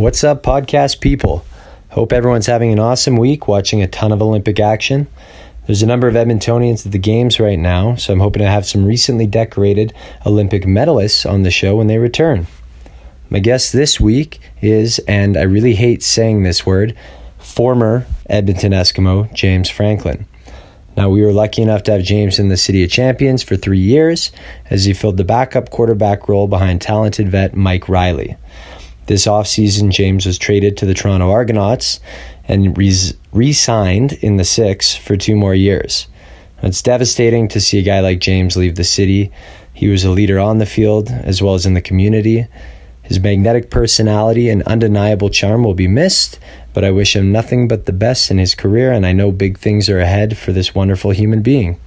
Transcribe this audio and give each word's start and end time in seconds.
What's 0.00 0.24
up, 0.24 0.42
podcast 0.42 1.00
people? 1.00 1.44
Hope 1.90 2.10
everyone's 2.10 2.46
having 2.46 2.72
an 2.72 2.78
awesome 2.78 3.18
week 3.18 3.46
watching 3.46 3.82
a 3.82 3.86
ton 3.86 4.12
of 4.12 4.22
Olympic 4.22 4.58
action. 4.58 5.08
There's 5.66 5.82
a 5.82 5.86
number 5.86 6.08
of 6.08 6.14
Edmontonians 6.14 6.86
at 6.86 6.92
the 6.92 6.98
Games 6.98 7.38
right 7.38 7.58
now, 7.58 7.96
so 7.96 8.14
I'm 8.14 8.20
hoping 8.20 8.40
to 8.40 8.48
have 8.48 8.64
some 8.64 8.86
recently 8.86 9.26
decorated 9.26 9.92
Olympic 10.24 10.62
medalists 10.62 11.30
on 11.30 11.42
the 11.42 11.50
show 11.50 11.76
when 11.76 11.86
they 11.86 11.98
return. 11.98 12.46
My 13.28 13.40
guest 13.40 13.74
this 13.74 14.00
week 14.00 14.40
is, 14.62 15.00
and 15.00 15.36
I 15.36 15.42
really 15.42 15.74
hate 15.74 16.02
saying 16.02 16.44
this 16.44 16.64
word, 16.64 16.96
former 17.36 18.06
Edmonton 18.24 18.72
Eskimo 18.72 19.30
James 19.34 19.68
Franklin. 19.68 20.24
Now, 20.96 21.10
we 21.10 21.20
were 21.22 21.32
lucky 21.32 21.60
enough 21.60 21.82
to 21.84 21.92
have 21.92 22.02
James 22.02 22.38
in 22.38 22.48
the 22.48 22.56
City 22.56 22.82
of 22.82 22.90
Champions 22.90 23.42
for 23.42 23.54
three 23.54 23.78
years 23.78 24.32
as 24.70 24.86
he 24.86 24.94
filled 24.94 25.18
the 25.18 25.24
backup 25.24 25.68
quarterback 25.68 26.26
role 26.26 26.48
behind 26.48 26.80
talented 26.80 27.28
vet 27.28 27.54
Mike 27.54 27.86
Reilly. 27.86 28.38
This 29.06 29.26
offseason, 29.26 29.90
James 29.90 30.26
was 30.26 30.38
traded 30.38 30.76
to 30.76 30.86
the 30.86 30.94
Toronto 30.94 31.30
Argonauts 31.30 32.00
and 32.46 32.76
re 32.76 33.52
signed 33.52 34.12
in 34.14 34.36
the 34.36 34.44
six 34.44 34.94
for 34.94 35.16
two 35.16 35.36
more 35.36 35.54
years. 35.54 36.06
It's 36.62 36.82
devastating 36.82 37.48
to 37.48 37.60
see 37.60 37.78
a 37.78 37.82
guy 37.82 38.00
like 38.00 38.20
James 38.20 38.56
leave 38.56 38.76
the 38.76 38.84
city. 38.84 39.32
He 39.72 39.88
was 39.88 40.04
a 40.04 40.10
leader 40.10 40.38
on 40.38 40.58
the 40.58 40.66
field 40.66 41.10
as 41.10 41.42
well 41.42 41.54
as 41.54 41.64
in 41.64 41.74
the 41.74 41.80
community. 41.80 42.46
His 43.02 43.18
magnetic 43.18 43.70
personality 43.70 44.48
and 44.50 44.62
undeniable 44.64 45.30
charm 45.30 45.64
will 45.64 45.74
be 45.74 45.88
missed, 45.88 46.38
but 46.72 46.84
I 46.84 46.92
wish 46.92 47.16
him 47.16 47.32
nothing 47.32 47.66
but 47.66 47.86
the 47.86 47.92
best 47.92 48.30
in 48.30 48.38
his 48.38 48.54
career, 48.54 48.92
and 48.92 49.04
I 49.04 49.12
know 49.12 49.32
big 49.32 49.58
things 49.58 49.88
are 49.88 49.98
ahead 49.98 50.38
for 50.38 50.52
this 50.52 50.74
wonderful 50.74 51.10
human 51.10 51.42
being. 51.42 51.80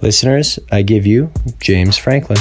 Listeners, 0.00 0.58
I 0.70 0.82
give 0.82 1.06
you 1.06 1.32
James 1.58 1.96
Franklin. 1.96 2.38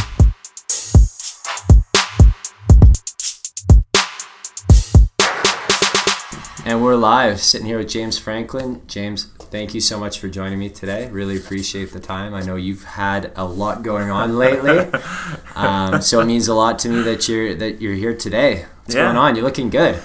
And 6.74 6.82
we're 6.82 6.96
live, 6.96 7.40
sitting 7.40 7.68
here 7.68 7.78
with 7.78 7.90
James 7.90 8.18
Franklin. 8.18 8.82
James, 8.88 9.26
thank 9.38 9.76
you 9.76 9.80
so 9.80 10.00
much 10.00 10.18
for 10.18 10.28
joining 10.28 10.58
me 10.58 10.70
today. 10.70 11.08
Really 11.12 11.38
appreciate 11.38 11.94
the 11.94 12.00
time. 12.00 12.34
I 12.34 12.42
know 12.42 12.56
you've 12.56 12.84
had 12.84 13.32
a 13.36 13.46
lot 13.46 13.84
going 13.84 14.10
on 14.10 14.40
lately, 14.40 14.80
um, 15.56 16.02
so 16.02 16.20
it 16.20 16.26
means 16.26 16.48
a 16.48 16.56
lot 16.56 16.80
to 16.80 16.90
me 16.90 17.04
that 17.04 17.30
you're 17.30 17.54
that 17.54 17.80
you're 17.80 17.94
here 17.94 18.18
today. 18.18 18.66
What's 18.86 18.96
yeah. 18.96 19.04
going 19.04 19.18
on? 19.18 19.36
You're 19.36 19.46
looking 19.46 19.70
good. 19.70 19.98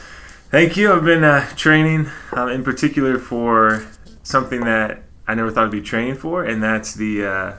Thank 0.50 0.76
you. 0.76 0.92
I've 0.92 1.06
been 1.06 1.24
uh, 1.24 1.48
training, 1.56 2.10
um, 2.32 2.50
in 2.50 2.62
particular, 2.62 3.18
for 3.18 3.86
something 4.22 4.60
that 4.66 5.04
I 5.26 5.34
never 5.34 5.50
thought 5.50 5.64
I'd 5.64 5.70
be 5.70 5.80
training 5.80 6.16
for, 6.16 6.44
and 6.44 6.62
that's 6.62 6.92
the. 6.92 7.24
Uh, 7.24 7.52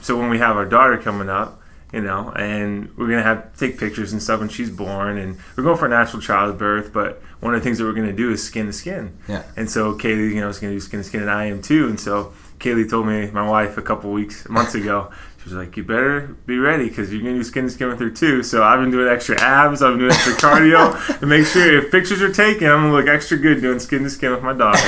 so 0.00 0.18
when 0.18 0.28
we 0.28 0.38
have 0.38 0.56
our 0.56 0.66
daughter 0.66 0.98
coming 0.98 1.28
up, 1.28 1.57
you 1.92 2.00
know, 2.00 2.30
and 2.36 2.94
we're 2.96 3.08
gonna 3.08 3.22
have 3.22 3.56
take 3.56 3.78
pictures 3.78 4.12
and 4.12 4.22
stuff 4.22 4.40
when 4.40 4.48
she's 4.48 4.70
born, 4.70 5.18
and 5.18 5.38
we're 5.56 5.64
going 5.64 5.78
for 5.78 5.86
a 5.86 5.88
natural 5.88 6.20
childbirth. 6.20 6.92
But 6.92 7.22
one 7.40 7.54
of 7.54 7.60
the 7.60 7.64
things 7.64 7.78
that 7.78 7.84
we're 7.84 7.94
gonna 7.94 8.12
do 8.12 8.30
is 8.30 8.42
skin 8.42 8.66
to 8.66 8.72
skin. 8.72 9.16
Yeah. 9.26 9.44
And 9.56 9.70
so 9.70 9.94
Kaylee, 9.94 10.34
you 10.34 10.40
know, 10.40 10.48
is 10.48 10.58
gonna 10.58 10.74
do 10.74 10.80
skin 10.80 11.00
to 11.00 11.04
skin, 11.04 11.22
and 11.22 11.30
I 11.30 11.46
am 11.46 11.62
too. 11.62 11.88
And 11.88 11.98
so 11.98 12.32
Kaylee 12.58 12.90
told 12.90 13.06
me, 13.06 13.30
my 13.30 13.48
wife, 13.48 13.78
a 13.78 13.82
couple 13.82 14.12
weeks, 14.12 14.48
months 14.48 14.74
ago, 14.74 15.10
was 15.48 15.56
like, 15.66 15.76
you 15.76 15.82
better 15.84 16.36
be 16.46 16.58
ready 16.58 16.88
because 16.88 17.12
you're 17.12 17.22
gonna 17.22 17.34
do 17.34 17.42
skin 17.44 17.64
to 17.64 17.70
skin 17.70 17.88
with 17.88 18.00
her 18.00 18.10
too. 18.10 18.42
So 18.42 18.62
I've 18.62 18.80
been 18.80 18.90
doing 18.90 19.08
extra 19.08 19.40
abs, 19.40 19.82
I've 19.82 19.92
been 19.92 20.00
doing 20.00 20.12
extra 20.12 20.32
cardio 20.34 21.18
to 21.20 21.26
make 21.26 21.46
sure 21.46 21.78
if 21.78 21.90
pictures 21.90 22.20
are 22.22 22.32
taken, 22.32 22.68
I'm 22.68 22.82
gonna 22.82 22.92
look 22.92 23.06
extra 23.08 23.36
good 23.38 23.60
doing 23.60 23.78
skin 23.78 24.02
to 24.04 24.10
skin 24.10 24.32
with 24.32 24.42
my 24.42 24.52
daughter. 24.52 24.78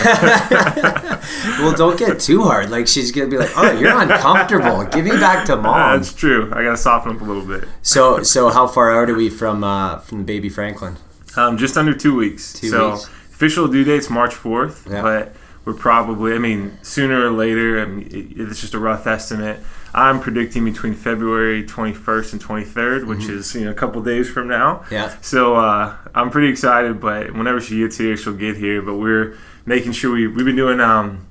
well, 1.61 1.75
don't 1.75 1.98
get 1.98 2.20
too 2.20 2.42
hard. 2.42 2.70
Like 2.70 2.86
she's 2.86 3.12
gonna 3.12 3.28
be 3.28 3.39
like, 3.39 3.50
oh, 3.56 3.70
you're 3.72 3.98
uncomfortable. 3.98 4.84
Give 4.86 5.05
me 5.05 5.12
back 5.12 5.47
to 5.47 5.56
mom. 5.56 5.98
That's 5.98 6.12
true. 6.12 6.50
I 6.52 6.62
gotta 6.62 6.77
soften 6.77 7.17
up 7.17 7.20
a 7.20 7.24
little 7.24 7.45
bit. 7.47 7.69
So, 7.83 8.22
so 8.22 8.50
how 8.50 8.67
far 8.67 8.91
out 9.02 9.11
are 9.11 9.14
we 9.14 9.28
from 9.30 9.64
uh, 9.64 9.98
from 10.00 10.19
the 10.19 10.24
baby 10.24 10.48
Franklin? 10.48 10.97
Um, 11.36 11.56
just 11.58 11.77
under 11.77 11.95
two 11.95 12.14
weeks. 12.17 12.52
Two 12.52 12.69
so 12.69 12.91
weeks. 12.92 13.05
official 13.33 13.69
due 13.69 13.84
date's 13.84 14.11
March 14.11 14.34
fourth, 14.34 14.86
Yeah. 14.91 15.02
but 15.02 15.34
we're 15.64 15.75
probably, 15.75 16.34
I 16.34 16.39
mean, 16.39 16.78
sooner 16.83 17.27
or 17.27 17.30
later. 17.30 17.80
I 17.80 17.84
mean, 17.86 18.06
it, 18.06 18.41
it's 18.41 18.61
just 18.61 18.75
a 18.75 18.78
rough 18.78 19.06
estimate. 19.06 19.61
I'm 19.92 20.20
predicting 20.20 20.64
between 20.64 20.95
February 20.95 21.64
21st 21.64 22.33
and 22.33 22.42
23rd, 22.42 23.07
which 23.07 23.20
Mm-hmm. 23.20 23.39
is 23.39 23.55
you 23.55 23.64
know 23.64 23.70
a 23.73 23.74
couple 23.74 24.01
days 24.02 24.30
from 24.30 24.46
now. 24.48 24.84
Yeah. 24.90 25.14
So 25.20 25.57
uh, 25.57 25.96
I'm 26.14 26.30
pretty 26.30 26.48
excited, 26.48 27.01
but 27.01 27.34
whenever 27.34 27.61
she 27.61 27.80
gets 27.80 27.98
here, 27.98 28.17
she'll 28.17 28.34
get 28.34 28.57
here. 28.57 28.83
But 28.83 28.96
we're 28.96 29.36
making 29.67 29.92
sure 29.92 30.12
we 30.12 30.27
we've 30.29 30.46
been 30.46 30.55
doing 30.57 30.80
um, 30.80 31.27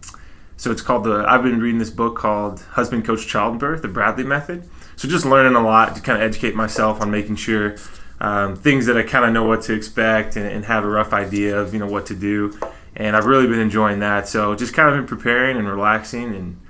so 0.57 0.71
it's 0.71 0.81
called 0.81 1.05
the 1.05 1.23
I've 1.25 1.41
been 1.43 1.61
reading 1.61 1.79
this 1.79 1.89
book 1.89 2.17
called 2.17 2.59
Husband 2.71 3.05
Coach 3.05 3.27
Childbirth, 3.27 3.81
the 3.81 3.87
Bradley 3.87 4.25
Method. 4.25 4.69
So 4.97 5.07
just 5.07 5.25
learning 5.25 5.55
a 5.55 5.61
lot 5.63 5.95
to 5.95 6.01
kind 6.01 6.21
of 6.21 6.27
educate 6.29 6.53
myself 6.53 6.99
on 6.99 7.09
making 7.09 7.37
sure 7.37 7.77
um, 8.19 8.57
things 8.57 8.85
that 8.87 8.97
I 8.97 9.03
kind 9.03 9.23
of 9.23 9.31
know 9.31 9.45
what 9.45 9.61
to 9.63 9.73
expect 9.73 10.35
and, 10.35 10.45
and 10.45 10.65
have 10.65 10.83
a 10.83 10.89
rough 10.89 11.13
idea 11.13 11.57
of 11.57 11.73
you 11.73 11.79
know 11.79 11.87
what 11.87 12.05
to 12.07 12.13
do. 12.15 12.59
And 12.99 13.15
I've 13.15 13.25
really 13.25 13.47
been 13.47 13.59
enjoying 13.59 13.99
that. 13.99 14.27
So 14.27 14.53
just 14.55 14.75
kind 14.75 14.89
of 14.89 14.95
been 14.95 15.07
preparing 15.07 15.57
and 15.57 15.67
relaxing 15.67 16.35
and 16.35 16.61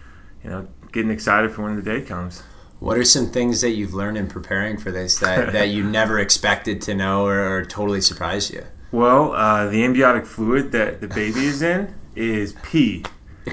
you 0.44 0.50
know 0.50 0.68
getting 0.94 1.12
excited 1.12 1.52
for 1.52 1.64
when 1.64 1.76
the 1.76 1.82
day 1.82 2.02
comes. 2.02 2.44
What 2.80 2.98
are 2.98 3.04
some 3.04 3.30
things 3.30 3.60
that 3.60 3.72
you've 3.72 3.94
learned 3.94 4.18
in 4.18 4.30
preparing 4.30 4.78
for 4.78 4.90
this 4.90 5.20
that, 5.20 5.52
that 5.52 5.68
you 5.68 5.84
never 5.90 6.18
expected 6.18 6.82
to 6.84 6.96
know 6.96 7.26
or, 7.26 7.58
or 7.58 7.66
totally 7.66 8.00
surprised 8.00 8.54
you? 8.54 8.64
Well, 8.92 9.34
uh, 9.34 9.68
the 9.68 9.84
amniotic 9.84 10.26
fluid 10.26 10.72
that 10.72 11.02
the 11.02 11.08
baby 11.08 11.46
is 11.46 11.62
in 11.62 11.94
is 12.16 12.56
pee. 12.64 13.04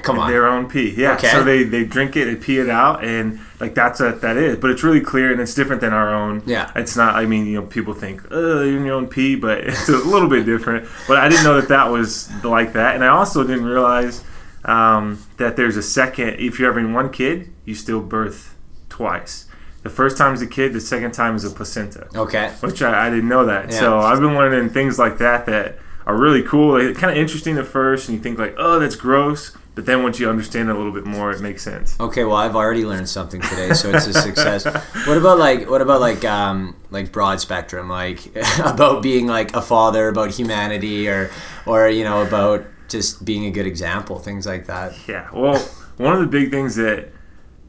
Come 0.03 0.19
on. 0.19 0.29
Their 0.29 0.47
own 0.47 0.69
pee. 0.69 0.93
Yeah. 0.95 1.15
Okay. 1.15 1.29
So 1.29 1.43
they, 1.43 1.63
they 1.63 1.83
drink 1.85 2.15
it, 2.15 2.25
they 2.25 2.35
pee 2.35 2.59
it 2.59 2.69
out, 2.69 3.03
and 3.03 3.39
like 3.59 3.73
that's 3.75 3.99
what 3.99 4.21
that 4.21 4.37
is. 4.37 4.57
But 4.57 4.71
it's 4.71 4.83
really 4.83 5.01
clear 5.01 5.31
and 5.31 5.39
it's 5.41 5.53
different 5.53 5.81
than 5.81 5.93
our 5.93 6.13
own. 6.13 6.43
Yeah. 6.45 6.71
It's 6.75 6.95
not, 6.95 7.15
I 7.15 7.25
mean, 7.25 7.45
you 7.45 7.61
know, 7.61 7.67
people 7.67 7.93
think, 7.93 8.21
oh, 8.31 8.63
you're 8.63 8.77
in 8.77 8.85
your 8.85 8.95
own 8.95 9.07
pee, 9.07 9.35
but 9.35 9.59
it's 9.67 9.89
a 9.89 9.97
little 9.97 10.29
bit 10.29 10.45
different. 10.45 10.87
But 11.07 11.17
I 11.17 11.29
didn't 11.29 11.43
know 11.43 11.59
that 11.59 11.69
that 11.69 11.89
was 11.91 12.29
like 12.43 12.73
that. 12.73 12.95
And 12.95 13.03
I 13.03 13.07
also 13.07 13.43
didn't 13.45 13.65
realize 13.65 14.23
um, 14.65 15.23
that 15.37 15.55
there's 15.55 15.77
a 15.77 15.83
second, 15.83 16.39
if 16.39 16.59
you're 16.59 16.71
having 16.71 16.93
one 16.93 17.11
kid, 17.11 17.49
you 17.65 17.73
still 17.75 18.01
birth 18.01 18.55
twice. 18.89 19.45
The 19.83 19.89
first 19.89 20.17
time 20.17 20.33
is 20.33 20.41
a 20.41 20.47
kid, 20.47 20.73
the 20.73 20.81
second 20.81 21.13
time 21.13 21.35
is 21.35 21.45
a 21.45 21.49
placenta 21.49 22.07
Okay. 22.13 22.49
which 22.59 22.81
I, 22.81 23.07
I 23.07 23.09
didn't 23.09 23.29
know 23.29 23.45
that. 23.45 23.71
Yeah. 23.71 23.79
So 23.79 23.99
I've 23.99 24.19
been 24.19 24.35
learning 24.35 24.69
things 24.71 24.99
like 24.99 25.17
that 25.19 25.45
that 25.45 25.77
are 26.05 26.15
really 26.17 26.43
cool. 26.43 26.73
They're 26.73 26.93
kind 26.93 27.11
of 27.11 27.17
interesting 27.17 27.57
at 27.57 27.67
first, 27.67 28.09
and 28.09 28.17
you 28.17 28.23
think 28.23 28.37
like, 28.37 28.55
oh, 28.57 28.79
that's 28.79 28.95
gross. 28.95 29.55
But 29.77 29.85
then 29.85 30.01
once 30.01 30.19
you 30.19 30.27
understand 30.27 30.69
it 30.69 30.75
a 30.75 30.75
little 30.75 30.91
bit 30.91 31.05
more, 31.05 31.29
it 31.29 31.39
makes 31.39 31.61
sense. 31.61 31.99
Okay, 31.99 32.23
well, 32.23 32.35
I've 32.35 32.55
already 32.55 32.83
learned 32.83 33.07
something 33.07 33.41
today, 33.41 33.73
so 33.75 33.91
it's 33.91 34.07
a 34.07 34.13
success. 34.13 34.65
what 35.05 35.17
about 35.17 35.37
like 35.37 35.69
what 35.69 35.83
about 35.83 36.01
like 36.01 36.25
um 36.25 36.75
like 36.89 37.11
broad 37.11 37.39
spectrum, 37.39 37.87
like 37.87 38.35
about 38.65 39.03
being 39.03 39.27
like 39.27 39.55
a 39.55 39.61
father, 39.61 40.07
about 40.07 40.31
humanity, 40.31 41.07
or 41.07 41.29
or 41.67 41.87
you 41.89 42.03
know 42.03 42.23
about 42.23 42.65
just 42.89 43.23
being 43.23 43.45
a 43.45 43.51
good 43.51 43.67
example, 43.67 44.17
things 44.17 44.47
like 44.47 44.65
that. 44.65 44.95
Yeah. 45.07 45.29
Well, 45.31 45.59
one 45.97 46.15
of 46.15 46.21
the 46.21 46.25
big 46.25 46.49
things 46.49 46.75
that 46.77 47.09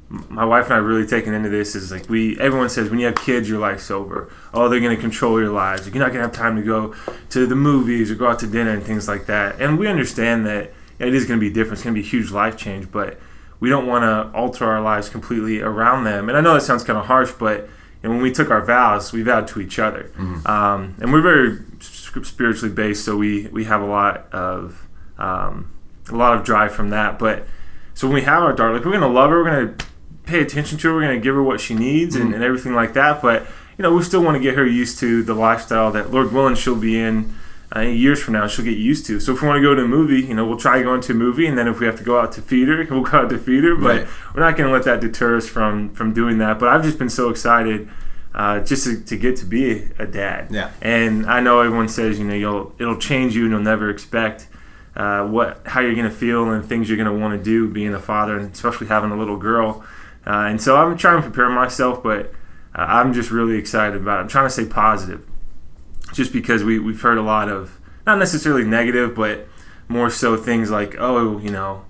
my 0.08 0.46
wife 0.46 0.64
and 0.64 0.76
I 0.76 0.78
really 0.78 1.06
taken 1.06 1.34
into 1.34 1.50
this 1.50 1.74
is 1.74 1.92
like 1.92 2.08
we 2.08 2.40
everyone 2.40 2.70
says 2.70 2.88
when 2.88 3.00
you 3.00 3.04
have 3.04 3.16
kids 3.16 3.50
your 3.50 3.60
life's 3.60 3.90
over. 3.90 4.32
Oh, 4.54 4.70
they're 4.70 4.80
going 4.80 4.96
to 4.96 5.00
control 5.02 5.38
your 5.38 5.50
lives. 5.52 5.86
You're 5.86 5.96
not 5.96 6.14
going 6.14 6.22
to 6.22 6.28
have 6.28 6.32
time 6.32 6.56
to 6.56 6.62
go 6.62 6.94
to 7.28 7.46
the 7.46 7.54
movies 7.54 8.10
or 8.10 8.14
go 8.14 8.28
out 8.28 8.38
to 8.38 8.46
dinner 8.46 8.70
and 8.70 8.82
things 8.82 9.08
like 9.08 9.26
that. 9.26 9.60
And 9.60 9.78
we 9.78 9.88
understand 9.88 10.46
that 10.46 10.72
it 10.98 11.14
is 11.14 11.26
going 11.26 11.38
to 11.38 11.44
be 11.46 11.52
different. 11.52 11.74
It's 11.74 11.82
going 11.84 11.94
to 11.94 12.00
be 12.00 12.06
a 12.06 12.10
huge 12.10 12.30
life 12.30 12.56
change, 12.56 12.90
but 12.90 13.18
we 13.60 13.68
don't 13.68 13.86
want 13.86 14.02
to 14.02 14.36
alter 14.38 14.64
our 14.64 14.80
lives 14.80 15.08
completely 15.08 15.60
around 15.60 16.04
them. 16.04 16.28
And 16.28 16.36
I 16.38 16.40
know 16.40 16.54
that 16.54 16.62
sounds 16.62 16.84
kind 16.84 16.98
of 16.98 17.06
harsh, 17.06 17.32
but 17.38 17.68
and 18.02 18.12
when 18.12 18.22
we 18.22 18.30
took 18.30 18.50
our 18.50 18.64
vows, 18.64 19.12
we 19.12 19.22
vowed 19.22 19.48
to 19.48 19.60
each 19.60 19.78
other. 19.78 20.12
Um, 20.46 20.94
and 21.00 21.12
we're 21.12 21.20
very 21.20 21.58
spiritually 21.80 22.72
based, 22.74 23.04
so 23.04 23.16
we 23.16 23.48
we 23.48 23.64
have 23.64 23.80
a 23.82 23.86
lot 23.86 24.32
of 24.32 24.86
um, 25.18 25.72
a 26.08 26.14
lot 26.14 26.36
of 26.36 26.44
drive 26.44 26.72
from 26.72 26.90
that. 26.90 27.18
But 27.18 27.46
so 27.94 28.06
when 28.06 28.14
we 28.14 28.22
have 28.22 28.42
our 28.42 28.52
daughter, 28.52 28.74
like 28.74 28.84
we're 28.84 28.92
gonna 28.92 29.08
love 29.08 29.30
her, 29.30 29.42
we're 29.42 29.50
gonna 29.50 29.74
pay 30.24 30.40
attention 30.40 30.78
to 30.78 30.88
her, 30.88 30.94
we're 30.94 31.02
gonna 31.02 31.18
give 31.18 31.34
her 31.34 31.42
what 31.42 31.60
she 31.60 31.74
needs 31.74 32.14
and, 32.14 32.32
and 32.34 32.44
everything 32.44 32.74
like 32.74 32.92
that. 32.92 33.20
But 33.20 33.46
you 33.76 33.82
know, 33.82 33.92
we 33.92 34.02
still 34.04 34.22
want 34.22 34.36
to 34.36 34.40
get 34.42 34.54
her 34.54 34.66
used 34.66 34.98
to 35.00 35.22
the 35.22 35.34
lifestyle 35.34 35.90
that 35.92 36.12
Lord 36.12 36.32
willing 36.32 36.54
she'll 36.54 36.76
be 36.76 36.98
in. 36.98 37.34
Uh, 37.74 37.80
years 37.80 38.22
from 38.22 38.32
now, 38.32 38.46
she'll 38.46 38.64
get 38.64 38.78
used 38.78 39.04
to. 39.06 39.20
So 39.20 39.32
if 39.34 39.42
we 39.42 39.48
want 39.48 39.58
to 39.58 39.62
go 39.62 39.74
to 39.74 39.82
a 39.82 39.88
movie, 39.88 40.22
you 40.22 40.32
know, 40.34 40.46
we'll 40.46 40.56
try 40.56 40.80
going 40.82 41.02
to 41.02 41.12
a 41.12 41.14
movie, 41.14 41.46
and 41.46 41.58
then 41.58 41.68
if 41.68 41.80
we 41.80 41.86
have 41.86 41.98
to 41.98 42.02
go 42.04 42.18
out 42.18 42.32
to 42.32 42.42
feed 42.42 42.66
her, 42.68 42.86
we'll 42.90 43.02
go 43.02 43.18
out 43.18 43.28
to 43.30 43.38
feed 43.38 43.62
her. 43.64 43.76
But 43.76 43.98
Right. 43.98 44.06
we're 44.34 44.40
not 44.40 44.56
going 44.56 44.68
to 44.68 44.72
let 44.72 44.84
that 44.84 45.00
deter 45.00 45.36
us 45.36 45.46
from 45.46 45.90
from 45.90 46.12
doing 46.14 46.38
that. 46.38 46.58
But 46.58 46.68
I've 46.70 46.82
just 46.82 46.98
been 46.98 47.10
so 47.10 47.28
excited 47.28 47.88
uh, 48.34 48.60
just 48.60 48.84
to, 48.84 49.00
to 49.04 49.16
get 49.18 49.36
to 49.36 49.44
be 49.44 49.88
a 49.98 50.06
dad. 50.06 50.48
Yeah. 50.50 50.70
And 50.80 51.26
I 51.26 51.40
know 51.40 51.60
everyone 51.60 51.88
says, 51.88 52.18
you 52.18 52.24
know, 52.24 52.34
you'll 52.34 52.74
it'll 52.78 52.98
change 52.98 53.36
you, 53.36 53.42
and 53.42 53.52
you'll 53.52 53.60
never 53.60 53.90
expect 53.90 54.48
uh, 54.96 55.26
what 55.26 55.60
how 55.66 55.80
you're 55.82 55.94
going 55.94 56.08
to 56.08 56.16
feel 56.16 56.50
and 56.50 56.64
things 56.64 56.88
you're 56.88 56.96
going 56.96 57.14
to 57.14 57.20
want 57.20 57.36
to 57.38 57.44
do 57.44 57.68
being 57.68 57.92
a 57.92 58.00
father, 58.00 58.38
and 58.38 58.50
especially 58.50 58.86
having 58.86 59.10
a 59.10 59.16
little 59.18 59.36
girl. 59.36 59.84
Uh, 60.26 60.48
and 60.48 60.60
so 60.60 60.74
I'm 60.76 60.96
trying 60.96 61.22
to 61.22 61.28
prepare 61.28 61.50
myself, 61.50 62.02
but 62.02 62.32
uh, 62.74 62.84
I'm 62.86 63.12
just 63.12 63.30
really 63.30 63.56
excited 63.58 64.00
about 64.00 64.18
it. 64.18 64.22
I'm 64.22 64.28
trying 64.28 64.46
to 64.46 64.50
stay 64.50 64.64
positive, 64.66 65.20
just 66.12 66.32
because 66.32 66.64
we 66.64 66.78
we've 66.78 67.00
heard 67.00 67.18
a 67.18 67.22
lot 67.22 67.48
of 67.48 67.78
not 68.06 68.18
necessarily 68.18 68.64
negative, 68.64 69.14
but 69.14 69.46
more 69.88 70.10
so 70.10 70.36
things 70.36 70.70
like, 70.70 70.96
oh, 70.98 71.38
you 71.38 71.50
know, 71.50 71.84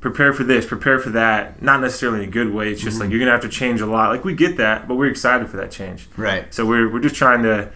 prepare 0.00 0.32
for 0.32 0.44
this, 0.44 0.66
prepare 0.66 0.98
for 0.98 1.10
that. 1.10 1.62
Not 1.62 1.80
necessarily 1.80 2.22
in 2.22 2.28
a 2.28 2.32
good 2.32 2.52
way. 2.52 2.70
It's 2.70 2.80
just 2.80 2.98
like 2.98 3.06
mm-hmm. 3.06 3.12
you're 3.12 3.20
gonna 3.20 3.32
have 3.32 3.42
to 3.42 3.48
change 3.48 3.80
a 3.80 3.86
lot. 3.86 4.10
Like 4.10 4.24
we 4.24 4.34
get 4.34 4.56
that, 4.58 4.86
but 4.86 4.94
we're 4.94 5.10
excited 5.10 5.48
for 5.48 5.56
that 5.58 5.70
change. 5.70 6.08
Right. 6.16 6.52
So 6.54 6.66
we're 6.66 6.90
we're 6.92 7.00
just 7.00 7.16
trying 7.16 7.42
to 7.42 7.72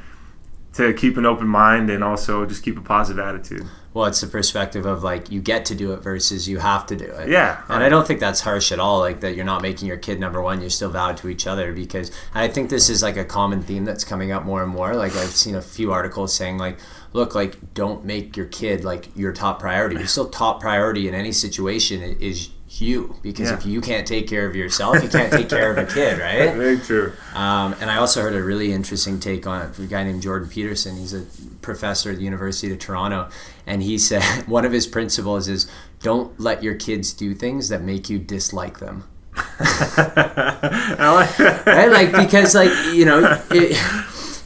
to 0.74 0.92
keep 0.94 1.16
an 1.16 1.26
open 1.26 1.48
mind 1.48 1.90
and 1.90 2.04
also 2.04 2.46
just 2.46 2.62
keep 2.62 2.78
a 2.78 2.82
positive 2.82 3.24
attitude. 3.24 3.66
Well, 3.92 4.04
it's 4.06 4.20
the 4.20 4.28
perspective 4.28 4.86
of 4.86 5.02
like 5.02 5.32
you 5.32 5.40
get 5.40 5.64
to 5.66 5.74
do 5.74 5.92
it 5.92 5.96
versus 5.96 6.48
you 6.48 6.58
have 6.58 6.86
to 6.86 6.96
do 6.96 7.06
it. 7.06 7.28
Yeah. 7.28 7.60
And 7.68 7.82
I 7.82 7.88
don't 7.88 8.06
think 8.06 8.20
that's 8.20 8.40
harsh 8.40 8.70
at 8.70 8.78
all. 8.78 9.00
Like 9.00 9.20
that 9.20 9.34
you're 9.34 9.44
not 9.44 9.62
making 9.62 9.88
your 9.88 9.96
kid 9.96 10.20
number 10.20 10.40
one. 10.40 10.60
You're 10.60 10.70
still 10.70 10.90
vowed 10.90 11.16
to 11.18 11.28
each 11.28 11.46
other 11.48 11.72
because 11.72 12.12
I 12.32 12.46
think 12.46 12.70
this 12.70 12.88
is 12.88 13.02
like 13.02 13.16
a 13.16 13.24
common 13.24 13.62
theme 13.62 13.84
that's 13.84 14.04
coming 14.04 14.30
up 14.30 14.44
more 14.44 14.62
and 14.62 14.70
more. 14.70 14.94
Like 14.94 15.16
I've 15.16 15.30
seen 15.30 15.56
a 15.56 15.62
few 15.62 15.90
articles 15.90 16.32
saying 16.32 16.58
like, 16.58 16.78
look, 17.12 17.34
like 17.34 17.74
don't 17.74 18.04
make 18.04 18.36
your 18.36 18.46
kid 18.46 18.84
like 18.84 19.08
your 19.16 19.32
top 19.32 19.58
priority. 19.58 19.96
Your 19.96 20.06
still 20.06 20.28
top 20.28 20.60
priority 20.60 21.08
in 21.08 21.14
any 21.14 21.32
situation 21.32 22.00
is 22.00 22.50
you 22.78 23.16
because 23.22 23.50
Yeah. 23.50 23.56
if 23.56 23.66
you 23.66 23.80
can't 23.80 24.06
take 24.06 24.28
care 24.28 24.46
of 24.46 24.54
yourself, 24.54 25.02
you 25.02 25.08
can't 25.08 25.32
take 25.32 25.48
care 25.48 25.70
of 25.70 25.78
a 25.78 25.84
kid, 25.92 26.18
right? 26.20 26.54
Very 26.54 26.78
true. 26.78 27.12
Um, 27.34 27.74
and 27.80 27.90
I 27.90 27.96
also 27.96 28.22
heard 28.22 28.34
a 28.34 28.42
really 28.42 28.72
interesting 28.72 29.18
take 29.18 29.46
on 29.46 29.62
it 29.62 29.74
from 29.74 29.84
a 29.84 29.88
guy 29.88 30.04
named 30.04 30.22
Jordan 30.22 30.48
Peterson. 30.48 30.96
He's 30.96 31.12
a 31.12 31.24
professor 31.62 32.10
at 32.10 32.16
the 32.18 32.22
University 32.24 32.72
of 32.72 32.78
Toronto, 32.78 33.28
and 33.66 33.82
he 33.82 33.98
said 33.98 34.22
one 34.46 34.64
of 34.64 34.72
his 34.72 34.86
principles 34.86 35.48
is 35.48 35.70
don't 36.02 36.38
let 36.40 36.62
your 36.62 36.74
kids 36.74 37.12
do 37.12 37.34
things 37.34 37.68
that 37.70 37.82
make 37.82 38.08
you 38.08 38.18
dislike 38.18 38.78
them. 38.78 39.04
I 39.36 41.12
like 41.14 41.36
that. 41.36 41.66
Right? 41.66 41.90
Like 41.90 42.12
because 42.12 42.54
like 42.54 42.72
you 42.94 43.04
know. 43.04 43.40
It, 43.50 43.76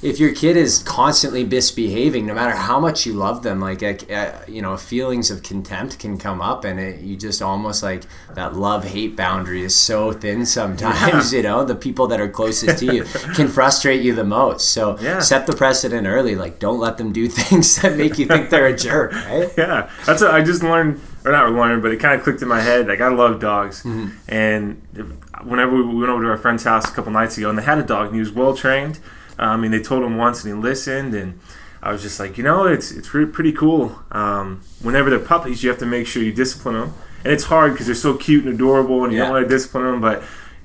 if 0.05 0.21
your 0.21 0.35
kid 0.35 0.55
is 0.55 0.81
constantly 0.83 1.45
misbehaving, 1.45 2.27
no 2.27 2.35
matter 2.35 2.55
how 2.55 2.79
much 2.79 3.07
you 3.07 3.15
love 3.15 3.43
them, 3.43 3.59
like 3.59 3.83
uh, 3.83 4.33
you 4.47 4.61
know, 4.61 4.77
feelings 4.77 5.31
of 5.31 5.43
contempt 5.43 5.99
can 5.99 6.19
come 6.19 6.43
up, 6.43 6.65
and 6.65 6.79
it, 6.79 7.01
you 7.01 7.17
just 7.17 7.41
almost 7.41 7.83
like 7.83 8.03
that 8.35 8.55
love 8.55 8.85
hate 8.85 9.17
boundary 9.17 9.63
is 9.63 9.75
so 9.75 10.13
thin 10.13 10.45
sometimes. 10.47 11.33
You 11.35 11.43
know, 11.43 11.65
the 11.65 11.75
people 11.75 12.07
that 12.09 12.21
are 12.21 12.29
closest 12.29 12.79
to 12.81 12.95
you 12.95 13.05
can 13.35 13.49
frustrate 13.49 14.03
you 14.03 14.15
the 14.15 14.25
most. 14.25 14.69
So 14.69 14.99
Yeah. 15.01 15.21
set 15.21 15.47
the 15.47 15.57
precedent 15.57 16.07
early. 16.07 16.35
Like, 16.37 16.59
don't 16.59 16.79
let 16.79 16.99
them 16.99 17.11
do 17.13 17.27
things 17.41 17.81
that 17.81 17.97
make 17.97 18.19
you 18.19 18.27
think 18.27 18.51
they're 18.51 18.67
a 18.67 18.77
jerk. 18.77 19.13
Right? 19.15 19.51
Yeah, 19.57 19.91
that's 20.05 20.21
what 20.21 20.33
I 20.35 20.43
just 20.43 20.63
learned, 20.63 21.01
or 21.25 21.33
not 21.33 21.51
learned, 21.51 21.81
but 21.83 21.93
it 21.93 21.99
kind 21.99 22.15
of 22.15 22.23
clicked 22.23 22.43
in 22.43 22.49
my 22.49 22.61
head. 22.61 22.87
Like 22.89 23.01
I 23.01 23.09
love 23.09 23.41
dogs, 23.41 23.85
and 24.29 24.83
whenever 25.43 25.75
we 25.75 25.83
went 25.99 26.11
over 26.11 26.23
to 26.25 26.29
our 26.29 26.37
friend's 26.37 26.65
house 26.65 26.89
a 26.91 26.93
couple 26.93 27.11
nights 27.11 27.39
ago, 27.39 27.49
and 27.49 27.59
they 27.59 27.63
had 27.63 27.79
a 27.79 27.83
dog, 27.83 28.07
and 28.09 28.15
he 28.15 28.21
was 28.21 28.33
well 28.33 28.55
trained. 28.55 28.99
Um, 29.39 29.65
and 29.65 29.73
they 29.75 29.81
told 29.81 30.03
him 30.05 30.17
once, 30.17 30.45
and 30.45 30.55
he 30.55 30.61
listened, 30.61 31.15
and 31.15 31.39
I 31.83 31.93
was 31.93 32.03
just 32.03 32.19
like, 32.21 32.39
you 32.39 32.45
know, 32.45 32.67
it's 32.67 32.91
it's 32.93 33.13
re- 33.15 33.27
pretty 33.27 33.53
cool. 33.53 33.99
Um, 34.13 34.63
whenever 34.83 35.11
they're 35.11 35.19
puppies, 35.19 35.63
you 35.63 35.71
have 35.71 35.79
to 35.81 35.87
make 35.87 36.07
sure 36.07 36.23
you 36.23 36.33
discipline 36.33 36.75
them, 36.77 36.95
and 37.25 37.33
it's 37.33 37.45
hard 37.45 37.73
because 37.73 37.87
they're 37.87 37.95
so 37.95 38.15
cute 38.15 38.45
and 38.45 38.55
adorable, 38.55 39.05
and 39.05 39.13
you 39.13 39.19
Yeah. 39.19 39.25
don't 39.27 39.35
want 39.35 39.49
to 39.49 39.55
discipline 39.55 39.85
them, 39.85 40.01
but 40.01 40.23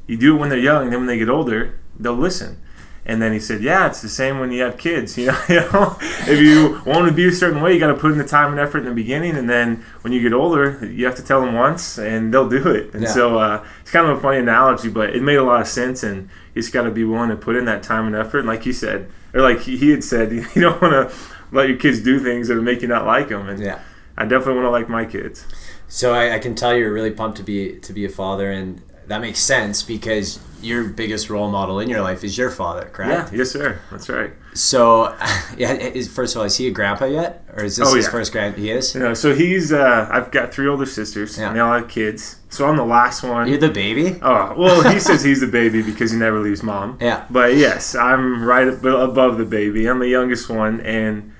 you 0.07 0.17
do 0.17 0.35
it 0.35 0.39
when 0.39 0.49
they're 0.49 0.57
young, 0.59 0.83
and 0.83 0.91
then 0.93 0.99
when 1.01 1.07
they 1.07 1.17
get 1.17 1.29
older, 1.29 1.73
they'll 1.99 2.13
listen. 2.13 2.57
And 3.05 3.19
then 3.19 3.33
he 3.33 3.39
said, 3.39 3.61
"Yeah, 3.63 3.87
it's 3.87 4.03
the 4.03 4.09
same 4.09 4.39
when 4.39 4.51
you 4.51 4.61
have 4.61 4.77
kids. 4.77 5.17
You 5.17 5.27
know, 5.31 5.37
you 5.49 5.55
know 5.71 5.97
if 6.27 6.39
you 6.39 6.79
want 6.85 7.07
to 7.07 7.13
be 7.13 7.27
a 7.27 7.31
certain 7.31 7.59
way, 7.61 7.73
you 7.73 7.79
got 7.79 7.87
to 7.87 7.95
put 7.95 8.11
in 8.11 8.19
the 8.19 8.23
time 8.23 8.51
and 8.51 8.59
effort 8.59 8.79
in 8.79 8.85
the 8.85 8.91
beginning, 8.93 9.35
and 9.35 9.49
then 9.49 9.83
when 10.01 10.13
you 10.13 10.21
get 10.21 10.31
older, 10.31 10.79
you 10.85 11.05
have 11.05 11.15
to 11.15 11.23
tell 11.23 11.41
them 11.41 11.55
once, 11.55 11.97
and 11.97 12.31
they'll 12.31 12.47
do 12.49 12.67
it. 12.69 12.93
And 12.93 13.03
Yeah. 13.03 13.09
so 13.09 13.39
uh, 13.39 13.63
it's 13.81 13.89
kind 13.89 14.07
of 14.07 14.17
a 14.17 14.21
funny 14.21 14.37
analogy, 14.39 14.89
but 14.89 15.09
it 15.15 15.23
made 15.23 15.37
a 15.37 15.43
lot 15.43 15.59
of 15.61 15.67
sense. 15.67 16.03
And 16.03 16.29
just 16.55 16.73
got 16.73 16.83
to 16.83 16.91
be 16.91 17.03
willing 17.03 17.29
to 17.29 17.35
put 17.35 17.55
in 17.55 17.65
that 17.65 17.83
time 17.83 18.07
and 18.07 18.15
effort. 18.15 18.39
And 18.39 18.47
like 18.47 18.65
you 18.65 18.73
said, 18.73 19.09
or 19.33 19.41
like 19.41 19.61
he 19.61 19.77
he 19.77 19.89
had 19.89 20.03
said, 20.03 20.31
you 20.55 20.61
don't 20.61 20.81
want 20.81 21.09
to 21.09 21.15
let 21.51 21.67
your 21.67 21.77
kids 21.77 22.01
do 22.01 22.19
things 22.19 22.47
that 22.47 22.55
make 22.55 22.81
you 22.81 22.87
not 22.87 23.05
like 23.05 23.29
them. 23.29 23.47
And 23.49 23.61
Yeah. 23.61 23.79
I 24.17 24.23
definitely 24.25 24.55
want 24.55 24.65
to 24.65 24.71
like 24.71 24.89
my 24.89 25.05
kids. 25.05 25.45
So 25.87 26.13
I, 26.13 26.35
I 26.35 26.39
can 26.39 26.53
tell 26.53 26.75
you're 26.75 26.93
really 26.93 27.11
pumped 27.11 27.37
to 27.37 27.43
be 27.43 27.79
to 27.79 27.93
be 27.93 28.05
a 28.05 28.09
father, 28.09 28.51
and 28.51 28.81
that 29.09 29.19
makes 29.21 29.39
sense 29.39 29.83
because 29.83 30.39
your 30.61 30.85
biggest 30.89 31.29
role 31.29 31.49
model 31.49 31.79
in 31.79 31.89
your 31.89 32.01
life 32.01 32.23
is 32.23 32.37
your 32.37 32.49
father, 32.49 32.89
correct? 32.91 33.31
Yeah, 33.31 33.37
yes, 33.39 33.51
sir. 33.51 33.79
That's 33.91 34.09
right. 34.09 34.33
So, 34.53 35.15
yeah, 35.57 35.73
is, 35.73 36.11
first 36.13 36.35
of 36.35 36.39
all, 36.39 36.45
is 36.45 36.57
he 36.57 36.67
a 36.67 36.71
grandpa 36.71 37.05
yet, 37.05 37.45
or 37.55 37.63
is 37.63 37.77
this 37.77 37.87
Oh, 37.87 37.95
his 37.95 38.05
yeah. 38.05 38.11
first 38.11 38.31
grand? 38.33 38.55
He 38.55 38.69
is. 38.71 38.93
No, 38.95 39.13
so 39.13 39.33
he's. 39.33 39.71
Uh, 39.71 40.07
I've 40.11 40.31
got 40.31 40.53
three 40.53 40.67
older 40.67 40.85
sisters, 40.85 41.37
Yeah. 41.37 41.47
and 41.47 41.55
they 41.55 41.59
all 41.61 41.73
have 41.79 41.87
kids. 41.87 42.37
So 42.49 42.67
I'm 42.67 42.75
the 42.77 42.83
last 42.85 43.23
one. 43.23 43.47
You're 43.47 43.57
the 43.57 43.69
baby. 43.69 44.19
Oh 44.21 44.53
well, 44.57 44.91
he 44.91 44.99
says 44.99 45.23
he's 45.23 45.39
the 45.39 45.47
baby 45.47 45.81
because 45.81 46.11
he 46.11 46.17
never 46.17 46.39
leaves 46.39 46.61
mom. 46.63 46.97
Yeah. 46.99 47.25
But 47.29 47.55
yes, 47.55 47.95
I'm 47.95 48.43
right 48.43 48.67
above 48.67 49.37
the 49.37 49.45
baby. 49.45 49.87
I'm 49.87 49.99
the 49.99 50.07
youngest 50.09 50.49
one, 50.49 50.81
and 50.81 51.31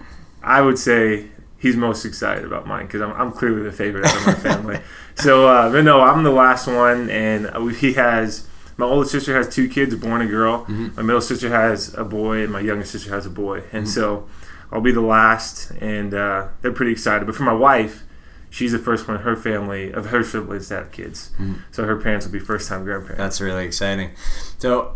I 0.43 0.61
would 0.61 0.77
say 0.79 1.27
he's 1.59 1.75
most 1.75 2.05
excited 2.05 2.45
about 2.45 2.65
mine 2.65 2.87
because 2.87 3.01
I'm, 3.01 3.11
I'm 3.11 3.31
clearly 3.31 3.61
the 3.63 3.71
favorite 3.71 4.05
out 4.05 4.15
of 4.15 4.25
my 4.25 4.33
family. 4.33 4.79
so, 5.15 5.47
uh, 5.47 5.71
but 5.71 5.83
no, 5.83 6.01
I'm 6.01 6.23
the 6.23 6.31
last 6.31 6.67
one, 6.67 7.09
and 7.09 7.73
he 7.75 7.93
has. 7.93 8.47
My 8.77 8.85
older 8.85 9.07
sister 9.07 9.35
has 9.35 9.53
two 9.53 9.67
kids, 9.67 9.93
a 9.93 9.97
boy 9.97 10.11
and 10.11 10.23
a 10.23 10.27
girl. 10.27 10.65
My 10.95 11.01
middle 11.03 11.19
sister 11.21 11.49
has 11.49 11.93
a 11.95 12.05
boy, 12.05 12.43
and 12.43 12.51
my 12.51 12.61
younger 12.61 12.85
sister 12.85 13.09
has 13.09 13.25
a 13.25 13.29
boy. 13.29 13.63
And 13.73 13.87
so, 13.89 14.27
I'll 14.71 14.79
be 14.81 14.91
the 14.93 15.01
last, 15.01 15.71
and 15.81 16.13
uh, 16.13 16.47
they're 16.61 16.71
pretty 16.71 16.93
excited. 16.93 17.25
But 17.25 17.35
for 17.35 17.43
my 17.43 17.53
wife, 17.53 18.03
she's 18.49 18.71
the 18.71 18.79
first 18.79 19.07
one 19.07 19.17
in 19.17 19.23
her 19.23 19.35
family 19.35 19.91
of 19.91 20.07
her 20.07 20.23
siblings 20.23 20.69
to 20.69 20.75
have 20.75 20.91
kids. 20.91 21.31
So 21.71 21.85
her 21.85 21.97
parents 21.97 22.25
will 22.25 22.33
be 22.33 22.39
first 22.39 22.69
time 22.69 22.83
grandparents. 22.85 23.17
That's 23.17 23.41
really 23.41 23.65
exciting. 23.65 24.11
So, 24.59 24.95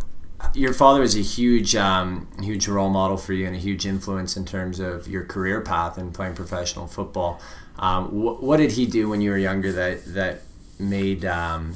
your 0.54 0.74
father 0.74 1.02
was 1.02 1.16
a 1.16 1.22
huge, 1.22 1.76
um, 1.76 2.28
huge 2.42 2.68
role 2.68 2.90
model 2.90 3.18
for 3.18 3.34
you 3.34 3.48
and 3.48 3.56
a 3.56 3.60
huge 3.60 3.86
influence 3.86 4.38
in 4.38 4.46
terms 4.46 4.80
of 4.80 5.08
your 5.08 5.26
career 5.26 5.62
path 5.62 5.98
and 5.98 6.14
playing 6.14 6.36
professional 6.36 6.88
football. 6.88 7.42
Um, 7.80 8.08
wh- 8.10 8.42
what 8.42 8.58
did 8.58 8.74
he 8.74 8.86
do 8.86 9.10
when 9.10 9.22
you 9.22 9.32
were 9.32 9.38
younger 9.38 9.72
that 9.72 10.06
that 10.14 10.42
made 10.80 11.26
um, 11.26 11.76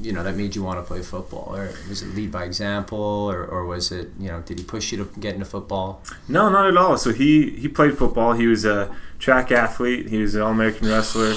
you 0.00 0.12
know 0.12 0.22
that 0.22 0.36
made 0.36 0.54
you 0.54 0.62
want 0.62 0.78
to 0.78 0.82
play 0.82 1.02
football, 1.02 1.54
or 1.54 1.70
was 1.88 2.02
it 2.02 2.14
lead 2.14 2.30
by 2.30 2.44
example, 2.44 2.98
or, 2.98 3.44
or 3.44 3.64
was 3.64 3.90
it 3.90 4.10
you 4.18 4.28
know 4.28 4.40
did 4.42 4.58
he 4.58 4.64
push 4.64 4.92
you 4.92 4.98
to 4.98 5.20
get 5.20 5.34
into 5.34 5.46
football? 5.46 6.02
No, 6.28 6.48
not 6.48 6.66
at 6.68 6.76
all. 6.76 6.96
So 6.96 7.12
he 7.12 7.50
he 7.50 7.68
played 7.68 7.98
football. 7.98 8.34
He 8.34 8.46
was 8.46 8.64
a 8.64 8.94
track 9.18 9.50
athlete. 9.50 10.08
He 10.08 10.18
was 10.18 10.34
an 10.34 10.42
All 10.42 10.52
American 10.52 10.88
wrestler, 10.88 11.34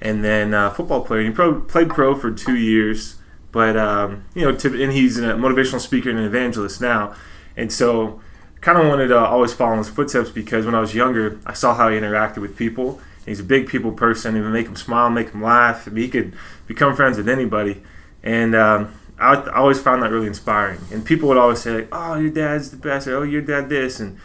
and 0.00 0.24
then 0.24 0.54
uh, 0.54 0.70
football 0.70 1.04
player. 1.04 1.24
He 1.24 1.30
pro, 1.30 1.60
played 1.60 1.88
pro 1.88 2.14
for 2.14 2.30
two 2.30 2.56
years, 2.56 3.16
but 3.56 3.74
um, 3.74 4.26
you 4.34 4.42
know, 4.42 4.54
to, 4.54 4.82
and 4.82 4.92
he's 4.92 5.16
a 5.16 5.22
motivational 5.22 5.80
speaker 5.80 6.10
and 6.10 6.18
an 6.18 6.26
evangelist 6.26 6.78
now. 6.78 7.14
And 7.56 7.72
so, 7.72 8.20
kind 8.60 8.76
of 8.76 8.86
wanted 8.86 9.08
to 9.08 9.18
always 9.18 9.54
follow 9.54 9.72
in 9.72 9.78
his 9.78 9.88
footsteps 9.88 10.28
because 10.28 10.66
when 10.66 10.74
I 10.74 10.80
was 10.80 10.94
younger, 10.94 11.40
I 11.46 11.54
saw 11.54 11.74
how 11.74 11.88
he 11.88 11.98
interacted 11.98 12.42
with 12.42 12.54
people. 12.54 13.00
He's 13.24 13.40
a 13.40 13.44
big 13.44 13.66
people 13.66 13.92
person. 13.92 14.34
He 14.34 14.42
would 14.42 14.52
make 14.52 14.66
them 14.66 14.76
smile, 14.76 15.08
make 15.08 15.32
them 15.32 15.42
laugh. 15.42 15.88
I 15.88 15.90
mean, 15.90 16.04
he 16.04 16.10
could 16.10 16.34
become 16.66 16.94
friends 16.94 17.16
with 17.16 17.30
anybody. 17.30 17.80
And 18.22 18.54
um, 18.54 18.92
I, 19.18 19.36
I 19.36 19.54
always 19.54 19.80
found 19.80 20.02
that 20.02 20.10
really 20.10 20.26
inspiring. 20.26 20.80
And 20.92 21.02
people 21.02 21.26
would 21.30 21.38
always 21.38 21.62
say, 21.62 21.76
like, 21.76 21.88
"Oh, 21.92 22.16
your 22.16 22.28
dad's 22.28 22.70
the 22.72 22.76
best," 22.76 23.06
or 23.06 23.16
"Oh, 23.16 23.22
your 23.22 23.40
dad 23.40 23.70
this." 23.70 24.00
And 24.00 24.18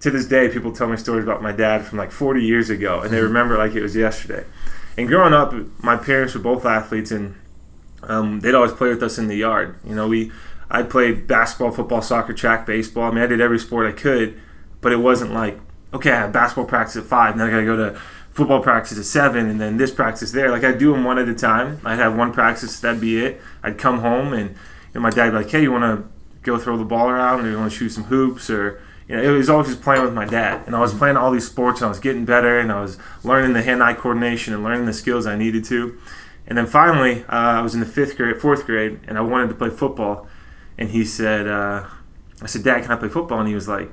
to 0.00 0.10
this 0.10 0.24
day, 0.24 0.48
people 0.48 0.72
tell 0.72 0.88
me 0.88 0.96
stories 0.96 1.24
about 1.24 1.42
my 1.42 1.52
dad 1.52 1.84
from 1.84 1.98
like 1.98 2.10
40 2.10 2.42
years 2.42 2.70
ago, 2.70 3.02
and 3.02 3.12
they 3.12 3.20
remember 3.20 3.56
it 3.56 3.58
like 3.58 3.74
it 3.74 3.82
was 3.82 3.94
yesterday. 3.94 4.46
And 4.96 5.08
growing 5.08 5.34
up, 5.34 5.52
my 5.82 5.98
parents 5.98 6.32
were 6.32 6.40
both 6.40 6.64
athletes, 6.64 7.10
and 7.10 7.34
um, 8.02 8.40
they'd 8.40 8.54
always 8.54 8.72
play 8.72 8.88
with 8.88 9.02
us 9.02 9.18
in 9.18 9.28
the 9.28 9.36
yard. 9.36 9.78
You 9.84 9.94
know, 9.94 10.08
we 10.08 10.32
I 10.70 10.82
played 10.82 11.26
basketball, 11.26 11.70
football, 11.70 12.02
soccer, 12.02 12.32
track, 12.32 12.66
baseball. 12.66 13.10
I 13.10 13.14
mean, 13.14 13.24
I 13.24 13.26
did 13.26 13.40
every 13.40 13.58
sport 13.58 13.86
I 13.86 13.92
could, 13.92 14.40
but 14.80 14.92
it 14.92 14.98
wasn't 14.98 15.32
like 15.32 15.58
okay, 15.92 16.10
I 16.10 16.16
have 16.16 16.32
basketball 16.32 16.66
practice 16.66 16.96
at 16.96 17.04
five, 17.04 17.32
and 17.32 17.40
then 17.40 17.48
I 17.48 17.50
gotta 17.50 17.64
go 17.64 17.76
to 17.76 18.00
football 18.30 18.60
practice 18.60 18.98
at 18.98 19.04
seven, 19.04 19.48
and 19.48 19.60
then 19.60 19.76
this 19.76 19.90
practice 19.90 20.32
there. 20.32 20.50
Like 20.50 20.64
I'd 20.64 20.78
do 20.78 20.92
them 20.92 21.04
one 21.04 21.18
at 21.18 21.28
a 21.28 21.34
time. 21.34 21.80
I'd 21.84 21.98
have 21.98 22.16
one 22.16 22.32
practice, 22.32 22.78
that'd 22.80 23.00
be 23.00 23.24
it. 23.24 23.40
I'd 23.62 23.78
come 23.78 24.00
home, 24.00 24.32
and 24.32 24.50
you 24.50 24.56
know, 24.94 25.00
my 25.00 25.10
dad'd 25.10 25.32
be 25.32 25.38
like, 25.38 25.50
"Hey, 25.50 25.62
you 25.62 25.72
want 25.72 25.84
to 25.84 26.08
go 26.42 26.58
throw 26.58 26.76
the 26.76 26.84
ball 26.84 27.08
around, 27.08 27.44
or 27.44 27.50
you 27.50 27.56
want 27.56 27.72
to 27.72 27.78
shoot 27.78 27.90
some 27.90 28.04
hoops, 28.04 28.50
or 28.50 28.80
you 29.08 29.16
know, 29.16 29.22
it 29.22 29.30
was 29.30 29.48
always 29.48 29.68
just 29.68 29.82
playing 29.82 30.04
with 30.04 30.12
my 30.12 30.26
dad, 30.26 30.66
and 30.66 30.76
I 30.76 30.80
was 30.80 30.94
playing 30.94 31.16
all 31.16 31.30
these 31.30 31.46
sports, 31.46 31.80
and 31.80 31.86
I 31.86 31.88
was 31.88 31.98
getting 31.98 32.24
better, 32.24 32.58
and 32.58 32.70
I 32.70 32.80
was 32.80 32.98
learning 33.24 33.54
the 33.54 33.62
hand-eye 33.62 33.94
coordination 33.94 34.52
and 34.52 34.62
learning 34.62 34.86
the 34.86 34.92
skills 34.92 35.26
I 35.26 35.36
needed 35.36 35.64
to. 35.64 35.98
And 36.48 36.56
then 36.58 36.66
finally, 36.66 37.24
uh, 37.28 37.58
I 37.58 37.60
was 37.60 37.74
in 37.74 37.80
the 37.80 37.86
fifth 37.86 38.16
grade, 38.16 38.38
fourth 38.40 38.64
grade, 38.66 38.98
and 39.06 39.16
I 39.16 39.20
wanted 39.20 39.48
to 39.50 39.54
play 39.54 39.70
football. 39.70 40.26
And 40.78 40.88
he 40.88 41.04
said, 41.04 41.46
uh, 41.46 41.84
"I 42.42 42.46
said, 42.46 42.64
Dad, 42.64 42.82
can 42.82 42.90
I 42.90 42.96
play 42.96 43.08
football?" 43.10 43.38
And 43.38 43.46
he 43.48 43.54
was 43.54 43.68
like, 43.68 43.90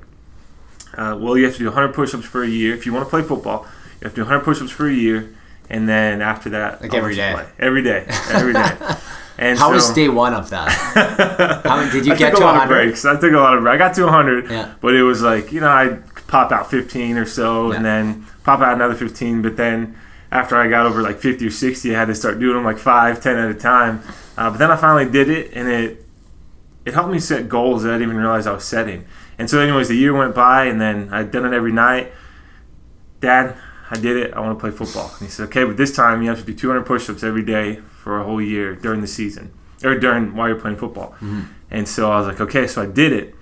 uh, 0.98 1.18
"Well, 1.20 1.38
you 1.38 1.44
have 1.46 1.54
to 1.54 1.60
do 1.60 1.66
100 1.66 1.94
push-ups 1.94 2.26
for 2.26 2.44
a 2.44 2.48
year 2.48 2.74
if 2.74 2.86
you 2.86 2.94
want 2.94 3.06
to 3.06 3.10
play 3.10 3.22
football. 3.22 3.66
You 4.00 4.06
have 4.06 4.14
to 4.14 4.16
do 4.16 4.22
100 4.24 4.44
push-ups 4.46 4.72
for 4.72 4.88
a 4.88 4.94
year, 4.94 5.36
and 5.70 5.88
then 5.90 6.22
after 6.22 6.50
that, 6.52 6.82
Like 6.82 6.94
I'll 6.94 7.00
every 7.00 7.16
day. 7.16 7.34
play. 7.34 7.46
every 7.60 7.84
day, 7.84 8.06
every 8.32 8.54
day." 8.54 8.72
And 9.38 9.60
How 9.60 9.68
so, 9.68 9.74
was 9.74 9.90
day 9.92 10.08
one 10.08 10.34
of 10.34 10.50
that? 10.52 10.72
How 11.66 11.76
many- 11.76 11.92
did 11.92 12.06
you 12.06 12.14
I 12.14 12.16
get 12.16 12.30
took 12.30 12.40
to 12.40 12.46
a 12.46 12.48
lot 12.48 12.56
of 12.56 12.70
100? 12.70 12.86
breaks. 12.86 13.04
I 13.04 13.20
took 13.20 13.34
a 13.34 13.38
lot 13.38 13.58
of 13.58 13.64
breaks. 13.64 13.76
I 13.76 13.78
got 13.78 13.94
to 13.96 14.04
100, 14.06 14.50
Yeah. 14.50 14.74
but 14.80 14.96
it 14.96 15.04
was 15.04 15.22
like 15.24 15.52
you 15.52 15.60
know 15.60 15.68
I'd 15.70 16.02
pop 16.28 16.54
out 16.54 16.72
15 16.72 17.18
or 17.18 17.26
so, 17.26 17.72
Yeah. 17.72 17.76
and 17.76 17.84
then 17.86 18.26
pop 18.46 18.62
out 18.62 18.74
another 18.76 18.96
15. 18.96 19.42
But 19.42 19.58
then 19.58 19.98
after 20.36 20.56
I 20.58 20.68
got 20.68 20.86
over 20.86 21.02
like 21.02 21.20
50 21.20 21.48
or 21.48 21.52
60, 21.52 21.96
I 21.96 22.00
had 22.00 22.06
to 22.06 22.16
start 22.16 22.40
doing 22.40 22.56
them 22.56 22.66
like 22.66 22.78
five, 22.78 23.22
10 23.22 23.38
at 23.38 23.50
a 23.50 23.54
time. 23.54 24.02
Uh, 24.38 24.50
but 24.52 24.58
then 24.58 24.70
I 24.70 24.76
finally 24.76 25.10
did 25.10 25.30
it, 25.30 25.54
and 25.54 25.68
it 25.70 26.06
it 26.86 26.94
helped 26.94 27.12
me 27.12 27.20
set 27.20 27.50
goals 27.50 27.84
that 27.84 27.90
I 27.90 27.94
didn't 27.98 28.10
even 28.10 28.18
realize 28.18 28.46
I 28.46 28.54
was 28.54 28.64
setting. 28.64 29.06
And 29.40 29.50
so, 29.50 29.60
anyways, 29.60 29.88
the 29.88 29.96
year 29.96 30.14
went 30.14 30.36
by, 30.36 30.66
and 30.66 30.80
then 30.80 31.10
I'd 31.12 31.32
done 31.32 31.46
it 31.46 31.54
every 31.56 31.72
night. 31.72 32.14
Dad, 33.22 33.56
I 33.90 33.96
did 33.96 34.18
it. 34.18 34.34
I 34.34 34.40
want 34.40 34.58
to 34.58 34.62
play 34.62 34.72
football. 34.72 35.10
And 35.18 35.28
he 35.28 35.32
said, 35.32 35.48
okay, 35.48 35.64
but 35.64 35.78
this 35.78 35.96
time 35.96 36.22
you 36.22 36.30
have 36.30 36.40
to 36.40 36.46
do 36.46 36.54
200 36.54 36.86
push-ups 36.86 37.24
every 37.24 37.44
day 37.44 37.78
for 37.78 38.20
a 38.20 38.24
whole 38.24 38.42
year 38.42 38.76
during 38.76 39.02
the 39.02 39.08
season, 39.08 39.52
or 39.84 39.98
during 39.98 40.36
while 40.36 40.48
you're 40.48 40.60
playing 40.60 40.78
football. 40.78 41.16
And 41.72 41.88
so 41.88 42.12
I 42.12 42.18
was 42.20 42.28
like, 42.28 42.40
okay, 42.42 42.68
so 42.68 42.82
I 42.84 42.86
did 42.86 43.12
it. 43.14 43.35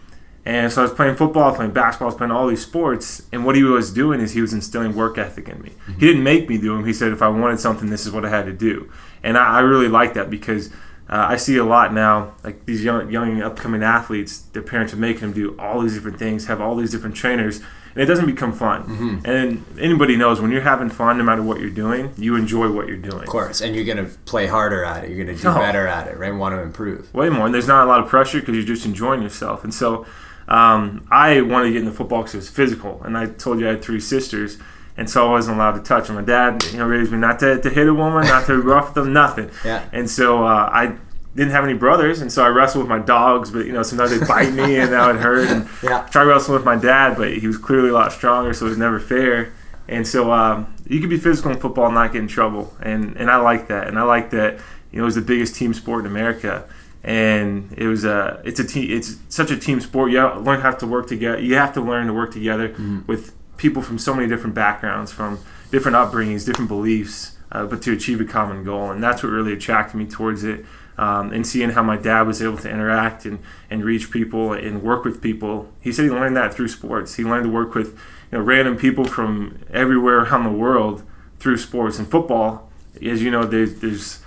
And 0.45 0.71
so 0.71 0.81
I 0.81 0.83
was 0.83 0.93
playing 0.93 1.15
football, 1.15 1.55
playing 1.55 1.71
basketball, 1.71 2.07
I 2.07 2.11
was 2.11 2.17
playing 2.17 2.31
all 2.31 2.47
these 2.47 2.63
sports. 2.63 3.23
And 3.31 3.45
what 3.45 3.55
he 3.55 3.63
was 3.63 3.93
doing 3.93 4.19
is 4.19 4.33
he 4.33 4.41
was 4.41 4.51
instilling 4.51 4.93
work 4.93 5.17
ethic 5.17 5.47
in 5.47 5.61
me. 5.61 5.69
Mm-hmm. 5.69 5.93
He 5.93 6.07
didn't 6.07 6.23
make 6.23 6.49
me 6.49 6.57
do 6.57 6.75
them. 6.75 6.85
He 6.85 6.93
said 6.93 7.13
if 7.13 7.21
I 7.21 7.29
wanted 7.29 7.59
something, 7.59 7.89
this 7.89 8.05
is 8.05 8.11
what 8.11 8.25
I 8.25 8.29
had 8.29 8.45
to 8.45 8.53
do. 8.53 8.91
And 9.23 9.37
I, 9.37 9.57
I 9.57 9.59
really 9.61 9.87
like 9.87 10.15
that 10.15 10.29
because 10.29 10.69
uh, 11.09 11.27
I 11.29 11.37
see 11.37 11.57
a 11.57 11.63
lot 11.63 11.93
now, 11.93 12.33
like 12.43 12.65
these 12.65 12.83
young, 12.83 13.09
young 13.09 13.41
upcoming 13.41 13.83
athletes, 13.83 14.39
their 14.53 14.61
parents 14.61 14.93
are 14.93 14.97
making 14.97 15.21
them 15.21 15.33
do 15.33 15.55
all 15.59 15.81
these 15.81 15.93
different 15.93 16.19
things, 16.19 16.47
have 16.47 16.59
all 16.59 16.75
these 16.75 16.91
different 16.91 17.15
trainers, 17.15 17.61
and 17.93 18.01
it 18.01 18.05
doesn't 18.05 18.25
become 18.25 18.53
fun. 18.53 18.83
Mm-hmm. 18.83 19.25
And 19.25 19.65
anybody 19.79 20.15
knows 20.15 20.41
when 20.41 20.51
you're 20.51 20.61
having 20.61 20.89
fun, 20.89 21.17
no 21.17 21.23
matter 21.23 21.43
what 21.43 21.59
you're 21.59 21.69
doing, 21.69 22.13
you 22.17 22.35
enjoy 22.35 22.71
what 22.71 22.87
you're 22.87 22.97
doing. 22.97 23.23
Of 23.23 23.29
course, 23.29 23.61
and 23.61 23.75
you're 23.75 23.85
going 23.85 23.97
to 23.97 24.17
play 24.25 24.47
harder 24.47 24.83
at 24.83 25.03
it. 25.03 25.11
You're 25.11 25.23
going 25.23 25.35
to 25.35 25.41
do 25.41 25.49
oh. 25.49 25.55
better 25.55 25.87
at 25.87 26.07
it, 26.07 26.17
right? 26.17 26.33
Want 26.33 26.55
to 26.55 26.61
improve. 26.61 27.13
Way 27.13 27.29
more, 27.29 27.45
and 27.45 27.53
there's 27.53 27.67
not 27.67 27.85
a 27.85 27.87
lot 27.87 27.99
of 27.99 28.07
pressure 28.07 28.39
because 28.39 28.55
you're 28.55 28.65
just 28.65 28.85
enjoying 28.85 29.21
yourself. 29.21 29.63
And 29.63 29.73
so, 29.73 30.05
um, 30.47 31.07
I 31.11 31.41
wanted 31.41 31.67
to 31.67 31.73
get 31.73 31.81
into 31.81 31.93
football 31.93 32.19
because 32.19 32.33
it 32.35 32.37
was 32.37 32.49
physical, 32.49 33.01
and 33.03 33.17
I 33.17 33.27
told 33.27 33.59
you 33.59 33.67
I 33.67 33.71
had 33.71 33.81
three 33.81 33.99
sisters 33.99 34.57
and 34.97 35.09
so 35.09 35.27
I 35.27 35.31
wasn't 35.31 35.57
allowed 35.57 35.73
to 35.73 35.81
touch 35.81 36.07
them. 36.07 36.15
My 36.15 36.21
dad, 36.21 36.63
you 36.71 36.77
know, 36.77 36.85
raised 36.85 37.11
me 37.11 37.17
not 37.17 37.39
to, 37.39 37.59
to 37.59 37.69
hit 37.69 37.87
a 37.87 37.93
woman, 37.93 38.27
not 38.27 38.45
to 38.47 38.57
rough 38.61 38.93
them, 38.93 39.13
nothing. 39.13 39.49
Yeah. 39.63 39.87
And 39.93 40.09
so 40.09 40.45
uh, 40.45 40.69
I 40.71 40.97
didn't 41.35 41.51
have 41.51 41.63
any 41.63 41.73
brothers, 41.73 42.21
and 42.21 42.31
so 42.31 42.43
I 42.43 42.49
wrestled 42.49 42.83
with 42.83 42.89
my 42.89 42.99
dogs. 42.99 43.49
But 43.49 43.65
you 43.65 43.71
know, 43.71 43.81
sometimes 43.81 44.17
they 44.17 44.25
bite 44.25 44.51
me, 44.51 44.77
and 44.77 44.91
that 44.91 45.07
would 45.07 45.21
hurt. 45.21 45.47
And 45.47 45.69
yeah. 45.83 46.07
try 46.11 46.23
wrestling 46.23 46.55
with 46.55 46.65
my 46.65 46.75
dad, 46.75 47.15
but 47.17 47.35
he 47.37 47.47
was 47.47 47.57
clearly 47.57 47.89
a 47.89 47.93
lot 47.93 48.11
stronger, 48.11 48.53
so 48.53 48.65
it 48.65 48.69
was 48.69 48.77
never 48.77 48.99
fair. 48.99 49.53
And 49.87 50.05
so 50.07 50.31
um, 50.31 50.73
you 50.87 50.99
could 50.99 51.09
be 51.09 51.17
physical 51.17 51.51
in 51.51 51.59
football 51.59 51.85
and 51.85 51.95
not 51.95 52.11
get 52.11 52.21
in 52.21 52.27
trouble, 52.27 52.73
and 52.81 53.15
and 53.15 53.31
I 53.31 53.37
like 53.37 53.67
that, 53.69 53.87
and 53.87 53.97
I 53.97 54.03
like 54.03 54.31
that. 54.31 54.59
You 54.91 54.97
know, 54.97 55.03
it 55.03 55.05
was 55.05 55.15
the 55.15 55.21
biggest 55.21 55.55
team 55.55 55.73
sport 55.73 56.05
in 56.05 56.11
America, 56.11 56.67
and 57.03 57.73
it 57.77 57.87
was 57.87 58.05
a 58.05 58.41
it's 58.45 58.59
a 58.59 58.63
team 58.63 58.89
it's 58.89 59.17
such 59.29 59.51
a 59.51 59.57
team 59.57 59.81
sport. 59.81 60.11
You 60.11 60.19
have, 60.19 60.41
learn 60.41 60.61
how 60.61 60.71
to 60.71 60.87
work 60.87 61.07
together. 61.07 61.39
You 61.39 61.55
have 61.55 61.73
to 61.73 61.81
learn 61.81 62.07
to 62.07 62.13
work 62.13 62.31
together 62.31 62.69
mm-hmm. 62.69 63.01
with 63.07 63.33
people 63.57 63.81
from 63.81 63.97
so 63.97 64.13
many 64.13 64.27
different 64.27 64.55
backgrounds, 64.55 65.11
from 65.11 65.39
different 65.71 65.97
upbringings, 65.97 66.45
different 66.45 66.69
beliefs, 66.69 67.37
uh, 67.51 67.65
but 67.65 67.81
to 67.83 67.91
achieve 67.91 68.21
a 68.21 68.25
common 68.25 68.63
goal, 68.63 68.91
and 68.91 69.03
that's 69.03 69.23
what 69.23 69.29
really 69.29 69.53
attracted 69.53 69.97
me 69.97 70.05
towards 70.05 70.43
it 70.43 70.65
um, 70.97 71.31
and 71.31 71.45
seeing 71.45 71.71
how 71.71 71.83
my 71.83 71.97
dad 71.97 72.23
was 72.23 72.41
able 72.41 72.57
to 72.57 72.69
interact 72.69 73.25
and, 73.25 73.39
and 73.69 73.83
reach 73.83 74.11
people 74.11 74.53
and 74.53 74.83
work 74.83 75.03
with 75.03 75.21
people. 75.21 75.71
He 75.81 75.91
said 75.91 76.05
he 76.05 76.11
learned 76.11 76.37
that 76.37 76.53
through 76.53 76.67
sports. 76.67 77.15
He 77.15 77.23
learned 77.23 77.45
to 77.45 77.49
work 77.49 77.73
with 77.73 77.97
you 78.31 78.37
know, 78.37 78.43
random 78.43 78.77
people 78.77 79.05
from 79.05 79.59
everywhere 79.71 80.19
around 80.19 80.43
the 80.43 80.57
world 80.57 81.03
through 81.39 81.57
sports 81.57 81.99
and 81.99 82.09
football. 82.09 82.69
As 83.03 83.23
you 83.23 83.31
know, 83.31 83.45
there's, 83.45 83.79
there's 83.79 84.22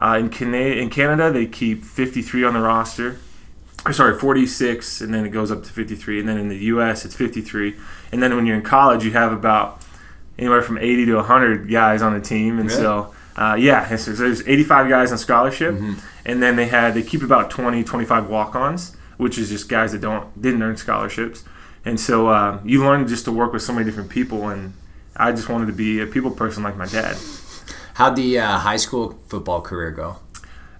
uh, 0.00 0.16
in, 0.18 0.28
Canada, 0.30 0.80
in 0.80 0.90
Canada 0.90 1.32
they 1.32 1.46
keep 1.46 1.84
53 1.84 2.44
on 2.44 2.54
the 2.54 2.60
roster. 2.60 3.18
Or 3.84 3.92
sorry, 3.92 4.18
46, 4.18 5.00
and 5.00 5.14
then 5.14 5.24
it 5.24 5.28
goes 5.28 5.52
up 5.52 5.62
to 5.62 5.70
53. 5.70 6.18
And 6.18 6.28
then 6.28 6.38
in 6.38 6.48
the 6.48 6.56
U.S., 6.56 7.04
it's 7.04 7.14
53. 7.14 7.76
And 8.10 8.20
then 8.20 8.34
when 8.34 8.44
you're 8.44 8.56
in 8.56 8.62
college, 8.62 9.04
you 9.04 9.12
have 9.12 9.32
about 9.32 9.80
anywhere 10.36 10.60
from 10.60 10.76
80 10.76 11.06
to 11.06 11.14
100 11.16 11.70
guys 11.70 12.02
on 12.02 12.12
a 12.12 12.20
team. 12.20 12.58
And 12.58 12.68
really? 12.68 12.82
so 12.82 13.14
uh, 13.36 13.54
yeah, 13.54 13.94
so 13.96 14.12
there's 14.12 14.46
85 14.46 14.88
guys 14.88 15.12
on 15.12 15.18
scholarship, 15.18 15.74
mm-hmm. 15.74 15.94
and 16.24 16.42
then 16.42 16.56
they 16.56 16.66
had 16.66 16.94
they 16.94 17.02
keep 17.02 17.22
about 17.22 17.50
20, 17.50 17.84
25 17.84 18.30
walk-ons, 18.30 18.96
which 19.18 19.36
is 19.36 19.50
just 19.50 19.68
guys 19.68 19.92
that 19.92 20.00
don't 20.00 20.40
didn't 20.40 20.62
earn 20.62 20.76
scholarships, 20.76 21.44
and 21.84 22.00
so 22.00 22.28
uh, 22.28 22.58
you 22.64 22.82
learn 22.82 23.06
just 23.06 23.26
to 23.26 23.32
work 23.32 23.52
with 23.52 23.60
so 23.60 23.74
many 23.74 23.84
different 23.84 24.08
people, 24.08 24.48
and 24.48 24.72
I 25.14 25.32
just 25.32 25.50
wanted 25.50 25.66
to 25.66 25.74
be 25.74 26.00
a 26.00 26.06
people 26.06 26.30
person 26.30 26.62
like 26.62 26.78
my 26.78 26.86
dad. 26.86 27.16
How'd 27.96 28.14
the 28.16 28.38
uh, 28.38 28.58
high 28.58 28.76
school 28.76 29.18
football 29.26 29.62
career 29.62 29.90
go? 29.90 30.18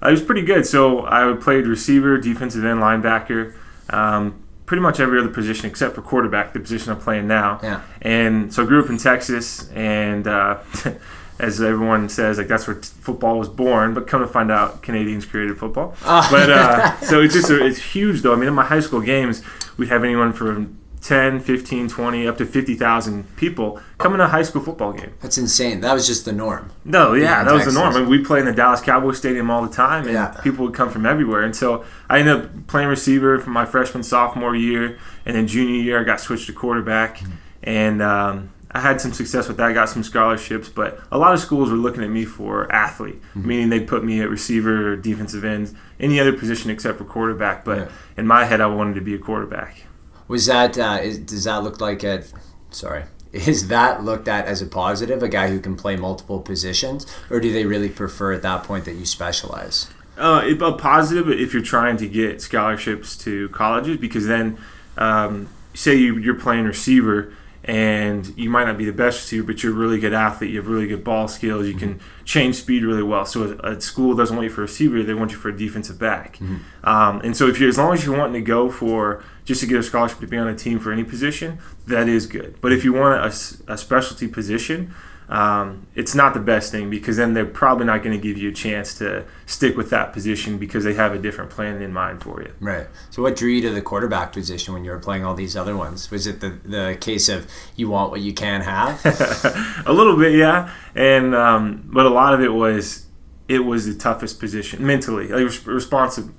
Uh, 0.02 0.08
it 0.08 0.10
was 0.10 0.22
pretty 0.22 0.42
good. 0.42 0.66
So 0.66 1.06
I 1.06 1.34
played 1.40 1.66
receiver, 1.66 2.18
defensive 2.18 2.62
end, 2.62 2.80
linebacker. 2.80 3.54
Um, 3.88 4.44
pretty 4.66 4.82
much 4.82 5.00
every 5.00 5.18
other 5.18 5.30
position 5.30 5.64
except 5.64 5.94
for 5.94 6.02
quarterback, 6.02 6.52
the 6.52 6.60
position 6.60 6.92
I'm 6.92 7.00
playing 7.00 7.26
now. 7.26 7.58
Yeah. 7.62 7.80
And 8.02 8.52
so 8.52 8.64
I 8.64 8.66
grew 8.66 8.84
up 8.84 8.90
in 8.90 8.98
Texas, 8.98 9.70
and 9.70 10.26
uh, 10.26 10.58
as 11.38 11.62
everyone 11.62 12.10
says, 12.10 12.36
like 12.36 12.48
that's 12.48 12.66
where 12.66 12.76
t- 12.76 12.90
football 13.00 13.38
was 13.38 13.48
born. 13.48 13.94
But 13.94 14.06
come 14.06 14.20
to 14.20 14.28
find 14.28 14.50
out, 14.50 14.82
Canadians 14.82 15.24
created 15.24 15.56
football. 15.56 15.94
Oh. 16.04 16.28
But 16.30 16.50
uh, 16.50 17.00
so 17.00 17.22
it's 17.22 17.32
just 17.32 17.50
it's 17.50 17.78
huge 17.78 18.20
though. 18.20 18.34
I 18.34 18.36
mean, 18.36 18.48
in 18.48 18.54
my 18.54 18.66
high 18.66 18.80
school 18.80 19.00
games, 19.00 19.42
we'd 19.78 19.88
have 19.88 20.04
anyone 20.04 20.34
from 20.34 20.78
10, 21.00 21.40
15, 21.40 21.88
20, 21.88 22.26
up 22.26 22.38
to 22.38 22.46
50,000 22.46 23.36
people 23.36 23.80
coming 23.98 24.18
to 24.18 24.24
a 24.24 24.28
high 24.28 24.42
school 24.42 24.62
football 24.62 24.92
game. 24.92 25.14
That's 25.20 25.38
insane. 25.38 25.80
That 25.80 25.92
was 25.92 26.06
just 26.06 26.24
the 26.24 26.32
norm. 26.32 26.72
No, 26.84 27.14
yeah, 27.14 27.44
that 27.44 27.50
Texas. 27.50 27.66
was 27.66 27.74
the 27.74 27.80
norm. 27.80 27.94
I 27.94 28.00
mean, 28.00 28.08
we 28.08 28.24
play 28.24 28.40
in 28.40 28.46
the 28.46 28.52
Dallas 28.52 28.80
Cowboys 28.80 29.18
Stadium 29.18 29.50
all 29.50 29.62
the 29.62 29.72
time, 29.72 30.04
and 30.04 30.14
yeah. 30.14 30.40
people 30.42 30.64
would 30.64 30.74
come 30.74 30.90
from 30.90 31.06
everywhere. 31.06 31.42
And 31.42 31.54
so 31.54 31.84
I 32.08 32.18
ended 32.18 32.36
up 32.36 32.66
playing 32.66 32.88
receiver 32.88 33.38
for 33.38 33.50
my 33.50 33.66
freshman, 33.66 34.02
sophomore 34.02 34.56
year, 34.56 34.98
and 35.24 35.36
then 35.36 35.46
junior 35.46 35.80
year, 35.80 36.00
I 36.00 36.04
got 36.04 36.20
switched 36.20 36.46
to 36.46 36.52
quarterback. 36.52 37.18
Mm-hmm. 37.18 37.32
And 37.62 38.02
um, 38.02 38.50
I 38.76 38.80
had 38.80 39.00
some 39.00 39.12
success 39.12 39.48
with 39.48 39.56
that. 39.56 39.68
I 39.68 39.72
got 39.72 39.88
some 39.88 40.02
scholarships, 40.02 40.68
but 40.68 41.00
a 41.10 41.18
lot 41.18 41.32
of 41.32 41.40
schools 41.40 41.70
were 41.70 41.76
looking 41.76 42.02
at 42.02 42.10
me 42.10 42.24
for 42.24 42.70
athlete, 42.70 43.22
mm-hmm. 43.22 43.46
meaning 43.46 43.68
they'd 43.70 43.88
put 43.88 44.04
me 44.04 44.20
at 44.20 44.28
receiver, 44.28 44.92
or 44.92 44.96
defensive 44.96 45.44
end, 45.44 45.74
any 45.98 46.20
other 46.20 46.32
position 46.32 46.70
except 46.70 46.98
for 46.98 47.04
quarterback. 47.04 47.64
But 47.64 47.78
yeah. 47.78 47.88
in 48.18 48.26
my 48.26 48.44
head, 48.44 48.60
I 48.60 48.66
wanted 48.66 48.94
to 48.96 49.00
be 49.00 49.14
a 49.14 49.18
quarterback. 49.18 49.85
Was 50.28 50.46
that 50.46 50.78
uh, 50.78 50.98
is, 51.02 51.18
does 51.18 51.44
that 51.44 51.62
look 51.62 51.80
like 51.80 52.02
a 52.02 52.24
sorry? 52.70 53.04
Is 53.32 53.68
that 53.68 54.02
looked 54.02 54.28
at 54.28 54.46
as 54.46 54.62
a 54.62 54.66
positive, 54.66 55.22
a 55.22 55.28
guy 55.28 55.48
who 55.48 55.60
can 55.60 55.76
play 55.76 55.94
multiple 55.96 56.40
positions, 56.40 57.04
or 57.28 57.38
do 57.38 57.52
they 57.52 57.66
really 57.66 57.90
prefer 57.90 58.32
at 58.32 58.40
that 58.42 58.64
point 58.64 58.86
that 58.86 58.94
you 58.94 59.04
specialize? 59.04 59.88
Uh, 60.16 60.42
a 60.58 60.72
positive 60.72 61.28
if 61.28 61.52
you're 61.52 61.60
trying 61.60 61.98
to 61.98 62.08
get 62.08 62.40
scholarships 62.40 63.14
to 63.18 63.50
colleges, 63.50 63.98
because 63.98 64.26
then, 64.26 64.56
um, 64.96 65.48
say 65.74 65.96
you, 65.96 66.16
you're 66.16 66.38
playing 66.38 66.64
receiver 66.64 67.34
and 67.66 68.32
you 68.38 68.48
might 68.48 68.64
not 68.64 68.78
be 68.78 68.84
the 68.84 68.92
best 68.92 69.22
receiver, 69.22 69.44
but 69.44 69.62
you're 69.62 69.72
a 69.72 69.74
really 69.74 69.98
good 69.98 70.14
athlete. 70.14 70.50
You 70.50 70.58
have 70.58 70.68
really 70.68 70.86
good 70.86 71.02
ball 71.02 71.26
skills. 71.26 71.66
You 71.66 71.74
can 71.74 71.94
mm-hmm. 71.96 72.24
change 72.24 72.56
speed 72.56 72.84
really 72.84 73.02
well. 73.02 73.26
So 73.26 73.58
a, 73.62 73.80
school 73.80 74.14
doesn't 74.14 74.34
want 74.34 74.44
you 74.44 74.54
for 74.54 74.62
a 74.62 74.66
receiver; 74.66 75.02
they 75.02 75.14
want 75.14 75.32
you 75.32 75.36
for 75.36 75.48
a 75.48 75.56
defensive 75.56 75.98
back. 75.98 76.36
Mm-hmm. 76.36 76.88
Um, 76.88 77.20
and 77.22 77.36
so 77.36 77.48
if 77.48 77.58
you're 77.58 77.68
as 77.68 77.76
long 77.76 77.92
as 77.92 78.04
you're 78.04 78.16
wanting 78.16 78.34
to 78.34 78.46
go 78.46 78.70
for 78.70 79.24
just 79.44 79.60
to 79.62 79.66
get 79.66 79.78
a 79.78 79.82
scholarship 79.82 80.20
to 80.20 80.28
be 80.28 80.36
on 80.36 80.46
a 80.46 80.54
team 80.54 80.78
for 80.78 80.92
any 80.92 81.02
position, 81.02 81.58
that 81.88 82.08
is 82.08 82.26
good. 82.26 82.56
But 82.60 82.72
if 82.72 82.84
you 82.84 82.92
want 82.92 83.20
a, 83.20 83.72
a 83.72 83.76
specialty 83.76 84.28
position, 84.28 84.94
um, 85.28 85.88
it's 85.96 86.14
not 86.14 86.34
the 86.34 86.40
best 86.40 86.70
thing 86.70 86.88
because 86.88 87.16
then 87.16 87.34
they're 87.34 87.44
probably 87.44 87.84
not 87.84 88.04
going 88.04 88.16
to 88.16 88.22
give 88.22 88.38
you 88.38 88.50
a 88.50 88.52
chance 88.52 88.96
to 88.98 89.24
stick 89.44 89.76
with 89.76 89.90
that 89.90 90.12
position 90.12 90.56
because 90.56 90.84
they 90.84 90.94
have 90.94 91.12
a 91.12 91.18
different 91.18 91.50
plan 91.50 91.82
in 91.82 91.92
mind 91.92 92.22
for 92.22 92.42
you. 92.42 92.52
Right. 92.60 92.86
So, 93.10 93.22
what 93.22 93.34
drew 93.34 93.50
you 93.50 93.62
to 93.62 93.70
the 93.70 93.82
quarterback 93.82 94.32
position 94.32 94.72
when 94.72 94.84
you 94.84 94.92
were 94.92 95.00
playing 95.00 95.24
all 95.24 95.34
these 95.34 95.56
other 95.56 95.76
ones? 95.76 96.10
Was 96.12 96.28
it 96.28 96.40
the, 96.40 96.50
the 96.64 96.96
case 97.00 97.28
of 97.28 97.48
you 97.74 97.90
want 97.90 98.12
what 98.12 98.20
you 98.20 98.32
can 98.32 98.60
have? 98.62 99.04
a 99.86 99.92
little 99.92 100.16
bit, 100.16 100.34
yeah. 100.34 100.72
And 100.94 101.34
um, 101.34 101.88
but 101.92 102.06
a 102.06 102.10
lot 102.10 102.32
of 102.32 102.40
it 102.40 102.52
was 102.52 103.06
it 103.48 103.60
was 103.60 103.86
the 103.86 103.94
toughest 103.94 104.38
position 104.38 104.86
mentally, 104.86 105.28
like 105.28 105.66
responsive. 105.66 106.30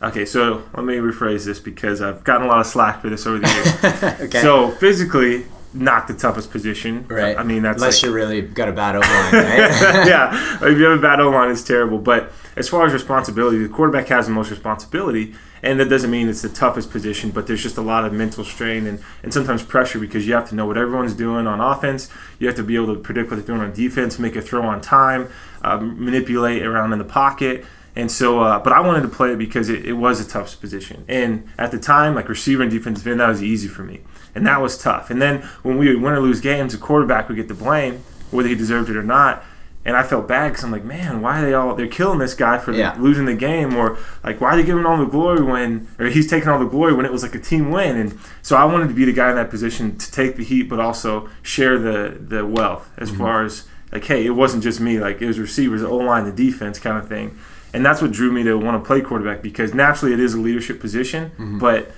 Okay, 0.00 0.24
so 0.24 0.62
let 0.74 0.84
me 0.84 0.94
rephrase 0.96 1.44
this 1.44 1.58
because 1.58 2.00
I've 2.00 2.22
gotten 2.22 2.46
a 2.46 2.50
lot 2.50 2.60
of 2.60 2.66
slack 2.66 3.00
for 3.00 3.08
this 3.08 3.26
over 3.26 3.38
the 3.38 3.48
years. 3.48 4.20
okay. 4.20 4.40
So 4.42 4.70
physically, 4.72 5.46
not 5.74 6.08
the 6.08 6.14
toughest 6.14 6.50
position. 6.50 7.06
Right. 7.08 7.36
I 7.36 7.42
mean, 7.42 7.62
that's 7.62 7.76
unless 7.76 8.02
like, 8.02 8.08
you 8.08 8.14
really 8.14 8.42
got 8.42 8.68
a 8.68 8.72
bad 8.72 8.96
O 8.96 9.00
line, 9.00 9.32
right? 9.32 9.70
yeah. 10.06 10.56
If 10.66 10.78
you 10.78 10.84
have 10.84 10.98
a 10.98 11.02
bad 11.02 11.20
O 11.20 11.30
line, 11.30 11.50
it's 11.50 11.62
terrible. 11.62 11.98
But 11.98 12.32
as 12.56 12.68
far 12.68 12.86
as 12.86 12.92
responsibility, 12.92 13.58
the 13.58 13.68
quarterback 13.68 14.08
has 14.08 14.26
the 14.26 14.32
most 14.32 14.50
responsibility, 14.50 15.34
and 15.62 15.78
that 15.78 15.88
doesn't 15.88 16.10
mean 16.10 16.28
it's 16.28 16.42
the 16.42 16.48
toughest 16.48 16.90
position. 16.90 17.30
But 17.30 17.46
there's 17.46 17.62
just 17.62 17.76
a 17.76 17.82
lot 17.82 18.04
of 18.04 18.12
mental 18.12 18.44
strain 18.44 18.86
and, 18.86 19.02
and 19.22 19.32
sometimes 19.32 19.62
pressure 19.62 19.98
because 19.98 20.26
you 20.26 20.34
have 20.34 20.48
to 20.48 20.54
know 20.54 20.66
what 20.66 20.78
everyone's 20.78 21.14
doing 21.14 21.46
on 21.46 21.60
offense. 21.60 22.10
You 22.38 22.46
have 22.46 22.56
to 22.56 22.62
be 22.62 22.76
able 22.76 22.94
to 22.94 23.00
predict 23.00 23.30
what 23.30 23.36
they're 23.36 23.46
doing 23.46 23.60
on 23.60 23.72
defense, 23.72 24.18
make 24.18 24.36
a 24.36 24.42
throw 24.42 24.62
on 24.62 24.80
time, 24.80 25.28
uh, 25.62 25.76
manipulate 25.78 26.64
around 26.64 26.92
in 26.92 26.98
the 26.98 27.04
pocket. 27.04 27.64
And 27.94 28.10
so, 28.10 28.40
uh, 28.40 28.60
but 28.60 28.72
I 28.72 28.80
wanted 28.80 29.02
to 29.02 29.08
play 29.08 29.32
it 29.32 29.38
because 29.38 29.68
it, 29.68 29.84
it 29.84 29.94
was 29.94 30.20
a 30.20 30.28
tough 30.28 30.60
position. 30.60 31.04
And 31.08 31.48
at 31.58 31.72
the 31.72 31.78
time, 31.78 32.14
like 32.14 32.28
receiver 32.28 32.62
and 32.62 32.70
defensive 32.70 33.06
end, 33.06 33.18
that 33.18 33.28
was 33.28 33.42
easy 33.42 33.66
for 33.66 33.82
me. 33.82 34.00
And 34.38 34.46
that 34.46 34.62
was 34.62 34.78
tough. 34.78 35.10
And 35.10 35.20
then 35.20 35.42
when 35.64 35.78
we 35.78 35.88
would 35.88 36.00
win 36.00 36.14
or 36.14 36.20
lose 36.20 36.40
games, 36.40 36.72
the 36.72 36.78
quarterback 36.78 37.28
would 37.28 37.34
get 37.34 37.48
the 37.48 37.54
blame, 37.54 38.04
whether 38.30 38.48
he 38.48 38.54
deserved 38.54 38.88
it 38.88 38.96
or 38.96 39.02
not. 39.02 39.44
And 39.84 39.96
I 39.96 40.04
felt 40.04 40.28
bad 40.28 40.50
because 40.50 40.62
I'm 40.62 40.70
like, 40.70 40.84
man, 40.84 41.20
why 41.20 41.40
are 41.40 41.44
they 41.44 41.54
all, 41.54 41.74
they're 41.74 41.88
killing 41.88 42.20
this 42.20 42.34
guy 42.34 42.58
for 42.58 42.72
yeah. 42.72 42.94
losing 43.00 43.24
the 43.24 43.34
game? 43.34 43.74
Or 43.74 43.98
like, 44.22 44.40
why 44.40 44.50
are 44.50 44.56
they 44.56 44.62
giving 44.62 44.86
all 44.86 44.96
the 44.96 45.06
glory 45.06 45.42
when, 45.42 45.88
or 45.98 46.06
he's 46.06 46.30
taking 46.30 46.48
all 46.48 46.60
the 46.60 46.66
glory 46.66 46.94
when 46.94 47.04
it 47.04 47.10
was 47.10 47.24
like 47.24 47.34
a 47.34 47.40
team 47.40 47.72
win? 47.72 47.96
And 47.96 48.16
so 48.42 48.56
I 48.56 48.64
wanted 48.64 48.88
to 48.88 48.94
be 48.94 49.04
the 49.04 49.12
guy 49.12 49.30
in 49.30 49.36
that 49.36 49.50
position 49.50 49.98
to 49.98 50.12
take 50.12 50.36
the 50.36 50.44
heat, 50.44 50.64
but 50.64 50.78
also 50.78 51.28
share 51.42 51.78
the, 51.78 52.16
the 52.20 52.46
wealth 52.46 52.88
as 52.96 53.10
mm-hmm. 53.10 53.18
far 53.18 53.44
as, 53.44 53.66
like, 53.90 54.04
hey, 54.04 54.24
it 54.24 54.30
wasn't 54.30 54.62
just 54.62 54.78
me. 54.78 55.00
Like, 55.00 55.20
it 55.20 55.26
was 55.26 55.38
receivers, 55.40 55.80
the 55.80 55.88
O 55.88 55.96
line, 55.96 56.24
the 56.24 56.32
defense 56.32 56.78
kind 56.78 56.96
of 56.96 57.08
thing 57.08 57.36
and 57.72 57.84
that's 57.84 58.00
what 58.00 58.12
drew 58.12 58.32
me 58.32 58.42
to 58.44 58.56
want 58.56 58.82
to 58.82 58.86
play 58.86 59.00
quarterback 59.00 59.42
because 59.42 59.74
naturally 59.74 60.14
it 60.14 60.20
is 60.20 60.34
a 60.34 60.40
leadership 60.40 60.80
position, 60.80 61.30
mm-hmm. 61.32 61.58
but 61.58 61.90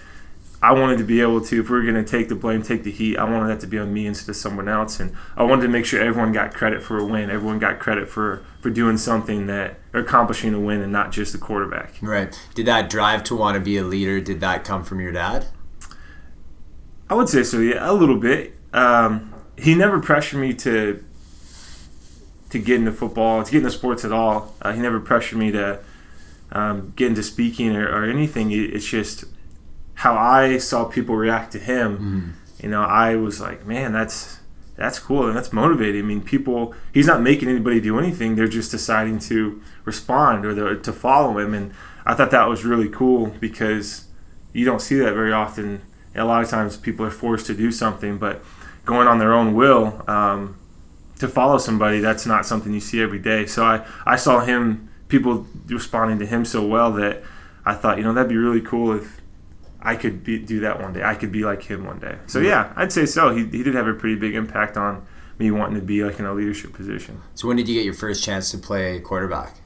I 0.62 0.72
wanted 0.72 0.98
to 0.98 1.04
be 1.04 1.22
able 1.22 1.40
to, 1.40 1.60
if 1.60 1.70
we 1.70 1.78
are 1.78 1.82
going 1.82 1.94
to 1.94 2.04
take 2.04 2.28
the 2.28 2.34
blame, 2.34 2.62
take 2.62 2.82
the 2.82 2.90
heat, 2.90 3.16
I 3.16 3.24
wanted 3.24 3.48
that 3.48 3.60
to 3.60 3.66
be 3.66 3.78
on 3.78 3.94
me 3.94 4.06
instead 4.06 4.28
of 4.28 4.36
someone 4.36 4.68
else. 4.68 5.00
And 5.00 5.14
I 5.36 5.42
wanted 5.42 5.62
to 5.62 5.68
make 5.68 5.86
sure 5.86 6.02
everyone 6.02 6.32
got 6.32 6.52
credit 6.52 6.82
for 6.82 6.98
a 6.98 7.04
win. 7.06 7.30
Everyone 7.30 7.58
got 7.58 7.78
credit 7.78 8.10
for, 8.10 8.44
for 8.60 8.68
doing 8.68 8.98
something 8.98 9.46
that, 9.46 9.78
or 9.94 10.00
accomplishing 10.00 10.52
a 10.52 10.60
win 10.60 10.82
and 10.82 10.92
not 10.92 11.12
just 11.12 11.32
the 11.32 11.38
quarterback. 11.38 11.94
Right. 12.02 12.38
Did 12.54 12.66
that 12.66 12.90
drive 12.90 13.24
to 13.24 13.36
want 13.36 13.54
to 13.54 13.60
be 13.60 13.78
a 13.78 13.84
leader, 13.84 14.20
did 14.20 14.40
that 14.40 14.64
come 14.64 14.84
from 14.84 15.00
your 15.00 15.12
dad? 15.12 15.46
I 17.08 17.14
would 17.14 17.28
say 17.30 17.42
so. 17.42 17.58
Yeah, 17.58 17.90
a 17.90 17.94
little 17.94 18.18
bit. 18.18 18.54
Um, 18.74 19.32
he 19.56 19.74
never 19.74 19.98
pressured 19.98 20.40
me 20.40 20.52
to 20.54 21.02
to 22.50 22.58
get 22.58 22.76
into 22.80 22.92
football, 22.92 23.42
to 23.44 23.50
get 23.50 23.58
into 23.58 23.70
sports 23.70 24.04
at 24.04 24.12
all. 24.12 24.54
Uh, 24.60 24.72
he 24.72 24.80
never 24.80 24.98
pressured 25.00 25.38
me 25.38 25.52
to 25.52 25.78
um, 26.52 26.92
get 26.96 27.06
into 27.08 27.22
speaking 27.22 27.74
or, 27.76 27.88
or 27.88 28.04
anything. 28.04 28.50
It- 28.50 28.74
It's 28.74 28.84
just 28.86 29.24
how 30.00 30.16
I 30.16 30.56
saw 30.56 30.86
people 30.86 31.14
react 31.14 31.52
to 31.52 31.58
him. 31.58 32.34
You 32.62 32.70
know, 32.70 32.82
I 32.82 33.16
was 33.16 33.38
like, 33.38 33.66
man, 33.66 33.92
that's 33.92 34.40
that's 34.76 34.98
cool 34.98 35.26
and 35.26 35.36
that's 35.36 35.52
motivating. 35.52 36.02
I 36.02 36.06
mean, 36.06 36.22
people. 36.22 36.74
He's 36.94 37.06
not 37.06 37.20
making 37.20 37.50
anybody 37.50 37.82
do 37.82 37.98
anything. 37.98 38.34
They're 38.34 38.48
just 38.48 38.70
deciding 38.70 39.18
to 39.30 39.60
respond 39.84 40.46
or 40.46 40.74
to 40.74 40.92
follow 40.92 41.38
him. 41.38 41.52
And 41.52 41.74
I 42.06 42.14
thought 42.14 42.30
that 42.30 42.48
was 42.48 42.64
really 42.64 42.88
cool 42.88 43.26
because 43.40 44.06
you 44.54 44.64
don't 44.64 44.80
see 44.80 44.96
that 44.96 45.12
very 45.12 45.34
often. 45.34 45.82
A 46.14 46.24
lot 46.24 46.42
of 46.42 46.48
times, 46.48 46.78
people 46.78 47.04
are 47.04 47.10
forced 47.10 47.44
to 47.46 47.54
do 47.54 47.70
something, 47.70 48.16
but 48.16 48.42
going 48.86 49.06
on 49.06 49.18
their 49.18 49.34
own 49.34 49.52
will 49.52 50.02
um, 50.08 50.56
to 51.18 51.28
follow 51.28 51.58
somebody, 51.58 52.00
that's 52.00 52.24
not 52.24 52.46
something 52.46 52.72
you 52.72 52.80
see 52.80 53.02
every 53.02 53.18
day. 53.18 53.44
So 53.44 53.64
I, 53.64 53.86
I 54.06 54.16
saw 54.16 54.40
him, 54.40 54.88
people 55.08 55.46
responding 55.66 56.18
to 56.20 56.26
him 56.26 56.46
so 56.46 56.66
well 56.66 56.90
that 56.92 57.22
I 57.66 57.74
thought, 57.74 57.98
you 57.98 58.04
know, 58.04 58.14
that'd 58.14 58.30
be 58.30 58.38
really 58.38 58.62
cool 58.62 58.92
if 58.92 59.19
I 59.82 59.96
could 59.96 60.22
be, 60.24 60.38
do 60.38 60.60
that 60.60 60.80
one 60.80 60.92
day. 60.92 61.02
I 61.02 61.14
could 61.14 61.32
be 61.32 61.44
like 61.44 61.62
him 61.62 61.84
one 61.84 61.98
day. 61.98 62.18
So 62.26 62.40
yeah, 62.40 62.72
I'd 62.76 62.92
say 62.92 63.06
so. 63.06 63.34
He, 63.34 63.46
he 63.46 63.62
did 63.62 63.74
have 63.74 63.86
a 63.86 63.94
pretty 63.94 64.16
big 64.16 64.34
impact 64.34 64.76
on 64.76 65.06
me 65.38 65.50
wanting 65.50 65.76
to 65.76 65.84
be 65.84 66.04
like 66.04 66.18
in 66.18 66.26
a 66.26 66.34
leadership 66.34 66.74
position 66.74 67.18
So 67.34 67.48
when 67.48 67.56
did 67.56 67.66
you 67.66 67.74
get 67.74 67.84
your 67.86 67.94
first 67.94 68.22
chance 68.22 68.50
to 68.50 68.58
play 68.58 69.00
quarterback? 69.00 69.56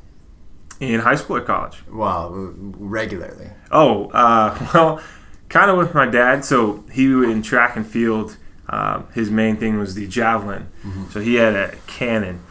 in 0.81 1.01
high 1.01 1.15
school 1.15 1.37
or 1.37 1.41
college. 1.41 1.83
Well, 1.91 2.53
regularly. 2.57 3.51
Oh, 3.71 4.07
uh, 4.11 4.71
well, 4.75 5.01
kind 5.49 5.71
of 5.71 5.79
with 5.79 5.95
my 5.95 6.07
dad. 6.07 6.45
So 6.45 6.85
he 6.93 7.05
in 7.05 7.43
track 7.43 7.77
and 7.77 7.87
field, 7.87 8.37
um, 8.69 9.07
his 9.15 9.31
main 9.31 9.57
thing 9.57 9.79
was 9.79 9.95
the 9.95 10.07
javelin. 10.07 10.69
So 11.11 11.21
he 11.21 11.37
had 11.37 11.55
a 11.55 11.77
cannon. 11.87 12.43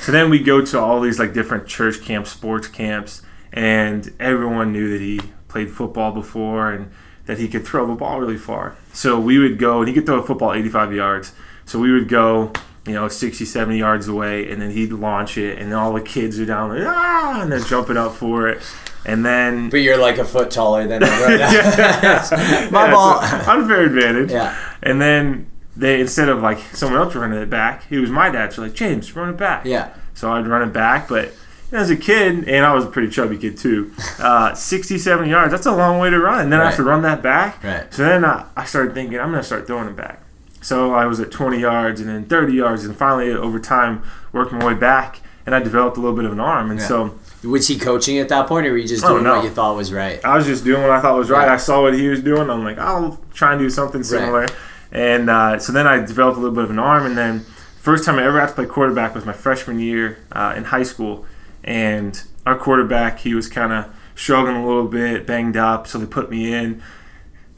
So 0.00 0.12
then 0.12 0.30
we 0.30 0.40
go 0.40 0.64
to 0.64 0.78
all 0.78 1.00
these 1.00 1.18
like 1.18 1.32
different 1.32 1.66
church 1.66 2.02
camps, 2.02 2.30
sports 2.30 2.66
camps, 2.68 3.22
and 3.52 4.12
everyone 4.18 4.72
knew 4.72 4.90
that 4.90 5.00
he 5.00 5.20
played 5.50 5.70
football 5.70 6.12
before 6.12 6.72
and 6.72 6.90
that 7.26 7.38
he 7.38 7.46
could 7.48 7.66
throw 7.66 7.86
the 7.86 7.94
ball 7.94 8.18
really 8.20 8.38
far. 8.38 8.76
So 8.92 9.20
we 9.20 9.38
would 9.38 9.58
go, 9.58 9.80
and 9.80 9.88
he 9.88 9.94
could 9.94 10.06
throw 10.06 10.20
a 10.20 10.26
football 10.26 10.52
85 10.54 10.92
yards. 10.94 11.32
So 11.66 11.78
we 11.78 11.92
would 11.92 12.08
go, 12.08 12.52
you 12.86 12.94
know, 12.94 13.06
60, 13.08 13.44
70 13.44 13.78
yards 13.78 14.08
away, 14.08 14.50
and 14.50 14.60
then 14.60 14.70
he'd 14.70 14.92
launch 14.92 15.36
it, 15.38 15.58
and 15.58 15.72
all 15.74 15.92
the 15.92 16.00
kids 16.00 16.40
are 16.40 16.46
down 16.46 16.74
there, 16.74 16.86
ah, 16.88 17.42
and 17.42 17.52
they're 17.52 17.60
jumping 17.60 17.96
up 17.96 18.14
for 18.14 18.48
it. 18.48 18.62
And 19.06 19.24
then 19.24 19.70
But 19.70 19.78
you're 19.78 19.96
like 19.98 20.18
a 20.18 20.24
foot 20.24 20.50
taller 20.50 20.86
than 20.88 21.02
everyone. 21.02 21.38
yeah. 21.40 22.68
My 22.72 22.86
Yeah, 22.86 22.90
ball. 22.90 23.18
unfair 23.20 23.82
advantage. 23.84 24.30
Yeah. 24.32 24.56
And 24.82 25.00
then 25.00 25.50
they 25.76 26.00
instead 26.00 26.28
of 26.28 26.42
like 26.42 26.58
someone 26.74 27.00
else 27.00 27.14
running 27.14 27.40
it 27.40 27.48
back, 27.48 27.84
it 27.90 27.98
was 28.00 28.10
my 28.10 28.28
dad. 28.28 28.52
So 28.52 28.60
like 28.62 28.74
James, 28.74 29.14
run 29.16 29.30
it 29.30 29.36
back. 29.38 29.64
Yeah. 29.64 29.94
So 30.14 30.30
I'd 30.32 30.46
run 30.46 30.68
it 30.68 30.72
back, 30.74 31.08
but 31.08 31.32
as 31.72 31.90
a 31.90 31.96
kid, 31.96 32.48
and 32.48 32.64
I 32.66 32.74
was 32.74 32.84
a 32.84 32.88
pretty 32.88 33.08
chubby 33.10 33.38
kid 33.38 33.56
too, 33.58 33.92
uh, 34.18 34.54
60, 34.54 34.98
70 34.98 35.30
yards, 35.30 35.52
that's 35.52 35.66
a 35.66 35.74
long 35.74 35.98
way 35.98 36.10
to 36.10 36.18
run. 36.18 36.40
And 36.40 36.52
then 36.52 36.60
I 36.60 36.66
have 36.66 36.76
to 36.76 36.82
run 36.82 37.02
that 37.02 37.22
back. 37.22 37.62
Right. 37.62 37.92
So 37.92 38.02
then 38.04 38.24
I, 38.24 38.46
I 38.56 38.64
started 38.64 38.94
thinking, 38.94 39.18
I'm 39.20 39.30
going 39.30 39.40
to 39.40 39.46
start 39.46 39.66
throwing 39.66 39.88
it 39.88 39.96
back. 39.96 40.20
So 40.62 40.92
I 40.92 41.06
was 41.06 41.20
at 41.20 41.30
20 41.30 41.58
yards 41.58 42.00
and 42.00 42.08
then 42.10 42.24
30 42.26 42.52
yards, 42.52 42.84
and 42.84 42.94
finally 42.96 43.30
over 43.30 43.58
time 43.58 44.02
worked 44.32 44.52
my 44.52 44.64
way 44.64 44.74
back, 44.74 45.20
and 45.46 45.54
I 45.54 45.60
developed 45.60 45.96
a 45.96 46.00
little 46.00 46.16
bit 46.16 46.24
of 46.26 46.32
an 46.32 46.40
arm. 46.40 46.70
And 46.70 46.80
Yeah. 46.80 46.86
so 46.86 47.18
Was 47.42 47.66
he 47.68 47.78
coaching 47.78 48.18
at 48.18 48.28
that 48.28 48.46
point, 48.46 48.66
or 48.66 48.72
were 48.72 48.76
you 48.76 48.86
just 48.88 49.04
Oh, 49.04 49.10
doing 49.14 49.24
no. 49.24 49.36
what 49.36 49.44
you 49.44 49.50
thought 49.50 49.74
was 49.76 49.92
right? 49.92 50.22
I 50.24 50.36
was 50.36 50.44
just 50.46 50.62
doing 50.64 50.82
what 50.82 50.90
I 50.90 51.00
thought 51.00 51.16
was 51.16 51.30
right. 51.30 51.46
Yeah. 51.46 51.54
I 51.54 51.56
saw 51.56 51.80
what 51.82 51.94
he 51.94 52.08
was 52.08 52.20
doing. 52.20 52.50
I'm 52.50 52.62
like, 52.64 52.78
I'll 52.78 53.18
try 53.32 53.52
and 53.52 53.58
do 53.60 53.70
something 53.70 54.02
similar. 54.02 54.46
And 54.92 55.30
uh, 55.30 55.58
so 55.58 55.72
then 55.72 55.86
I 55.86 55.98
developed 56.04 56.36
a 56.36 56.40
little 56.40 56.54
bit 56.54 56.64
of 56.64 56.70
an 56.70 56.78
arm. 56.78 57.06
And 57.06 57.16
then 57.16 57.40
first 57.78 58.04
time 58.04 58.18
I 58.18 58.24
ever 58.24 58.38
got 58.38 58.48
to 58.50 58.54
play 58.54 58.66
quarterback 58.66 59.14
was 59.14 59.24
my 59.24 59.32
freshman 59.32 59.78
year 59.78 60.18
uh, 60.32 60.52
in 60.56 60.64
high 60.64 60.82
school. 60.82 61.24
And 61.64 62.20
our 62.46 62.56
quarterback, 62.58 63.20
he 63.20 63.34
was 63.34 63.48
kind 63.48 63.72
of 63.72 63.94
struggling 64.14 64.56
a 64.56 64.66
little 64.66 64.88
bit, 64.88 65.26
banged 65.26 65.56
up. 65.56 65.86
So 65.86 65.98
they 65.98 66.06
put 66.06 66.30
me 66.30 66.52
in. 66.52 66.82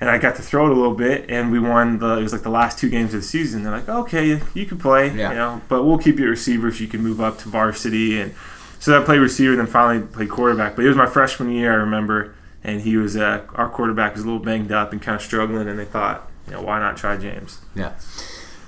And 0.01 0.11
I 0.11 0.19
got 0.19 0.35
to 0.35 0.43
throw 0.43 0.67
it 0.67 0.73
a 0.73 0.75
little 0.75 0.97
bit, 0.97 1.27
and 1.31 1.53
we 1.53 1.61
won. 1.61 2.01
The, 2.01 2.19
it 2.19 2.23
was 2.25 2.33
like 2.33 2.43
the 2.43 2.51
last 2.51 2.77
two 2.77 2.91
games 2.91 3.15
of 3.15 3.21
the 3.21 3.27
season. 3.27 3.63
They're 3.63 3.71
like, 3.71 3.89
"Okay, 3.89 4.41
you, 4.53 4.67
can 4.67 4.77
play, 4.77 5.15
Yeah. 5.17 5.29
you 5.31 5.37
know, 5.37 5.61
but 5.69 5.85
we'll 5.85 5.97
keep 5.99 6.19
you 6.19 6.25
at 6.25 6.31
receiver 6.31 6.73
so 6.73 6.81
you 6.81 6.89
can 6.89 7.05
move 7.05 7.21
up 7.21 7.39
to 7.39 7.49
varsity." 7.49 8.21
And 8.21 8.35
so 8.81 9.01
I 9.01 9.05
played 9.05 9.21
receiver, 9.21 9.55
then 9.55 9.69
finally 9.69 10.05
played 10.05 10.29
quarterback. 10.29 10.75
But 10.75 10.87
it 10.87 10.89
was 10.89 10.97
my 10.97 11.07
freshman 11.07 11.53
year, 11.53 11.71
I 11.71 11.77
remember, 11.77 12.35
and 12.65 12.81
he 12.81 12.97
was 12.97 13.17
uh, 13.17 13.43
our 13.55 13.69
quarterback 13.69 14.15
was 14.17 14.23
a 14.25 14.27
little 14.27 14.41
banged 14.43 14.73
up 14.73 14.91
and 14.91 15.01
kind 15.01 15.15
of 15.15 15.23
struggling, 15.23 15.69
and 15.69 15.79
they 15.79 15.85
thought, 15.85 16.29
you 16.49 16.55
know, 16.55 16.63
why 16.63 16.81
not 16.81 16.97
try 16.97 17.17
James? 17.17 17.61
Yeah. 17.77 17.93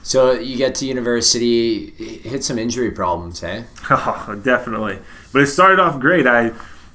So 0.05 0.35
you 0.35 0.57
get 0.57 0.77
to 0.77 0.87
university, 0.87 1.91
hit 1.91 2.45
some 2.45 2.61
injury 2.61 2.93
problems, 2.93 3.43
eh? 3.43 3.65
Oh, 3.91 4.41
definitely. 4.41 5.01
But 5.35 5.43
it 5.43 5.49
started 5.49 5.81
off 5.81 5.99
great. 5.99 6.29
I 6.29 6.51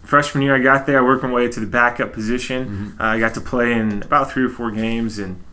freshman 0.09 0.41
year 0.41 0.55
I 0.55 0.59
got 0.59 0.87
there, 0.87 0.97
I 0.97 1.01
worked 1.03 1.23
my 1.23 1.31
way 1.31 1.49
to 1.49 1.59
the 1.59 1.67
backup 1.67 2.13
position. 2.13 2.95
Uh, 2.99 3.03
I 3.03 3.19
got 3.19 3.33
to 3.33 3.41
play 3.41 3.73
in 3.73 4.01
about 4.01 4.31
three 4.31 4.45
or 4.45 4.49
four 4.49 4.71
games 4.71 5.19
and 5.19 5.43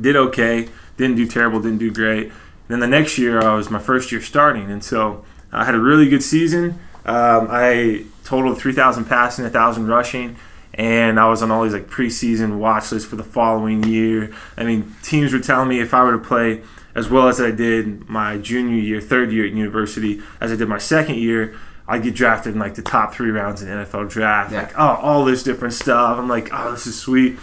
did 0.00 0.14
okay. 0.16 0.68
Didn't 0.96 1.16
do 1.16 1.26
terrible, 1.26 1.60
didn't 1.60 1.78
do 1.78 1.92
great. 1.92 2.32
Then 2.68 2.78
the 2.78 2.86
next 2.86 3.18
year 3.18 3.42
I 3.42 3.54
was 3.54 3.68
my 3.68 3.80
first 3.80 4.12
year 4.12 4.22
starting, 4.22 4.70
and 4.70 4.82
so 4.82 5.24
I 5.52 5.64
had 5.64 5.74
a 5.74 5.80
really 5.80 6.08
good 6.08 6.22
season. 6.22 6.78
Um, 7.04 7.48
I 7.50 8.04
totaled 8.22 8.58
3,000 8.58 9.04
passing, 9.06 9.42
1,000 9.42 9.88
rushing, 9.88 10.36
and 10.72 11.18
I 11.18 11.28
was 11.28 11.42
on 11.42 11.50
all 11.50 11.64
these 11.64 11.74
like 11.74 11.88
preseason 11.88 12.58
watch 12.58 12.92
lists 12.92 13.08
for 13.08 13.16
the 13.16 13.24
following 13.24 13.82
year. 13.82 14.32
I 14.56 14.62
mean, 14.62 14.94
teams 15.02 15.32
were 15.32 15.40
telling 15.40 15.68
me 15.68 15.80
if 15.80 15.92
I 15.92 16.04
were 16.04 16.12
to 16.12 16.18
play 16.18 16.62
as 16.94 17.10
well 17.10 17.28
as 17.28 17.40
I 17.40 17.50
did 17.50 18.08
my 18.08 18.38
junior 18.38 18.80
year, 18.80 19.00
third 19.00 19.32
year 19.32 19.46
at 19.46 19.52
university, 19.52 20.22
as 20.40 20.52
I 20.52 20.56
did 20.56 20.68
my 20.68 20.78
second 20.78 21.16
year, 21.16 21.54
I'd 21.86 22.02
get 22.02 22.14
drafted 22.14 22.54
in 22.54 22.58
like 22.58 22.74
the 22.74 22.82
top 22.82 23.14
three 23.14 23.30
rounds 23.30 23.62
in 23.62 23.68
the 23.68 23.84
NFL 23.84 24.08
draft. 24.10 24.52
Yeah. 24.52 24.62
Like, 24.62 24.78
oh, 24.78 24.98
all 25.02 25.24
this 25.24 25.42
different 25.42 25.74
stuff. 25.74 26.18
I'm 26.18 26.28
like, 26.28 26.48
oh, 26.52 26.70
this 26.72 26.86
is 26.86 26.98
sweet. 26.98 27.38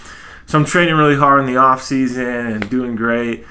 So 0.47 0.57
I'm 0.57 0.65
training 0.65 0.95
really 0.95 1.15
hard 1.15 1.39
in 1.41 1.45
the 1.45 1.57
off 1.57 1.81
season 1.83 2.25
and 2.25 2.69
doing 2.69 2.95
great. 2.95 3.45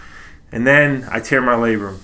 And 0.53 0.66
then 0.66 1.07
I 1.11 1.20
tear 1.20 1.40
my 1.40 1.55
labrum 1.55 1.98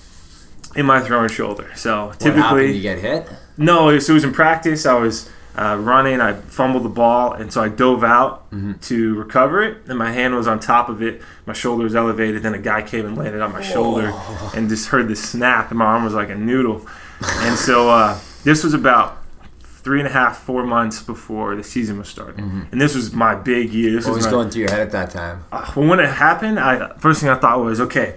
in 0.75 0.85
my 0.85 1.01
throwing 1.01 1.29
shoulder. 1.29 1.69
So 1.75 2.07
What 2.07 2.21
happened? 2.23 2.35
typically, 2.35 2.71
You 2.77 2.81
get 2.81 2.99
hit? 2.99 3.27
no, 3.57 3.89
it 3.89 3.95
was, 3.95 4.09
it 4.09 4.13
was 4.13 4.23
in 4.23 4.31
practice. 4.33 4.85
I 4.85 4.93
was 4.93 5.29
uh, 5.57 5.75
running. 5.79 6.21
I 6.21 6.33
fumbled 6.33 6.83
the 6.83 6.89
ball, 6.89 7.33
and 7.33 7.51
so 7.51 7.61
I 7.61 7.67
dove 7.69 8.03
out 8.03 8.45
to 8.83 9.15
recover 9.15 9.63
it. 9.63 9.77
And 9.87 9.97
my 9.99 10.11
hand 10.11 10.35
was 10.35 10.47
on 10.47 10.59
top 10.59 10.87
of 10.87 11.01
it. 11.01 11.21
My 11.45 11.53
shoulder 11.53 11.83
was 11.83 11.95
elevated. 11.95 12.43
Then 12.43 12.53
a 12.53 12.59
guy 12.59 12.83
came 12.83 13.05
and 13.05 13.17
landed 13.17 13.41
on 13.41 13.51
my 13.51 13.61
shoulder, 13.61 14.13
and 14.55 14.69
just 14.69 14.87
heard 14.89 15.07
the 15.09 15.15
snap, 15.15 15.71
and 15.71 15.79
my 15.79 15.85
arm 15.85 16.03
was 16.05 16.13
like 16.13 16.29
a 16.29 16.35
noodle. 16.35 16.87
and 17.21 17.57
so 17.57 17.89
uh, 17.89 18.17
this 18.43 18.63
was 18.63 18.73
about 18.73 19.17
three 19.61 19.99
and 19.99 20.07
a 20.07 20.11
half, 20.11 20.39
four 20.39 20.63
months 20.65 21.01
before 21.01 21.55
the 21.55 21.63
season 21.63 21.97
was 21.97 22.09
starting. 22.09 22.67
And 22.71 22.81
this 22.81 22.93
was 22.95 23.13
my 23.13 23.35
big 23.35 23.71
year. 23.71 23.91
This 23.93 24.05
What 24.05 24.15
was 24.15 24.17
was 24.17 24.25
my, 24.25 24.31
going 24.31 24.49
through 24.49 24.61
your 24.61 24.71
head 24.71 24.81
at 24.81 24.91
that 24.91 25.11
time? 25.11 25.45
uh, 25.51 25.71
well, 25.75 25.87
when 25.87 25.99
it 25.99 26.09
happened, 26.09 26.59
I 26.59 26.93
first 26.97 27.21
thing 27.21 27.29
I 27.29 27.35
thought 27.35 27.59
was, 27.61 27.79
okay, 27.79 28.15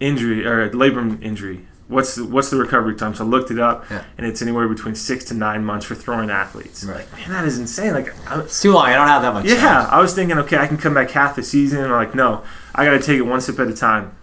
injury 0.00 0.46
or 0.46 0.70
labrum 0.70 1.22
injury. 1.22 1.66
What's 1.88 2.16
the, 2.16 2.24
what's 2.24 2.50
the 2.50 2.56
recovery 2.56 2.96
time? 2.96 3.14
So 3.14 3.24
I 3.24 3.28
looked 3.28 3.52
it 3.52 3.60
up, 3.60 3.84
Yeah. 3.90 4.02
and 4.18 4.26
it's 4.26 4.42
anywhere 4.42 4.66
between 4.68 4.96
six 4.96 5.24
to 5.26 5.34
nine 5.34 5.64
months 5.64 5.86
for 5.86 5.94
throwing 5.94 6.30
athletes. 6.30 6.82
Right. 6.82 6.96
Like, 6.96 7.12
man, 7.12 7.30
that 7.30 7.44
is 7.44 7.58
insane. 7.60 7.92
Like, 7.92 8.12
I, 8.28 8.40
It's 8.40 8.60
too 8.60 8.72
long. 8.72 8.86
I 8.86 8.94
don't 8.94 9.06
have 9.06 9.22
that 9.22 9.32
much 9.34 9.44
yeah, 9.46 9.54
time. 9.60 9.86
I 9.90 10.00
was 10.00 10.12
thinking, 10.12 10.36
okay, 10.38 10.56
I 10.56 10.66
can 10.66 10.78
come 10.78 10.94
back 10.94 11.10
half 11.12 11.36
the 11.36 11.44
season. 11.44 11.78
And 11.84 11.92
I'm 11.92 12.04
like, 12.04 12.12
no, 12.14 12.42
I 12.74 12.84
got 12.84 12.92
to 12.92 12.98
take 13.00 13.18
it 13.18 13.22
one 13.22 13.40
step 13.40 13.60
at 13.60 13.68
a 13.68 13.72
time. 13.74 14.16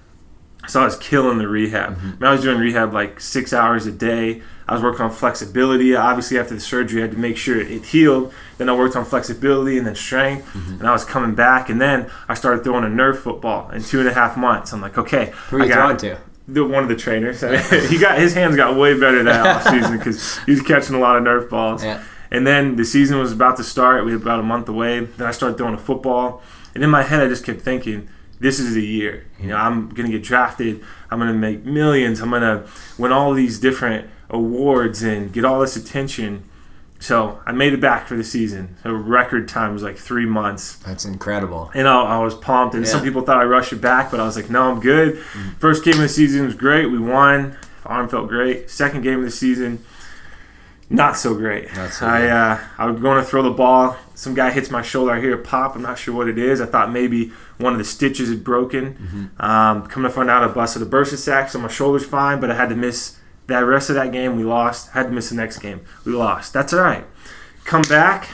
So 0.67 0.81
I 0.81 0.85
was 0.85 0.95
killing 0.97 1.37
the 1.37 1.47
rehab. 1.47 1.97
Mm-hmm. 1.97 2.07
I, 2.07 2.11
mean, 2.11 2.23
I 2.23 2.31
was 2.31 2.41
doing 2.41 2.57
rehab 2.57 2.93
like 2.93 3.19
six 3.19 3.53
hours 3.53 3.85
a 3.85 3.91
day. 3.91 4.41
I 4.67 4.73
was 4.73 4.81
working 4.81 5.01
on 5.01 5.11
flexibility. 5.11 5.95
Obviously, 5.95 6.39
after 6.39 6.55
the 6.55 6.61
surgery, 6.61 7.01
I 7.01 7.05
had 7.05 7.11
to 7.11 7.17
make 7.17 7.35
sure 7.35 7.59
it 7.59 7.85
healed. 7.85 8.33
Then 8.57 8.69
I 8.69 8.73
worked 8.73 8.95
on 8.95 9.03
flexibility 9.03 9.77
and 9.77 9.85
then 9.85 9.95
strength. 9.95 10.47
Mm-hmm. 10.53 10.79
And 10.79 10.87
I 10.87 10.91
was 10.91 11.03
coming 11.03 11.35
back. 11.35 11.69
And 11.69 11.81
then 11.81 12.09
I 12.29 12.33
started 12.33 12.63
throwing 12.63 12.85
a 12.85 12.87
Nerf 12.87 13.17
football 13.17 13.69
in 13.71 13.83
two 13.83 13.99
and 13.99 14.07
a 14.07 14.13
half 14.13 14.37
months. 14.37 14.71
I'm 14.71 14.81
like, 14.81 14.97
okay, 14.97 15.33
Who 15.49 15.57
are 15.57 15.65
you 15.65 15.73
throwing 15.73 15.97
to? 15.97 16.17
the, 16.47 16.65
one 16.65 16.83
of 16.83 16.89
the 16.89 16.95
trainers. 16.95 17.41
he 17.89 17.97
got 17.99 18.17
his 18.17 18.33
hands 18.33 18.55
got 18.55 18.75
way 18.77 18.97
better 18.99 19.23
that 19.23 19.45
off 19.55 19.63
season 19.63 19.97
because 19.97 20.37
he 20.45 20.51
was 20.51 20.61
catching 20.61 20.95
a 20.95 20.99
lot 20.99 21.17
of 21.17 21.23
nerf 21.23 21.49
balls. 21.49 21.83
Yeah. 21.83 22.03
And 22.31 22.47
then 22.47 22.75
the 22.77 22.85
season 22.85 23.19
was 23.19 23.31
about 23.31 23.57
to 23.57 23.63
start. 23.63 24.05
We 24.05 24.11
had 24.11 24.21
about 24.21 24.39
a 24.39 24.43
month 24.43 24.67
away. 24.67 25.01
Then 25.01 25.27
I 25.27 25.31
started 25.31 25.57
throwing 25.57 25.75
a 25.75 25.79
football, 25.79 26.41
and 26.73 26.83
in 26.83 26.89
my 26.89 27.03
head, 27.03 27.21
I 27.21 27.27
just 27.27 27.45
kept 27.45 27.61
thinking, 27.61 28.09
"This 28.43 28.59
is 28.59 28.75
the 28.75 28.85
year. 28.85 29.25
You 29.39 29.47
know, 29.47 29.57
I'm 29.57 29.89
gonna 29.89 30.09
get 30.09 30.21
drafted. 30.23 30.83
I'm 31.09 31.17
gonna 31.17 31.33
make 31.33 31.65
millions. 31.65 32.21
I'm 32.21 32.29
gonna 32.29 32.65
win 32.99 33.11
all 33.11 33.33
these 33.33 33.59
different 33.59 34.07
awards 34.29 35.01
and 35.01 35.33
get 35.33 35.43
all 35.45 35.59
this 35.61 35.75
attention." 35.75 36.43
So 36.99 37.39
I 37.45 37.51
made 37.51 37.73
it 37.73 37.81
back 37.81 38.07
for 38.07 38.15
the 38.15 38.23
season. 38.23 38.77
So 38.81 38.93
record 38.93 39.49
time 39.49 39.73
was 39.73 39.83
like 39.83 39.97
three 39.97 40.25
months. 40.25 40.77
That's 40.77 41.03
incredible. 41.03 41.69
And 41.73 41.85
I, 41.85 42.01
I 42.01 42.23
was 42.23 42.33
pumped. 42.33 42.75
And 42.75 42.87
some 42.87 43.03
people 43.03 43.23
thought 43.23 43.41
I 43.41 43.43
rushed 43.43 43.73
it 43.73 43.81
back, 43.81 44.09
but 44.09 44.21
I 44.21 44.23
was 44.23 44.37
like, 44.37 44.49
no, 44.49 44.71
I'm 44.71 44.79
good. 44.79 45.19
First 45.59 45.83
game 45.83 45.95
of 45.95 45.99
the 45.99 46.07
season 46.07 46.45
was 46.45 46.55
great. 46.55 46.85
We 46.85 46.99
won. 46.99 47.57
Arm 47.85 48.07
felt 48.07 48.29
great. 48.29 48.69
Second 48.69 49.01
game 49.01 49.19
of 49.19 49.25
the 49.25 49.31
season, 49.31 49.83
not 50.89 51.17
so 51.17 51.35
great. 51.35 51.75
Not 51.75 51.91
so 51.91 52.05
I 52.05 52.27
uh, 52.27 52.59
I 52.77 52.85
was 52.89 53.01
going 53.01 53.21
to 53.21 53.29
throw 53.29 53.41
the 53.41 53.51
ball. 53.51 53.97
Some 54.15 54.33
guy 54.33 54.51
hits 54.51 54.69
my 54.71 54.81
shoulder. 54.81 55.11
I 55.11 55.19
hear 55.19 55.33
a 55.33 55.43
pop. 55.43 55.75
I'm 55.75 55.81
not 55.81 55.99
sure 55.99 56.15
what 56.15 56.29
it 56.29 56.37
is. 56.37 56.61
I 56.61 56.65
thought 56.67 56.91
maybe 56.91 57.33
one 57.63 57.73
of 57.73 57.79
the 57.79 57.85
stitches 57.85 58.29
had 58.29 58.43
broken. 58.43 59.31
Um, 59.39 59.87
coming 59.87 60.09
to 60.09 60.15
find 60.15 60.29
out, 60.29 60.43
I 60.43 60.47
busted 60.53 60.81
a 60.81 60.85
bursa 60.85 61.17
sac, 61.17 61.49
so 61.49 61.57
my 61.59 61.67
shoulder's 61.69 62.05
fine, 62.05 62.39
but 62.39 62.51
I 62.51 62.55
had 62.55 62.69
to 62.69 62.75
miss 62.75 63.17
that 63.47 63.59
rest 63.61 63.89
of 63.89 63.95
that 63.95 64.11
game. 64.11 64.35
We 64.35 64.43
lost. 64.43 64.91
Had 64.91 65.03
to 65.03 65.09
miss 65.09 65.29
the 65.29 65.35
next 65.35 65.59
game. 65.59 65.81
We 66.05 66.11
lost. 66.11 66.53
That's 66.53 66.73
all 66.73 66.81
right. 66.81 67.05
Come 67.65 67.81
back, 67.83 68.27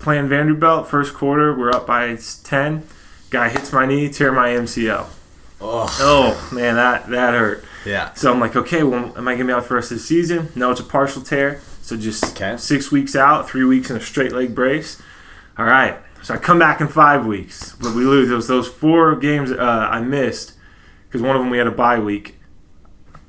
playing 0.00 0.28
Vanderbilt, 0.28 0.88
first 0.88 1.14
quarter, 1.14 1.56
we're 1.56 1.70
up 1.70 1.86
by 1.86 2.16
10. 2.44 2.82
Guy 3.30 3.48
hits 3.48 3.72
my 3.72 3.86
knee, 3.86 4.08
tear 4.08 4.32
my 4.32 4.48
MCL. 4.50 5.06
Oh, 5.60 5.96
Oh, 6.00 6.50
man, 6.54 6.74
that, 6.74 7.08
that 7.08 7.32
hurt. 7.34 7.64
yeah. 7.84 8.12
So 8.14 8.32
I'm 8.32 8.40
like, 8.40 8.56
okay, 8.56 8.82
well, 8.82 9.12
am 9.16 9.26
I 9.28 9.34
gonna 9.34 9.46
be 9.46 9.52
out 9.52 9.62
for 9.62 9.68
the 9.70 9.74
rest 9.76 9.92
of 9.92 9.98
the 9.98 10.02
season? 10.04 10.48
No, 10.56 10.70
it's 10.72 10.80
a 10.80 10.84
partial 10.84 11.22
tear, 11.22 11.60
so 11.80 11.96
just 11.96 12.24
Okay. 12.36 12.56
six 12.56 12.90
weeks 12.92 13.14
out, 13.16 13.48
three 13.48 13.64
weeks 13.64 13.88
in 13.88 13.96
a 13.96 14.00
straight 14.00 14.32
leg 14.32 14.54
brace. 14.54 15.00
All 15.56 15.64
right, 15.64 15.96
so 16.26 16.34
I 16.34 16.38
come 16.38 16.58
back 16.58 16.80
in 16.80 16.88
five 16.88 17.24
weeks, 17.24 17.76
but 17.80 17.94
we 17.94 18.02
lose. 18.04 18.28
Those 18.28 18.48
those 18.48 18.66
four 18.66 19.14
games 19.14 19.52
uh, 19.52 19.88
I 19.88 20.00
missed 20.00 20.54
because 21.06 21.22
one 21.22 21.36
of 21.36 21.40
them 21.40 21.50
we 21.50 21.58
had 21.58 21.68
a 21.68 21.70
bye 21.70 22.00
week. 22.00 22.34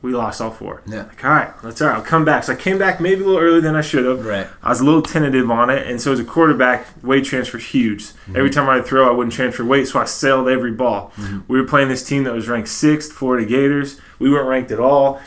We 0.01 0.13
lost 0.15 0.41
all 0.41 0.49
four. 0.49 0.81
Yeah. 0.87 1.03
Like, 1.03 1.23
all 1.23 1.29
right, 1.29 1.53
that's 1.61 1.79
all 1.79 1.89
right. 1.89 1.95
I'll 1.97 2.01
come 2.01 2.25
back. 2.25 2.45
So 2.45 2.53
I 2.53 2.55
came 2.55 2.79
back 2.79 2.99
maybe 2.99 3.21
a 3.21 3.25
little 3.25 3.39
earlier 3.39 3.61
than 3.61 3.75
I 3.75 3.81
should 3.81 4.03
have. 4.05 4.25
Right. 4.25 4.47
I 4.63 4.69
was 4.69 4.79
a 4.79 4.83
little 4.83 5.03
tentative 5.03 5.51
on 5.51 5.69
it, 5.69 5.85
and 5.85 6.01
so 6.01 6.11
as 6.11 6.19
a 6.19 6.23
quarterback, 6.23 6.87
weight 7.03 7.23
transfer 7.23 7.59
huge. 7.59 8.07
Every 8.29 8.49
time 8.49 8.67
I'd 8.67 8.83
throw, 8.83 9.07
I 9.07 9.11
wouldn't 9.11 9.33
transfer 9.35 9.63
weight, 9.63 9.87
so 9.87 9.99
I 9.99 10.05
sailed 10.05 10.47
every 10.47 10.71
ball. 10.71 11.13
We 11.47 11.61
were 11.61 11.67
playing 11.67 11.89
this 11.89 12.03
team 12.03 12.23
that 12.23 12.33
was 12.33 12.47
ranked 12.47 12.69
sixth, 12.69 13.11
Florida 13.11 13.45
Gators. 13.45 14.01
We 14.17 14.31
weren't 14.31 14.47
ranked 14.47 14.71
at 14.71 14.79
all. 14.79 15.21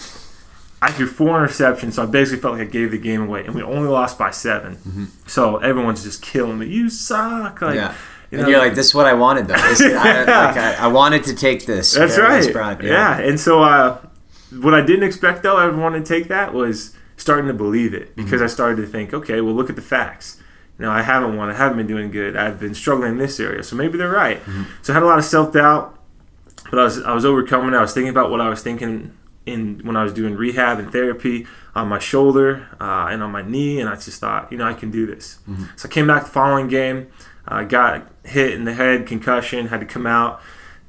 I 0.82 0.90
threw 0.92 1.06
four 1.06 1.38
interceptions, 1.46 1.92
so 1.94 2.02
I 2.04 2.06
basically 2.06 2.40
felt 2.40 2.54
like 2.58 2.68
I 2.68 2.70
gave 2.70 2.90
the 2.90 2.98
game 2.98 3.22
away, 3.22 3.44
and 3.44 3.54
we 3.54 3.62
only 3.62 3.88
lost 3.88 4.18
by 4.18 4.30
7 4.30 4.78
So 5.26 5.58
everyone's 5.58 6.02
just 6.02 6.22
killing 6.22 6.58
me. 6.58 6.66
You 6.68 6.88
suck. 6.88 7.60
Like, 7.60 7.74
Yeah. 7.74 7.94
you 8.30 8.38
and 8.38 8.42
know, 8.42 8.48
you're 8.48 8.58
like, 8.58 8.74
this 8.74 8.86
is 8.86 8.94
what 8.94 9.06
I 9.06 9.12
wanted, 9.12 9.46
though. 9.48 9.56
This, 9.56 9.82
I, 9.82 10.24
like, 10.24 10.56
I, 10.56 10.74
I 10.76 10.86
wanted 10.86 11.24
to 11.24 11.34
take 11.34 11.66
this. 11.66 11.92
That's 11.94 12.16
this 12.16 12.46
right. 12.46 12.52
brand. 12.52 12.82
Yeah. 12.82 13.18
and 13.18 13.38
so 13.38 13.62
uh, 13.62 13.98
what 14.60 14.72
I 14.72 14.80
didn't 14.80 15.04
expect 15.04 15.42
though, 15.42 15.56
I 15.56 15.68
wanted 15.68 16.06
to 16.06 16.14
take 16.14 16.28
that 16.28 16.54
was 16.54 16.96
starting 17.16 17.46
to 17.48 17.54
believe 17.54 17.92
it 17.94 18.08
Mm-hmm. 18.16 18.24
because 18.24 18.40
I 18.40 18.46
started 18.46 18.76
to 18.82 18.86
think, 18.86 19.12
okay, 19.12 19.40
well, 19.42 19.54
look 19.54 19.68
at 19.70 19.76
the 19.76 19.82
facts. 19.82 20.38
You 20.78 20.86
know, 20.86 20.90
I 20.92 21.02
haven't 21.02 21.36
won. 21.36 21.50
I 21.50 21.54
haven't 21.54 21.76
been 21.76 21.86
doing 21.88 22.10
good. 22.10 22.36
I've 22.36 22.58
been 22.58 22.74
struggling 22.74 23.12
in 23.12 23.18
this 23.18 23.38
area, 23.38 23.62
so 23.62 23.76
maybe 23.76 23.98
they're 23.98 24.08
right. 24.10 24.40
Mm-hmm. 24.40 24.62
So 24.80 24.92
I 24.92 24.94
had 24.94 25.02
a 25.02 25.06
lot 25.06 25.18
of 25.18 25.26
self 25.26 25.52
doubt, 25.52 25.94
but 26.70 26.78
I 26.80 26.84
was 26.84 27.02
I 27.02 27.12
was 27.12 27.26
overcoming. 27.26 27.74
it. 27.74 27.76
I 27.76 27.82
was 27.82 27.92
thinking 27.92 28.08
about 28.08 28.30
what 28.30 28.40
I 28.40 28.48
was 28.48 28.62
thinking 28.62 29.12
in 29.46 29.80
when 29.84 29.96
I 29.96 30.02
was 30.02 30.12
doing 30.12 30.34
rehab 30.34 30.78
and 30.78 30.92
therapy 30.92 31.46
on 31.74 31.88
my 31.88 31.98
shoulder 31.98 32.68
uh, 32.80 33.08
and 33.10 33.22
on 33.22 33.30
my 33.30 33.42
knee, 33.42 33.80
and 33.80 33.88
I 33.88 33.94
just 33.94 34.20
thought, 34.20 34.50
you 34.52 34.58
know, 34.58 34.66
I 34.66 34.74
can 34.74 34.90
do 34.90 35.06
this. 35.06 35.38
Mm-hmm. 35.48 35.64
So 35.76 35.88
I 35.88 35.92
came 35.92 36.06
back 36.06 36.24
the 36.24 36.30
following 36.30 36.68
game, 36.68 37.08
uh, 37.48 37.64
got 37.64 38.10
hit 38.24 38.52
in 38.52 38.64
the 38.64 38.74
head, 38.74 39.06
concussion, 39.06 39.68
had 39.68 39.80
to 39.80 39.86
come 39.86 40.06
out 40.06 40.40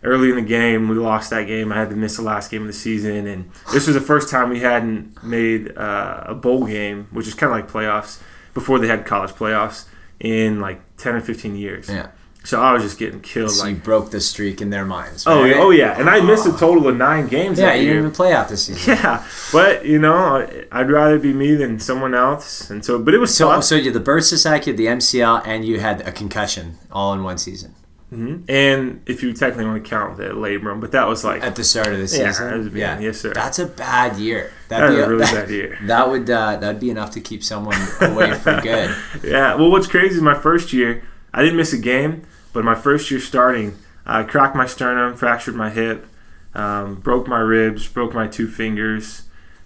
early 0.03 0.29
in 0.29 0.35
the 0.35 0.41
game. 0.41 0.89
We 0.89 0.95
lost 0.95 1.29
that 1.29 1.43
game. 1.47 1.71
I 1.71 1.75
had 1.75 1.89
to 1.91 1.95
miss 1.95 2.17
the 2.17 2.23
last 2.23 2.51
game 2.51 2.61
of 2.61 2.67
the 2.67 2.73
season, 2.73 3.27
and 3.27 3.51
this 3.71 3.87
was 3.87 3.95
the 3.95 4.01
first 4.01 4.29
time 4.29 4.49
we 4.49 4.59
hadn't 4.59 5.23
made 5.23 5.77
uh, 5.77 6.23
a 6.25 6.35
bowl 6.35 6.65
game, 6.65 7.07
which 7.11 7.27
is 7.27 7.33
kind 7.33 7.51
of 7.51 7.57
like 7.57 7.71
playoffs 7.71 8.21
before 8.53 8.79
they 8.79 8.87
had 8.87 9.05
college 9.05 9.31
playoffs 9.31 9.85
in 10.19 10.59
like 10.59 10.81
ten 10.97 11.15
or 11.15 11.21
fifteen 11.21 11.55
years. 11.55 11.89
Yeah. 11.89 12.09
So 12.43 12.59
I 12.59 12.73
was 12.73 12.81
just 12.81 12.97
getting 12.97 13.19
killed. 13.21 13.51
So 13.51 13.65
like, 13.65 13.75
you 13.75 13.81
broke 13.81 14.09
the 14.09 14.19
streak 14.19 14.61
in 14.61 14.71
their 14.71 14.83
minds. 14.85 15.25
oh, 15.27 15.43
right? 15.43 15.55
oh 15.57 15.69
yeah, 15.69 15.99
and 15.99 16.09
I 16.09 16.21
missed 16.21 16.47
a 16.47 16.51
total 16.57 16.87
of 16.87 16.97
nine 16.97 17.27
games. 17.27 17.59
Yeah, 17.59 17.67
that 17.67 17.79
you 17.79 17.85
didn't 17.85 17.99
even 17.99 18.11
play 18.11 18.33
out 18.33 18.49
this 18.49 18.65
season. 18.65 18.95
Yeah, 18.95 19.23
but 19.53 19.85
you 19.85 19.99
know, 19.99 20.47
I'd 20.71 20.89
rather 20.89 21.19
be 21.19 21.33
me 21.33 21.53
than 21.53 21.79
someone 21.79 22.15
else, 22.15 22.69
and 22.71 22.83
so. 22.83 22.97
But 22.97 23.13
it 23.13 23.19
was 23.19 23.35
So, 23.35 23.49
tough. 23.49 23.63
so 23.63 23.75
you 23.75 23.91
had 23.91 23.93
the 23.93 24.11
bursa 24.11 24.37
sac, 24.37 24.65
you 24.65 24.73
had 24.73 24.77
the 24.77 24.87
MCL, 24.87 25.43
and 25.45 25.63
you 25.63 25.79
had 25.79 26.01
a 26.07 26.11
concussion 26.11 26.77
all 26.91 27.13
in 27.13 27.23
one 27.23 27.37
season 27.37 27.75
Mhm. 28.13 28.43
And 28.49 28.99
if 29.05 29.23
you 29.23 29.31
technically 29.31 29.63
want 29.63 29.81
to 29.85 29.89
count 29.89 30.17
the 30.17 30.23
labrum, 30.33 30.81
but 30.81 30.91
that 30.91 31.07
was 31.07 31.23
like 31.23 31.41
at 31.43 31.55
the 31.55 31.63
start 31.63 31.87
of 31.93 31.97
the 31.99 32.09
season. 32.09 32.57
was 32.57 32.67
bad. 32.67 33.01
Yes, 33.01 33.21
sir. 33.21 33.31
That's 33.33 33.57
a 33.59 33.65
bad 33.67 34.17
year. 34.17 34.51
that 34.67 34.81
That'd 34.81 34.95
be 34.97 35.01
a 35.01 35.07
really 35.07 35.23
that, 35.25 35.33
bad 35.45 35.49
year. 35.49 35.77
That 35.85 36.09
would 36.09 36.29
uh, 36.29 36.57
that'd 36.57 36.81
be 36.81 36.89
enough 36.89 37.11
to 37.11 37.21
keep 37.21 37.41
someone 37.41 37.77
away 38.01 38.33
for 38.33 38.59
good. 38.63 38.93
Yeah. 39.23 39.55
Well, 39.55 39.71
what's 39.71 39.87
crazy 39.87 40.15
is 40.15 40.21
my 40.21 40.33
first 40.33 40.73
year, 40.73 41.03
I 41.33 41.41
didn't 41.41 41.57
miss 41.57 41.73
a 41.73 41.77
game, 41.77 42.23
but 42.53 42.63
my 42.63 42.75
first 42.75 43.09
year 43.11 43.19
starting, 43.19 43.77
I 44.05 44.23
cracked 44.23 44.55
my 44.55 44.65
sternum, 44.65 45.15
fractured 45.15 45.55
my 45.55 45.69
hip, 45.69 46.05
um, 46.53 46.95
broke 46.95 47.27
my 47.27 47.39
ribs, 47.39 47.87
broke 47.87 48.13
my 48.13 48.27
two 48.27 48.47
fingers, 48.47 49.23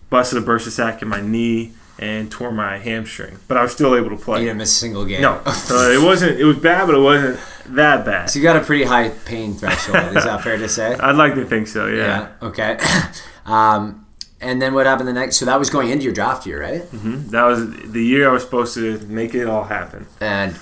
busted 0.10 0.42
a 0.42 0.46
bursa 0.46 0.70
sac 0.70 1.02
in 1.02 1.08
my 1.08 1.22
knee, 1.22 1.74
and 1.98 2.30
tore 2.30 2.52
my 2.52 2.78
hamstring. 2.78 3.40
But 3.48 3.58
I 3.58 3.64
was 3.64 3.72
still 3.72 3.96
able 3.96 4.10
to 4.10 4.18
play. 4.18 4.40
You 4.42 4.46
didn't 4.48 4.58
miss 4.60 4.72
a 4.76 4.80
single 4.80 5.06
game. 5.06 5.22
No, 5.22 5.42
uh, 5.46 5.90
it 5.92 6.04
wasn't. 6.04 6.40
It 6.40 6.44
was 6.46 6.58
bad, 6.58 6.86
but 6.88 6.96
it 6.96 7.00
wasn't 7.02 7.40
that 7.68 8.06
bad. 8.06 8.30
So 8.30 8.38
you 8.40 8.44
got 8.44 8.58
a 8.58 8.62
pretty 8.62 8.84
high 8.84 9.10
pain 9.10 9.54
threshold. 9.54 10.16
Is 10.16 10.26
that 10.26 10.44
fair 10.44 10.58
to 10.58 10.68
say? 10.70 10.94
I'd 11.00 11.16
like 11.16 11.36
to 11.36 11.46
think 11.46 11.68
so. 11.68 11.88
Yeah. 11.88 12.32
Okay. 12.42 12.78
um, 13.46 14.06
and 14.42 14.62
then 14.62 14.74
what 14.74 14.86
happened 14.86 15.08
the 15.08 15.14
next? 15.14 15.38
So 15.38 15.46
that 15.46 15.58
was 15.58 15.70
going 15.70 15.90
into 15.90 16.04
your 16.04 16.14
draft 16.14 16.46
year, 16.46 16.62
right? 16.62 16.82
Mhm. 16.92 17.30
That 17.30 17.44
was 17.44 17.66
the 17.92 18.04
year 18.04 18.30
I 18.30 18.34
was 18.34 18.44
supposed 18.44 18.74
to 18.76 19.00
make 19.08 19.34
it 19.34 19.48
all 19.48 19.64
happen. 19.64 20.06
And 20.20 20.60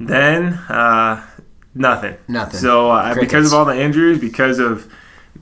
Then 0.00 0.54
uh, 0.68 1.26
nothing. 1.74 2.16
Nothing. 2.28 2.60
So 2.60 2.90
uh, 2.90 3.14
because 3.14 3.52
of 3.52 3.58
all 3.58 3.64
the 3.64 3.78
injuries, 3.80 4.18
because 4.18 4.58
of 4.58 4.92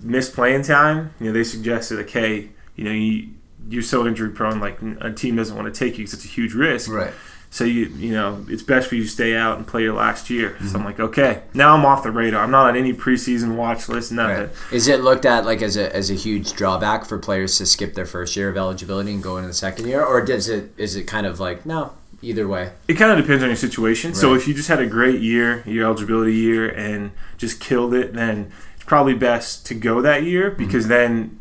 missed 0.00 0.34
playing 0.34 0.62
time, 0.62 1.12
you 1.20 1.26
know, 1.26 1.32
they 1.32 1.44
suggested, 1.44 1.98
okay, 2.00 2.48
you 2.74 2.84
know, 2.84 2.92
you 2.92 3.28
you're 3.68 3.82
so 3.82 4.06
injury 4.06 4.30
prone, 4.30 4.60
like 4.60 4.78
a 5.00 5.12
team 5.12 5.36
doesn't 5.36 5.56
want 5.56 5.72
to 5.72 5.76
take 5.76 5.98
you 5.98 6.04
because 6.04 6.14
it's 6.14 6.24
a 6.24 6.28
huge 6.28 6.54
risk. 6.54 6.90
right. 6.90 7.12
So 7.48 7.64
you 7.64 7.86
you 7.86 8.12
know, 8.12 8.44
it's 8.48 8.62
best 8.62 8.88
for 8.88 8.96
you 8.96 9.04
to 9.04 9.08
stay 9.08 9.34
out 9.34 9.56
and 9.56 9.66
play 9.66 9.82
your 9.82 9.94
last 9.94 10.28
year. 10.28 10.50
Mm-hmm. 10.50 10.66
So 10.66 10.78
I'm 10.78 10.84
like, 10.84 11.00
okay, 11.00 11.42
now 11.54 11.74
I'm 11.74 11.86
off 11.86 12.02
the 12.02 12.10
radar. 12.10 12.42
I'm 12.42 12.50
not 12.50 12.66
on 12.66 12.76
any 12.76 12.92
preseason 12.92 13.56
watch 13.56 13.88
list, 13.88 14.12
nothing. 14.12 14.48
Right. 14.48 14.72
Is 14.72 14.88
it 14.88 15.00
looked 15.00 15.24
at 15.24 15.46
like 15.46 15.62
as 15.62 15.76
a, 15.76 15.94
as 15.94 16.10
a 16.10 16.14
huge 16.14 16.52
drawback 16.52 17.06
for 17.06 17.18
players 17.18 17.56
to 17.58 17.66
skip 17.66 17.94
their 17.94 18.04
first 18.04 18.36
year 18.36 18.48
of 18.48 18.56
eligibility 18.56 19.12
and 19.12 19.22
go 19.22 19.36
into 19.36 19.48
the 19.48 19.54
second 19.54 19.86
year, 19.86 20.04
or 20.04 20.22
does 20.22 20.48
it 20.48 20.72
is 20.76 20.96
it 20.96 21.04
kind 21.04 21.26
of 21.26 21.40
like 21.40 21.64
no 21.64 21.92
either 22.22 22.46
way? 22.48 22.72
It 22.88 22.94
kind 22.94 23.10
of 23.10 23.18
depends 23.24 23.42
on 23.42 23.48
your 23.50 23.56
situation. 23.56 24.14
So 24.14 24.34
if 24.34 24.46
you 24.48 24.54
just 24.54 24.68
had 24.68 24.80
a 24.80 24.86
great 24.86 25.20
year, 25.20 25.62
your 25.66 25.84
eligibility 25.86 26.34
year, 26.34 26.68
and 26.68 27.10
just 27.36 27.60
killed 27.60 27.94
it, 27.94 28.14
then 28.14 28.52
it's 28.74 28.84
probably 28.84 29.14
best 29.14 29.66
to 29.66 29.74
go 29.74 30.00
that 30.02 30.22
year 30.24 30.50
Mm-hmm. 30.50 30.64
because 30.64 30.88
then, 30.88 31.40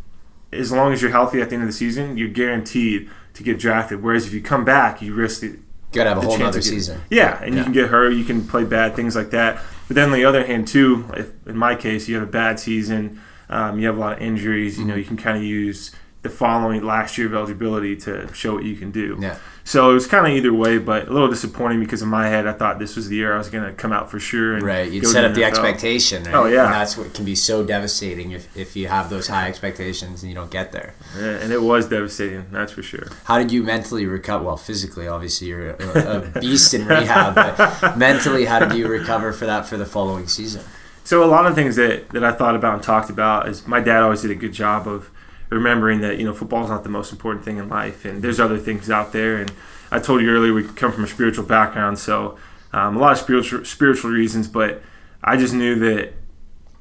as 0.52 0.72
long 0.72 0.94
as 0.94 1.02
you're 1.02 1.12
healthy 1.12 1.42
at 1.42 1.50
the 1.50 1.56
end 1.56 1.64
of 1.64 1.70
the 1.70 1.74
season, 1.74 2.18
you're 2.18 2.30
guaranteed 2.30 3.10
to 3.34 3.44
get 3.44 3.60
drafted. 3.60 4.02
Whereas 4.02 4.26
if 4.26 4.34
you 4.34 4.42
come 4.42 4.64
back, 4.66 5.02
you 5.02 5.14
risk 5.14 5.42
the 5.42 5.58
Got 5.92 6.04
to 6.04 6.10
have 6.10 6.18
a 6.18 6.22
whole 6.22 6.44
of 6.44 6.64
season. 6.64 7.02
Yeah, 7.10 7.42
and 7.42 7.54
Yeah. 7.54 7.60
you 7.60 7.64
can 7.64 7.74
get 7.74 7.90
hurt, 7.90 8.10
you 8.12 8.26
can 8.26 8.46
play 8.48 8.64
bad, 8.66 8.96
things 8.96 9.16
like 9.16 9.30
that. 9.32 9.60
But 9.88 9.96
then 9.96 10.10
on 10.10 10.12
the 10.14 10.26
other 10.26 10.46
hand, 10.46 10.68
too, 10.68 11.06
if 11.16 11.32
in 11.48 11.56
my 11.58 11.76
case, 11.76 12.08
you 12.10 12.16
have 12.16 12.24
a 12.24 12.32
bad 12.32 12.60
season, 12.60 13.22
um, 13.50 13.80
you 13.80 13.88
have 13.88 13.96
a 13.96 14.00
lot 14.00 14.14
of 14.18 14.22
injuries. 14.22 14.78
You 14.80 14.84
know, 14.86 14.96
you 14.96 15.06
can 15.06 15.16
kind 15.16 15.38
of 15.38 15.44
use 15.44 15.92
the 16.26 16.30
following 16.32 16.84
last 16.84 17.20
year 17.20 17.28
of 17.28 17.36
eligibility 17.36 17.96
to 17.96 18.28
show 18.34 18.56
what 18.56 18.64
you 18.64 18.76
can 18.76 18.90
do. 18.90 19.16
Yeah. 19.22 19.38
So 19.64 19.92
it 19.92 19.94
was 19.94 20.08
kind 20.08 20.26
of 20.26 20.34
either 20.34 20.52
way, 20.52 20.80
but 20.80 21.08
a 21.08 21.14
little 21.14 21.28
disappointing 21.28 21.80
because 21.80 22.02
in 22.02 22.08
my 22.08 22.28
head 22.28 22.48
I 22.48 22.54
thought 22.54 22.80
this 22.80 22.96
was 22.96 23.10
the 23.10 23.16
year 23.16 23.34
I 23.36 23.38
was 23.38 23.50
going 23.50 23.64
to 23.64 23.74
come 23.74 23.92
out 23.92 24.10
for 24.10 24.20
sure. 24.20 24.56
And 24.56 24.64
Right, 24.64 24.92
you'd 24.92 25.06
set 25.08 25.24
up 25.24 25.36
the 25.36 25.42
NFL. 25.42 25.48
expectation. 25.48 26.24
Right? 26.24 26.34
Oh, 26.34 26.46
yeah. 26.46 26.66
and 26.66 26.74
that's 26.74 26.98
what 26.98 27.14
can 27.14 27.26
be 27.26 27.36
so 27.36 27.64
devastating 27.64 28.32
if, 28.32 28.56
if 28.58 28.76
you 28.76 28.88
have 28.88 29.12
those 29.12 29.28
high 29.28 29.48
expectations 29.48 30.24
and 30.24 30.32
you 30.32 30.36
don't 30.36 30.50
get 30.52 30.72
there. 30.72 30.96
Yeah, 31.16 31.38
and 31.38 31.52
it 31.54 31.62
was 31.62 31.88
devastating, 31.88 32.46
that's 32.52 32.72
for 32.72 32.82
sure. 32.82 33.08
How 33.26 33.38
did 33.38 33.52
you 33.52 33.62
mentally 33.62 34.08
recover? 34.08 34.46
Well, 34.46 34.58
physically, 34.58 35.08
obviously, 35.08 35.48
you're 35.48 35.72
a, 35.72 36.36
a 36.36 36.40
beast 36.40 36.74
in 36.74 36.88
rehab, 36.88 37.36
but 37.36 37.98
mentally, 37.98 38.46
how 38.46 38.60
did 38.60 38.76
you 38.78 38.88
recover 38.88 39.32
for 39.32 39.46
that 39.46 39.68
for 39.68 39.78
the 39.78 39.86
following 39.86 40.28
season? 40.28 40.64
So 41.04 41.24
a 41.24 41.26
lot 41.26 41.46
of 41.46 41.54
things 41.54 41.76
that, 41.76 42.10
that 42.10 42.24
I 42.24 42.32
thought 42.32 42.56
about 42.56 42.74
and 42.74 42.84
talked 42.84 43.12
about 43.12 43.48
is 43.48 43.68
my 43.68 43.80
dad 43.80 44.02
always 44.02 44.24
did 44.24 44.32
a 44.32 44.36
good 44.36 44.54
job 44.54 44.88
of 44.88 45.12
remembering 45.50 46.02
that 46.02 46.18
you 46.18 46.26
know 46.26 46.34
football 46.34 46.64
is 46.64 46.70
not 46.70 46.84
the 46.84 46.90
most 46.90 47.12
important 47.12 47.46
thing 47.46 47.58
in 47.58 47.70
life, 47.70 48.06
and 48.06 48.22
there's 48.22 48.40
other 48.40 48.58
things 48.58 48.90
out 48.90 49.14
there. 49.14 49.38
And 49.38 49.52
I 49.92 50.00
told 50.00 50.22
you 50.22 50.30
earlier 50.30 50.54
we 50.54 50.64
come 50.64 50.92
from 50.92 51.04
a 51.04 51.08
spiritual 51.08 51.46
background, 51.46 52.00
so 52.00 52.38
um, 52.74 52.98
a 52.98 53.00
lot 53.00 53.14
of 53.14 53.18
spiritual 53.18 53.66
spiritual 53.66 54.12
reasons. 54.12 54.48
But 54.48 54.82
I 55.24 55.38
just 55.38 55.54
knew 55.54 55.80
that 55.80 56.14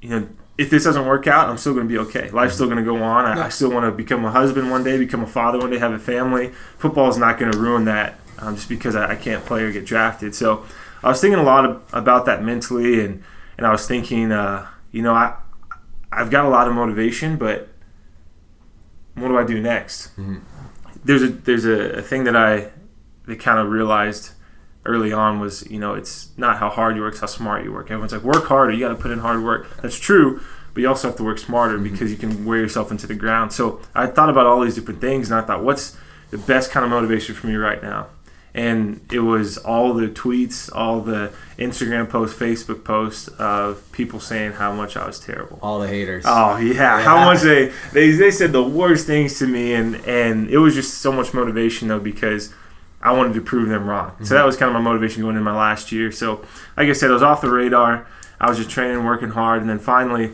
you 0.00 0.09
know 0.11 0.29
if 0.57 0.70
this 0.70 0.85
doesn't 0.85 1.07
work 1.07 1.27
out, 1.27 1.48
I'm 1.48 1.59
still 1.59 1.74
going 1.74 1.88
to 1.88 1.92
be 1.92 1.98
okay. 1.98 2.31
Life's 2.31 2.55
still 2.55 2.66
going 2.66 2.79
to 2.79 2.85
go 2.85 3.03
on. 3.03 3.24
I, 3.24 3.46
I 3.46 3.48
still 3.48 3.70
want 3.70 3.87
to 3.87 3.90
become 3.90 4.24
a 4.24 4.31
husband 4.31 4.70
one 4.70 4.85
day, 4.85 4.96
become 4.98 5.22
a 5.22 5.27
father 5.27 5.59
one 5.59 5.70
day, 5.70 5.79
have 5.79 5.92
a 5.92 5.98
family. 5.98 6.48
Football 6.79 7.09
is 7.09 7.16
not 7.16 7.38
going 7.38 7.50
to 7.50 7.59
ruin 7.59 7.87
that 7.87 8.18
um, 8.38 8.55
just 8.55 8.68
because 8.68 8.94
I, 8.94 9.12
I 9.12 9.16
can't 9.16 9.44
play 9.44 9.62
or 9.62 9.72
get 9.72 9.85
drafted. 9.85 10.35
So 10.35 10.64
I 11.03 11.09
was 11.09 11.20
thinking 11.20 11.40
a 11.40 11.44
lot 11.44 11.64
of, 11.64 11.83
about 11.92 12.27
that 12.27 12.42
mentally, 12.42 13.05
and 13.05 13.22
and 13.57 13.66
I 13.66 13.72
was 13.72 13.87
thinking, 13.87 14.33
uh, 14.33 14.66
you 14.92 15.03
know, 15.03 15.14
I 15.14 15.35
I've 16.12 16.31
got 16.31 16.44
a 16.44 16.48
lot 16.48 16.68
of 16.68 16.74
motivation, 16.74 17.37
but 17.37 17.68
what 19.14 19.29
do 19.29 19.38
I 19.38 19.44
do 19.44 19.61
next? 19.61 20.09
Mm-hmm. 20.16 20.38
There's 21.05 21.22
a 21.22 21.29
there's 21.29 21.64
a, 21.64 21.98
a 21.98 22.03
thing 22.03 22.24
that 22.24 22.37
I 22.37 22.70
that 23.27 23.40
kind 23.40 23.59
of 23.59 23.68
realized 23.68 24.33
early 24.85 25.12
on 25.12 25.40
was 25.40 25.68
you 25.70 25.79
know 25.79 25.94
it's 25.94 26.31
not 26.37 26.59
how 26.59 26.68
hard 26.68 26.96
you 26.96 27.03
work, 27.03 27.12
it's 27.12 27.20
how 27.20 27.27
smart 27.27 27.64
you 27.64 27.72
work. 27.72 27.87
Everyone's 27.87 28.12
like 28.12 28.22
work 28.22 28.46
harder, 28.46 28.72
you 28.72 28.81
got 28.81 28.90
to 28.90 29.00
put 29.00 29.11
in 29.11 29.18
hard 29.18 29.42
work. 29.42 29.68
That's 29.83 29.98
true, 29.98 30.40
but 30.72 30.81
you 30.81 30.88
also 30.88 31.09
have 31.09 31.16
to 31.18 31.24
work 31.24 31.38
smarter 31.38 31.74
mm-hmm. 31.74 31.85
because 31.85 32.11
you 32.11 32.16
can 32.16 32.44
wear 32.44 32.59
yourself 32.59 32.90
into 32.90 33.07
the 33.07 33.14
ground. 33.14 33.53
So 33.53 33.81
I 33.94 34.07
thought 34.07 34.31
about 34.31 34.46
all 34.46 34.61
these 34.61 34.74
different 34.74 35.00
things, 35.00 35.31
and 35.31 35.40
I 35.40 35.44
thought, 35.44 35.62
what's 35.62 35.96
the 36.31 36.38
best 36.38 36.70
kind 36.70 36.85
of 36.85 36.90
motivation 36.90 37.35
for 37.35 37.46
me 37.46 37.55
right 37.55 37.83
now? 37.83 38.09
And 38.55 39.01
it 39.12 39.19
was 39.19 39.59
all 39.59 39.93
the 39.95 40.07
tweets, 40.07 40.71
all 40.73 41.01
the 41.01 41.33
Instagram 41.59 42.09
posts, 42.09 42.38
Facebook 42.38 42.85
posts 42.85 43.27
of 43.29 43.90
people 43.90 44.21
saying 44.21 44.53
how 44.53 44.73
much 44.73 44.97
I 44.97 45.07
was 45.07 45.19
terrible. 45.19 45.59
All 45.61 45.81
the 45.81 45.88
haters. 45.88 46.25
Oh 46.27 46.57
yeah, 46.59 47.03
how 47.03 47.25
much 47.25 47.43
they, 47.43 47.73
they 47.93 48.12
they 48.12 48.31
said 48.31 48.53
the 48.53 48.62
worst 48.62 49.07
things 49.07 49.38
to 49.40 49.47
me, 49.47 49.75
and 49.75 49.97
and 50.07 50.49
it 50.49 50.59
was 50.59 50.75
just 50.75 50.99
so 50.99 51.11
much 51.11 51.35
motivation 51.35 51.88
though 51.88 51.99
because 51.99 52.55
I 53.03 53.12
wanted 53.12 53.35
to 53.35 53.40
prove 53.40 53.69
them 53.69 53.88
wrong. 53.88 54.11
Mm-hmm. 54.11 54.25
So 54.25 54.35
that 54.35 54.47
was 54.47 54.57
kind 54.57 54.69
of 54.69 54.75
my 54.75 54.81
motivation 54.81 55.23
going 55.23 55.37
into 55.37 55.45
my 55.45 55.57
last 55.57 55.90
year. 55.90 56.12
So 56.12 56.45
like 56.77 56.88
I 56.88 56.93
said, 56.93 57.11
I 57.11 57.14
was 57.14 57.23
off 57.23 57.40
the 57.40 57.51
radar. 57.51 58.07
I 58.40 58.49
was 58.49 58.59
just 58.59 58.71
training, 58.71 59.05
working 59.05 59.31
hard, 59.31 59.62
and 59.62 59.71
then 59.71 59.79
finally, 59.81 60.33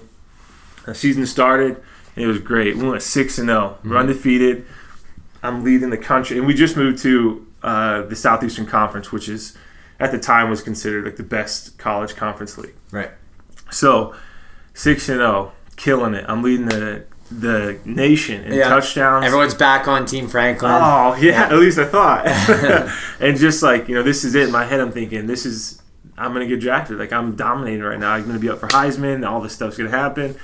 the 0.84 0.94
season 0.94 1.26
started. 1.26 1.82
And 2.16 2.24
it 2.24 2.26
was 2.26 2.38
great. 2.38 2.76
We 2.76 2.88
went 2.88 3.02
six 3.02 3.38
and 3.38 3.48
0 3.48 3.60
mm-hmm. 3.60 3.90
We're 3.90 3.96
undefeated. 3.96 4.66
I'm 5.42 5.64
leading 5.64 5.88
the 5.88 5.98
country, 5.98 6.36
and 6.36 6.46
we 6.46 6.52
just 6.52 6.76
moved 6.76 6.98
to 7.02 7.46
uh, 7.62 8.02
the 8.02 8.16
Southeastern 8.16 8.66
Conference, 8.66 9.12
which 9.12 9.28
is 9.28 9.56
at 9.98 10.10
the 10.10 10.18
time 10.18 10.48
was 10.48 10.62
considered 10.62 11.04
like 11.04 11.16
the 11.16 11.22
best 11.22 11.78
college 11.78 12.16
conference 12.16 12.56
league. 12.56 12.74
Right. 12.90 13.10
So 13.70 14.14
six 14.74 15.08
and 15.08 15.18
zero, 15.18 15.30
oh, 15.30 15.52
killing 15.76 16.14
it. 16.14 16.24
I'm 16.26 16.42
leading 16.42 16.66
the 16.66 17.04
the 17.30 17.78
nation 17.84 18.42
in 18.44 18.54
yeah. 18.54 18.68
touchdowns. 18.68 19.24
Everyone's 19.24 19.54
back 19.54 19.86
on 19.86 20.06
Team 20.06 20.26
Franklin. 20.26 20.72
Oh 20.72 21.14
yeah, 21.20 21.32
yeah. 21.32 21.42
at 21.44 21.58
least 21.58 21.78
I 21.78 21.84
thought. 21.84 22.26
and 23.20 23.36
just 23.36 23.62
like 23.62 23.88
you 23.88 23.94
know, 23.94 24.02
this 24.02 24.24
is 24.24 24.34
it. 24.34 24.44
In 24.44 24.52
my 24.52 24.64
head, 24.64 24.80
I'm 24.80 24.90
thinking 24.90 25.26
this 25.26 25.44
is 25.44 25.80
I'm 26.16 26.32
gonna 26.32 26.46
get 26.46 26.60
drafted. 26.60 26.98
Like 26.98 27.12
I'm 27.12 27.36
dominating 27.36 27.82
right 27.82 27.98
now. 27.98 28.12
I'm 28.12 28.26
gonna 28.26 28.38
be 28.38 28.48
up 28.48 28.58
for 28.58 28.68
Heisman. 28.68 29.28
All 29.28 29.40
this 29.40 29.54
stuff's 29.54 29.76
gonna 29.76 29.90
happen. 29.90 30.36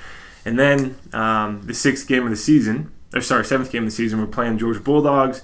And 0.45 0.57
then 0.57 0.97
um, 1.11 1.63
the 1.63 1.73
sixth 1.73 2.07
game 2.07 2.23
of 2.23 2.29
the 2.29 2.37
season, 2.37 2.91
or 3.13 3.19
sorry, 3.19 3.43
seventh 3.43 3.69
game 3.69 3.83
of 3.83 3.89
the 3.89 3.95
season, 3.95 4.19
we're 4.19 4.27
playing 4.27 4.59
Georgia 4.59 4.79
Bulldogs 4.79 5.41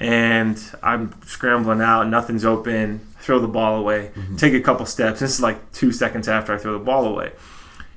and 0.00 0.58
I'm 0.82 1.14
scrambling 1.26 1.82
out, 1.82 2.08
nothing's 2.08 2.44
open, 2.44 3.06
throw 3.20 3.38
the 3.38 3.48
ball 3.48 3.76
away, 3.76 4.10
mm-hmm. 4.14 4.36
take 4.36 4.54
a 4.54 4.60
couple 4.60 4.86
steps. 4.86 5.20
This 5.20 5.34
is 5.34 5.40
like 5.40 5.72
two 5.72 5.92
seconds 5.92 6.26
after 6.26 6.54
I 6.54 6.58
throw 6.58 6.72
the 6.72 6.84
ball 6.84 7.04
away. 7.06 7.32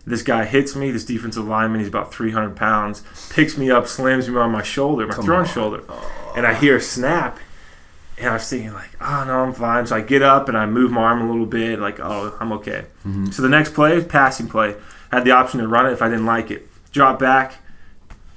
This 0.06 0.22
guy 0.22 0.44
hits 0.44 0.76
me, 0.76 0.92
this 0.92 1.06
defensive 1.06 1.48
lineman, 1.48 1.80
he's 1.80 1.88
about 1.88 2.14
300 2.14 2.58
pounds, 2.58 3.04
picks 3.30 3.58
me 3.58 3.72
up, 3.72 3.88
slams 3.88 4.28
me 4.28 4.36
on 4.36 4.52
my 4.52 4.62
shoulder, 4.62 5.08
my 5.08 5.14
Come 5.14 5.24
throwing 5.24 5.48
on. 5.48 5.48
shoulder. 5.48 5.84
Oh. 5.88 6.34
And 6.36 6.46
I 6.46 6.54
hear 6.54 6.76
a 6.76 6.82
snap, 6.82 7.40
and 8.18 8.28
I 8.28 8.34
was 8.34 8.50
thinking, 8.50 8.74
like, 8.74 8.90
oh, 9.00 9.24
no, 9.26 9.40
I'm 9.40 9.54
fine. 9.54 9.88
So 9.88 9.96
I 9.96 10.02
get 10.02 10.22
up 10.22 10.50
and 10.50 10.58
I 10.58 10.66
move 10.66 10.92
my 10.92 11.04
arm 11.04 11.22
a 11.22 11.32
little 11.32 11.46
bit, 11.46 11.80
like, 11.80 12.02
oh, 12.02 12.36
I'm 12.42 12.52
okay. 12.52 12.86
Mm-hmm. 13.08 13.32
So 13.32 13.42
the 13.42 13.50
next 13.50 13.74
play, 13.74 14.04
passing 14.04 14.50
play, 14.50 14.76
had 15.10 15.24
the 15.24 15.32
option 15.32 15.62
to 15.62 15.70
run 15.70 15.86
it 15.86 15.94
if 15.94 16.02
I 16.02 16.10
didn't 16.10 16.26
like 16.26 16.52
it. 16.52 16.68
Drop 16.92 17.18
back, 17.18 17.56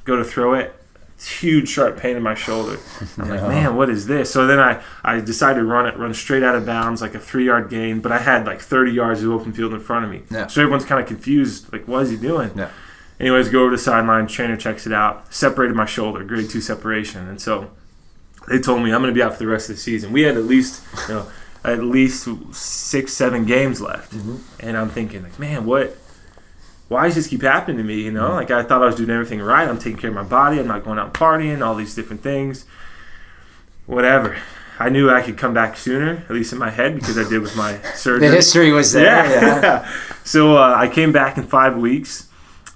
go 0.05 0.14
to 0.14 0.24
throw 0.24 0.55
it, 0.55 0.72
huge 1.18 1.68
sharp 1.68 1.98
pain 1.98 2.16
in 2.16 2.22
my 2.22 2.35
shoulder. 2.35 2.79
I'm 3.18 3.29
like, 3.29 3.42
man, 3.42 3.76
what 3.76 3.88
is 3.88 4.07
this? 4.07 4.31
So 4.31 4.46
then 4.46 4.59
I, 4.61 4.83
I 5.02 5.20
decided 5.20 5.61
to 5.61 5.64
run 5.64 5.87
it, 5.87 5.96
run 5.96 6.12
straight 6.12 6.42
out 6.42 6.55
of 6.55 6.66
bounds, 6.66 7.00
like 7.00 7.14
a 7.14 7.18
three 7.18 7.46
yard 7.46 7.70
gain, 7.70 8.00
but 8.00 8.12
I 8.12 8.18
had 8.18 8.46
like 8.46 8.61
30 8.61 8.92
yards 8.92 9.22
of 9.22 9.31
open 9.31 9.52
field 9.52 9.72
in 9.72 9.81
front 9.81 10.05
of 10.05 10.11
me. 10.11 10.22
Yeah. 10.31 10.46
So 10.46 10.61
everyone's 10.62 10.85
kind 10.85 11.00
of 11.00 11.07
confused, 11.07 11.72
like, 11.72 11.88
what 11.88 12.02
is 12.02 12.11
he 12.11 12.16
doing? 12.16 12.50
Yeah. 12.55 12.70
Anyways, 13.18 13.48
go 13.48 13.61
over 13.61 13.70
to 13.70 13.76
the 13.76 13.83
sideline, 13.83 14.26
trainer 14.26 14.57
checks 14.57 14.87
it 14.87 14.92
out, 14.92 15.33
separated 15.33 15.74
my 15.74 15.87
shoulder, 15.87 16.22
grade 16.22 16.50
two 16.50 16.61
separation. 16.61 17.26
And 17.29 17.40
so 17.40 17.70
they 18.48 18.59
told 18.59 18.83
me 18.83 18.92
I'm 18.92 19.00
going 19.00 19.12
to 19.12 19.18
be 19.18 19.22
out 19.22 19.33
for 19.33 19.38
the 19.38 19.46
rest 19.46 19.70
of 19.70 19.76
the 19.76 19.81
season. 19.81 20.12
We 20.12 20.22
had 20.22 20.37
at 20.37 20.44
least, 20.44 20.85
you 21.09 21.14
know, 21.14 21.26
at 21.64 21.83
least 21.83 22.29
six, 22.55 23.12
seven 23.14 23.46
games 23.46 23.81
left. 23.81 24.12
Mm-hmm. 24.12 24.37
And 24.61 24.76
I'm 24.76 24.90
thinking, 24.90 25.22
like, 25.22 25.38
man, 25.38 25.64
what? 25.64 25.96
Why 26.88 27.07
does 27.07 27.16
this 27.16 27.27
keep 27.27 27.42
happening 27.42 27.79
to 27.79 27.83
me? 27.83 28.03
You 28.03 28.12
know, 28.12 28.29
mm-hmm. 28.29 28.35
like 28.35 28.51
I 28.51 28.62
thought 28.62 28.83
I 28.83 28.87
was 28.87 28.96
doing 28.96 29.11
everything 29.11 29.40
right. 29.40 29.68
I'm 29.68 29.79
taking 29.79 29.99
care 29.99 30.11
of 30.11 30.16
my 30.16 30.22
body. 30.22 30.59
I'm 30.59 30.68
not 30.68 30.85
going 30.85 30.99
out 30.99 31.14
partying, 31.14 31.64
all 31.64 31.75
these 31.75 31.94
different 31.94 32.22
things. 32.22 32.64
Whatever. 33.87 34.37
I 34.79 34.90
knew 34.90 35.11
I 35.11 35.22
could 35.22 35.38
come 35.38 35.55
back 35.55 35.77
sooner, 35.77 36.25
at 36.29 36.31
least 36.31 36.53
in 36.53 36.59
my 36.59 36.70
head, 36.70 36.94
because 36.94 37.16
I 37.16 37.29
did 37.29 37.40
with 37.40 37.57
my 37.57 37.81
surgery. 37.94 38.29
the 38.29 38.35
history 38.37 38.72
was 38.72 38.92
there. 38.92 39.27
Yeah. 39.27 39.61
yeah. 39.62 39.92
So 40.27 40.57
uh, 40.57 40.75
I 40.77 40.88
came 40.88 41.12
back 41.12 41.38
in 41.38 41.46
five 41.46 41.77
weeks, 41.77 42.29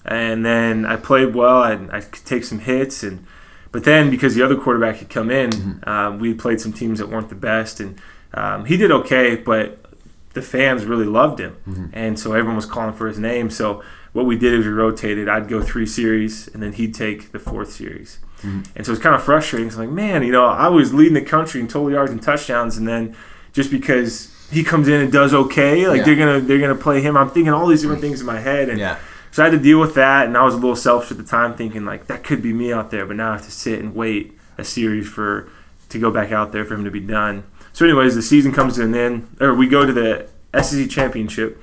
and 0.04 0.46
then 0.46 0.86
I 0.86 0.94
played 0.94 1.34
well. 1.34 1.64
I, 1.64 1.72
I 1.90 2.00
could 2.00 2.24
take 2.24 2.44
some 2.44 2.60
hits, 2.60 3.02
and 3.02 3.26
but 3.72 3.82
then 3.82 4.08
because 4.08 4.36
the 4.36 4.42
other 4.44 4.54
quarterback 4.54 4.98
had 4.98 5.10
come 5.10 5.32
in, 5.32 5.50
mm-hmm. 5.50 5.88
uh, 5.88 6.16
we 6.16 6.32
played 6.32 6.60
some 6.60 6.72
teams 6.72 7.00
that 7.00 7.08
weren't 7.08 7.28
the 7.28 7.34
best, 7.34 7.80
and 7.80 8.00
um, 8.34 8.66
he 8.66 8.76
did 8.76 8.92
okay, 8.92 9.34
but 9.34 9.84
the 10.34 10.42
fans 10.42 10.84
really 10.84 11.06
loved 11.06 11.40
him, 11.40 11.56
mm-hmm. 11.68 11.86
and 11.92 12.20
so 12.20 12.34
everyone 12.34 12.54
was 12.54 12.66
calling 12.66 12.94
for 12.94 13.08
his 13.08 13.18
name. 13.18 13.50
So 13.50 13.82
what 14.12 14.26
we 14.26 14.36
did 14.36 14.54
is 14.54 14.66
we 14.66 14.72
rotated. 14.72 15.28
I'd 15.28 15.48
go 15.48 15.62
three 15.62 15.86
series, 15.86 16.48
and 16.48 16.62
then 16.62 16.72
he'd 16.72 16.94
take 16.94 17.32
the 17.32 17.38
fourth 17.38 17.72
series. 17.72 18.18
Mm-hmm. 18.38 18.62
And 18.74 18.86
so 18.86 18.92
it's 18.92 19.00
kind 19.00 19.14
of 19.14 19.22
frustrating. 19.22 19.68
It's 19.68 19.76
like, 19.76 19.90
man, 19.90 20.22
you 20.22 20.32
know, 20.32 20.46
I 20.46 20.68
was 20.68 20.92
leading 20.92 21.14
the 21.14 21.22
country 21.22 21.60
in 21.60 21.68
total 21.68 21.90
yards 21.90 22.10
and 22.10 22.22
touchdowns, 22.22 22.76
and 22.76 22.88
then 22.88 23.16
just 23.52 23.70
because 23.70 24.34
he 24.50 24.64
comes 24.64 24.88
in 24.88 25.00
and 25.00 25.12
does 25.12 25.32
okay, 25.32 25.86
like 25.86 25.98
yeah. 25.98 26.04
they're 26.04 26.16
gonna 26.16 26.40
they're 26.40 26.58
gonna 26.58 26.74
play 26.74 27.00
him. 27.00 27.16
I'm 27.16 27.30
thinking 27.30 27.52
all 27.52 27.66
these 27.66 27.82
different 27.82 28.00
things 28.00 28.20
in 28.20 28.26
my 28.26 28.40
head, 28.40 28.68
and 28.68 28.78
yeah. 28.78 28.98
so 29.30 29.42
I 29.42 29.46
had 29.46 29.52
to 29.52 29.62
deal 29.62 29.78
with 29.78 29.94
that. 29.94 30.26
And 30.26 30.36
I 30.36 30.42
was 30.42 30.54
a 30.54 30.58
little 30.58 30.76
selfish 30.76 31.10
at 31.10 31.18
the 31.18 31.24
time, 31.24 31.54
thinking 31.54 31.84
like 31.84 32.06
that 32.06 32.24
could 32.24 32.42
be 32.42 32.52
me 32.52 32.72
out 32.72 32.90
there, 32.90 33.06
but 33.06 33.16
now 33.16 33.30
I 33.30 33.32
have 33.34 33.44
to 33.44 33.50
sit 33.50 33.78
and 33.78 33.94
wait 33.94 34.36
a 34.58 34.64
series 34.64 35.08
for 35.08 35.48
to 35.90 35.98
go 35.98 36.10
back 36.10 36.32
out 36.32 36.52
there 36.52 36.64
for 36.64 36.74
him 36.74 36.84
to 36.84 36.90
be 36.90 37.00
done. 37.00 37.44
So, 37.72 37.84
anyways, 37.84 38.14
the 38.14 38.22
season 38.22 38.52
comes 38.52 38.76
to 38.76 38.84
an 38.84 38.94
end, 38.94 39.36
or 39.40 39.54
we 39.54 39.68
go 39.68 39.86
to 39.86 39.92
the 39.92 40.28
SEC 40.60 40.90
championship 40.90 41.62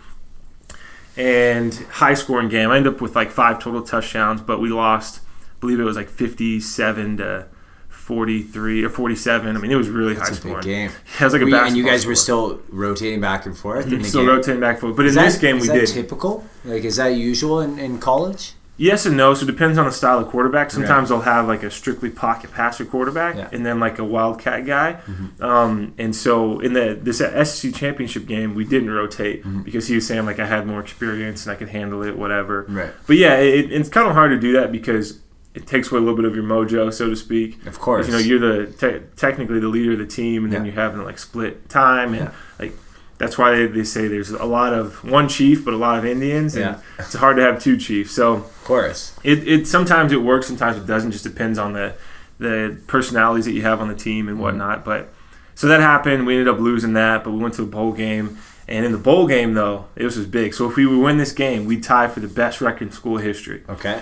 and 1.17 1.73
high 1.91 2.13
scoring 2.13 2.49
game. 2.49 2.69
I 2.69 2.77
ended 2.77 2.93
up 2.93 3.01
with 3.01 3.15
like 3.15 3.31
five 3.31 3.59
total 3.59 3.81
touchdowns, 3.81 4.41
but 4.41 4.59
we 4.59 4.69
lost. 4.69 5.21
I 5.21 5.59
believe 5.59 5.79
it 5.79 5.83
was 5.83 5.95
like 5.97 6.09
fifty-seven 6.09 7.17
to 7.17 7.47
forty-three 7.89 8.83
or 8.83 8.89
forty-seven. 8.89 9.57
I 9.57 9.59
mean, 9.59 9.71
it 9.71 9.75
was 9.75 9.89
really 9.89 10.13
That's 10.13 10.29
high 10.29 10.35
scoring. 10.35 10.61
game. 10.63 10.91
It 11.19 11.23
was 11.23 11.33
like 11.33 11.41
a 11.41 11.45
we, 11.45 11.53
And 11.53 11.75
you 11.75 11.83
guys 11.83 12.05
were 12.05 12.15
still 12.15 12.61
rotating 12.69 13.19
back 13.19 13.45
and 13.45 13.57
forth. 13.57 13.87
Mm-hmm. 13.87 14.03
still 14.03 14.21
game? 14.21 14.29
rotating 14.29 14.61
back 14.61 14.75
and 14.75 14.81
forth, 14.81 14.95
but 14.95 15.05
is 15.05 15.15
in 15.15 15.23
that, 15.23 15.29
this 15.31 15.37
game 15.39 15.59
we 15.59 15.67
did. 15.67 15.87
Typical, 15.87 16.45
like 16.63 16.83
is 16.83 16.97
that 16.97 17.07
usual 17.09 17.61
in, 17.61 17.79
in 17.79 17.99
college? 17.99 18.53
Yes 18.77 19.05
and 19.05 19.17
no. 19.17 19.33
So 19.33 19.43
it 19.43 19.47
depends 19.47 19.77
on 19.77 19.85
the 19.85 19.91
style 19.91 20.19
of 20.19 20.27
quarterback. 20.27 20.71
Sometimes 20.71 21.09
they'll 21.09 21.21
have 21.21 21.47
like 21.47 21.63
a 21.63 21.71
strictly 21.71 22.09
pocket 22.09 22.51
passer 22.51 22.85
quarterback, 22.85 23.35
yeah. 23.35 23.49
and 23.51 23.65
then 23.65 23.79
like 23.79 23.97
a 23.99 24.03
wildcat 24.03 24.65
guy. 24.65 24.93
Mm-hmm. 25.05 25.43
Um, 25.43 25.93
and 25.97 26.15
so 26.15 26.59
in 26.59 26.73
the 26.73 26.97
this 27.01 27.17
SEC 27.17 27.73
championship 27.73 28.27
game, 28.27 28.53
we 28.53 28.63
didn't 28.63 28.91
rotate 28.91 29.43
mm-hmm. 29.43 29.63
because 29.63 29.87
he 29.87 29.95
was 29.95 30.05
saying 30.05 30.25
like 30.25 30.39
I 30.39 30.45
had 30.45 30.67
more 30.67 30.79
experience 30.79 31.45
and 31.45 31.53
I 31.53 31.55
could 31.55 31.69
handle 31.69 32.03
it, 32.03 32.17
whatever. 32.17 32.65
Right. 32.69 32.91
But 33.07 33.17
yeah, 33.17 33.35
it, 33.37 33.71
it's 33.71 33.89
kind 33.89 34.07
of 34.07 34.13
hard 34.13 34.31
to 34.31 34.39
do 34.39 34.53
that 34.53 34.71
because 34.71 35.19
it 35.55 35.65
takes 35.65 35.91
away 35.91 35.97
a 35.97 36.01
little 36.01 36.15
bit 36.15 36.25
of 36.25 36.35
your 36.35 36.43
mojo, 36.43 36.93
so 36.93 37.09
to 37.09 37.15
speak. 37.15 37.65
Of 37.65 37.79
course. 37.79 38.05
You 38.05 38.13
know, 38.13 38.19
you're 38.19 38.39
the 38.39 38.71
te- 38.73 39.05
technically 39.15 39.59
the 39.59 39.67
leader 39.67 39.93
of 39.93 39.97
the 39.97 40.05
team, 40.05 40.43
and 40.43 40.53
yeah. 40.53 40.59
then 40.59 40.65
you're 40.67 40.75
having 40.75 41.03
like 41.03 41.17
split 41.17 41.67
time 41.67 42.13
and 42.13 42.25
yeah. 42.25 42.31
like 42.59 42.73
that's 43.17 43.37
why 43.37 43.55
they, 43.55 43.67
they 43.67 43.83
say 43.83 44.07
there's 44.07 44.31
a 44.31 44.45
lot 44.45 44.73
of 44.73 45.03
one 45.03 45.27
chief 45.27 45.65
but 45.65 45.73
a 45.73 45.77
lot 45.77 45.97
of 45.97 46.05
Indians, 46.05 46.55
and 46.55 46.75
yeah. 46.75 46.81
it's 46.99 47.13
hard 47.13 47.37
to 47.37 47.43
have 47.43 47.61
two 47.61 47.77
chiefs. 47.77 48.11
So 48.11 48.33
of 48.33 48.63
course, 48.63 49.17
it, 49.23 49.47
it 49.47 49.67
sometimes 49.67 50.11
it 50.11 50.21
works, 50.21 50.47
sometimes 50.47 50.77
it 50.77 50.85
doesn't. 50.85 51.11
Just 51.11 51.23
depends 51.23 51.57
on 51.57 51.73
the 51.73 51.95
the 52.39 52.79
personalities 52.87 53.45
that 53.45 53.53
you 53.53 53.63
have 53.63 53.81
on 53.81 53.87
the 53.87 53.95
team 53.95 54.27
and 54.27 54.35
mm-hmm. 54.35 54.43
whatnot. 54.43 54.85
But 54.85 55.09
so 55.55 55.67
that 55.67 55.79
happened. 55.79 56.25
We 56.27 56.33
ended 56.33 56.47
up 56.47 56.59
losing 56.59 56.93
that, 56.93 57.23
but 57.23 57.31
we 57.31 57.39
went 57.39 57.55
to 57.55 57.61
the 57.61 57.71
bowl 57.71 57.93
game. 57.93 58.37
And 58.67 58.85
in 58.85 58.91
the 58.91 58.97
bowl 58.97 59.27
game, 59.27 59.53
though, 59.53 59.85
it 59.95 60.03
was 60.03 60.23
big. 60.25 60.53
So 60.53 60.69
if 60.69 60.75
we 60.75 60.85
would 60.85 61.01
win 61.01 61.17
this 61.17 61.31
game, 61.31 61.65
we'd 61.65 61.83
tie 61.83 62.09
for 62.09 62.19
the 62.19 62.27
best 62.27 62.59
record 62.59 62.89
in 62.89 62.91
school 62.91 63.17
history. 63.17 63.63
Okay. 63.69 64.01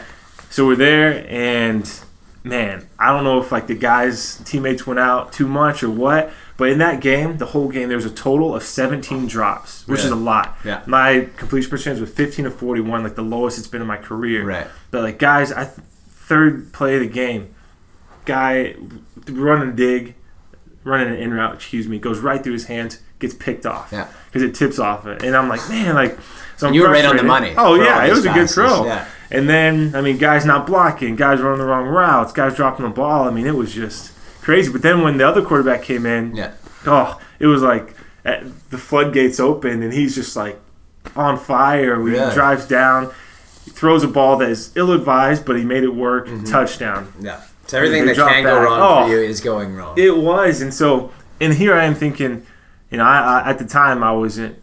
So 0.49 0.65
we're 0.65 0.75
there, 0.75 1.25
and 1.30 1.88
man, 2.43 2.88
I 2.97 3.12
don't 3.13 3.23
know 3.23 3.41
if 3.41 3.51
like 3.51 3.67
the 3.67 3.75
guys 3.75 4.38
teammates 4.45 4.88
went 4.88 4.99
out 4.99 5.34
too 5.34 5.47
much 5.47 5.84
or 5.84 5.89
what, 5.89 6.32
but 6.58 6.70
in 6.70 6.78
that 6.78 7.02
game, 7.02 7.38
the 7.38 7.48
whole 7.48 7.68
game, 7.68 7.89
there 7.89 7.98
was 7.98 8.06
a 8.06 8.12
total 8.12 8.56
of 8.56 8.63
17 8.63 9.28
drops, 9.28 9.88
which 9.88 10.02
is 10.02 10.12
a 10.12 10.15
lot. 10.15 10.58
Yeah. 10.63 10.84
My 10.86 11.30
completion 11.36 11.70
percentage 11.70 12.00
was 12.00 12.12
15 12.12 12.46
to 12.46 12.52
41, 12.52 13.04
like 13.04 13.15
the 13.15 13.22
lowest 13.22 13.58
it's 13.58 13.68
been 13.68 13.82
in 13.82 13.88
my 13.88 13.98
career. 13.98 14.46
Right. 14.46 14.68
But 14.91 15.04
like 15.04 15.20
guys, 15.20 15.52
I 15.52 15.65
third 15.65 16.72
play 16.72 16.96
of 16.96 17.02
the 17.02 17.08
game, 17.08 17.54
guy 18.26 18.76
running 19.30 19.70
a 19.70 19.74
dig, 19.74 20.15
running 20.84 21.10
an 21.10 21.15
in 21.15 21.34
route, 21.34 21.56
excuse 21.56 21.88
me, 21.88 22.00
goes 22.00 22.20
right 22.20 22.41
through 22.41 22.54
his 22.54 22.65
hands, 22.65 23.02
gets 23.20 23.34
picked 23.34 23.65
off. 23.65 23.91
Yeah. 23.91 24.08
Because 24.28 24.41
it 24.41 24.56
tips 24.56 24.80
off 24.80 25.06
it, 25.06 25.24
and 25.24 25.36
I'm 25.36 25.50
like, 25.50 25.68
man, 25.70 25.96
like. 25.96 26.18
So 26.58 26.72
you 26.72 26.84
were 26.84 26.89
right 26.89 27.04
on 27.04 27.18
the 27.18 27.24
money. 27.24 27.54
Oh 27.58 27.76
yeah, 27.76 28.06
it 28.06 28.12
was 28.12 28.26
passes. 28.26 28.56
a 28.56 28.63
good 28.63 28.70
throw. 28.70 28.86
Yeah. 28.86 29.06
And 29.30 29.50
then 29.50 29.94
I 29.94 30.00
mean, 30.00 30.18
guys 30.18 30.46
not 30.46 30.65
blocking, 30.65 31.18
guys 31.18 31.41
running 31.41 31.60
the 31.60 31.65
wrong 31.65 31.86
routes, 31.86 32.32
guys 32.32 32.56
dropping 32.56 32.86
the 32.86 32.91
ball. 32.91 33.28
I 33.28 33.32
mean, 33.32 33.46
it 33.46 33.56
was 33.56 33.74
just 33.74 34.13
crazy. 34.45 34.71
But 34.71 34.84
then 34.84 35.01
when 35.01 35.17
the 35.17 35.27
other 35.27 35.43
quarterback 35.43 35.84
came 35.84 36.05
in, 36.05 36.36
yeah. 36.36 36.53
oh, 36.86 37.19
it 37.39 37.47
was 37.47 37.62
like 37.62 37.95
the 38.23 38.77
floodgates 38.77 39.39
open, 39.39 39.84
and 39.84 39.91
he's 39.91 40.15
just 40.15 40.36
like 40.36 40.60
on 41.15 41.38
fire. 41.38 41.99
He 42.08 42.15
drives 42.34 42.65
down, 42.65 43.12
throws 43.69 44.03
a 44.03 44.08
ball 44.08 44.38
that 44.38 44.49
is 44.49 44.71
ill 44.77 44.91
advised, 44.91 45.45
but 45.45 45.58
he 45.58 45.65
made 45.65 45.84
it 45.84 45.93
work. 45.93 46.27
Mm-hmm. 46.27 46.45
Touchdown. 46.45 47.12
Yeah. 47.19 47.41
So 47.67 47.77
everything 47.77 48.05
that 48.05 48.15
can 48.15 48.27
back. 48.27 48.43
go 48.43 48.62
wrong 48.62 48.79
oh, 48.79 49.08
for 49.08 49.12
you 49.12 49.19
is 49.19 49.41
going 49.41 49.75
wrong. 49.75 49.97
It 49.97 50.15
was, 50.15 50.62
and 50.62 50.71
so 50.73 51.12
and 51.41 51.53
here 51.53 51.73
I 51.73 51.86
am 51.86 51.95
thinking, 51.95 52.45
you 52.91 52.99
know, 52.99 53.03
I, 53.03 53.41
I, 53.41 53.49
at 53.49 53.58
the 53.58 53.65
time 53.65 54.03
I 54.03 54.12
wasn't 54.12 54.60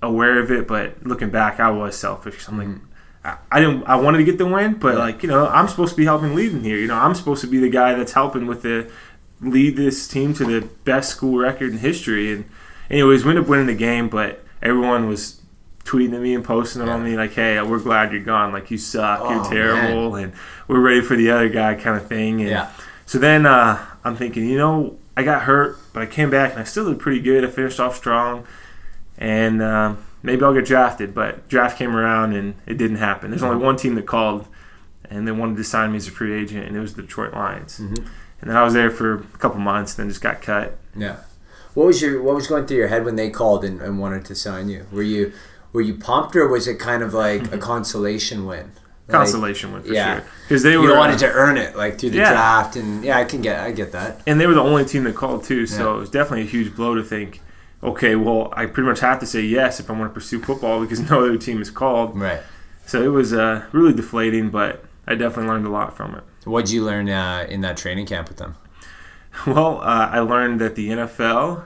aware 0.00 0.38
of 0.38 0.52
it, 0.52 0.68
but 0.68 1.04
looking 1.04 1.30
back, 1.30 1.58
I 1.58 1.70
was 1.70 1.98
selfish. 1.98 2.48
I'm 2.48 2.58
mm-hmm. 2.58 2.72
like. 2.72 2.80
I 3.50 3.58
didn't. 3.58 3.84
I 3.84 3.96
wanted 3.96 4.18
to 4.18 4.24
get 4.24 4.36
the 4.36 4.44
win, 4.44 4.74
but 4.74 4.96
like 4.98 5.22
you 5.22 5.30
know, 5.30 5.46
I'm 5.46 5.66
supposed 5.66 5.92
to 5.92 5.96
be 5.96 6.04
helping 6.04 6.34
leading 6.34 6.62
here. 6.62 6.76
You 6.76 6.86
know, 6.86 6.96
I'm 6.96 7.14
supposed 7.14 7.40
to 7.40 7.46
be 7.46 7.56
the 7.56 7.70
guy 7.70 7.94
that's 7.94 8.12
helping 8.12 8.46
with 8.46 8.60
the 8.60 8.90
lead 9.44 9.76
this 9.76 10.08
team 10.08 10.34
to 10.34 10.44
the 10.44 10.68
best 10.84 11.10
school 11.10 11.38
record 11.38 11.72
in 11.72 11.78
history. 11.78 12.32
And 12.32 12.44
anyways, 12.90 13.24
we 13.24 13.30
ended 13.30 13.44
up 13.44 13.50
winning 13.50 13.66
the 13.66 13.74
game, 13.74 14.08
but 14.08 14.44
everyone 14.62 15.08
was 15.08 15.40
tweeting 15.84 16.14
at 16.14 16.20
me 16.20 16.34
and 16.34 16.44
posting 16.44 16.82
it 16.82 16.88
on 16.88 17.04
me 17.04 17.16
like, 17.16 17.34
"Hey, 17.34 17.60
we're 17.62 17.78
glad 17.78 18.12
you're 18.12 18.22
gone. 18.22 18.52
Like 18.52 18.70
you 18.70 18.78
suck. 18.78 19.20
Oh, 19.22 19.30
you're 19.34 19.44
terrible, 19.44 20.16
and 20.16 20.32
we're 20.66 20.80
ready 20.80 21.02
for 21.02 21.16
the 21.16 21.30
other 21.30 21.48
guy," 21.48 21.74
kind 21.74 21.96
of 21.96 22.06
thing. 22.08 22.40
And 22.40 22.50
Yeah. 22.50 22.70
So 23.06 23.18
then 23.18 23.44
uh, 23.46 23.84
I'm 24.02 24.16
thinking, 24.16 24.48
you 24.48 24.56
know, 24.56 24.96
I 25.16 25.22
got 25.22 25.42
hurt, 25.42 25.78
but 25.92 26.02
I 26.02 26.06
came 26.06 26.30
back 26.30 26.52
and 26.52 26.60
I 26.60 26.64
still 26.64 26.88
did 26.88 26.98
pretty 26.98 27.20
good. 27.20 27.44
I 27.44 27.48
finished 27.48 27.78
off 27.78 27.96
strong, 27.96 28.46
and 29.18 29.62
um, 29.62 30.04
maybe 30.22 30.42
I'll 30.42 30.54
get 30.54 30.64
drafted. 30.64 31.14
But 31.14 31.48
draft 31.48 31.78
came 31.78 31.94
around 31.94 32.34
and 32.34 32.54
it 32.66 32.78
didn't 32.78 32.96
happen. 32.96 33.30
There's 33.30 33.42
only 33.42 33.62
one 33.62 33.76
team 33.76 33.94
that 33.96 34.06
called, 34.06 34.48
and 35.08 35.28
they 35.28 35.32
wanted 35.32 35.56
to 35.58 35.64
sign 35.64 35.90
me 35.92 35.98
as 35.98 36.08
a 36.08 36.10
free 36.10 36.32
agent, 36.32 36.66
and 36.66 36.76
it 36.76 36.80
was 36.80 36.94
the 36.94 37.02
Detroit 37.02 37.34
Lions. 37.34 37.78
Mm-hmm. 37.78 38.06
And 38.40 38.50
then 38.50 38.56
I 38.56 38.62
was 38.64 38.74
there 38.74 38.90
for 38.90 39.14
a 39.14 39.38
couple 39.38 39.60
months, 39.60 39.96
and 39.98 40.04
then 40.04 40.10
just 40.10 40.22
got 40.22 40.42
cut. 40.42 40.76
Yeah. 40.96 41.16
What 41.74 41.86
was 41.86 42.00
your 42.02 42.22
What 42.22 42.34
was 42.34 42.46
going 42.46 42.66
through 42.66 42.76
your 42.76 42.88
head 42.88 43.04
when 43.04 43.16
they 43.16 43.30
called 43.30 43.64
and, 43.64 43.80
and 43.80 43.98
wanted 43.98 44.24
to 44.26 44.34
sign 44.34 44.68
you? 44.68 44.86
Were 44.92 45.02
you 45.02 45.32
Were 45.72 45.80
you 45.80 45.94
pumped, 45.94 46.36
or 46.36 46.46
was 46.46 46.68
it 46.68 46.78
kind 46.78 47.02
of 47.02 47.12
like 47.14 47.52
a 47.52 47.58
consolation 47.70 48.46
win? 48.46 48.72
Like, 49.08 49.16
Consolation 49.16 49.72
win 49.72 49.82
for 49.82 49.92
yeah. 49.92 50.20
sure 50.20 50.26
because 50.48 50.62
they 50.62 50.76
were 50.76 50.84
You 50.90 50.96
wanted 50.96 51.18
to 51.18 51.30
earn 51.30 51.56
it, 51.58 51.76
like 51.76 51.98
through 51.98 52.10
the 52.10 52.18
Yeah. 52.18 52.30
draft, 52.30 52.76
and 52.76 53.04
yeah, 53.04 53.18
I 53.18 53.24
can 53.24 53.42
get, 53.42 53.60
I 53.60 53.70
get 53.72 53.92
that. 53.92 54.20
and 54.26 54.40
they 54.40 54.46
were 54.46 54.54
the 54.54 54.62
only 54.62 54.84
team 54.86 55.04
that 55.04 55.14
called 55.14 55.44
too. 55.44 55.66
So 55.66 55.90
Yeah. 55.90 55.96
it 55.96 56.00
was 56.00 56.10
definitely 56.10 56.42
a 56.42 56.50
huge 56.50 56.74
blow 56.76 56.94
to 56.94 57.02
think, 57.02 57.40
okay, 57.82 58.14
well, 58.16 58.50
I 58.56 58.64
pretty 58.66 58.88
much 58.88 59.00
have 59.00 59.18
to 59.20 59.26
say 59.26 59.40
yes 59.42 59.78
if 59.80 59.90
I 59.90 59.92
want 59.92 60.10
to 60.10 60.14
pursue 60.14 60.40
football 60.40 60.80
because 60.80 61.00
no 61.10 61.24
other 61.24 61.36
team 61.36 61.60
is 61.60 61.70
called. 61.70 62.18
Right. 62.18 62.40
So 62.86 63.02
it 63.02 63.08
was 63.08 63.32
uh, 63.34 63.64
really 63.72 63.92
deflating, 63.92 64.48
but 64.50 64.84
I 65.06 65.16
definitely 65.16 65.48
learned 65.52 65.66
a 65.66 65.70
lot 65.70 65.94
from 65.96 66.14
it. 66.14 66.22
What'd 66.44 66.70
you 66.70 66.84
learn 66.84 67.08
uh, 67.08 67.46
in 67.48 67.60
that 67.62 67.76
training 67.76 68.06
camp 68.06 68.28
with 68.28 68.38
them? 68.38 68.56
Well, 69.48 69.80
uh, 69.80 70.10
I 70.12 70.20
learned 70.20 70.60
that 70.60 70.76
the 70.76 70.90
NFL 70.90 71.64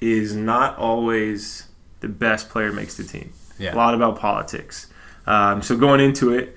is 0.00 0.34
not 0.34 0.78
always 0.78 1.66
the 2.00 2.08
best 2.08 2.48
player 2.48 2.72
makes 2.72 2.96
the 2.96 3.04
team. 3.04 3.34
Yeah. 3.58 3.74
A 3.74 3.76
lot 3.76 3.92
about 3.94 4.18
politics. 4.18 4.86
Um, 5.26 5.60
so 5.60 5.76
going 5.76 6.00
into 6.00 6.32
it, 6.32 6.56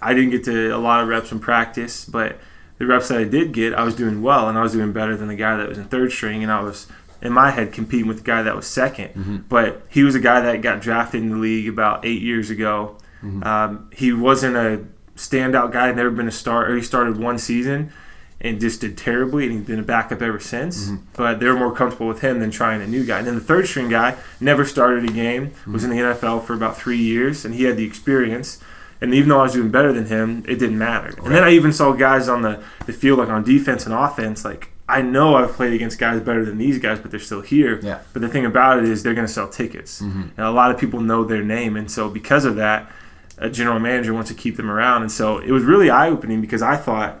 I 0.00 0.14
didn't 0.14 0.30
get 0.30 0.44
to 0.44 0.68
a 0.70 0.78
lot 0.78 1.02
of 1.02 1.08
reps 1.08 1.32
in 1.32 1.40
practice, 1.40 2.04
but 2.04 2.38
the 2.78 2.86
reps 2.86 3.08
that 3.08 3.18
I 3.18 3.24
did 3.24 3.52
get, 3.52 3.74
I 3.74 3.82
was 3.82 3.96
doing 3.96 4.22
well, 4.22 4.48
and 4.48 4.56
I 4.56 4.62
was 4.62 4.72
doing 4.72 4.92
better 4.92 5.16
than 5.16 5.26
the 5.26 5.34
guy 5.34 5.56
that 5.56 5.68
was 5.68 5.78
in 5.78 5.84
third 5.86 6.12
string, 6.12 6.42
and 6.44 6.52
I 6.52 6.60
was 6.60 6.86
in 7.20 7.32
my 7.32 7.50
head 7.50 7.72
competing 7.72 8.06
with 8.06 8.18
the 8.18 8.22
guy 8.24 8.42
that 8.42 8.54
was 8.54 8.66
2nd 8.66 9.48
But 9.48 9.82
he 9.88 10.04
was 10.04 10.14
a 10.14 10.20
guy 10.20 10.40
that 10.42 10.62
got 10.62 10.80
drafted 10.80 11.22
in 11.22 11.30
the 11.30 11.36
league 11.38 11.68
about 11.68 12.04
eight 12.04 12.22
years 12.22 12.50
ago. 12.50 12.98
Um, 13.42 13.90
he 13.92 14.12
wasn't 14.12 14.56
a 14.56 14.84
standout 15.16 15.72
guy; 15.72 15.92
never 15.92 16.10
been 16.10 16.28
a 16.28 16.32
starter. 16.32 16.76
He 16.76 16.82
started 16.82 17.16
one 17.16 17.38
season 17.38 17.92
and 18.40 18.60
just 18.60 18.82
did 18.82 18.98
terribly, 18.98 19.44
and 19.44 19.54
he's 19.54 19.66
been 19.66 19.78
a 19.78 19.82
backup 19.82 20.20
ever 20.20 20.38
since. 20.38 20.86
Mm-hmm. 20.86 20.96
But 21.14 21.40
they 21.40 21.46
were 21.46 21.56
more 21.56 21.74
comfortable 21.74 22.08
with 22.08 22.20
him 22.20 22.40
than 22.40 22.50
trying 22.50 22.82
a 22.82 22.86
new 22.86 23.04
guy. 23.04 23.18
And 23.18 23.26
then 23.26 23.36
the 23.36 23.40
third 23.40 23.66
string 23.66 23.88
guy 23.88 24.16
never 24.38 24.66
started 24.66 25.04
a 25.08 25.12
game, 25.12 25.48
mm-hmm. 25.48 25.72
was 25.72 25.82
in 25.82 25.90
the 25.90 25.96
NFL 25.96 26.44
for 26.44 26.52
about 26.52 26.76
three 26.76 26.98
years, 26.98 27.44
and 27.44 27.54
he 27.54 27.64
had 27.64 27.76
the 27.76 27.84
experience. 27.84 28.60
And 29.00 29.14
even 29.14 29.30
though 29.30 29.40
I 29.40 29.44
was 29.44 29.54
doing 29.54 29.70
better 29.70 29.92
than 29.92 30.06
him, 30.06 30.44
it 30.46 30.56
didn't 30.56 30.78
matter. 30.78 31.14
And 31.22 31.34
then 31.34 31.42
I 31.42 31.50
even 31.50 31.72
saw 31.72 31.92
guys 31.92 32.28
on 32.28 32.42
the, 32.42 32.62
the 32.86 32.92
field, 32.92 33.18
like 33.18 33.28
on 33.28 33.44
defense 33.44 33.86
and 33.86 33.94
offense, 33.94 34.44
like 34.44 34.70
I 34.88 35.02
know 35.02 35.34
I've 35.36 35.52
played 35.52 35.72
against 35.72 35.98
guys 35.98 36.20
better 36.20 36.44
than 36.44 36.58
these 36.58 36.78
guys, 36.78 37.00
but 37.00 37.10
they're 37.10 37.20
still 37.20 37.40
here. 37.40 37.80
Yeah. 37.82 38.00
But 38.12 38.22
the 38.22 38.28
thing 38.28 38.44
about 38.44 38.78
it 38.78 38.84
is 38.84 39.02
they're 39.02 39.14
going 39.14 39.26
to 39.26 39.32
sell 39.32 39.48
tickets. 39.48 40.00
Mm-hmm. 40.02 40.22
And 40.36 40.46
a 40.46 40.50
lot 40.50 40.70
of 40.70 40.78
people 40.78 41.00
know 41.00 41.24
their 41.24 41.42
name. 41.42 41.76
And 41.76 41.90
so 41.90 42.08
because 42.08 42.44
of 42.44 42.56
that, 42.56 42.90
a 43.38 43.50
general 43.50 43.78
manager 43.78 44.14
wants 44.14 44.30
to 44.30 44.36
keep 44.36 44.56
them 44.56 44.70
around. 44.70 45.02
And 45.02 45.12
so 45.12 45.38
it 45.38 45.50
was 45.50 45.64
really 45.64 45.90
eye 45.90 46.08
opening 46.08 46.40
because 46.40 46.62
I 46.62 46.76
thought 46.76 47.20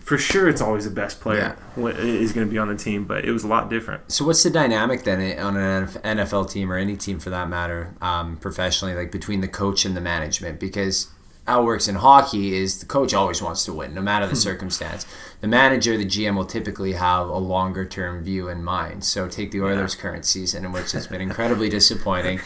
for 0.00 0.18
sure 0.18 0.48
it's 0.48 0.60
always 0.60 0.84
the 0.84 0.90
best 0.90 1.20
player 1.20 1.56
wh- 1.76 1.96
is 1.98 2.32
going 2.32 2.46
to 2.46 2.50
be 2.50 2.58
on 2.58 2.68
the 2.68 2.76
team, 2.76 3.04
but 3.04 3.24
it 3.24 3.30
was 3.30 3.44
a 3.44 3.48
lot 3.48 3.70
different. 3.70 4.10
So 4.10 4.24
what's 4.24 4.42
the 4.42 4.50
dynamic 4.50 5.04
then 5.04 5.38
on 5.38 5.56
an 5.56 5.86
NFL 5.86 6.50
team 6.50 6.72
or 6.72 6.76
any 6.76 6.96
team 6.96 7.20
for 7.20 7.30
that 7.30 7.48
matter, 7.48 7.94
um, 8.00 8.36
professionally, 8.36 8.94
like 8.94 9.12
between 9.12 9.40
the 9.40 9.48
coach 9.48 9.84
and 9.84 9.96
the 9.96 10.00
management? 10.00 10.58
Because 10.58 11.08
how 11.46 11.62
it 11.62 11.64
works 11.64 11.88
in 11.88 11.96
hockey 11.96 12.54
is 12.54 12.78
the 12.78 12.86
coach 12.86 13.12
always 13.12 13.42
wants 13.42 13.64
to 13.64 13.72
win, 13.72 13.94
no 13.94 14.00
matter 14.00 14.26
the 14.26 14.32
hmm. 14.32 14.38
circumstance. 14.38 15.06
The 15.40 15.48
manager, 15.48 15.96
the 15.96 16.06
GM, 16.06 16.36
will 16.36 16.44
typically 16.44 16.92
have 16.92 17.26
a 17.26 17.38
longer 17.38 17.84
term 17.84 18.22
view 18.22 18.48
in 18.48 18.62
mind. 18.62 19.04
So 19.04 19.26
take 19.26 19.50
the 19.50 19.60
Oilers' 19.60 19.96
current 19.96 20.24
season, 20.24 20.64
in 20.64 20.72
which 20.72 20.92
has 20.92 21.08
been 21.08 21.20
incredibly 21.20 21.68
disappointing, 21.68 22.40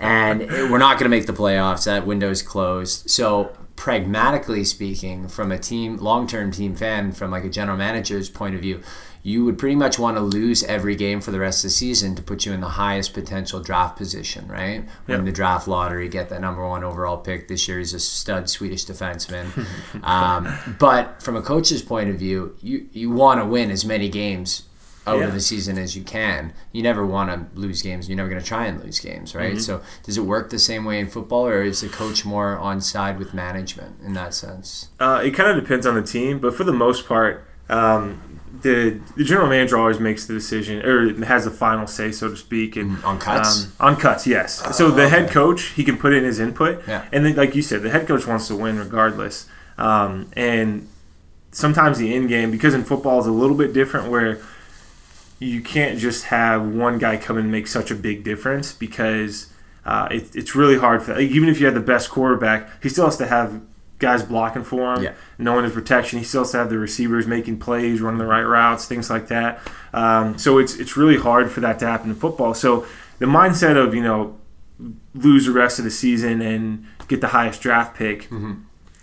and 0.00 0.40
we're 0.40 0.78
not 0.78 0.98
going 0.98 1.10
to 1.10 1.16
make 1.16 1.26
the 1.26 1.32
playoffs. 1.32 1.84
That 1.86 2.06
window 2.06 2.30
is 2.30 2.42
closed. 2.42 3.10
So 3.10 3.56
pragmatically 3.76 4.64
speaking, 4.64 5.28
from 5.28 5.52
a 5.52 5.58
team, 5.58 5.96
long 5.98 6.26
term 6.26 6.50
team 6.50 6.74
fan, 6.74 7.12
from 7.12 7.30
like 7.30 7.44
a 7.44 7.48
general 7.50 7.76
manager's 7.76 8.28
point 8.28 8.54
of 8.54 8.60
view, 8.62 8.82
you 9.22 9.44
would 9.44 9.58
pretty 9.58 9.74
much 9.74 9.98
want 9.98 10.16
to 10.16 10.20
lose 10.20 10.62
every 10.64 10.94
game 10.94 11.20
for 11.20 11.30
the 11.32 11.38
rest 11.40 11.64
of 11.64 11.68
the 11.68 11.74
season 11.74 12.14
to 12.14 12.22
put 12.22 12.46
you 12.46 12.52
in 12.52 12.60
the 12.60 12.68
highest 12.68 13.12
potential 13.12 13.60
draft 13.60 13.96
position, 13.96 14.46
right? 14.48 14.84
Win 15.06 15.18
Yep. 15.18 15.24
the 15.24 15.32
draft 15.32 15.66
lottery, 15.68 16.08
get 16.08 16.28
that 16.28 16.40
number 16.40 16.66
one 16.66 16.84
overall 16.84 17.18
pick. 17.18 17.48
This 17.48 17.66
year 17.66 17.78
he's 17.78 17.92
a 17.92 17.98
stud 18.00 18.48
Swedish 18.48 18.84
defenseman. 18.86 19.66
um, 20.04 20.76
but 20.78 21.22
from 21.22 21.36
a 21.36 21.42
coach's 21.42 21.82
point 21.82 22.08
of 22.08 22.16
view, 22.16 22.56
you, 22.62 22.88
you 22.92 23.10
want 23.10 23.40
to 23.40 23.46
win 23.46 23.70
as 23.70 23.84
many 23.84 24.08
games 24.08 24.62
out 25.06 25.18
Yeah. 25.20 25.26
of 25.26 25.34
the 25.34 25.40
season 25.40 25.78
as 25.78 25.96
you 25.96 26.02
can. 26.02 26.52
You 26.72 26.82
never 26.82 27.06
want 27.06 27.30
to 27.30 27.58
lose 27.60 27.82
games. 27.82 28.08
You're 28.08 28.16
never 28.16 28.28
going 28.28 28.40
to 28.40 28.46
try 28.46 28.66
and 28.66 28.82
lose 28.82 28.98
games, 29.00 29.34
right? 29.34 29.52
Mm-hmm. 29.52 29.60
So 29.60 29.80
does 30.02 30.18
it 30.18 30.22
work 30.22 30.50
the 30.50 30.58
same 30.58 30.84
way 30.84 30.98
in 30.98 31.08
football, 31.08 31.46
or 31.46 31.62
is 31.62 31.80
the 31.80 31.88
coach 31.88 32.24
more 32.24 32.58
on 32.58 32.80
side 32.80 33.18
with 33.18 33.32
management 33.34 34.00
in 34.04 34.14
that 34.14 34.34
sense? 34.34 34.88
Uh, 34.98 35.20
it 35.24 35.30
kind 35.32 35.50
of 35.50 35.62
depends 35.62 35.86
on 35.86 35.94
the 35.94 36.02
team, 36.02 36.38
but 36.38 36.54
for 36.54 36.64
the 36.64 36.72
most 36.72 37.06
part, 37.06 37.46
um, 37.68 38.40
the 38.62 38.98
the 39.16 39.24
general 39.24 39.48
manager 39.48 39.76
always 39.76 40.00
makes 40.00 40.26
the 40.26 40.32
decision 40.34 40.84
or 40.84 41.12
has 41.26 41.44
the 41.44 41.50
final 41.50 41.86
say, 41.86 42.10
so 42.10 42.28
to 42.30 42.36
speak. 42.36 42.74
And 42.76 43.02
On 43.04 43.18
cuts? 43.18 43.66
um, 43.66 43.72
on 43.88 43.96
cuts, 43.96 44.26
yes. 44.26 44.76
so 44.76 44.90
the 44.90 45.08
head 45.08 45.30
coach 45.30 45.62
he 45.76 45.84
can 45.84 45.98
put 45.98 46.12
in 46.14 46.24
his 46.24 46.40
input, 46.40 46.82
Yeah. 46.88 47.04
and 47.12 47.24
then, 47.24 47.36
like 47.36 47.54
you 47.54 47.62
said, 47.62 47.82
the 47.82 47.90
head 47.90 48.06
coach 48.08 48.26
wants 48.26 48.48
to 48.48 48.56
win 48.56 48.78
regardless. 48.78 49.46
Um, 49.78 50.28
and 50.34 50.88
sometimes 51.52 51.98
the 51.98 52.14
end 52.14 52.28
game, 52.28 52.50
because 52.50 52.72
in 52.74 52.84
football 52.84 53.20
is 53.20 53.26
a 53.26 53.32
little 53.32 53.56
bit 53.56 53.72
different, 53.72 54.10
where 54.10 54.38
you 55.38 55.60
can't 55.60 55.98
just 55.98 56.24
have 56.26 56.66
one 56.66 56.98
guy 56.98 57.16
come 57.16 57.36
and 57.36 57.50
make 57.52 57.66
such 57.66 57.90
a 57.90 57.94
big 57.94 58.24
difference 58.24 58.72
because 58.72 59.52
uh, 59.84 60.08
it, 60.10 60.34
it's 60.34 60.54
really 60.54 60.78
hard 60.78 61.02
for 61.02 61.12
like, 61.14 61.28
even 61.30 61.48
if 61.48 61.60
you 61.60 61.66
had 61.66 61.74
the 61.74 61.80
best 61.80 62.10
quarterback, 62.10 62.82
he 62.82 62.88
still 62.88 63.04
has 63.04 63.16
to 63.18 63.26
have 63.26 63.60
guys 63.98 64.22
blocking 64.22 64.64
for 64.64 64.94
him, 64.94 65.02
Yeah. 65.04 65.12
knowing 65.38 65.64
his 65.64 65.72
protection. 65.72 66.18
He 66.18 66.24
still 66.24 66.42
has 66.42 66.50
to 66.52 66.58
have 66.58 66.70
the 66.70 66.78
receivers 66.78 67.26
making 67.26 67.58
plays, 67.60 68.00
running 68.00 68.18
the 68.18 68.26
right 68.26 68.42
routes, 68.42 68.86
things 68.86 69.08
like 69.10 69.28
that. 69.28 69.60
Um, 69.92 70.38
so 70.38 70.58
it's 70.58 70.76
it's 70.76 70.96
really 70.96 71.16
hard 71.18 71.50
for 71.50 71.60
that 71.60 71.78
to 71.80 71.86
happen 71.86 72.10
in 72.10 72.16
football. 72.16 72.52
So 72.54 72.86
the 73.18 73.26
mindset 73.26 73.76
of 73.76 73.94
you 73.94 74.02
know 74.02 74.38
lose 75.14 75.46
the 75.46 75.52
rest 75.52 75.78
of 75.78 75.84
the 75.86 75.90
season 75.90 76.42
and 76.42 76.84
get 77.08 77.20
the 77.22 77.28
highest 77.28 77.62
draft 77.62 77.96
pick 77.96 78.28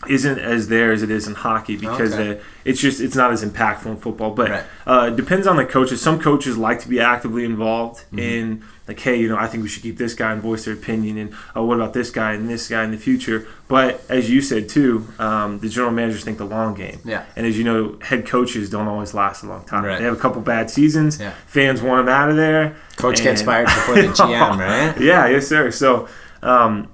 isn't 0.09 0.39
as 0.39 0.67
there 0.67 0.91
as 0.91 1.01
it 1.03 1.09
is 1.11 1.27
in 1.27 1.33
hockey 1.35 1.75
because. 1.77 2.13
Okay. 2.13 2.39
uh, 2.39 2.43
it's 2.65 2.79
just 2.79 3.01
it's 3.01 3.15
not 3.15 3.29
as 3.33 3.43
impactful 3.43 3.87
in 3.87 3.97
football. 3.97 4.31
But 4.31 4.49
Right. 4.49 4.63
uh, 4.87 5.09
it 5.11 5.17
depends 5.17 5.47
on 5.47 5.57
the 5.57 5.65
coaches. 5.65 6.01
Some 6.01 6.17
coaches 6.17 6.57
like 6.57 6.79
to 6.79 6.87
be 6.87 6.97
actively 6.99 7.43
involved 7.43 8.05
Mm-hmm. 8.05 8.19
in 8.19 8.63
like, 8.87 8.99
hey, 9.01 9.17
you 9.17 9.27
know, 9.29 9.37
I 9.37 9.47
think 9.47 9.63
we 9.63 9.69
should 9.69 9.83
keep 9.83 9.97
this 9.97 10.13
guy 10.13 10.31
and 10.31 10.41
voice 10.41 10.63
their 10.65 10.73
opinion, 10.73 11.17
and 11.17 11.33
oh, 11.55 11.65
what 11.65 11.75
about 11.75 11.93
this 11.93 12.09
guy 12.09 12.33
and 12.33 12.49
this 12.49 12.67
guy 12.69 12.83
in 12.85 12.91
the 12.91 12.97
future? 12.97 13.45
But 13.67 14.01
as 14.09 14.29
you 14.29 14.39
said 14.41 14.69
too, 14.69 15.07
um, 15.19 15.59
the 15.59 15.67
general 15.69 15.91
managers 15.91 16.23
think 16.23 16.37
the 16.37 16.45
long 16.45 16.73
game. 16.73 16.99
Yeah. 17.03 17.25
And 17.35 17.45
as 17.45 17.57
you 17.57 17.63
know, 17.65 17.97
head 18.01 18.25
coaches 18.25 18.69
don't 18.69 18.87
always 18.87 19.13
last 19.13 19.43
a 19.43 19.47
long 19.47 19.65
time. 19.65 19.83
Right. 19.83 19.99
They 19.99 20.05
have 20.05 20.13
a 20.13 20.19
couple 20.19 20.41
bad 20.41 20.69
seasons. 20.69 21.19
Yeah. 21.19 21.31
Fans 21.47 21.81
want 21.81 22.05
them 22.05 22.13
out 22.15 22.29
of 22.29 22.37
there. 22.37 22.75
Coach 22.95 23.19
and- 23.19 23.23
gets 23.25 23.41
fired 23.41 23.65
before 23.67 23.95
the 23.95 24.01
GM, 24.07 24.57
right? 24.57 25.01
yeah, 25.01 25.27
yes, 25.27 25.47
sir. 25.47 25.69
So, 25.71 26.07
um, 26.41 26.87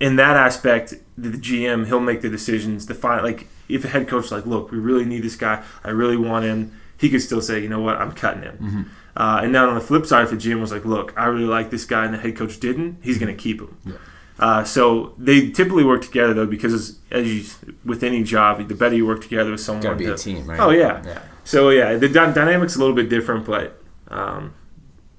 in 0.00 0.14
that 0.16 0.36
aspect, 0.36 0.94
the, 1.20 1.38
GM 1.38 1.86
he'll 1.86 2.00
make 2.00 2.22
the 2.22 2.28
decisions. 2.28 2.86
The 2.86 2.94
final, 2.94 3.24
like 3.24 3.48
if 3.68 3.84
a 3.84 3.88
head 3.88 4.08
coach 4.08 4.26
is 4.26 4.32
like, 4.32 4.46
look, 4.46 4.70
we 4.70 4.78
really 4.78 5.04
need 5.04 5.22
this 5.22 5.36
guy. 5.36 5.62
I 5.84 5.90
really 5.90 6.16
want 6.16 6.44
him. 6.44 6.78
He 6.96 7.08
could 7.10 7.22
still 7.22 7.40
say, 7.40 7.60
you 7.60 7.68
know 7.68 7.80
what, 7.80 7.96
I'm 7.96 8.12
cutting 8.12 8.42
him. 8.42 8.58
Mm-hmm. 8.58 8.82
Uh, 9.16 9.40
and 9.42 9.54
then 9.54 9.64
on 9.64 9.74
the 9.74 9.80
flip 9.80 10.06
side, 10.06 10.24
if 10.24 10.30
the 10.30 10.36
GM 10.36 10.60
was 10.60 10.72
like, 10.72 10.84
look, 10.84 11.12
I 11.16 11.26
really 11.26 11.44
like 11.46 11.70
this 11.70 11.84
guy, 11.84 12.04
and 12.04 12.14
the 12.14 12.18
head 12.18 12.36
coach 12.36 12.60
didn't, 12.60 12.98
he's 13.02 13.18
going 13.18 13.34
to 13.34 13.40
keep 13.40 13.60
him. 13.60 13.98
Uh, 14.38 14.62
so 14.62 15.14
they 15.18 15.50
typically 15.50 15.82
work 15.82 16.02
together 16.02 16.32
though, 16.32 16.46
because 16.46 16.72
as, 16.72 16.98
as 17.10 17.26
you, 17.26 17.72
with 17.84 18.04
any 18.04 18.22
job, 18.22 18.66
the 18.68 18.74
better 18.74 18.94
you 18.94 19.06
work 19.06 19.20
together 19.20 19.50
with 19.50 19.60
someone, 19.60 19.82
Got 19.82 19.90
to 19.90 19.96
be 19.96 20.06
a 20.06 20.16
team, 20.16 20.46
right? 20.46 20.60
Oh 20.60 20.70
yeah. 20.70 21.02
Yeah. 21.04 21.22
So 21.42 21.70
yeah, 21.70 21.96
the 21.96 22.08
dy- 22.08 22.32
dynamic's 22.32 22.76
a 22.76 22.78
little 22.78 22.94
bit 22.94 23.08
different, 23.08 23.46
but 23.46 23.82
um, 24.08 24.54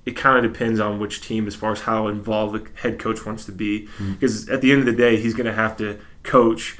it 0.06 0.12
kind 0.12 0.43
of 0.43 0.52
depends 0.52 0.80
on 0.80 1.00
which 1.00 1.22
team 1.22 1.47
as 1.47 1.56
far 1.56 1.72
as 1.72 1.82
how 1.82 2.08
involved 2.08 2.56
the 2.56 2.80
head 2.82 3.00
coach 3.00 3.26
wants 3.26 3.45
to 3.45 3.52
be. 3.52 3.82
Mm-hmm. 3.82 4.14
Because 4.14 4.50
at 4.50 4.62
the 4.62 4.72
end 4.72 4.80
of 4.82 4.86
the 4.86 4.93
day, 4.93 5.18
he's 5.18 5.34
going 5.34 5.45
to 5.45 5.54
have 5.54 5.78
to 5.78 6.00
coach 6.24 6.78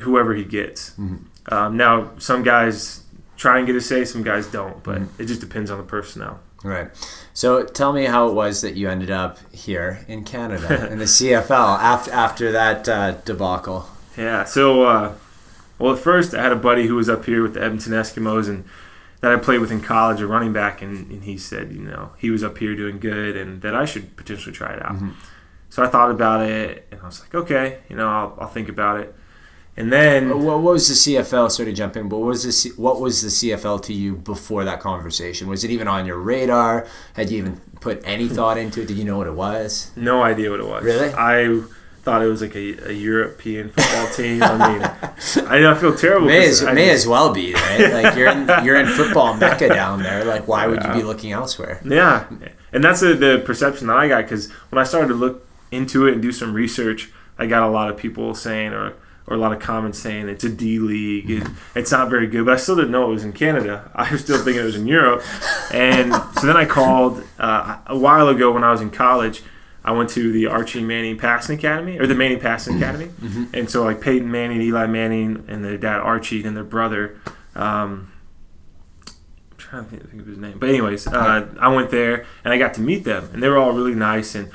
whoever 0.00 0.34
he 0.34 0.44
gets. 0.44 0.90
Mm-hmm. 0.90 1.54
Um, 1.54 1.76
now, 1.76 2.10
some 2.18 2.42
guys 2.42 3.04
try 3.36 3.58
and 3.58 3.66
get 3.66 3.76
a 3.76 3.80
say, 3.80 4.04
some 4.04 4.22
guys 4.22 4.46
don't, 4.46 4.82
but 4.82 5.00
Mm-hmm. 5.00 5.22
it 5.22 5.26
just 5.26 5.40
depends 5.40 5.70
on 5.70 5.78
the 5.78 5.84
personnel. 5.84 6.40
Right. 6.62 6.90
So 7.32 7.64
tell 7.64 7.94
me 7.94 8.04
how 8.04 8.28
it 8.28 8.34
was 8.34 8.60
that 8.60 8.76
you 8.76 8.90
ended 8.90 9.10
up 9.10 9.38
here 9.50 10.04
in 10.08 10.24
Canada 10.24 10.90
in 10.92 10.98
the 10.98 11.06
CFL 11.06 11.78
after 11.80 12.12
after 12.12 12.52
that 12.52 12.86
uh, 12.86 13.12
debacle. 13.24 13.88
Yeah. 14.18 14.44
So, 14.44 14.82
uh, 14.82 15.14
well, 15.78 15.94
at 15.94 15.98
first 16.00 16.34
I 16.34 16.42
had 16.42 16.52
a 16.52 16.56
buddy 16.56 16.86
who 16.86 16.96
was 16.96 17.08
up 17.08 17.24
here 17.24 17.42
with 17.42 17.54
the 17.54 17.62
Edmonton 17.62 17.94
Eskimos, 17.94 18.46
and 18.46 18.64
that 19.20 19.32
I 19.32 19.36
played 19.36 19.60
with 19.60 19.70
in 19.70 19.80
college, 19.80 20.20
a 20.20 20.26
running 20.26 20.52
back, 20.52 20.80
and, 20.82 21.10
and 21.10 21.24
he 21.24 21.36
said, 21.36 21.72
you 21.72 21.82
know, 21.82 22.10
he 22.18 22.30
was 22.30 22.42
up 22.42 22.58
here 22.58 22.74
doing 22.74 22.98
good, 22.98 23.36
and 23.36 23.60
that 23.62 23.74
I 23.74 23.84
should 23.84 24.16
potentially 24.16 24.54
try 24.54 24.72
it 24.72 24.82
out. 24.82 24.94
Mm-hmm. 24.94 25.10
So 25.68 25.82
I 25.82 25.88
thought 25.88 26.10
about 26.10 26.48
it, 26.48 26.86
and 26.90 27.00
I 27.00 27.06
was 27.06 27.20
like, 27.20 27.34
okay, 27.34 27.78
you 27.88 27.96
know, 27.96 28.08
I'll, 28.08 28.38
I'll 28.40 28.48
think 28.48 28.68
about 28.68 29.00
it. 29.00 29.14
And 29.76 29.92
then 29.92 30.28
What, 30.30 30.60
what 30.60 30.72
was 30.72 30.88
the 30.88 30.94
CFL? 30.94 31.50
Sorry 31.50 31.70
to 31.70 31.72
jump 31.72 31.96
in, 31.96 32.08
but 32.08 32.18
what 32.18 32.26
was 32.26 32.42
the 32.42 32.52
C- 32.52 32.72
what 32.76 33.00
was 33.00 33.22
the 33.22 33.28
CFL 33.28 33.82
to 33.84 33.94
you 33.94 34.16
before 34.16 34.64
that 34.64 34.80
conversation? 34.80 35.48
Was 35.48 35.62
it 35.64 35.70
even 35.70 35.86
on 35.86 36.06
your 36.06 36.18
radar? 36.18 36.86
Had 37.14 37.30
you 37.30 37.38
even 37.38 37.60
put 37.80 38.02
any 38.04 38.28
thought 38.28 38.58
into 38.58 38.82
it? 38.82 38.88
Did 38.88 38.98
you 38.98 39.04
know 39.04 39.16
what 39.16 39.26
it 39.28 39.34
was? 39.34 39.92
no 39.96 40.22
idea 40.22 40.50
what 40.50 40.60
it 40.60 40.66
was. 40.66 40.84
Really? 40.84 41.10
I 41.14 41.62
thought 42.02 42.22
it 42.22 42.26
was 42.26 42.40
like 42.40 42.54
a, 42.54 42.90
a 42.90 42.92
European 42.92 43.70
football 43.70 44.06
team. 44.14 44.42
I 44.42 44.72
mean, 44.72 44.82
I, 45.46 45.70
I 45.70 45.74
feel 45.74 45.94
terrible. 45.94 46.26
May 46.26 46.48
as, 46.48 46.62
I 46.62 46.72
may 46.72 46.90
as 46.90 47.06
well 47.06 47.32
be, 47.32 47.54
right? 47.54 47.92
Like 48.00 48.16
you're 48.16 48.28
in, 48.28 48.64
you're 48.64 48.76
in 48.76 48.86
football 48.86 49.36
mecca 49.36 49.68
down 49.68 50.02
there. 50.02 50.24
Like 50.24 50.48
why 50.48 50.66
would 50.66 50.82
you 50.82 50.92
be 50.92 51.02
looking 51.02 51.32
elsewhere? 51.32 51.80
Yeah, 51.84 52.26
and 52.72 52.82
that's 52.82 53.00
the, 53.00 53.14
the 53.14 53.42
perception 53.44 53.88
that 53.88 53.96
I 53.96 54.08
got 54.08 54.22
because 54.22 54.50
when 54.70 54.78
I 54.78 54.84
started 54.84 55.08
to 55.08 55.14
look 55.14 55.46
into 55.70 56.06
it 56.06 56.14
and 56.14 56.22
do 56.22 56.32
some 56.32 56.54
research, 56.54 57.10
I 57.38 57.46
got 57.46 57.62
a 57.62 57.68
lot 57.68 57.90
of 57.90 57.96
people 57.96 58.34
saying 58.34 58.72
or 58.72 58.94
or 59.26 59.36
a 59.36 59.38
lot 59.38 59.52
of 59.52 59.60
comments 59.60 59.98
saying 59.98 60.28
it's 60.28 60.44
a 60.44 60.48
D 60.48 60.78
league 60.78 61.30
and 61.30 61.54
it's 61.74 61.92
not 61.92 62.10
very 62.10 62.26
good. 62.26 62.44
But 62.46 62.54
I 62.54 62.56
still 62.56 62.76
didn't 62.76 62.90
know 62.90 63.08
it 63.10 63.14
was 63.14 63.24
in 63.24 63.32
Canada. 63.32 63.90
I 63.94 64.10
was 64.10 64.22
still 64.22 64.42
thinking 64.42 64.62
it 64.62 64.66
was 64.66 64.76
in 64.76 64.86
Europe, 64.86 65.22
and 65.72 66.12
so 66.38 66.46
then 66.46 66.56
I 66.56 66.64
called 66.64 67.22
uh, 67.38 67.78
a 67.86 67.96
while 67.96 68.28
ago 68.28 68.52
when 68.52 68.64
I 68.64 68.70
was 68.70 68.80
in 68.80 68.90
college. 68.90 69.42
I 69.84 69.92
went 69.92 70.10
to 70.10 70.30
the 70.32 70.46
Archie 70.46 70.82
Manning 70.82 71.16
Passing 71.18 71.58
Academy 71.58 71.98
or 71.98 72.06
the 72.06 72.14
Manning 72.14 72.38
Passing 72.40 72.76
Academy, 72.76 73.10
and 73.54 73.70
so 73.70 73.82
like 73.82 74.00
Peyton 74.00 74.30
Manning, 74.30 74.60
Eli 74.60 74.86
Manning, 74.86 75.44
and 75.48 75.64
their 75.64 75.78
dad 75.78 76.00
Archie 76.00 76.44
and 76.44 76.56
their 76.56 76.64
brother. 76.64 77.18
Um, 77.54 78.12
I'm 79.06 79.56
trying 79.58 79.84
to 79.84 79.90
think, 79.90 80.10
think 80.10 80.22
of 80.22 80.28
his 80.28 80.38
name, 80.38 80.58
but 80.58 80.68
anyways, 80.68 81.06
uh, 81.06 81.48
I 81.58 81.68
went 81.68 81.90
there 81.90 82.26
and 82.44 82.52
I 82.52 82.58
got 82.58 82.74
to 82.74 82.80
meet 82.80 83.04
them, 83.04 83.30
and 83.32 83.42
they 83.42 83.48
were 83.48 83.56
all 83.58 83.72
really 83.72 83.94
nice. 83.94 84.34
And 84.34 84.50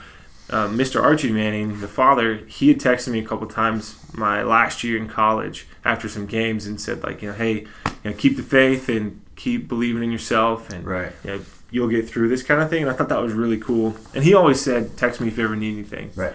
uh, 0.50 0.68
Mr. 0.68 1.02
Archie 1.02 1.32
Manning, 1.32 1.82
the 1.82 1.88
father, 1.88 2.36
he 2.48 2.68
had 2.68 2.78
texted 2.80 3.08
me 3.10 3.20
a 3.20 3.26
couple 3.26 3.48
times 3.48 3.98
my 4.14 4.44
last 4.44 4.84
year 4.84 4.98
in 4.98 5.08
college 5.10 5.68
after 5.84 6.08
some 6.08 6.26
games 6.28 6.66
and 6.68 6.80
said 6.80 7.04
like, 7.04 7.22
you 7.22 7.30
know, 7.30 7.36
hey, 7.36 7.62
you 8.04 8.12
know, 8.12 8.14
keep 8.14 8.38
the 8.38 8.44
faith 8.44 8.88
and 8.90 9.22
keep 9.36 9.68
believing 9.68 10.04
in 10.04 10.12
yourself, 10.12 10.70
and 10.70 10.86
Right. 10.86 11.12
you 11.24 11.32
know, 11.32 11.40
you'll 11.76 11.90
get 11.90 12.08
through 12.08 12.30
this 12.30 12.42
kind 12.42 12.62
of 12.62 12.70
thing. 12.70 12.84
And 12.84 12.90
I 12.90 12.94
thought 12.96 13.10
that 13.10 13.22
was 13.22 13.34
really 13.34 13.58
cool. 13.58 13.98
And 14.14 14.24
he 14.24 14.34
always 14.34 14.62
said, 14.62 14.96
text 14.98 15.20
me 15.20 15.28
if 15.28 15.38
you 15.38 15.44
ever 15.44 15.58
need 15.58 15.74
anything. 15.74 16.12
Right. 16.16 16.34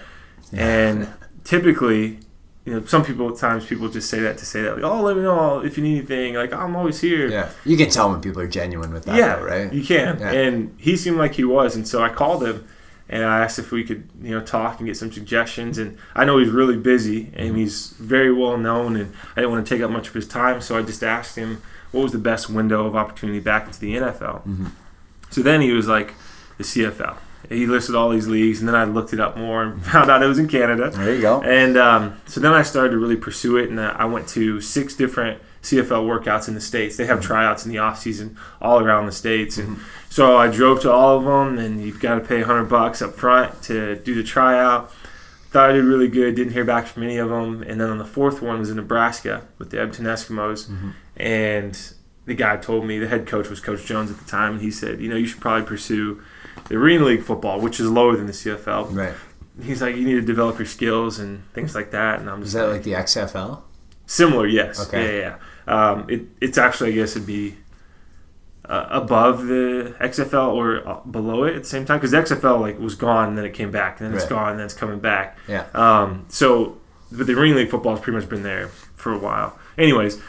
And 0.53 1.09
typically, 1.45 2.19
you 2.67 2.75
know, 2.75 2.85
some 2.85 3.03
people 3.03 3.27
at 3.31 3.39
times 3.39 3.65
people 3.65 3.89
just 3.89 4.11
say 4.11 4.21
that 4.21 4.37
to 4.37 4.45
say 4.45 4.61
that, 4.63 4.75
like, 4.75 4.85
oh, 4.85 5.01
let 5.01 5.17
me 5.17 5.23
know 5.23 5.61
if 5.65 5.79
you 5.79 5.83
need 5.83 5.97
anything. 5.97 6.35
Like, 6.35 6.53
I'm 6.53 6.77
always 6.77 7.01
here. 7.01 7.29
Yeah, 7.31 7.51
you 7.65 7.79
can 7.79 7.89
tell 7.89 8.11
when 8.11 8.21
people 8.21 8.43
are 8.43 8.49
genuine 8.49 8.93
with 8.93 9.07
that, 9.07 9.17
yeah, 9.17 9.37
though, 9.37 9.45
right? 9.45 9.73
You 9.73 9.83
can. 9.83 10.21
Yeah. 10.21 10.31
And 10.31 10.77
he 10.79 10.95
seemed 10.95 11.17
like 11.17 11.35
he 11.35 11.45
was. 11.45 11.75
And 11.75 11.89
so 11.89 12.03
I 12.03 12.11
called 12.11 12.45
him 12.45 12.69
and 13.09 13.25
I 13.25 13.43
asked 13.43 13.59
if 13.59 13.73
we 13.73 13.83
could, 13.83 14.11
you 14.21 14.33
know, 14.33 14.43
talk 14.45 14.79
and 14.79 14.87
get 14.87 14.97
some 14.99 15.11
suggestions. 15.11 15.79
And 15.79 15.97
I 16.15 16.27
know 16.27 16.37
he's 16.37 16.51
really 16.51 16.77
busy 16.77 17.25
Mm-hmm. 17.25 17.41
and 17.41 17.57
he's 17.57 17.91
very 17.93 18.33
well 18.33 18.59
known. 18.59 18.95
And 18.95 19.15
I 19.33 19.41
didn't 19.41 19.53
want 19.53 19.67
to 19.67 19.75
take 19.75 19.83
up 19.83 19.91
much 19.91 20.09
of 20.09 20.15
his 20.15 20.29
time. 20.29 20.61
So 20.61 20.77
I 20.77 20.83
just 20.83 21.03
asked 21.03 21.37
him 21.37 21.63
what 21.93 22.03
was 22.03 22.13
the 22.13 22.19
best 22.19 22.51
window 22.51 22.87
of 22.87 22.95
opportunity 22.95 23.41
back 23.41 23.67
into 23.67 23.81
the 23.81 23.97
NFL. 23.97 24.47
Mm-hmm. 24.47 24.67
So 25.31 25.43
then 25.43 25.61
he 25.61 25.73
was 25.73 25.89
like, 25.89 26.15
the 26.61 26.65
CFL. 26.65 27.17
He 27.49 27.67
listed 27.67 27.95
all 27.95 28.11
these 28.11 28.29
leagues, 28.29 28.61
and 28.61 28.69
then 28.69 28.77
I 28.77 28.85
looked 28.85 29.13
it 29.13 29.19
up 29.19 29.37
more 29.37 29.63
and 29.63 29.85
found 29.87 30.11
out 30.11 30.23
it 30.23 30.27
was 30.27 30.39
in 30.39 30.47
Canada. 30.47 30.91
There 30.91 31.15
you 31.15 31.21
go. 31.21 31.43
And 31.43 31.77
um, 31.77 32.21
so 32.27 32.41
then 32.41 32.53
I 32.53 32.63
started 32.63 32.91
to 32.91 32.99
really 32.99 33.17
pursue 33.17 33.57
it, 33.57 33.71
and 33.71 33.81
uh, 33.81 33.95
I 33.97 34.05
went 34.05 34.29
to 34.29 34.61
six 34.61 34.95
different 34.95 35.41
CFL 35.63 36.07
workouts 36.07 36.49
in 36.49 36.55
the 36.55 36.61
states. 36.61 36.97
They 36.97 37.07
have 37.07 37.21
tryouts 37.21 37.67
in 37.67 37.73
the 37.73 37.79
off 37.79 37.99
season 37.99 38.37
all 38.61 38.81
around 38.81 39.07
the 39.07 39.13
states, 39.13 39.59
and 39.59 39.79
so 40.09 40.37
I 40.37 40.49
drove 40.49 40.81
to 40.83 40.93
all 40.93 41.19
of 41.19 41.25
them. 41.25 41.59
And 41.59 41.83
you've 41.83 42.01
got 42.01 42.17
to 42.17 42.21
pay 42.21 42.43
hundred 42.43 42.67
bucks 42.67 43.03
up 43.03 43.15
front 43.15 43.63
to 43.65 43.97
do 43.97 44.15
the 44.15 44.23
tryout. 44.23 44.93
Thought 45.51 45.71
I 45.71 45.73
did 45.73 45.85
really 45.85 46.09
good. 46.09 46.37
Didn't 46.37 46.53
hear 46.53 46.65
back 46.65 46.87
from 46.87 47.03
any 47.03 47.17
of 47.17 47.29
them. 47.29 47.65
And 47.65 47.81
then 47.81 47.91
on 47.91 47.99
the 47.99 48.05
fourth 48.05 48.41
one 48.41 48.61
was 48.61 48.71
in 48.71 48.77
Nebraska 48.77 49.49
with 49.59 49.71
the 49.71 49.81
Edmonton 49.81 50.05
Eskimos, 50.05 50.71
and 51.17 51.95
the 52.27 52.35
guy 52.35 52.57
told 52.57 52.85
me 52.87 52.99
the 52.99 53.09
head 53.09 53.27
coach 53.27 53.49
was 53.49 53.61
Coach 53.61 53.85
Jones 53.87 54.11
at 54.11 54.19
the 54.19 54.25
time, 54.25 54.55
and 54.55 54.61
he 54.63 54.71
said, 54.71 55.01
you 55.01 55.09
know, 55.09 55.17
you 55.17 55.27
should 55.27 55.41
probably 55.41 55.67
pursue 55.67 56.23
the 56.69 56.77
Arena 56.77 57.05
League 57.05 57.23
football, 57.25 57.61
which 57.61 57.81
is 57.81 57.89
lower 57.89 58.17
than 58.17 58.27
the 58.27 58.33
CFL 58.33 58.95
Right. 58.95 59.15
he's 59.63 59.81
like, 59.83 59.97
you 59.97 60.05
need 60.05 60.15
to 60.15 60.23
develop 60.23 60.59
your 60.59 60.67
skills 60.67 61.19
and 61.19 61.43
things 61.55 61.75
like 61.75 61.91
that. 61.93 62.21
And 62.21 62.29
I'm 62.31 62.39
like 62.41 62.47
Is 62.47 62.53
that 62.53 62.65
like, 62.65 62.73
like 62.75 62.83
the 62.85 62.93
XFL? 62.93 63.63
similar, 64.07 64.47
yes. 64.47 64.87
Okay. 64.87 65.21
Yeah, 65.21 65.37
yeah. 65.67 65.91
Um, 65.91 66.07
it, 66.09 66.23
it's 66.41 66.59
actually, 66.59 66.91
I 66.93 66.95
guess, 66.97 67.17
it'd 67.17 67.27
be 67.27 67.57
uh, 68.65 68.87
above 68.91 69.47
the 69.47 69.95
XFL 70.01 70.53
or 70.55 70.87
uh, 70.89 71.01
below 71.01 71.45
it 71.45 71.57
at 71.57 71.63
the 71.63 71.69
same 71.69 71.85
time 71.85 71.99
because 71.99 72.11
the 72.13 72.19
XFL 72.19 72.61
like 72.61 72.79
was 72.79 72.95
gone, 72.95 73.29
and 73.31 73.39
then 73.39 73.45
it 73.45 73.55
came 73.55 73.71
back, 73.71 73.99
and 74.01 74.07
then 74.09 74.15
it's 74.15 74.25
Right. 74.25 74.31
gone, 74.31 74.51
and 74.51 74.59
then 74.59 74.67
it's 74.67 74.75
coming 74.75 75.01
back. 75.01 75.37
Yeah. 75.49 75.65
Um, 75.75 76.27
so, 76.29 76.79
but 77.11 77.27
the 77.27 77.33
Arena 77.39 77.57
League 77.57 77.71
football 77.71 77.95
has 77.97 78.01
pretty 78.05 78.19
much 78.19 78.29
been 78.29 78.43
there 78.43 78.69
for 78.69 79.13
a 79.13 79.19
while. 79.19 79.59
Anyways, 79.79 80.21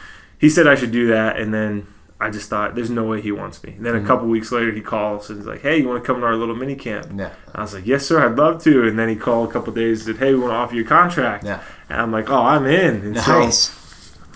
he 0.42 0.50
said 0.50 0.66
I 0.66 0.74
should 0.74 0.90
do 0.90 1.06
that, 1.06 1.38
and 1.38 1.54
then 1.54 1.86
I 2.18 2.30
just 2.30 2.50
thought, 2.50 2.74
there's 2.74 2.90
no 2.90 3.04
way 3.04 3.20
he 3.20 3.30
wants 3.30 3.62
me. 3.62 3.74
And 3.74 3.86
then 3.86 3.94
a 3.94 3.98
mm-hmm. 3.98 4.08
couple 4.08 4.26
weeks 4.26 4.50
later, 4.50 4.72
he 4.72 4.80
calls 4.80 5.30
and 5.30 5.38
he's 5.38 5.46
like, 5.46 5.62
hey, 5.62 5.78
you 5.78 5.88
want 5.88 6.02
to 6.02 6.06
come 6.06 6.20
to 6.20 6.26
our 6.26 6.34
little 6.34 6.56
mini 6.56 6.74
camp? 6.74 7.06
Yeah. 7.16 7.32
I 7.54 7.62
was 7.62 7.74
like, 7.74 7.86
yes, 7.86 8.04
sir, 8.04 8.24
I'd 8.24 8.36
love 8.36 8.60
to. 8.64 8.86
And 8.86 8.98
then 8.98 9.08
he 9.08 9.14
called 9.14 9.48
a 9.48 9.52
couple 9.52 9.72
days 9.72 10.04
and 10.04 10.16
said, 10.16 10.24
hey, 10.24 10.34
we 10.34 10.40
want 10.40 10.50
to 10.50 10.56
offer 10.56 10.74
you 10.74 10.84
a 10.84 10.86
contract. 10.88 11.44
Yeah. 11.44 11.62
And 11.88 12.00
I'm 12.00 12.10
like, 12.10 12.28
oh, 12.28 12.42
I'm 12.42 12.66
in. 12.66 12.96
And 13.06 13.18
so 13.18 13.40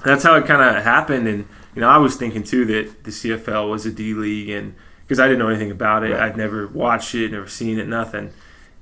that's 0.05 0.23
how 0.23 0.37
it 0.37 0.47
kind 0.47 0.63
of 0.63 0.83
happened. 0.85 1.27
And, 1.27 1.49
you 1.75 1.81
know, 1.81 1.89
I 1.89 1.99
was 1.99 2.17
thinking, 2.17 2.45
too, 2.45 2.65
that 2.67 3.03
the 3.03 3.11
CFL 3.11 3.69
was 3.69 3.85
a 3.85 3.93
D 3.93 4.15
league. 4.15 4.49
And 4.49 4.77
because 5.03 5.19
I 5.19 5.27
didn't 5.27 5.41
know 5.41 5.49
anything 5.49 5.73
about 5.73 6.05
it, 6.05 6.13
Right. 6.13 6.23
I'd 6.23 6.37
never 6.37 6.69
watched 6.69 7.15
it, 7.17 7.33
never 7.33 7.49
seen 7.49 7.79
it, 7.81 7.89
nothing. 7.89 8.33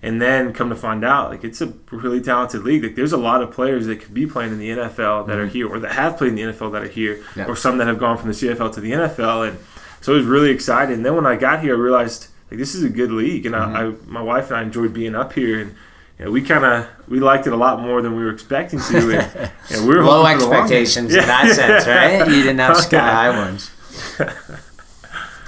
And 0.05 0.21
then 0.21 0.53
come 0.53 0.69
to 0.69 0.77
find 0.77 1.03
out, 1.05 1.31
like, 1.31 1.45
it's 1.45 1.61
a 1.63 1.73
really 1.91 2.21
talented 2.21 2.63
league. 2.63 2.83
Like, 2.85 2.95
there's 2.95 3.13
a 3.15 3.17
lot 3.17 3.41
of 3.43 3.51
players 3.53 3.87
that 3.87 4.01
could 4.01 4.13
be 4.13 4.27
playing 4.27 4.53
in 4.53 4.59
the 4.59 4.69
NFL 4.69 5.27
that 5.29 5.39
are 5.39 5.47
here, 5.47 5.67
or 5.67 5.79
that 5.81 5.93
have 5.93 6.19
played 6.19 6.29
in 6.29 6.35
the 6.35 6.43
NFL 6.43 6.73
that 6.73 6.83
are 6.83 6.89
here, 6.89 7.17
Mm-hmm. 7.17 7.41
Yeah. 7.41 7.47
or 7.47 7.57
some 7.57 7.79
that 7.79 7.87
have 7.87 7.99
gone 7.99 8.19
from 8.19 8.29
the 8.29 8.35
CFL 8.35 8.73
to 8.75 8.81
the 8.83 8.93
NFL. 8.93 9.49
And 9.49 9.59
so 10.03 10.13
I 10.13 10.17
was 10.17 10.27
really 10.27 10.51
excited. 10.51 10.95
And 10.95 11.07
then 11.07 11.17
when 11.17 11.25
I 11.27 11.37
got 11.37 11.61
here, 11.63 11.75
I 11.75 11.79
realized, 11.79 12.29
like, 12.51 12.59
this 12.59 12.75
is 12.75 12.85
a 12.85 12.91
good 12.91 13.11
league. 13.13 13.47
And 13.47 13.55
Mm-hmm. 13.55 13.77
I, 13.77 13.81
I, 13.87 13.93
my 14.07 14.23
wife 14.23 14.49
and 14.49 14.57
I 14.59 14.63
enjoyed 14.63 14.93
being 14.93 15.15
up 15.15 15.33
here. 15.33 15.61
And 15.63 15.75
you 16.19 16.27
know, 16.27 16.31
we 16.31 16.43
kind 16.43 16.65
of 16.67 16.87
we 17.09 17.19
liked 17.19 17.47
it 17.47 17.53
a 17.55 17.57
lot 17.57 17.81
more 17.81 18.03
than 18.03 18.15
we 18.15 18.25
were 18.25 18.31
expecting 18.31 18.81
to. 18.81 19.19
And, 19.19 19.51
and 19.71 19.89
we 19.89 19.97
were 19.97 20.05
Low 20.05 20.23
hoping 20.23 20.39
for 20.39 20.45
the 20.45 20.51
long 20.51 20.69
game. 20.69 20.83
expectations 20.83 21.15
in 21.15 21.27
that 21.27 21.51
sense, 21.55 21.87
right? 21.87 22.29
You 22.29 22.43
didn't 22.43 22.59
have 22.59 22.77
sky 22.89 22.99
high 22.99 23.31
ones. 23.31 23.71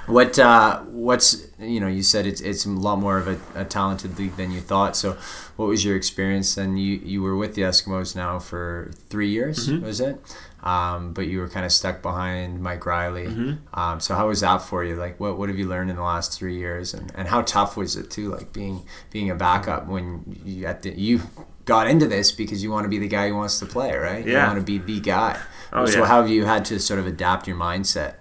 What 0.07 0.39
uh, 0.39 0.81
what's 0.83 1.49
you 1.59 1.81
know 1.81 1.89
you 1.89 2.03
said 2.03 2.27
it's 2.27 2.41
it's 2.41 2.65
a 2.65 2.71
lot 2.71 2.99
more 3.01 3.19
of 3.19 3.27
a, 3.27 3.39
a 3.55 3.65
talented 3.65 4.19
league 4.19 4.37
than 4.37 4.53
you 4.53 4.61
thought. 4.61 4.95
So, 4.97 5.17
what 5.57 5.67
was 5.67 5.85
your 5.85 5.97
experience? 5.97 6.55
Then 6.55 6.77
you 6.77 6.97
you 7.05 7.23
were 7.23 7.37
with 7.37 7.55
the 7.57 7.63
Eskimos 7.63 8.15
now 8.15 8.39
for 8.39 8.93
three 9.11 9.29
years, 9.31 9.69
Mm-hmm. 9.69 9.85
was 9.85 10.01
it? 10.01 10.21
Um, 10.63 11.13
but 11.13 11.27
you 11.29 11.39
were 11.41 11.49
kind 11.49 11.65
of 11.67 11.71
stuck 11.73 12.03
behind 12.03 12.61
Mike 12.61 12.85
Reilly. 12.87 13.27
Mm-hmm. 13.27 13.79
Um, 13.79 14.01
so 14.01 14.15
how 14.17 14.27
was 14.29 14.41
that 14.41 14.59
for 14.59 14.83
you? 14.83 14.97
Like, 14.97 15.21
what, 15.21 15.39
what 15.39 15.49
have 15.49 15.57
you 15.59 15.67
learned 15.69 15.91
in 15.91 15.97
the 15.97 16.03
last 16.03 16.37
three 16.37 16.57
years, 16.57 16.93
and, 16.95 17.13
and 17.15 17.29
how 17.29 17.43
tough 17.43 17.77
was 17.77 17.95
it 17.97 18.11
too? 18.11 18.31
Like 18.31 18.53
being 18.53 18.85
being 19.11 19.29
a 19.31 19.35
backup 19.35 19.87
when 19.87 20.41
you 20.45 20.67
at 20.67 20.83
the, 20.83 20.91
you 20.93 21.21
got 21.65 21.89
into 21.89 22.07
this 22.07 22.31
because 22.31 22.63
you 22.63 22.71
want 22.71 22.85
to 22.85 22.89
be 22.89 22.99
the 22.99 23.09
guy 23.09 23.29
who 23.29 23.35
wants 23.35 23.59
to 23.59 23.67
play, 23.67 23.97
right? 23.97 24.25
You 24.25 24.33
Yeah. 24.35 24.47
want 24.47 24.59
to 24.61 24.65
be 24.65 24.79
the 24.79 25.01
guy. 25.01 25.41
Oh, 25.73 25.85
so 25.87 26.01
yeah. 26.01 26.07
how 26.07 26.21
have 26.23 26.31
you 26.31 26.45
had 26.45 26.65
to 26.67 26.79
sort 26.79 27.01
of 27.01 27.07
adapt 27.09 27.49
your 27.49 27.57
mindset? 27.57 28.15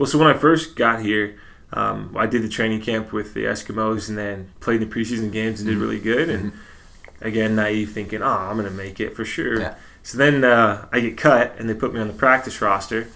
Well, 0.00 0.06
so 0.06 0.16
when 0.16 0.28
I 0.28 0.32
first 0.32 0.76
got 0.76 1.02
here, 1.02 1.38
um, 1.74 2.16
I 2.16 2.24
did 2.24 2.40
the 2.40 2.48
training 2.48 2.80
camp 2.80 3.12
with 3.12 3.34
the 3.34 3.44
Eskimos 3.44 4.08
and 4.08 4.16
then 4.16 4.50
played 4.58 4.80
the 4.80 4.86
preseason 4.86 5.30
games 5.30 5.60
and 5.60 5.68
did 5.68 5.76
really 5.76 6.00
good. 6.00 6.30
And 6.30 6.52
again, 7.20 7.54
naive 7.54 7.92
thinking, 7.92 8.22
oh, 8.22 8.26
I'm 8.26 8.56
going 8.56 8.66
to 8.66 8.74
make 8.74 8.98
it 8.98 9.14
for 9.14 9.26
sure. 9.26 9.60
Yeah. 9.60 9.74
So 10.02 10.16
then 10.16 10.42
uh, 10.42 10.88
I 10.90 11.00
get 11.00 11.18
cut 11.18 11.54
and 11.58 11.68
they 11.68 11.74
put 11.74 11.92
me 11.92 12.00
on 12.00 12.08
the 12.08 12.14
practice 12.14 12.62
roster 12.62 13.08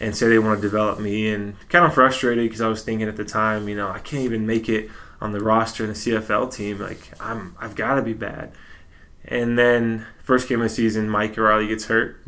and 0.00 0.14
say 0.14 0.28
they 0.28 0.38
want 0.38 0.60
to 0.60 0.60
develop 0.60 1.00
me. 1.00 1.30
And 1.30 1.56
kind 1.70 1.86
of 1.86 1.94
frustrated 1.94 2.44
because 2.44 2.60
I 2.60 2.68
was 2.68 2.82
thinking 2.82 3.08
at 3.08 3.16
the 3.16 3.24
time, 3.24 3.66
you 3.66 3.74
know, 3.74 3.88
I 3.88 3.98
can't 3.98 4.24
even 4.24 4.46
make 4.46 4.68
it 4.68 4.90
on 5.22 5.32
the 5.32 5.40
roster 5.40 5.82
in 5.82 5.88
the 5.88 5.96
CFL 5.96 6.52
team. 6.54 6.78
Like, 6.78 7.10
I'm, 7.18 7.56
I've 7.58 7.74
got 7.74 7.94
to 7.94 8.02
be 8.02 8.12
bad. 8.12 8.52
And 9.24 9.58
then 9.58 10.04
first 10.22 10.46
game 10.46 10.60
of 10.60 10.64
the 10.64 10.74
season, 10.74 11.08
Mike 11.08 11.38
O'Reilly 11.38 11.68
gets 11.68 11.86
hurt, 11.86 12.20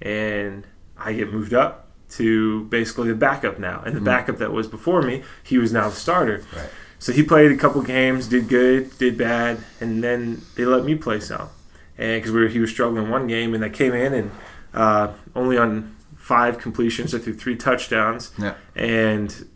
and 0.00 0.68
I 0.96 1.14
get 1.14 1.32
moved 1.32 1.52
up 1.52 1.89
to 2.10 2.64
basically 2.64 3.08
the 3.08 3.14
backup 3.14 3.58
now. 3.58 3.82
And 3.84 3.96
the 3.96 4.00
backup 4.00 4.38
that 4.38 4.52
was 4.52 4.66
before 4.66 5.02
me, 5.02 5.22
he 5.42 5.58
was 5.58 5.72
now 5.72 5.88
the 5.88 5.96
starter. 5.96 6.44
Right. 6.54 6.68
So 6.98 7.12
he 7.12 7.22
played 7.22 7.50
a 7.50 7.56
couple 7.56 7.80
games, 7.82 8.28
did 8.28 8.48
good, 8.48 8.96
did 8.98 9.16
bad, 9.16 9.58
and 9.80 10.02
then 10.04 10.42
they 10.56 10.64
let 10.64 10.84
me 10.84 10.94
play 10.94 11.20
some. 11.20 11.48
And 11.96 12.20
because 12.20 12.32
we 12.32 12.40
were, 12.42 12.48
he 12.48 12.58
was 12.58 12.70
struggling 12.70 13.08
one 13.10 13.26
game, 13.26 13.54
and 13.54 13.64
I 13.64 13.68
came 13.68 13.94
in 13.94 14.12
and 14.12 14.30
uh, 14.74 15.12
only 15.34 15.56
on 15.56 15.96
five 16.16 16.58
completions, 16.58 17.14
I 17.14 17.18
threw 17.18 17.34
three 17.34 17.56
touchdowns, 17.56 18.30
Yeah. 18.38 18.54
and 18.76 19.46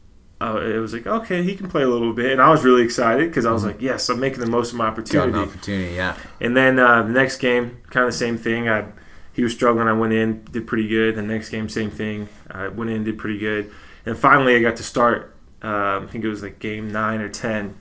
uh, 0.40 0.59
it 0.61 0.78
was 0.78 0.92
like, 0.92 1.07
okay, 1.07 1.42
he 1.42 1.55
can 1.55 1.68
play 1.68 1.82
a 1.82 1.88
little 1.88 2.12
bit, 2.12 2.32
and 2.32 2.40
I 2.42 2.50
was 2.50 2.64
really 2.64 2.82
excited 2.82 3.28
because 3.30 3.46
I 3.46 3.52
was 3.52 3.64
like, 3.64 3.80
yes, 3.80 4.09
I'm 4.09 4.20
making 4.20 4.40
the 4.40 4.46
most 4.46 4.72
of 4.72 4.78
my 4.78 4.84
Got 4.86 4.98
an 4.98 5.00
opportunity. 5.05 5.38
opportunity, 5.38 5.94
yeah. 5.94 6.16
And 6.40 6.57
then 6.57 6.78
uh, 6.78 7.02
the 7.02 7.12
next 7.12 7.38
game, 7.38 7.78
kind 7.90 8.05
of 8.07 8.12
the 8.12 8.18
same 8.18 8.36
thing. 8.38 8.68
I 8.68 8.86
he 9.32 9.42
was 9.42 9.52
struggling. 9.52 9.88
I 9.88 9.92
went 9.92 10.12
in, 10.12 10.44
did 10.52 10.66
pretty 10.66 10.86
good. 10.86 11.16
The 11.16 11.22
next 11.22 11.48
game, 11.50 11.68
same 11.68 11.90
thing. 11.90 12.28
I 12.55 12.68
went 12.68 12.90
in, 12.90 13.05
did 13.05 13.18
pretty 13.18 13.38
good. 13.38 13.70
And 14.07 14.16
finally, 14.16 14.57
I 14.57 14.61
got 14.61 14.76
to 14.76 14.82
start. 14.82 15.34
Uh, 15.62 16.00
I 16.02 16.07
think 16.11 16.24
it 16.24 16.28
was 16.28 16.42
like 16.42 16.59
game 16.59 16.92
nine 16.92 17.20
or 17.20 17.28
ten, 17.28 17.74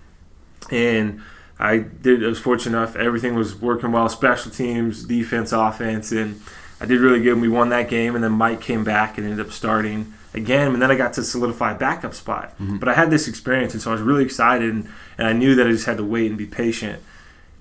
and 0.71 1.21
I 1.59 1.77
did. 1.77 2.23
I 2.23 2.27
was 2.27 2.39
fortunate 2.39 2.77
enough. 2.77 2.95
Everything 2.95 3.35
was 3.35 3.55
working 3.55 3.91
well. 3.91 4.07
Special 4.09 4.51
teams, 4.51 5.03
defense, 5.03 5.51
offense, 5.51 6.11
and 6.11 6.41
I 6.79 6.85
did 6.85 6.99
really 6.99 7.21
good. 7.21 7.33
And 7.33 7.41
we 7.41 7.49
won 7.49 7.69
that 7.69 7.89
game. 7.89 8.15
And 8.15 8.23
then 8.23 8.33
Mike 8.33 8.61
came 8.61 8.83
back 8.83 9.17
and 9.17 9.25
ended 9.25 9.45
up 9.45 9.51
starting 9.51 10.13
again. 10.33 10.73
And 10.73 10.81
then 10.81 10.91
I 10.91 10.95
got 10.95 11.13
to 11.13 11.23
solidify 11.23 11.73
a 11.73 11.77
backup 11.77 12.13
spot. 12.13 12.51
Mm-hmm. 12.51 12.77
But 12.77 12.89
I 12.89 12.93
had 12.93 13.09
this 13.11 13.27
experience, 13.27 13.73
and 13.73 13.81
so 13.81 13.91
I 13.91 13.93
was 13.93 14.01
really 14.01 14.23
excited. 14.23 14.69
And, 14.69 14.89
and, 15.17 15.27
I 15.27 15.33
knew 15.33 15.55
that 15.55 15.67
I 15.67 15.71
just 15.71 15.85
had 15.85 15.97
to 15.97 16.03
wait 16.03 16.29
and 16.29 16.37
be 16.37 16.45
patient. 16.45 17.01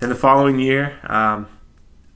And 0.01 0.11
the 0.11 0.17
following 0.17 0.59
year, 0.59 0.99
um, 1.05 1.47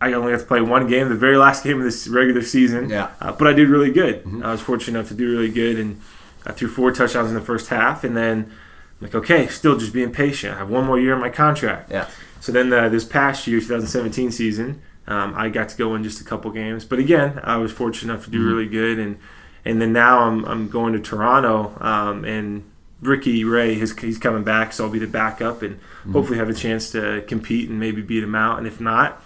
I 0.01 0.12
only 0.12 0.32
got 0.32 0.40
to 0.40 0.47
play 0.47 0.61
one 0.61 0.88
game, 0.88 1.09
the 1.09 1.14
very 1.14 1.38
last 1.38 1.64
game 1.64 1.78
of 1.78 1.84
this 1.84 2.07
regular 2.07 2.42
season. 2.42 2.90
Yeah. 2.90 3.11
Uh, 3.20 3.32
but 3.32 3.49
I 3.49 3.53
did 3.53 3.68
really 3.68 3.90
good. 3.90 4.24
Mm-hmm. 4.24 4.42
I 4.42 4.53
was 4.53 4.61
fortunate 4.61 4.99
enough 4.99 5.09
to 5.09 5.14
do 5.14 5.30
really 5.30 5.51
good, 5.51 5.78
and 5.78 6.01
I 6.44 6.53
threw 6.53 6.68
four 6.68 6.92
touchdowns 6.92 7.30
in 7.30 7.34
the 7.34 7.40
first 7.40 7.68
half, 7.68 8.05
and 8.05 8.16
then 8.16 8.53
I'm 9.01 9.07
like, 9.07 9.14
okay, 9.14 9.47
still 9.47 9.78
just 9.78 9.92
being 9.92 10.12
patient. 10.12 10.55
I 10.55 10.59
have 10.59 10.70
one 10.70 10.84
more 10.84 11.01
year 11.01 11.14
in 11.14 11.20
my 11.20 11.30
contract. 11.30 11.90
Yeah. 11.90 12.09
So 12.40 12.53
then 12.53 12.72
uh, 12.72 12.88
this 12.88 13.05
past 13.05 13.47
year, 13.47 13.59
2017 13.59 14.30
season, 14.30 14.82
um, 15.07 15.34
I 15.34 15.49
got 15.49 15.70
to 15.70 15.76
go 15.76 15.94
in 15.94 16.05
just 16.05 16.20
a 16.20 16.24
couple 16.24 16.51
games. 16.51 16.84
But 16.84 16.99
again, 16.99 17.40
I 17.42 17.57
was 17.57 17.72
fortunate 17.72 18.12
enough 18.12 18.24
to 18.26 18.30
do 18.30 18.38
mm-hmm. 18.38 18.49
really 18.49 18.68
good, 18.68 18.99
and 18.99 19.18
and 19.64 19.80
then 19.80 19.92
now 19.92 20.20
I'm, 20.20 20.44
I'm 20.44 20.68
going 20.68 20.92
to 20.92 21.01
Toronto, 21.01 21.76
um, 21.80 22.24
and 22.24 22.70
Ricky 23.01 23.42
Ray, 23.44 23.74
his, 23.74 23.99
he's 23.99 24.16
coming 24.16 24.44
back, 24.44 24.72
so 24.72 24.84
I'll 24.84 24.90
be 24.90 25.01
the 25.01 25.09
backup, 25.09 25.62
and 25.62 25.76
mm-hmm. 25.76 26.12
hopefully 26.12 26.38
have 26.38 26.49
a 26.49 26.55
chance 26.55 26.90
to 26.92 27.24
compete 27.26 27.68
and 27.68 27.80
maybe 27.80 28.01
beat 28.01 28.22
him 28.22 28.36
out. 28.36 28.59
And 28.59 28.66
if 28.66 28.80
not, 28.80 29.20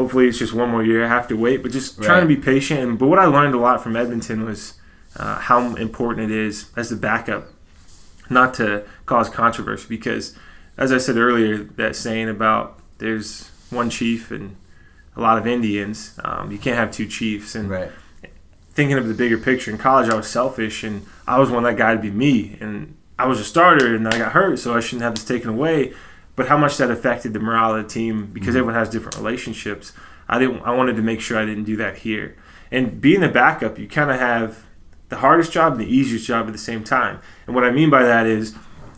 hopefully 0.00 0.28
it's 0.28 0.38
just 0.38 0.54
one 0.54 0.70
more 0.70 0.82
year. 0.82 1.04
I 1.04 1.08
have 1.08 1.28
to 1.28 1.36
wait, 1.36 1.62
but 1.62 1.72
just 1.72 1.98
right. 1.98 2.06
trying 2.06 2.22
to 2.22 2.26
be 2.26 2.36
patient. 2.36 2.80
And, 2.80 2.98
but 2.98 3.08
what 3.08 3.18
I 3.18 3.26
learned 3.26 3.54
a 3.54 3.58
lot 3.58 3.82
from 3.82 3.96
Edmonton 3.96 4.46
was 4.46 4.74
uh, 5.16 5.38
how 5.38 5.76
important 5.76 6.30
it 6.30 6.36
is 6.36 6.70
as 6.74 6.88
the 6.88 6.96
backup 6.96 7.48
not 8.30 8.54
to 8.54 8.84
cause 9.04 9.28
controversy 9.28 9.86
because, 9.88 10.34
as 10.78 10.90
I 10.90 10.96
said 10.96 11.16
earlier, 11.18 11.58
that 11.58 11.96
saying 11.96 12.30
about 12.30 12.80
there's 12.96 13.50
one 13.68 13.90
chief 13.90 14.30
and 14.30 14.56
a 15.16 15.20
lot 15.20 15.36
of 15.36 15.46
Indians, 15.46 16.18
um, 16.24 16.50
you 16.50 16.58
can't 16.58 16.78
have 16.78 16.90
two 16.90 17.06
chiefs. 17.06 17.54
And 17.54 17.68
right. 17.68 17.90
thinking 18.70 18.96
of 18.96 19.06
the 19.06 19.14
bigger 19.14 19.36
picture 19.36 19.70
in 19.70 19.76
college, 19.76 20.08
I 20.08 20.14
was 20.14 20.28
selfish 20.28 20.82
and 20.82 21.04
I 21.26 21.38
was 21.38 21.50
one 21.50 21.64
that 21.64 21.76
guy 21.76 21.94
to 21.94 22.00
be 22.00 22.10
me. 22.10 22.56
And 22.58 22.96
I 23.18 23.26
was 23.26 23.38
a 23.38 23.44
starter 23.44 23.94
and 23.94 24.08
I 24.08 24.16
got 24.16 24.32
hurt, 24.32 24.58
so 24.60 24.74
I 24.74 24.80
shouldn't 24.80 25.02
have 25.02 25.14
this 25.14 25.24
taken 25.24 25.50
away. 25.50 25.92
But 26.40 26.48
how 26.48 26.56
much 26.56 26.78
that 26.78 26.90
affected 26.90 27.34
the 27.34 27.38
morale 27.38 27.74
of 27.74 27.82
the 27.82 27.88
team 27.90 28.30
because 28.32 28.52
mm-hmm. 28.52 28.60
everyone 28.60 28.74
has 28.74 28.88
different 28.88 29.18
relationships. 29.18 29.92
I 30.26 30.38
didn't. 30.38 30.62
I 30.62 30.74
wanted 30.74 30.96
to 30.96 31.02
make 31.02 31.20
sure 31.20 31.38
I 31.38 31.44
didn't 31.44 31.64
do 31.64 31.76
that 31.76 31.98
here. 31.98 32.34
And 32.70 32.98
being 32.98 33.20
the 33.20 33.28
backup, 33.28 33.78
you 33.78 33.86
kind 33.86 34.10
of 34.10 34.18
have 34.18 34.64
the 35.10 35.16
hardest 35.16 35.52
job 35.52 35.72
and 35.72 35.82
the 35.82 35.94
easiest 35.94 36.26
job 36.26 36.46
at 36.46 36.52
the 36.52 36.58
same 36.58 36.82
time. 36.82 37.20
And 37.46 37.54
what 37.54 37.62
I 37.62 37.70
mean 37.70 37.90
by 37.90 38.04
that 38.04 38.26
is, 38.26 38.54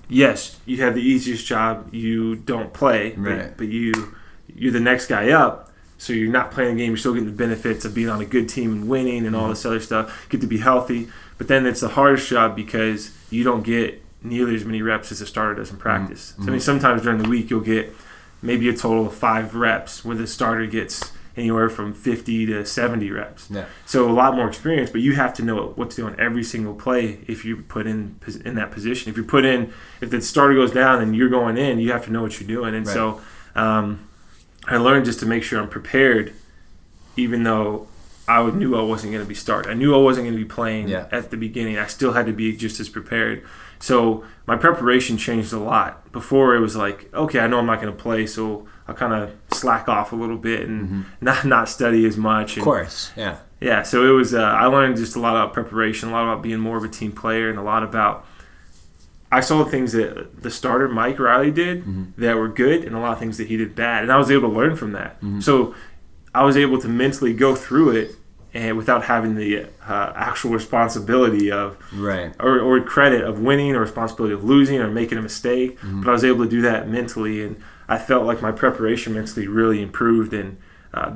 yes, 0.09 0.61
you 0.67 0.77
have 0.83 0.95
the 0.95 1.03
easiest 1.03 1.45
job. 1.45 1.93
You 1.93 2.37
don't 2.37 2.73
play, 2.73 3.13
right. 3.17 3.49
but, 3.49 3.57
but 3.57 3.67
you 3.67 4.15
you're 4.55 4.71
the 4.71 4.79
next 4.79 5.09
guy 5.09 5.31
up. 5.31 5.73
So 5.99 6.13
you're 6.13 6.31
not 6.31 6.53
playing 6.53 6.77
the 6.77 6.83
game. 6.83 6.91
You're 6.91 6.97
still 6.97 7.15
getting 7.15 7.27
the 7.27 7.35
benefits 7.35 7.85
of 7.85 7.93
being 7.93 8.09
on 8.09 8.21
a 8.21 8.25
good 8.25 8.49
team 8.49 8.71
and 8.71 8.89
winning 8.89 9.27
and 9.27 9.35
all 9.35 9.43
mm-hmm. 9.43 9.51
this 9.51 9.67
other 9.67 9.81
stuff. 9.81 10.29
Get 10.29 10.41
to 10.43 10.47
be 10.47 10.59
healthy. 10.59 11.09
But 11.39 11.49
then 11.49 11.67
it's 11.67 11.81
the 11.81 11.89
hardest 11.89 12.29
job 12.29 12.55
because 12.55 13.11
you 13.31 13.43
don't 13.43 13.65
get 13.65 14.01
nearly 14.25 14.55
as 14.55 14.65
many 14.65 14.83
reps 14.83 15.13
as 15.13 15.21
a 15.21 15.27
starter 15.27 15.57
does 15.57 15.71
in 15.71 15.77
practice. 15.77 16.33
Mm-hmm. 16.33 16.43
So 16.43 16.49
I 16.49 16.51
mean, 16.53 16.61
sometimes 16.61 17.03
during 17.03 17.23
the 17.23 17.29
week 17.29 17.51
you'll 17.51 17.61
get 17.61 17.93
maybe 18.41 18.69
a 18.69 18.77
total 18.77 19.07
of 19.07 19.15
five 19.15 19.55
reps 19.55 20.05
where 20.05 20.17
the 20.17 20.27
starter 20.27 20.67
gets 20.67 21.13
anywhere 21.37 21.71
from 21.71 21.95
50 21.95 22.47
to 22.47 22.67
70 22.67 23.11
reps. 23.11 23.51
Yeah. 23.51 23.65
So 23.87 24.09
a 24.09 24.13
lot 24.13 24.35
more 24.35 24.49
experience, 24.49 24.91
but 24.91 25.01
you 25.01 25.15
have 25.15 25.33
to 25.35 25.43
know 25.43 25.69
what 25.77 25.91
to 25.91 25.97
do 25.97 26.07
on 26.07 26.19
every 26.21 26.45
single 26.45 26.75
play 26.75 27.21
if 27.27 27.45
you 27.45 27.59
put 27.59 27.87
in 27.87 28.17
in 28.45 28.55
that 28.57 28.71
position. 28.71 29.11
If 29.11 29.17
you 29.17 29.25
put 29.25 29.45
in, 29.45 29.73
if 30.01 30.11
the 30.11 30.21
starter 30.21 30.55
goes 30.55 30.73
down 30.73 31.01
and 31.01 31.17
you're 31.17 31.31
going 31.31 31.57
in, 31.57 31.79
you 31.79 31.93
have 31.93 32.05
to 32.05 32.13
know 32.13 32.23
what 32.23 32.39
you're 32.39 32.49
doing. 32.49 32.75
And 32.75 32.87
right. 32.87 32.93
so 32.93 33.21
um, 33.55 34.09
I 34.67 34.77
learned 34.77 35.07
just 35.07 35.21
to 35.21 35.27
make 35.27 35.43
sure 35.43 35.61
I'm 35.61 35.69
prepared, 35.69 36.35
even 37.17 37.45
though 37.45 37.89
I 38.29 38.51
knew 38.51 38.77
I 38.77 38.83
wasn't 38.83 39.13
going 39.13 39.25
to 39.25 39.29
be 39.29 39.35
starting. 39.35 39.71
I 39.71 39.75
knew 39.75 39.95
I 39.95 39.99
wasn't 39.99 40.27
going 40.27 40.37
to 40.37 40.45
be 40.45 40.49
playing 40.49 40.89
yeah. 40.89 41.07
at 41.11 41.31
the 41.31 41.37
beginning. 41.37 41.79
I 41.79 41.87
still 41.87 42.13
had 42.13 42.27
to 42.27 42.33
be 42.33 42.57
just 42.57 42.79
as 42.79 42.89
prepared. 42.89 43.45
So 43.83 44.25
my 44.47 44.57
preparation 44.57 45.19
changed 45.19 45.53
a 45.53 45.59
lot. 45.59 46.13
Before 46.13 46.55
it 46.55 46.61
was 46.61 46.77
like, 46.77 47.13
okay, 47.13 47.41
I 47.41 47.49
know 47.49 47.59
I'm 47.59 47.67
not 47.67 47.81
going 47.81 47.93
to 47.95 48.01
play, 48.01 48.27
so 48.27 48.69
I'll 48.87 48.95
kind 48.95 49.13
of 49.13 49.35
slack 49.53 49.89
off 49.89 50.13
a 50.13 50.17
little 50.17 50.37
bit 50.37 50.69
and 50.69 50.89
mm-hmm. 50.89 51.03
not 51.21 51.45
not 51.45 51.69
study 51.69 52.07
as 52.07 52.17
much. 52.17 52.53
And, 52.53 52.63
of 52.63 52.65
course, 52.65 53.11
yeah, 53.17 53.39
yeah. 53.61 53.83
So 53.83 54.09
it 54.09 54.13
was. 54.13 54.35
Uh, 54.35 54.43
I 54.43 54.67
learned 54.67 54.99
just 54.99 55.17
a 55.17 55.21
lot 55.21 55.35
about 55.35 55.53
preparation, 55.53 56.11
a 56.11 56.13
lot 56.13 56.23
about 56.23 56.43
being 56.43 56.61
more 56.61 56.77
of 56.77 56.85
a 56.85 56.89
team 56.89 57.11
player, 57.11 57.51
and 57.51 57.59
a 57.59 57.63
lot 57.63 57.83
about. 57.83 58.25
I 59.33 59.41
saw 59.41 59.65
the 59.65 59.71
things 59.71 59.93
that 59.93 60.43
the 60.43 60.51
starter 60.51 60.89
Mike 60.89 61.19
Reilly 61.19 61.51
did 61.51 61.81
mm-hmm. 61.81 62.21
that 62.21 62.37
were 62.37 62.49
good, 62.49 62.85
and 62.85 62.95
a 62.95 63.01
lot 63.01 63.15
of 63.15 63.19
things 63.19 63.37
that 63.39 63.49
he 63.49 63.57
did 63.57 63.75
bad, 63.75 64.05
and 64.05 64.13
I 64.13 64.17
was 64.17 64.31
able 64.31 64.49
to 64.49 64.55
learn 64.55 64.77
from 64.77 64.93
that. 64.93 65.17
Mm-hmm. 65.17 65.41
So 65.41 65.75
I 66.33 66.45
was 66.45 66.57
able 66.57 66.79
to 66.83 66.89
mentally 66.89 67.33
go 67.33 67.57
through 67.57 67.91
it 67.97 68.15
and 68.55 68.77
without 68.77 69.05
having 69.05 69.35
the 69.35 69.67
uh, 69.87 70.13
actual 70.15 70.51
responsibility 70.51 71.51
of 71.51 71.77
right 71.95 72.35
or, 72.39 72.61
or 72.61 72.81
credit 72.81 73.23
of 73.23 73.41
winning 73.41 73.75
or 73.75 73.81
responsibility 73.81 74.35
of 74.35 74.45
losing 74.45 74.79
or 74.79 74.91
making 74.91 75.19
a 75.19 75.23
mistake 75.23 75.79
mm-hmm. 75.79 76.03
but 76.03 76.11
i 76.11 76.13
was 76.13 76.25
able 76.25 76.45
to 76.45 76.51
do 76.51 76.61
that 76.61 76.89
mentally 76.89 77.43
and 77.43 77.61
i 77.89 77.99
felt 77.99 78.25
like 78.25 78.43
my 78.43 78.53
preparation 78.53 79.15
mentally 79.15 79.47
really 79.47 79.83
improved 79.83 80.33
and 80.33 80.59
uh, 80.95 81.15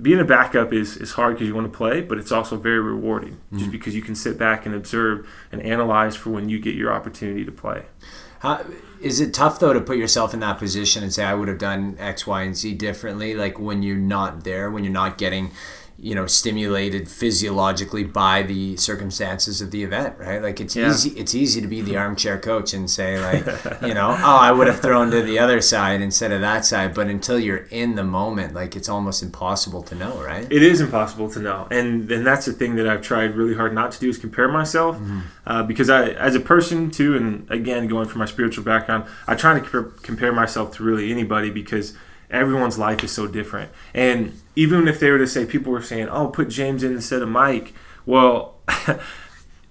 being 0.00 0.18
a 0.18 0.24
backup 0.24 0.72
is, 0.72 0.96
is 0.96 1.12
hard 1.12 1.34
because 1.34 1.46
you 1.46 1.54
want 1.54 1.70
to 1.70 1.76
play 1.76 2.00
but 2.00 2.18
it's 2.18 2.32
also 2.32 2.56
very 2.56 2.80
rewarding 2.80 3.34
mm-hmm. 3.34 3.58
just 3.58 3.70
because 3.70 3.94
you 3.94 4.02
can 4.02 4.14
sit 4.14 4.38
back 4.38 4.64
and 4.64 4.74
observe 4.74 5.28
and 5.50 5.60
analyze 5.62 6.16
for 6.16 6.30
when 6.30 6.48
you 6.48 6.58
get 6.58 6.74
your 6.74 6.92
opportunity 6.92 7.44
to 7.44 7.52
play 7.52 7.84
How, 8.40 8.64
is 9.00 9.20
it 9.20 9.34
tough 9.34 9.60
though 9.60 9.74
to 9.74 9.80
put 9.80 9.98
yourself 9.98 10.32
in 10.32 10.40
that 10.40 10.58
position 10.58 11.02
and 11.02 11.12
say 11.12 11.24
i 11.24 11.34
would 11.34 11.48
have 11.48 11.58
done 11.58 11.96
x 11.98 12.26
y 12.26 12.42
and 12.42 12.56
z 12.56 12.72
differently 12.72 13.34
like 13.34 13.58
when 13.58 13.82
you're 13.82 13.96
not 13.96 14.44
there 14.44 14.70
when 14.70 14.84
you're 14.84 14.92
not 14.92 15.18
getting 15.18 15.50
you 16.02 16.16
know 16.16 16.26
stimulated 16.26 17.08
physiologically 17.08 18.02
by 18.02 18.42
the 18.42 18.76
circumstances 18.76 19.62
of 19.62 19.70
the 19.70 19.84
event 19.84 20.18
right 20.18 20.42
like 20.42 20.60
it's 20.60 20.74
yeah. 20.74 20.90
easy 20.90 21.10
it's 21.10 21.32
easy 21.32 21.60
to 21.60 21.68
be 21.68 21.80
the 21.80 21.96
armchair 22.02 22.36
coach 22.36 22.74
and 22.74 22.90
say 22.90 23.20
like 23.20 23.46
you 23.82 23.94
know 23.94 24.10
oh 24.10 24.36
i 24.36 24.50
would 24.50 24.66
have 24.66 24.80
thrown 24.80 25.12
to 25.12 25.22
the 25.22 25.38
other 25.38 25.60
side 25.60 26.00
instead 26.00 26.32
of 26.32 26.40
that 26.40 26.64
side 26.64 26.92
but 26.92 27.06
until 27.06 27.38
you're 27.38 27.68
in 27.70 27.94
the 27.94 28.02
moment 28.02 28.52
like 28.52 28.74
it's 28.74 28.88
almost 28.88 29.22
impossible 29.22 29.80
to 29.80 29.94
know 29.94 30.20
right 30.24 30.50
it 30.50 30.62
is 30.62 30.80
impossible 30.80 31.30
to 31.30 31.38
know 31.38 31.68
and 31.70 32.10
and 32.10 32.26
that's 32.26 32.46
the 32.46 32.52
thing 32.52 32.74
that 32.74 32.88
i've 32.88 33.02
tried 33.02 33.36
really 33.36 33.54
hard 33.54 33.72
not 33.72 33.92
to 33.92 34.00
do 34.00 34.08
is 34.08 34.18
compare 34.18 34.48
myself 34.48 34.96
mm-hmm. 34.96 35.20
uh, 35.46 35.62
because 35.62 35.88
i 35.88 36.08
as 36.10 36.34
a 36.34 36.40
person 36.40 36.90
too 36.90 37.16
and 37.16 37.48
again 37.48 37.86
going 37.86 38.08
from 38.08 38.18
my 38.18 38.26
spiritual 38.26 38.64
background 38.64 39.04
i 39.28 39.36
try 39.36 39.56
to 39.56 39.92
compare 40.02 40.32
myself 40.32 40.74
to 40.74 40.82
really 40.82 41.12
anybody 41.12 41.48
because 41.48 41.94
everyone's 42.32 42.78
life 42.78 43.04
is 43.04 43.12
so 43.12 43.26
different. 43.26 43.70
And 43.94 44.40
even 44.56 44.88
if 44.88 44.98
they 44.98 45.10
were 45.10 45.18
to 45.18 45.26
say, 45.26 45.46
people 45.46 45.72
were 45.72 45.82
saying, 45.82 46.08
oh, 46.08 46.28
put 46.28 46.48
James 46.48 46.82
in 46.82 46.92
instead 46.92 47.22
of 47.22 47.28
Mike. 47.28 47.74
Well, 48.06 48.56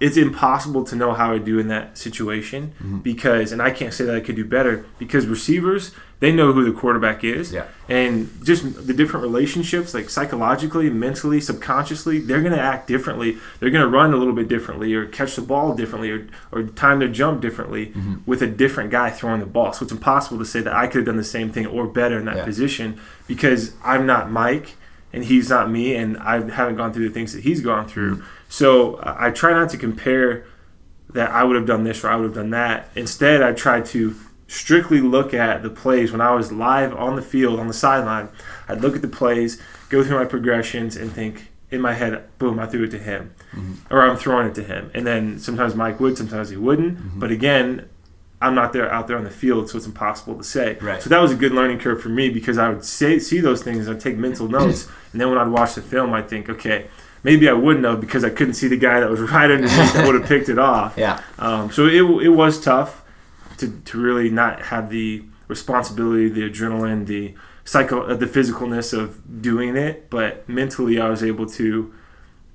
it's 0.02 0.18
impossible 0.18 0.84
to 0.84 0.96
know 0.96 1.14
how 1.14 1.32
I 1.32 1.38
do 1.38 1.60
in 1.60 1.68
that 1.68 1.96
situation 1.96 2.74
mm-hmm. 2.80 2.98
because, 3.00 3.52
and 3.52 3.62
I 3.62 3.70
can't 3.70 3.94
say 3.94 4.04
that 4.04 4.16
I 4.16 4.20
could 4.20 4.36
do 4.36 4.44
better 4.44 4.84
because 4.98 5.28
receivers, 5.28 5.92
they 6.22 6.32
know 6.32 6.54
who 6.54 6.66
the 6.66 6.78
quarterback 6.78 7.24
is. 7.24 7.54
Yeah. 7.54 7.68
And 7.88 8.32
just 8.44 8.88
the 8.88 8.96
different 8.96 9.24
relationships, 9.24 9.94
like 9.94 10.10
psychologically, 10.10 10.90
mentally, 10.90 11.40
subconsciously, 11.40 12.18
they're 12.18 12.42
going 12.42 12.54
to 12.54 12.60
act 12.60 12.88
differently. 12.88 13.38
They're 13.60 13.70
going 13.70 13.84
to 13.84 13.88
run 13.88 14.12
a 14.12 14.18
little 14.18 14.34
bit 14.34 14.48
differently 14.48 14.92
or 14.96 15.06
catch 15.06 15.36
the 15.36 15.44
ball 15.44 15.76
differently 15.76 16.10
or, 16.10 16.28
or 16.52 16.64
time 16.64 16.98
their 16.98 17.08
jump 17.08 17.40
differently 17.40 17.88
mm-hmm. 17.88 18.16
with 18.26 18.42
a 18.42 18.48
different 18.48 18.90
guy 18.90 19.12
throwing 19.12 19.40
the 19.40 19.46
ball. 19.46 19.72
So 19.72 19.84
it's 19.84 19.92
impossible 19.92 20.40
to 20.40 20.46
say 20.46 20.62
that 20.62 20.74
I 20.74 20.88
could 20.88 20.98
have 20.98 21.06
done 21.06 21.18
the 21.18 21.24
same 21.24 21.52
thing 21.52 21.68
or 21.68 21.86
better 21.86 22.18
in 22.18 22.26
that 22.26 22.38
yeah. 22.38 22.46
position 22.46 23.00
because 23.28 23.74
I'm 23.84 24.08
not 24.08 24.32
Mike 24.32 24.78
and 25.14 25.26
he's 25.26 25.50
not 25.50 25.70
me 25.70 25.96
and 25.96 26.18
I 26.18 26.50
haven't 26.50 26.76
gone 26.76 26.94
through 26.94 27.08
the 27.08 27.14
things 27.14 27.34
that 27.34 27.44
he's 27.44 27.62
gone 27.62 27.88
through. 27.88 28.24
So 28.50 29.00
I 29.04 29.32
try 29.32 29.54
not 29.54 29.70
to 29.72 29.78
compare 29.78 30.46
that 31.10 31.32
I 31.32 31.44
would 31.44 31.56
have 31.56 31.66
done 31.66 31.84
this 31.84 32.04
or 32.04 32.10
I 32.10 32.16
would 32.16 32.26
have 32.26 32.36
done 32.36 32.52
that. 32.52 32.90
Instead, 32.96 33.42
I 33.42 33.54
try 33.54 33.82
to 33.82 34.16
strictly 34.48 35.00
look 35.00 35.34
at 35.34 35.64
the 35.64 35.70
plays 35.70 36.12
when 36.12 36.22
I 36.22 36.36
was 36.36 36.52
live 36.52 36.94
on 36.96 37.16
the 37.16 37.22
field 37.22 37.60
on 37.60 37.68
the 37.68 37.74
sideline. 37.74 38.30
I'd 38.68 38.82
look 38.82 38.96
at 38.96 39.02
the 39.02 39.08
plays, 39.08 39.62
go 39.90 40.04
through 40.04 40.20
my 40.20 40.26
progressions, 40.26 40.96
and 40.98 41.12
think 41.12 41.52
in 41.70 41.80
my 41.80 41.94
head, 41.94 42.28
boom, 42.38 42.60
I 42.60 42.66
threw 42.66 42.84
it 42.84 42.92
to 42.92 43.00
him, 43.00 43.34
mm-hmm. 43.54 43.94
or 43.94 44.02
I'm 44.02 44.18
throwing 44.18 44.48
it 44.48 44.56
to 44.56 44.64
him. 44.64 44.92
And 44.94 45.08
then 45.08 45.40
sometimes 45.40 45.74
Mike 45.74 46.02
would, 46.02 46.18
sometimes 46.18 46.50
he 46.50 46.58
wouldn't. 46.58 46.98
Mm-hmm. 46.98 47.20
But 47.20 47.32
again, 47.32 47.90
I'm 48.42 48.56
not 48.56 48.74
there 48.74 48.92
out 48.92 49.08
there 49.08 49.18
on 49.18 49.24
the 49.24 49.30
field, 49.30 49.70
so 49.70 49.78
it's 49.78 49.86
impossible 49.86 50.36
to 50.36 50.44
say. 50.44 50.78
Right. 50.82 51.02
So 51.02 51.10
that 51.10 51.22
was 51.22 51.32
a 51.32 51.36
good 51.36 51.52
learning 51.52 51.80
curve 51.80 52.02
for 52.02 52.10
me 52.10 52.30
because 52.30 52.58
I 52.58 52.70
would 52.70 52.84
say 52.84 53.20
see 53.20 53.40
those 53.40 53.62
things, 53.62 53.88
I'd 53.88 54.00
take 54.00 54.18
mental 54.18 54.48
notes, 54.60 54.88
and 55.12 55.22
then 55.22 55.30
when 55.30 55.38
I'd 55.38 55.50
watch 55.50 55.76
the 55.76 55.82
film, 55.82 56.14
I'd 56.14 56.28
think, 56.28 56.50
okay, 56.50 56.88
maybe 57.24 57.48
I 57.48 57.54
wouldn't 57.54 57.86
have 57.86 58.02
because 58.02 58.24
I 58.24 58.30
couldn't 58.30 58.56
see 58.56 58.68
the 58.68 58.78
guy 58.78 59.00
that 59.00 59.10
was 59.10 59.20
right 59.32 59.50
underneath 59.50 59.94
that 59.94 60.06
would 60.12 60.20
have 60.20 60.28
picked 60.28 60.50
it 60.50 60.58
off. 60.58 60.98
Yeah. 60.98 61.22
Um, 61.38 61.72
so 61.72 61.86
it, 61.86 62.02
it 62.26 62.30
was 62.30 62.60
tough 62.60 63.04
to, 63.58 63.70
to 63.70 64.00
really 64.00 64.30
not 64.30 64.64
have 64.64 64.90
the 64.90 65.24
responsibility, 65.48 66.30
the 66.30 66.50
adrenaline, 66.50 67.06
the 67.06 67.36
psycho, 67.64 68.04
uh, 68.08 68.16
the 68.16 68.26
physicalness 68.26 68.98
of 68.98 69.42
doing 69.42 69.76
it, 69.76 70.10
but 70.10 70.48
mentally 70.50 71.00
I 71.00 71.10
was 71.10 71.24
able 71.24 71.46
to 71.48 71.94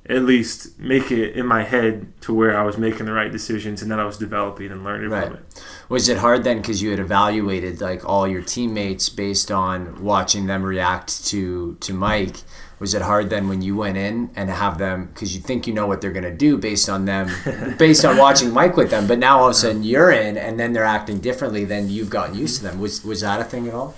at 0.09 0.23
least 0.23 0.79
make 0.79 1.11
it 1.11 1.35
in 1.37 1.47
my 1.47 1.63
head 1.65 2.07
to 2.23 2.33
where 2.33 2.57
I 2.57 2.63
was 2.63 2.79
making 2.79 3.07
the 3.07 3.13
right 3.13 3.31
decisions 3.33 3.83
and 3.83 3.91
that 3.91 3.99
I 3.99 4.05
was 4.05 4.17
developing 4.19 4.71
and 4.71 4.85
learning 4.85 5.11
Right. 5.11 5.27
from 5.27 5.35
it. 5.37 5.63
Was 5.89 6.09
it 6.09 6.19
hard 6.19 6.45
then 6.45 6.59
because 6.59 6.81
you 6.83 6.91
had 6.91 6.99
evaluated 7.01 7.81
like 7.81 8.09
all 8.09 8.27
your 8.29 8.43
teammates 8.43 9.09
based 9.09 9.51
on 9.51 10.03
watching 10.03 10.47
them 10.47 10.63
react 10.63 11.27
to 11.27 11.77
to 11.81 11.93
Mike? 11.93 12.37
Was 12.79 12.93
it 12.93 13.01
hard 13.03 13.31
then 13.31 13.49
when 13.49 13.63
you 13.63 13.75
went 13.75 13.97
in 13.97 14.31
and 14.37 14.51
have 14.51 14.77
them 14.79 15.07
because 15.07 15.35
you 15.35 15.41
think 15.41 15.67
you 15.67 15.73
know 15.73 15.87
what 15.87 16.01
they're 16.03 16.13
gonna 16.13 16.31
do 16.35 16.59
based 16.59 16.89
on 16.91 17.07
them, 17.07 17.31
based 17.79 18.05
on 18.05 18.17
watching 18.19 18.53
Mike 18.53 18.77
with 18.77 18.91
them, 18.91 19.07
but 19.07 19.19
now 19.19 19.39
all 19.41 19.47
of 19.47 19.53
a 19.53 19.55
sudden 19.55 19.83
you're 19.83 20.11
in 20.11 20.37
and 20.37 20.61
then 20.61 20.75
they're 20.75 20.85
acting 20.85 21.19
differently 21.21 21.65
than 21.65 21.89
you've 21.89 22.11
gotten 22.11 22.35
used 22.37 22.59
to 22.59 22.63
them. 22.65 22.79
Was 22.79 23.03
was 23.05 23.23
that 23.23 23.41
a 23.41 23.45
thing 23.45 23.67
at 23.67 23.75
all? 23.75 23.95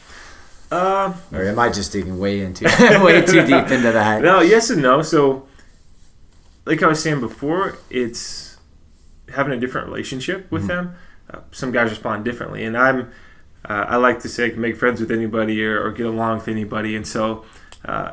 Um, 0.70 1.14
Or 1.32 1.42
am 1.44 1.58
I 1.58 1.70
just 1.70 1.92
digging 1.92 2.18
way 2.18 2.40
into 2.40 2.64
way 3.04 3.22
too 3.22 3.44
deep 3.46 3.68
into 3.68 3.90
that? 3.92 4.22
No, 4.22 4.40
yes 4.42 4.70
and 4.70 4.80
no. 4.82 5.02
So, 5.02 5.47
like 6.68 6.82
I 6.82 6.86
was 6.86 7.02
saying 7.02 7.20
before, 7.20 7.78
it's 7.90 8.56
having 9.34 9.52
a 9.52 9.60
different 9.60 9.88
relationship 9.88 10.50
with 10.50 10.66
them. 10.68 10.94
Uh, 11.32 11.40
some 11.50 11.72
guys 11.72 11.90
respond 11.90 12.24
differently, 12.24 12.64
and 12.64 12.76
I'm. 12.76 13.10
Uh, 13.68 13.84
I 13.88 13.96
like 13.96 14.20
to 14.20 14.28
say 14.28 14.46
I 14.46 14.50
can 14.50 14.60
make 14.60 14.76
friends 14.76 15.00
with 15.00 15.10
anybody 15.10 15.62
or, 15.64 15.82
or 15.84 15.90
get 15.92 16.06
along 16.06 16.38
with 16.38 16.48
anybody, 16.48 16.94
and 16.96 17.06
so 17.06 17.44
uh, 17.84 18.12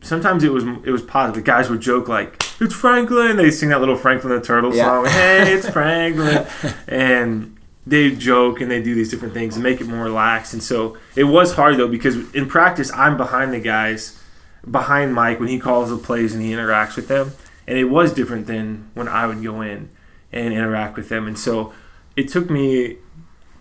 sometimes 0.00 0.44
it 0.44 0.52
was 0.52 0.64
it 0.84 0.90
was 0.90 1.02
positive. 1.02 1.44
Guys 1.44 1.70
would 1.70 1.80
joke 1.80 2.06
like, 2.08 2.40
"It's 2.60 2.74
Franklin." 2.74 3.36
They 3.36 3.50
sing 3.50 3.70
that 3.70 3.80
little 3.80 3.96
Franklin 3.96 4.32
the 4.34 4.40
Turtle 4.40 4.74
Yeah. 4.74 4.84
song. 4.84 5.06
Hey, 5.06 5.52
it's 5.54 5.68
Franklin, 5.78 6.46
and 6.86 7.56
they 7.86 8.10
joke 8.14 8.60
and 8.60 8.70
they 8.70 8.82
do 8.82 8.94
these 8.94 9.10
different 9.10 9.32
things 9.34 9.54
and 9.56 9.62
make 9.62 9.80
it 9.80 9.86
more 9.86 10.04
relaxed. 10.04 10.52
And 10.52 10.62
so 10.62 10.96
it 11.14 11.24
was 11.24 11.54
hard 11.54 11.76
though 11.78 11.88
because 11.88 12.16
in 12.34 12.46
practice 12.48 12.92
I'm 12.92 13.16
behind 13.16 13.52
the 13.52 13.60
guys, 13.60 14.20
behind 14.68 15.14
Mike 15.14 15.38
when 15.40 15.48
he 15.48 15.58
calls 15.58 15.88
the 15.90 15.96
plays 15.96 16.34
and 16.34 16.42
he 16.42 16.50
interacts 16.50 16.96
with 16.96 17.06
them, 17.08 17.32
and 17.66 17.78
it 17.78 17.84
was 17.84 18.12
different 18.12 18.46
than 18.46 18.90
when 18.94 19.08
I 19.08 19.26
would 19.26 19.42
go 19.42 19.60
in 19.60 19.90
and 20.32 20.52
interact 20.52 20.96
with 20.96 21.08
them. 21.08 21.26
And 21.26 21.38
so 21.38 21.72
it 22.16 22.28
took 22.28 22.50
me 22.50 22.98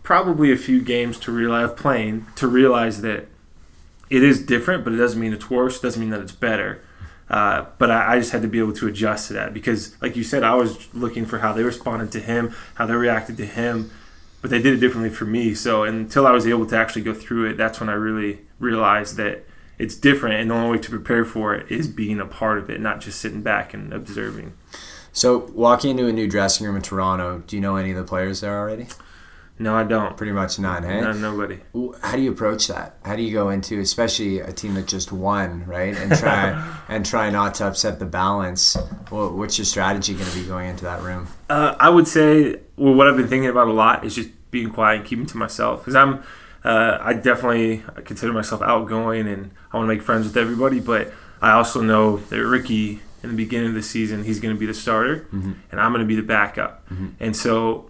probably 0.04 0.52
a 0.52 0.58
few 0.58 0.82
games 0.82 1.20
to 1.20 1.32
realize 1.32 1.72
playing 1.74 2.28
to 2.36 2.48
realize 2.48 3.02
that 3.02 3.28
it 4.10 4.24
is 4.24 4.46
different, 4.46 4.84
but 4.84 4.94
it 4.94 4.98
doesn't 4.98 5.20
mean 5.20 5.34
it's 5.34 5.50
worse. 5.50 5.78
It 5.78 5.82
doesn't 5.82 6.00
mean 6.00 6.12
that 6.12 6.22
it's 6.22 6.32
better. 6.32 6.82
Uh, 7.28 7.66
but 7.80 7.90
I, 7.90 8.14
I 8.14 8.20
just 8.20 8.32
had 8.32 8.44
to 8.44 8.48
be 8.48 8.60
able 8.60 8.74
to 8.74 8.88
adjust 8.88 9.28
to 9.28 9.34
that 9.34 9.54
because, 9.54 10.00
like 10.02 10.16
you 10.16 10.24
said, 10.24 10.44
I 10.44 10.54
was 10.54 10.94
looking 10.94 11.26
for 11.26 11.40
how 11.40 11.54
they 11.54 11.64
responded 11.64 12.12
to 12.12 12.20
him, 12.20 12.54
how 12.76 12.86
they 12.86 12.94
reacted 12.94 13.38
to 13.38 13.46
him, 13.48 13.90
but 14.42 14.52
they 14.52 14.62
did 14.62 14.76
it 14.76 14.78
differently 14.78 15.10
for 15.10 15.26
me. 15.26 15.56
So 15.56 15.84
until 15.84 16.28
I 16.28 16.32
was 16.32 16.46
able 16.46 16.68
to 16.68 16.78
actually 16.78 17.02
go 17.02 17.16
through 17.16 17.50
it, 17.50 17.58
that's 17.58 17.80
when 17.80 17.90
I 17.90 17.94
really 17.94 18.42
realized 18.60 19.18
that 19.18 19.44
it's 19.78 19.96
different, 19.96 20.36
and 20.40 20.50
the 20.50 20.56
only 20.56 20.78
way 20.78 20.82
to 20.84 20.90
prepare 20.90 21.26
for 21.26 21.54
it 21.54 21.72
is 21.72 21.88
being 21.88 22.20
a 22.20 22.26
part 22.26 22.58
of 22.58 22.70
it, 22.70 22.80
not 22.80 23.02
just 23.02 23.20
sitting 23.20 23.42
back 23.42 23.74
and 23.74 23.94
observing. 23.94 24.54
So 25.12 25.50
walking 25.54 25.92
into 25.92 26.08
a 26.08 26.14
new 26.14 26.28
dressing 26.28 26.66
room 26.66 26.76
in 26.76 26.82
Toronto, 26.82 27.44
do 27.48 27.56
you 27.56 27.62
know 27.62 27.78
any 27.78 27.92
of 27.92 27.98
the 27.98 28.04
players 28.04 28.42
there 28.42 28.58
already? 28.58 28.88
No, 29.58 29.74
I 29.74 29.84
don't. 29.86 30.18
Pretty 30.18 30.34
much 30.34 30.60
none, 30.60 30.84
hey? 30.84 31.00
No, 31.00 31.14
nobody. 31.14 31.60
How 32.02 32.18
do 32.18 32.22
you 32.22 32.32
approach 32.32 32.68
that? 32.68 32.98
How 33.06 33.16
do 33.16 33.22
you 33.22 33.32
go 33.32 33.50
into, 33.50 33.80
especially 33.80 34.40
a 34.40 34.52
team 34.52 34.74
that 34.74 34.86
just 34.86 35.14
won, 35.14 35.66
right, 35.66 35.96
and 35.96 36.14
try 36.14 36.78
and 36.90 37.06
try 37.06 37.30
not 37.30 37.56
to 37.56 37.68
upset 37.68 38.00
the 38.00 38.06
balance? 38.06 38.76
Well, 39.10 39.32
what's 39.34 39.58
your 39.58 39.64
strategy 39.66 40.14
going 40.14 40.30
to 40.30 40.36
be 40.38 40.46
going 40.46 40.70
into 40.70 40.84
that 40.84 41.02
room? 41.02 41.30
Uh, 41.50 41.76
I 41.80 41.90
would 41.90 42.08
say, 42.08 42.60
well, 42.76 42.94
what 42.94 43.08
I've 43.08 43.16
been 43.16 43.30
thinking 43.30 43.50
about 43.50 43.70
a 43.70 43.74
lot 43.74 44.04
is 44.04 44.16
just 44.16 44.30
being 44.52 44.72
quiet 44.72 44.98
and 44.98 45.06
keeping 45.06 45.26
to 45.28 45.38
myself 45.38 45.80
because 45.80 45.96
I'm, 45.96 46.22
uh, 46.66 46.98
I 47.10 47.14
definitely 47.14 47.84
consider 48.04 48.34
myself 48.34 48.62
outgoing 48.62 49.28
and 49.28 49.52
I 49.72 49.78
want 49.78 49.88
to 49.88 49.94
make 49.96 50.04
friends 50.04 50.26
with 50.28 50.36
everybody, 50.36 50.80
but 50.80 51.14
I 51.42 51.52
also 51.52 51.80
know 51.82 52.18
that 52.18 52.44
Ricky 52.44 53.02
in 53.24 53.30
the 53.30 53.38
beginning 53.46 53.70
of 53.70 53.76
the 53.76 53.84
season 53.84 54.24
he's 54.24 54.40
going 54.40 54.54
to 54.54 54.60
be 54.60 54.66
the 54.66 54.74
starter 54.74 55.28
and 55.72 55.80
I'm 55.82 55.92
going 55.94 56.02
to 56.02 56.08
be 56.08 56.16
the 56.16 56.28
backup, 56.38 56.84
and 57.20 57.36
so 57.36 57.90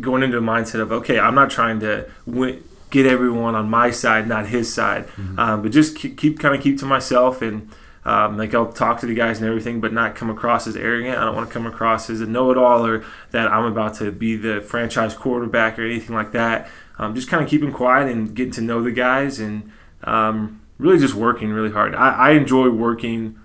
going 0.00 0.22
into 0.22 0.38
a 0.38 0.42
mindset 0.42 0.80
of 0.80 0.92
okay, 0.92 1.18
I'm 1.18 1.34
not 1.34 1.50
trying 1.50 1.80
to 1.80 1.92
win, 2.26 2.62
get 2.90 3.06
everyone 3.06 3.54
on 3.54 3.70
my 3.70 3.90
side, 3.90 4.26
not 4.26 4.46
his 4.48 4.72
side, 4.72 5.04
um, 5.38 5.62
but 5.62 5.70
just 5.72 5.96
keep, 5.96 6.16
keep 6.18 6.38
kind 6.40 6.54
of 6.54 6.60
keep 6.62 6.78
to 6.80 6.86
myself 6.86 7.42
and. 7.42 7.70
Um, 8.02 8.38
like 8.38 8.54
I'll 8.54 8.72
talk 8.72 9.00
to 9.00 9.06
the 9.06 9.14
guys 9.14 9.40
and 9.40 9.46
everything, 9.46 9.82
but 9.82 9.92
not 9.92 10.16
come 10.16 10.30
across 10.30 10.66
as 10.66 10.74
arrogant. 10.74 11.18
I 11.18 11.24
don't 11.26 11.36
want 11.36 11.48
to 11.48 11.52
come 11.52 11.66
across 11.66 12.08
as 12.08 12.22
a 12.22 12.26
know-it-all 12.26 12.86
or 12.86 13.04
that 13.32 13.52
I'm 13.52 13.66
about 13.66 13.92
to 13.96 14.10
be 14.10 14.36
the 14.36 14.62
franchise 14.62 15.14
quarterback 15.14 15.78
or 15.78 15.84
anything 15.84 16.16
like 16.16 16.32
that. 16.32 16.70
Um, 17.00 17.14
just 17.14 17.28
kind 17.28 17.42
of 17.42 17.48
keeping 17.48 17.72
quiet 17.72 18.12
and 18.12 18.34
getting 18.34 18.52
to 18.52 18.60
know 18.60 18.82
the 18.82 18.92
guys 18.92 19.40
and 19.40 19.72
um, 20.04 20.60
really 20.76 20.98
just 20.98 21.14
working 21.14 21.48
really 21.48 21.70
hard. 21.70 21.94
I, 21.94 22.10
I 22.10 22.30
enjoy 22.32 22.68
working 22.68 23.38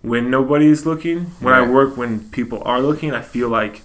when 0.00 0.30
nobody 0.30 0.66
is 0.66 0.86
looking. 0.86 1.26
When 1.40 1.52
I 1.52 1.60
work 1.60 1.98
when 1.98 2.30
people 2.30 2.62
are 2.64 2.80
looking, 2.80 3.12
I 3.12 3.20
feel 3.20 3.50
like 3.50 3.82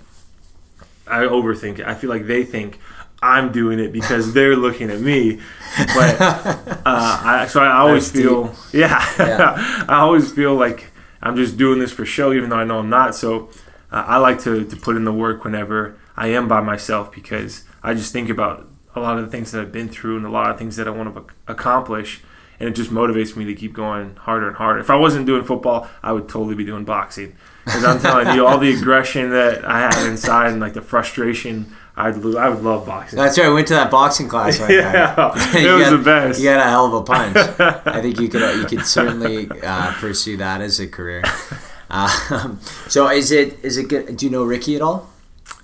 I 1.06 1.24
overthink 1.24 1.80
it. 1.80 1.86
I 1.86 1.94
feel 1.94 2.10
like 2.10 2.26
they 2.26 2.46
think 2.46 2.80
I'm 3.22 3.52
doing 3.52 3.80
it 3.80 3.92
because 3.92 4.34
they're 4.34 4.56
looking 4.56 4.90
at 4.90 5.02
me. 5.02 5.42
But 5.78 6.22
uh, 6.22 6.82
I, 6.86 7.48
so 7.50 7.62
I 7.62 7.80
always 7.80 8.10
That's 8.10 8.24
feel, 8.24 8.56
yeah, 8.72 9.06
Yeah. 9.20 9.86
I 9.90 9.98
always 9.98 10.32
feel 10.32 10.56
like 10.56 10.86
I'm 11.22 11.36
just 11.36 11.58
doing 11.58 11.80
this 11.80 11.92
for 11.92 12.06
show, 12.06 12.32
even 12.32 12.50
though 12.50 12.56
I 12.56 12.64
know 12.64 12.80
I'm 12.80 12.90
not. 12.90 13.14
So 13.14 13.50
uh, 13.92 14.06
I 14.08 14.20
like 14.20 14.40
to, 14.44 14.64
to 14.64 14.76
put 14.78 14.96
in 14.96 15.04
the 15.04 15.12
work 15.12 15.44
whenever 15.44 15.98
I 16.16 16.28
am 16.28 16.48
by 16.48 16.62
myself 16.62 17.12
because 17.12 17.66
I 17.84 17.94
just 17.94 18.14
think 18.14 18.30
about 18.30 18.70
a 18.98 19.02
lot 19.02 19.18
of 19.18 19.26
the 19.26 19.32
things 19.32 19.52
that 19.52 19.62
I've 19.62 19.72
been 19.72 19.90
through 19.90 20.18
and 20.18 20.26
a 20.26 20.30
lot 20.30 20.50
of 20.52 20.58
things 20.58 20.76
that 20.76 20.88
I 20.88 20.92
want 20.92 21.14
to 21.16 21.26
accomplish. 21.48 22.22
And 22.60 22.68
it 22.68 22.72
just 22.76 22.90
motivates 22.90 23.36
me 23.36 23.46
to 23.46 23.54
keep 23.54 23.72
going 23.74 24.16
harder 24.16 24.48
and 24.48 24.58
harder. 24.58 24.80
If 24.80 24.90
I 24.90 24.96
wasn't 24.96 25.28
doing 25.28 25.44
football, 25.44 25.88
I 26.02 26.12
would 26.12 26.28
totally 26.28 26.56
be 26.56 26.66
doing 26.66 26.86
boxing. 26.86 27.36
Because 27.66 27.84
I'm 27.84 28.00
telling 28.00 28.36
you, 28.36 28.48
all 28.48 28.58
the 28.58 28.74
aggression 28.74 29.30
that 29.30 29.64
I 29.64 29.80
have 29.82 30.08
inside 30.08 30.52
and 30.54 30.60
like 30.60 30.74
the 30.74 30.82
frustration, 30.82 31.72
I'd 31.96 32.16
lo- 32.18 32.40
I 32.40 32.50
would 32.50 32.64
love 32.64 32.88
boxing. 32.88 33.18
That's 33.20 33.38
right. 33.38 33.46
I 33.48 33.54
went 33.54 33.68
to 33.68 33.76
that 33.76 33.92
boxing 33.92 34.28
class. 34.28 34.60
Right 34.60 34.72
Yeah, 34.74 35.14
it 35.56 35.72
was 35.72 35.84
got- 35.84 35.98
the 35.98 36.04
best. 36.04 36.40
You 36.40 36.46
got 36.46 36.60
a 36.66 36.70
hell 36.70 36.86
of 36.88 36.94
a 36.94 37.04
punch. 37.04 37.38
I 37.86 38.02
think 38.02 38.20
you 38.20 38.28
could 38.28 38.42
you 38.58 38.66
could 38.66 38.86
certainly 38.88 39.48
uh, 39.64 39.92
pursue 40.00 40.38
that 40.38 40.62
as 40.62 40.80
a 40.80 40.88
career. 40.88 41.24
Um, 41.92 42.60
so 42.88 43.08
is 43.10 43.32
it 43.32 43.64
is 43.64 43.78
it 43.78 43.88
good? 43.88 44.18
Do 44.18 44.26
you 44.26 44.32
know 44.32 44.44
Ricky 44.44 44.76
at 44.76 44.82
all? 44.82 45.10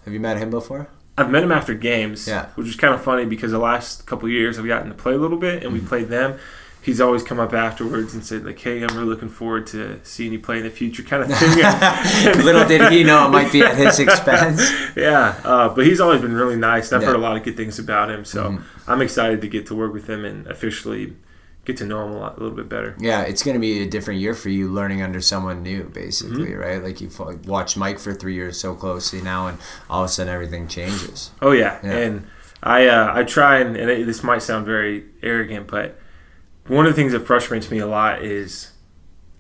Have 0.06 0.14
you 0.14 0.20
met 0.20 0.38
him 0.38 0.50
before? 0.52 0.90
I've 1.18 1.30
met 1.30 1.44
him 1.44 1.52
after 1.52 1.74
games, 1.74 2.28
Yeah. 2.28 2.48
which 2.56 2.68
is 2.68 2.76
kind 2.76 2.94
of 2.94 3.02
funny 3.04 3.26
because 3.26 3.52
the 3.52 3.60
last 3.60 4.06
couple 4.08 4.26
of 4.26 4.32
years 4.32 4.58
I've 4.58 4.66
gotten 4.68 4.90
to 4.90 4.96
play 4.96 5.14
a 5.14 5.18
little 5.18 5.38
bit, 5.38 5.64
and 5.64 5.72
we 5.74 5.80
played 5.80 6.10
them. 6.10 6.36
He's 6.82 7.00
always 7.00 7.24
come 7.24 7.40
up 7.40 7.54
afterwards 7.54 8.14
and 8.14 8.26
said 8.26 8.44
like, 8.46 8.60
"Hey, 8.60 8.82
I'm 8.84 8.94
really 8.96 9.06
looking 9.08 9.30
forward 9.30 9.68
to 9.68 10.00
seeing 10.04 10.34
you 10.34 10.40
play 10.40 10.58
in 10.58 10.64
the 10.64 10.70
future," 10.70 11.02
kind 11.04 11.24
of 11.24 11.30
thing. 11.38 12.44
Little 12.44 12.68
did 12.68 12.92
he 12.92 13.04
know 13.06 13.26
it 13.28 13.30
might 13.30 13.52
be 13.54 13.62
at 13.62 13.76
his 13.78 14.00
expense. 14.00 14.70
yeah, 14.96 15.40
uh, 15.46 15.70
but 15.70 15.86
he's 15.86 16.02
always 16.02 16.20
been 16.22 16.34
really 16.34 16.58
nice. 16.58 16.92
and 16.92 16.98
I've 16.98 17.04
Yeah. 17.04 17.14
Mm-hmm. 17.14 17.22
heard 17.22 17.26
a 17.26 17.30
lot 17.30 17.38
of 17.38 17.44
good 17.44 17.56
things 17.56 17.80
about 17.80 18.10
him, 18.12 18.26
so 18.26 18.58
I'm 18.88 19.02
excited 19.02 19.40
to 19.42 19.48
get 19.48 19.66
to 19.68 19.76
work 19.76 19.94
with 19.94 20.08
him 20.10 20.26
and 20.26 20.46
officially 20.48 21.14
get 21.66 21.78
to 21.78 21.86
know 21.86 22.06
him 22.06 22.12
a, 22.14 22.20
lot, 22.20 22.38
a 22.38 22.40
little 22.42 22.56
bit 22.56 22.68
better. 22.68 22.96
Yeah, 23.00 23.22
it's 23.22 23.42
going 23.44 23.54
to 23.56 23.60
be 23.60 23.82
a 23.82 23.86
different 23.90 24.20
year 24.20 24.34
for 24.34 24.50
you 24.50 24.68
learning 24.70 25.02
under 25.02 25.22
someone 25.22 25.64
new, 25.64 25.84
basically, 25.86 26.48
Mm-hmm. 26.50 26.60
right? 26.60 26.84
Like 26.84 27.00
you've 27.02 27.18
watched 27.48 27.78
Mike 27.78 28.00
for 28.00 28.14
three 28.14 28.34
years 28.34 28.60
so 28.60 28.76
closely 28.76 29.22
now, 29.22 29.48
and 29.48 29.58
all 29.90 30.04
of 30.04 30.10
a 30.10 30.12
sudden 30.12 30.34
everything 30.34 30.68
changes. 30.68 31.32
Oh 31.42 31.52
yeah, 31.52 31.80
Yeah. 31.84 31.92
and 31.98 32.28
I 32.62 32.88
uh, 32.88 33.12
I 33.14 33.24
try 33.24 33.60
and, 33.60 33.76
and 33.78 33.90
it, 33.90 34.06
this 34.06 34.24
might 34.24 34.42
sound 34.42 34.66
very 34.66 35.06
arrogant, 35.22 35.68
but 35.68 36.00
one 36.68 36.86
of 36.86 36.92
the 36.94 36.96
things 36.96 37.12
that 37.12 37.22
frustrates 37.26 37.70
me 37.70 37.80
a 37.80 37.88
lot 37.88 38.22
is 38.24 38.72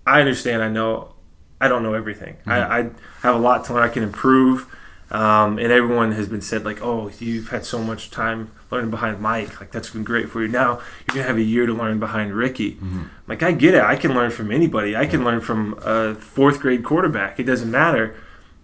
I 0.06 0.20
understand 0.20 0.62
I 0.62 0.70
know 0.70 1.16
I 1.62 1.70
don't 1.70 1.84
know 1.84 1.94
everything. 1.94 2.36
I, 2.46 2.60
I 2.80 2.90
have 3.22 3.36
a 3.36 3.40
lot 3.40 3.64
to 3.66 3.74
learn. 3.74 3.84
I 3.84 3.88
can 3.88 4.04
improve, 4.04 4.68
um, 5.14 5.60
and 5.60 5.72
everyone 5.72 6.12
has 6.14 6.28
been 6.28 6.42
said 6.42 6.66
like, 6.66 6.82
oh, 6.82 7.10
you've 7.20 7.50
had 7.50 7.66
so 7.66 7.80
much 7.80 8.10
time 8.12 8.52
learning 8.72 8.90
behind 8.90 9.20
Mike. 9.22 9.60
Like 9.60 9.72
that's 9.72 9.92
been 9.92 10.04
great 10.04 10.28
for 10.30 10.42
you. 10.42 10.48
Now 10.48 10.82
you're 11.08 11.16
gonna 11.16 11.24
have 11.28 11.38
a 11.38 11.42
year 11.44 11.66
to 11.68 11.74
learn 11.74 12.00
behind 12.00 12.34
Ricky. 12.34 12.78
Like 13.28 13.44
I 13.44 13.52
get 13.52 13.76
it. 13.76 13.84
I 13.84 13.96
can 13.96 14.14
learn 14.14 14.32
from 14.32 14.52
anybody. 14.52 14.96
I 14.96 15.06
can 15.06 15.24
learn 15.24 15.40
from 15.40 15.78
a 15.84 16.16
fourth 16.16 16.60
grade 16.60 16.84
quarterback. 16.84 17.40
It 17.40 17.44
doesn't 17.44 17.70
matter, 17.72 18.16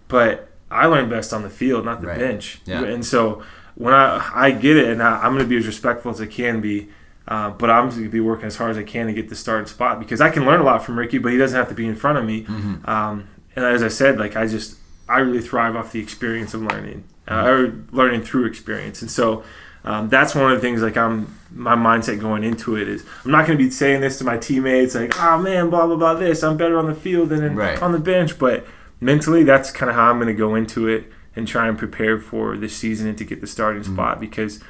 but 0.08 0.48
I 0.70 0.86
learn 0.86 1.08
best 1.08 1.32
on 1.32 1.42
the 1.42 1.50
field, 1.50 1.84
not 1.84 2.00
the 2.00 2.08
Right. 2.08 2.18
bench. 2.18 2.60
Yeah. 2.64 2.82
And 2.84 3.04
so 3.06 3.42
when 3.76 3.94
I 3.94 4.28
I 4.34 4.50
get 4.50 4.76
it, 4.76 4.88
and 4.88 5.02
I, 5.02 5.18
I'm 5.22 5.32
going 5.32 5.44
to 5.44 5.48
be 5.48 5.56
as 5.56 5.66
respectful 5.66 6.10
as 6.10 6.20
I 6.20 6.26
can 6.26 6.60
be, 6.60 6.88
uh, 7.28 7.50
but 7.50 7.70
I'm 7.70 7.88
going 7.90 8.02
to 8.02 8.08
be 8.08 8.20
working 8.20 8.46
as 8.46 8.56
hard 8.56 8.72
as 8.72 8.76
I 8.78 8.82
can 8.82 9.06
to 9.06 9.12
get 9.12 9.28
the 9.28 9.36
starting 9.36 9.66
spot 9.66 9.98
because 10.00 10.20
I 10.20 10.30
can 10.30 10.44
learn 10.44 10.60
a 10.60 10.64
lot 10.64 10.84
from 10.84 10.98
Ricky, 10.98 11.18
but 11.18 11.30
he 11.32 11.38
doesn't 11.38 11.56
have 11.56 11.68
to 11.68 11.74
be 11.74 11.86
in 11.86 11.94
front 11.96 12.18
of 12.18 12.24
me. 12.24 12.44
Um, 12.84 13.28
and 13.56 13.64
as 13.64 13.82
I 13.82 13.88
said, 13.88 14.18
like 14.18 14.36
I 14.36 14.46
just 14.46 14.76
I 15.10 15.18
really 15.18 15.40
thrive 15.40 15.76
off 15.76 15.92
the 15.92 16.00
experience 16.00 16.54
of 16.54 16.62
learning, 16.62 17.04
uh, 17.28 17.44
or 17.46 17.74
learning 17.92 18.22
through 18.22 18.46
experience, 18.46 19.02
and 19.02 19.10
so. 19.10 19.42
Um, 19.82 20.10
that's 20.10 20.34
one 20.34 20.52
of 20.52 20.58
the 20.58 20.60
things 20.60 20.82
like 20.82 20.98
I'm 20.98 21.38
my 21.50 21.74
mindset 21.74 22.20
going 22.20 22.44
into 22.44 22.76
it 22.76 22.86
is 22.86 23.02
I'm 23.24 23.30
not 23.30 23.46
going 23.46 23.56
to 23.58 23.64
be 23.64 23.70
saying 23.70 24.02
this 24.02 24.18
to 24.18 24.24
my 24.24 24.36
teammates 24.36 24.94
like 24.94 25.18
oh 25.18 25.38
man 25.38 25.70
blah 25.70 25.86
blah 25.86 25.96
blah 25.96 26.12
this 26.12 26.42
I'm 26.42 26.58
better 26.58 26.76
on 26.78 26.84
the 26.84 26.94
field 26.94 27.30
than 27.30 27.56
Right. 27.56 27.80
on 27.80 27.92
the 27.92 27.98
bench 27.98 28.38
but 28.38 28.66
mentally 29.00 29.42
that's 29.42 29.70
kind 29.70 29.88
of 29.88 29.96
how 29.96 30.10
I'm 30.10 30.18
going 30.18 30.28
to 30.28 30.34
go 30.34 30.54
into 30.54 30.86
it 30.86 31.10
and 31.34 31.48
try 31.48 31.66
and 31.66 31.78
prepare 31.78 32.18
for 32.20 32.58
this 32.58 32.76
season 32.76 33.08
and 33.08 33.16
to 33.16 33.24
get 33.24 33.40
the 33.40 33.46
starting 33.46 33.82
spot 33.82 34.20
because 34.20 34.62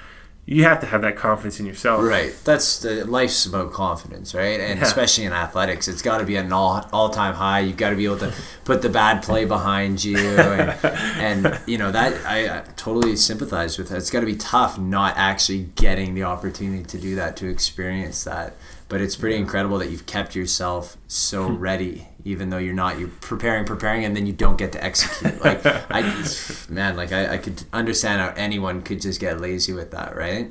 you 0.47 0.65
have 0.65 0.81
to 0.81 0.87
have 0.87 1.03
that 1.03 1.17
confidence 1.17 1.61
in 1.61 1.67
yourself. 1.67 2.03
Right. 2.03 2.35
That's 2.45 2.81
the 2.81 3.05
life's 3.05 3.47
about 3.47 3.73
confidence, 3.73 4.35
right? 4.35 4.59
And 4.59 4.81
Yeah. 4.81 4.87
especially 4.87 5.25
in 5.25 5.33
athletics, 5.33 5.87
it's 5.87 6.03
got 6.03 6.19
to 6.19 6.25
be 6.25 6.37
an 6.37 6.53
all 6.53 6.85
all 6.93 7.09
time 7.11 7.35
high. 7.35 7.61
You've 7.61 7.77
got 7.77 7.91
to 7.91 7.97
be 7.97 8.05
able 8.05 8.19
to 8.19 8.33
put 8.65 8.83
the 8.83 8.89
bad 8.89 9.23
play 9.23 9.45
behind 9.45 10.03
you, 10.03 10.19
and, 10.19 10.85
and 10.85 11.61
you 11.67 11.79
know 11.79 11.93
that 11.93 12.27
I, 12.27 12.59
I 12.59 12.63
totally 12.77 13.15
sympathize 13.17 13.79
with 13.79 13.91
that. 13.91 13.99
It's 13.99 14.11
got 14.11 14.21
to 14.21 14.27
be 14.27 14.37
tough 14.37 14.79
not 14.79 15.15
actually 15.17 15.69
getting 15.77 16.15
the 16.15 16.25
opportunity 16.25 16.85
to 16.85 16.99
do 16.99 17.15
that, 17.15 17.37
to 17.39 17.49
experience 17.49 18.25
that. 18.25 18.57
But 18.89 19.01
it's 19.01 19.15
pretty 19.15 19.37
incredible 19.37 19.79
that 19.79 19.91
you've 19.91 20.07
kept 20.07 20.35
yourself 20.35 20.97
so 21.07 21.49
ready, 21.49 22.09
even 22.25 22.51
though 22.51 22.59
you're 22.59 22.75
not. 22.75 22.99
You're 22.99 23.09
preparing, 23.21 23.65
preparing, 23.65 24.05
and 24.05 24.17
then 24.17 24.27
you 24.27 24.33
don't 24.33 24.57
get 24.59 24.73
to 24.73 24.85
execute. 24.85 25.41
Like 25.45 25.65
I, 25.65 26.25
man, 26.69 26.97
like 26.97 27.13
I, 27.13 27.35
I 27.35 27.39
could 27.39 27.63
understand 27.73 28.21
how 28.21 28.33
anyone 28.37 28.83
could 28.83 29.01
just 29.01 29.21
get 29.21 29.41
lazy 29.41 29.73
with 29.73 29.91
that, 29.93 30.17
right? 30.17 30.51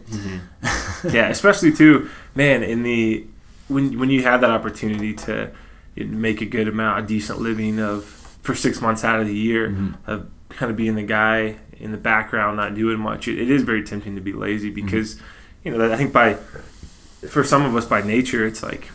yeah, 1.12 1.30
especially 1.30 1.72
too, 1.72 2.10
man. 2.36 2.64
In 2.64 2.84
the 2.84 3.26
when 3.68 4.00
when 4.00 4.10
you 4.10 4.24
have 4.24 4.42
that 4.42 4.50
opportunity 4.52 5.14
to 5.14 5.52
make 5.96 6.42
a 6.42 6.46
good 6.46 6.68
amount, 6.68 7.04
a 7.04 7.08
decent 7.08 7.40
living 7.40 7.80
of 7.80 8.06
for 8.42 8.56
six 8.56 8.82
months 8.82 9.04
out 9.04 9.20
of 9.20 9.28
the 9.28 9.36
year, 9.36 9.70
Mm-hmm. 9.70 10.10
of 10.12 10.30
kind 10.50 10.72
of 10.72 10.76
being 10.78 10.96
the 10.96 11.04
guy 11.04 11.56
in 11.80 11.92
the 11.92 11.98
background, 11.98 12.58
not 12.58 12.74
doing 12.74 13.00
much. 13.00 13.28
It, 13.28 13.38
it 13.40 13.52
is 13.52 13.62
very 13.64 13.84
tempting 13.84 14.16
to 14.16 14.22
be 14.22 14.34
lazy 14.34 14.72
Mm-hmm. 14.72 14.86
because 14.86 15.20
you 15.64 15.72
know 15.78 15.92
I 15.92 15.96
think 15.98 16.12
by 16.14 16.36
for 17.28 17.44
some 17.44 17.66
of 17.66 17.76
us 17.76 17.86
by 17.86 18.02
nature, 18.02 18.46
it's 18.48 18.64
like 18.64 18.90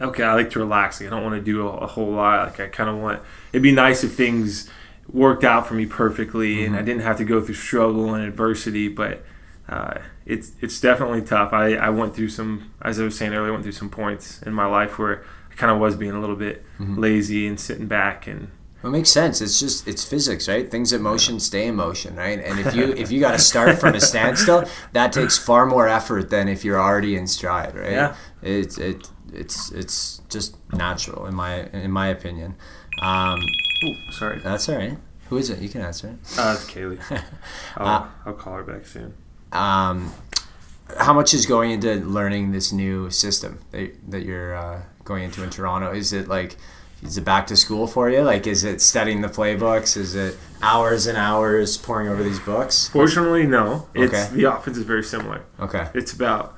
okay, 0.00 0.22
I 0.22 0.34
like 0.34 0.50
to 0.50 0.58
relax. 0.58 1.00
Like, 1.00 1.08
I 1.08 1.10
don't 1.10 1.22
want 1.22 1.36
to 1.36 1.40
do 1.42 1.66
a, 1.68 1.70
a 1.78 1.86
whole 1.86 2.10
lot. 2.12 2.46
Like 2.46 2.60
I 2.60 2.66
kind 2.68 2.90
of 2.90 2.96
want. 2.96 3.22
It'd 3.52 3.62
be 3.62 3.72
nice 3.72 4.04
if 4.04 4.14
things 4.14 4.70
worked 5.12 5.44
out 5.44 5.66
for 5.66 5.74
me 5.74 5.84
perfectly 5.84 6.64
and 6.64 6.74
I 6.74 6.80
didn't 6.80 7.02
have 7.02 7.18
to 7.18 7.24
go 7.24 7.40
through 7.42 7.54
struggle 7.56 8.14
and 8.14 8.24
adversity. 8.24 8.88
But 8.88 9.24
uh, 9.68 9.98
it's 10.26 10.52
it's 10.60 10.80
definitely 10.80 11.22
tough. 11.22 11.52
I, 11.52 11.74
I 11.74 11.90
went 11.90 12.14
through 12.14 12.30
some, 12.30 12.72
as 12.82 12.98
I 13.00 13.04
was 13.04 13.16
saying 13.16 13.32
earlier, 13.34 13.48
I 13.48 13.52
went 13.52 13.62
through 13.62 13.72
some 13.72 13.90
points 13.90 14.42
in 14.42 14.52
my 14.52 14.66
life 14.66 14.98
where 14.98 15.24
I 15.50 15.54
kind 15.54 15.70
of 15.72 15.78
was 15.78 15.96
being 15.96 16.12
a 16.12 16.20
little 16.20 16.36
bit 16.36 16.64
lazy 16.78 17.46
and 17.46 17.58
sitting 17.60 17.86
back 17.86 18.26
and 18.26 18.48
Well, 18.82 18.92
it 18.92 18.96
makes 18.96 19.10
sense. 19.10 19.40
It's 19.40 19.60
just 19.60 19.86
it's 19.86 20.04
physics, 20.04 20.48
right? 20.48 20.70
Things 20.70 20.92
in 20.92 21.00
motion 21.02 21.38
stay 21.40 21.66
in 21.66 21.76
motion, 21.76 22.16
right? 22.16 22.40
And 22.42 22.58
if 22.58 22.74
you 22.74 22.92
if 22.96 23.10
you 23.12 23.20
got 23.20 23.32
to 23.32 23.38
start 23.38 23.78
from 23.78 23.94
a 23.94 24.00
standstill, 24.00 24.64
that 24.92 25.12
takes 25.12 25.38
far 25.38 25.66
more 25.66 25.86
effort 25.88 26.30
than 26.30 26.48
if 26.48 26.64
you're 26.64 26.80
already 26.80 27.16
in 27.16 27.26
stride, 27.26 27.74
right? 27.74 27.92
Yeah. 27.92 28.16
It's 28.42 28.76
it 28.78 29.08
it's 29.34 29.70
it's 29.72 30.20
just 30.28 30.56
natural 30.72 31.26
in 31.26 31.34
my 31.34 31.64
in 31.72 31.90
my 31.90 32.08
opinion. 32.08 32.54
Um, 33.02 33.40
Ooh, 33.84 34.12
sorry, 34.12 34.38
that's 34.40 34.68
all 34.68 34.76
right. 34.76 34.96
Who 35.28 35.36
is 35.38 35.50
it? 35.50 35.60
You 35.60 35.68
can 35.68 35.80
answer 35.80 36.08
it. 36.08 36.14
uh, 36.38 36.54
it's 36.56 36.70
Kaylee. 36.70 37.00
I'll, 37.76 37.86
Uh, 38.04 38.06
I'll 38.26 38.34
call 38.34 38.54
her 38.56 38.62
back 38.62 38.86
soon. 38.86 39.14
Um, 39.52 40.12
how 40.98 41.12
much 41.14 41.32
is 41.34 41.46
going 41.46 41.70
into 41.72 41.94
learning 41.96 42.52
this 42.52 42.72
new 42.72 43.10
system 43.10 43.58
that, 43.70 43.94
that 44.10 44.24
you're 44.24 44.54
uh, 44.54 44.82
going 45.04 45.24
into 45.24 45.42
in 45.42 45.50
Toronto? 45.50 45.92
Is 45.92 46.12
it 46.12 46.28
like 46.28 46.56
is 47.02 47.18
it 47.18 47.24
back 47.24 47.46
to 47.48 47.56
school 47.56 47.86
for 47.86 48.08
you? 48.08 48.22
Like, 48.22 48.46
is 48.46 48.64
it 48.64 48.80
studying 48.80 49.20
the 49.20 49.28
playbooks? 49.28 49.94
Is 49.96 50.14
it 50.14 50.38
hours 50.62 51.06
and 51.06 51.18
hours 51.18 51.76
pouring 51.76 52.08
over 52.08 52.22
these 52.22 52.38
books? 52.40 52.88
Fortunately, 52.88 53.46
no. 53.46 53.88
It's 53.94 54.14
Okay. 54.14 54.34
the 54.34 54.44
offense 54.44 54.78
is 54.78 54.84
very 54.84 55.02
similar. 55.04 55.42
Okay. 55.60 55.88
It's 55.92 56.12
about 56.14 56.56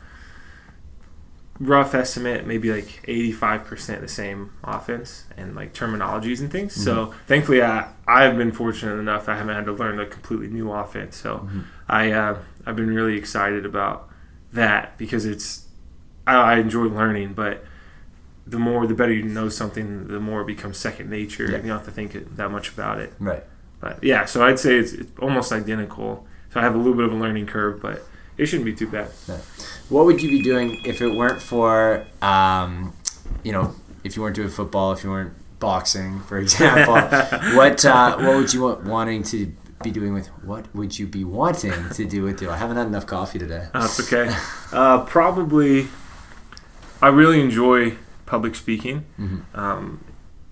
rough 1.58 1.94
estimate, 1.94 2.46
maybe 2.46 2.72
like 2.72 3.02
eighty-five 3.08 3.64
percent 3.64 4.00
the 4.00 4.08
same 4.08 4.52
offense 4.62 5.24
and 5.36 5.54
like 5.54 5.72
terminologies 5.72 6.40
and 6.40 6.50
things. 6.50 6.74
So 6.74 7.14
thankfully, 7.26 7.62
I 7.62 7.88
I've 8.06 8.36
been 8.36 8.52
fortunate 8.52 8.96
enough 8.96 9.28
I 9.28 9.36
haven't 9.36 9.54
had 9.54 9.64
to 9.66 9.72
learn 9.72 9.98
a 9.98 10.06
completely 10.06 10.48
new 10.48 10.70
offense. 10.70 11.16
So 11.16 11.48
I 11.88 12.12
uh, 12.12 12.38
I've 12.66 12.76
been 12.76 12.94
really 12.94 13.16
excited 13.16 13.64
about 13.64 14.08
that 14.52 14.98
because 14.98 15.24
it's 15.24 15.66
I, 16.26 16.36
I 16.36 16.58
enjoy 16.58 16.84
learning, 16.84 17.34
but 17.34 17.64
the 18.46 18.58
more 18.58 18.86
the 18.86 18.94
better 18.94 19.12
you 19.12 19.24
know 19.24 19.48
something, 19.48 20.08
the 20.08 20.20
more 20.20 20.42
it 20.42 20.46
becomes 20.46 20.76
second 20.76 21.10
nature. 21.10 21.44
Yeah. 21.44 21.56
You 21.56 21.62
don't 21.62 21.78
have 21.78 21.84
to 21.86 21.90
think 21.90 22.36
that 22.36 22.50
much 22.50 22.68
about 22.68 23.00
it. 23.00 23.12
Right. 23.18 23.44
But 23.80 24.02
yeah, 24.04 24.24
so 24.24 24.44
I'd 24.44 24.58
say 24.58 24.76
it's, 24.76 24.92
it's 24.92 25.10
almost 25.20 25.52
identical. 25.52 26.26
So 26.52 26.60
I 26.60 26.62
have 26.62 26.74
a 26.74 26.78
little 26.78 26.94
bit 26.94 27.06
of 27.06 27.12
a 27.12 27.16
learning 27.16 27.46
curve, 27.46 27.82
but 27.82 28.02
it 28.38 28.46
shouldn't 28.46 28.64
be 28.66 28.74
too 28.74 28.88
bad. 28.88 29.08
What 29.88 30.04
would 30.06 30.22
you 30.22 30.30
be 30.30 30.42
doing 30.42 30.80
if 30.84 31.00
it 31.00 31.14
weren't 31.14 31.40
for, 31.40 32.06
um, 32.22 32.92
you 33.42 33.52
know, 33.52 33.74
if 34.04 34.16
you 34.16 34.22
weren't 34.22 34.36
doing 34.36 34.48
football, 34.48 34.92
if 34.92 35.04
you 35.04 35.10
weren't 35.10 35.32
boxing, 35.60 36.20
for 36.20 36.38
example? 36.44 36.94
what 37.56 37.84
uh, 37.84 38.16
what 38.18 38.36
would 38.36 38.52
you 38.52 38.62
want 38.62 38.84
wanting 38.84 39.22
to 39.24 39.52
be 39.82 39.90
doing 39.90 40.12
with? 40.14 40.26
What 40.44 40.74
would 40.74 40.98
you 40.98 41.06
be 41.06 41.24
wanting 41.24 41.90
to 41.90 42.04
do 42.04 42.22
with 42.22 42.40
you? 42.42 42.50
I 42.50 42.56
haven't 42.56 42.76
had 42.76 42.86
enough 42.86 43.06
coffee 43.06 43.38
today. 43.38 43.68
That's 43.72 44.00
okay. 44.12 44.34
Uh, 44.72 45.04
probably, 45.04 45.88
I 47.00 47.08
really 47.08 47.40
enjoy 47.40 47.96
public 48.26 48.54
speaking, 48.56 49.04
um, 49.54 50.04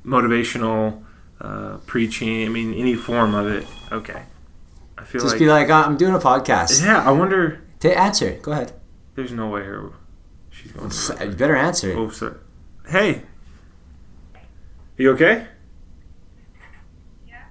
motivational 0.07 1.03
uh, 1.41 1.79
preaching. 1.87 2.45
I 2.45 2.49
mean, 2.49 2.73
any 2.75 2.95
form 2.95 3.35
of 3.35 3.47
it. 3.49 3.67
Okay. 3.91 4.23
I 4.97 5.05
feel 5.05 5.21
Just 5.21 5.35
like, 5.35 5.39
be 5.41 5.47
like, 5.49 5.69
"Uh, 5.71 5.83
I'm 5.87 5.97
doing 5.97 6.15
a 6.15 6.19
podcast. 6.21 6.85
yeah. 6.85 7.03
I 7.07 7.11
wonder. 7.11 7.61
To 7.85 7.99
answer, 7.99 8.39
go 8.41 8.53
ahead. 8.53 8.73
There's 9.15 9.31
no 9.31 9.51
way 9.51 9.63
her. 9.63 9.93
She's 10.49 10.73
going. 10.73 10.89
To 10.89 11.27
You 11.27 11.33
better 11.33 11.55
answer. 11.55 11.93
it. 11.93 11.97
oh, 11.99 12.09
sir. 12.09 12.41
Hey. 12.89 13.25
You 14.97 15.11
okay? 15.11 15.47
Yeah. 17.29 17.43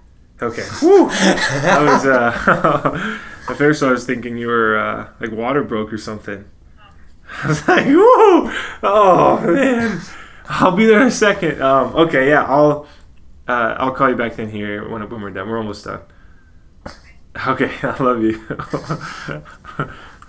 Okay. 0.41 0.65
Woo! 0.81 1.07
I 1.11 1.84
was 1.84 2.05
uh 2.07 3.19
at 3.49 3.57
first 3.57 3.84
I 3.84 3.91
was 3.91 4.07
thinking 4.07 4.36
you 4.36 4.47
were 4.47 4.75
uh 4.75 5.09
like 5.19 5.31
water 5.31 5.63
broke 5.63 5.93
or 5.93 5.99
something. 5.99 6.45
I 7.43 7.47
was 7.49 7.67
like, 7.67 7.86
woo! 7.86 8.51
Oh 8.81 9.39
man. 9.45 10.01
I'll 10.49 10.75
be 10.75 10.88
there 10.88 11.01
in 11.01 11.09
a 11.09 11.11
second. 11.11 11.61
Um 11.61 11.95
okay, 11.95 12.29
yeah, 12.29 12.43
I'll 12.45 12.88
uh 13.47 13.75
I'll 13.77 13.91
call 13.91 14.09
you 14.09 14.15
back 14.15 14.38
then 14.38 14.49
here 14.49 14.89
when 14.89 15.07
when 15.07 15.21
we're 15.21 15.29
done. 15.29 15.47
We're 15.47 15.59
almost 15.59 15.86
done. 15.86 16.01
Okay, 17.47 17.71
I 17.84 18.01
love 18.01 18.23
you. 18.23 18.41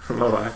Bye 0.09 0.31
bye. 0.31 0.53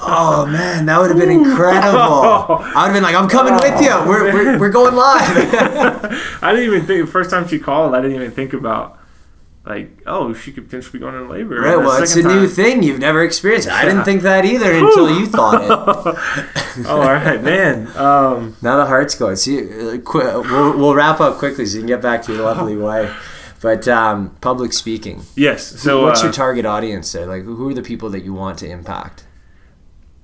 Oh 0.00 0.46
man, 0.46 0.86
that 0.86 1.00
would 1.00 1.10
have 1.10 1.18
been 1.18 1.30
incredible. 1.30 1.98
I 1.98 2.56
would 2.58 2.74
have 2.74 2.92
been 2.92 3.02
like, 3.02 3.14
I'm 3.14 3.28
coming 3.28 3.54
with 3.54 3.80
you. 3.80 3.90
We're, 4.06 4.32
we're, 4.32 4.58
we're 4.60 4.70
going 4.70 4.94
live. 4.94 5.22
I 6.42 6.52
didn't 6.52 6.66
even 6.66 6.86
think 6.86 7.06
the 7.06 7.10
first 7.10 7.30
time 7.30 7.48
she 7.48 7.58
called. 7.58 7.94
I 7.94 8.00
didn't 8.00 8.16
even 8.16 8.30
think 8.30 8.52
about 8.52 8.98
like, 9.64 10.02
oh, 10.06 10.34
she 10.34 10.52
could 10.52 10.64
potentially 10.66 10.98
be 10.98 10.98
going 10.98 11.14
into 11.14 11.28
labor. 11.28 11.60
right, 11.60 11.76
well, 11.78 12.02
it's 12.02 12.14
a 12.14 12.22
second 12.22 12.38
new 12.38 12.46
thing 12.46 12.82
you've 12.82 13.00
never 13.00 13.24
experienced. 13.24 13.68
I 13.68 13.86
didn't 13.86 14.04
think 14.04 14.22
that 14.22 14.44
either 14.44 14.70
until 14.70 15.18
you 15.18 15.26
thought 15.26 15.62
it. 15.64 15.70
oh, 16.86 17.00
all 17.00 17.00
right, 17.00 17.42
man. 17.42 17.86
Um, 17.96 18.56
Now 18.60 18.76
the 18.76 18.84
heart's 18.84 19.14
going. 19.14 19.36
See, 19.36 19.58
uh, 19.60 19.98
we'll, 20.12 20.76
we'll 20.76 20.94
wrap 20.94 21.20
up 21.20 21.38
quickly 21.38 21.64
so 21.64 21.76
you 21.76 21.80
can 21.80 21.88
get 21.88 22.02
back 22.02 22.22
to 22.24 22.34
your 22.34 22.44
lovely 22.44 22.76
wife. 22.76 23.33
But 23.64 23.88
um, 23.88 24.36
public 24.42 24.74
speaking. 24.74 25.22
yes. 25.36 25.66
So 25.80 26.02
What's 26.02 26.20
uh, 26.20 26.24
your 26.24 26.32
target 26.34 26.66
audience 26.66 27.10
there? 27.12 27.24
Like, 27.24 27.44
who 27.44 27.70
are 27.70 27.72
the 27.72 27.80
people 27.80 28.10
that 28.10 28.22
you 28.22 28.34
want 28.34 28.58
to 28.58 28.68
impact? 28.68 29.24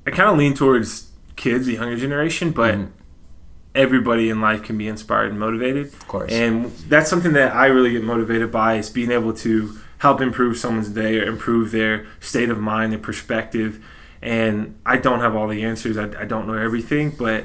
I 0.07 0.11
kind 0.11 0.29
of 0.29 0.37
lean 0.37 0.53
towards 0.53 1.11
kids, 1.37 1.65
the 1.65 1.73
younger 1.73 1.97
generation, 1.97 2.51
but 2.51 2.75
Mhm. 2.75 2.89
everybody 3.75 4.29
in 4.29 4.43
life 4.43 4.63
can 4.63 4.77
be 4.77 4.87
inspired 4.89 5.31
and 5.31 5.41
motivated. 5.41 5.87
Of 5.87 6.07
course. 6.07 6.31
And 6.31 6.71
that's 6.87 7.09
something 7.09 7.33
that 7.33 7.55
I 7.55 7.67
really 7.69 7.93
get 7.93 8.05
motivated 8.05 8.53
by 8.53 8.75
is 8.77 8.91
being 8.91 9.11
able 9.11 9.33
to 9.33 9.75
help 9.99 10.21
improve 10.21 10.59
someone's 10.59 10.91
day 10.91 11.19
or 11.19 11.23
improve 11.25 11.71
their 11.71 12.05
state 12.21 12.51
of 12.51 12.59
mind, 12.61 12.93
their 12.93 12.99
perspective. 12.99 13.83
And 14.21 14.75
I 14.85 14.99
don't 14.99 15.21
have 15.21 15.35
all 15.35 15.49
the 15.49 15.63
answers. 15.63 15.97
I, 15.97 16.05
I 16.21 16.27
don't 16.27 16.47
know 16.47 16.59
everything, 16.59 17.15
but 17.19 17.45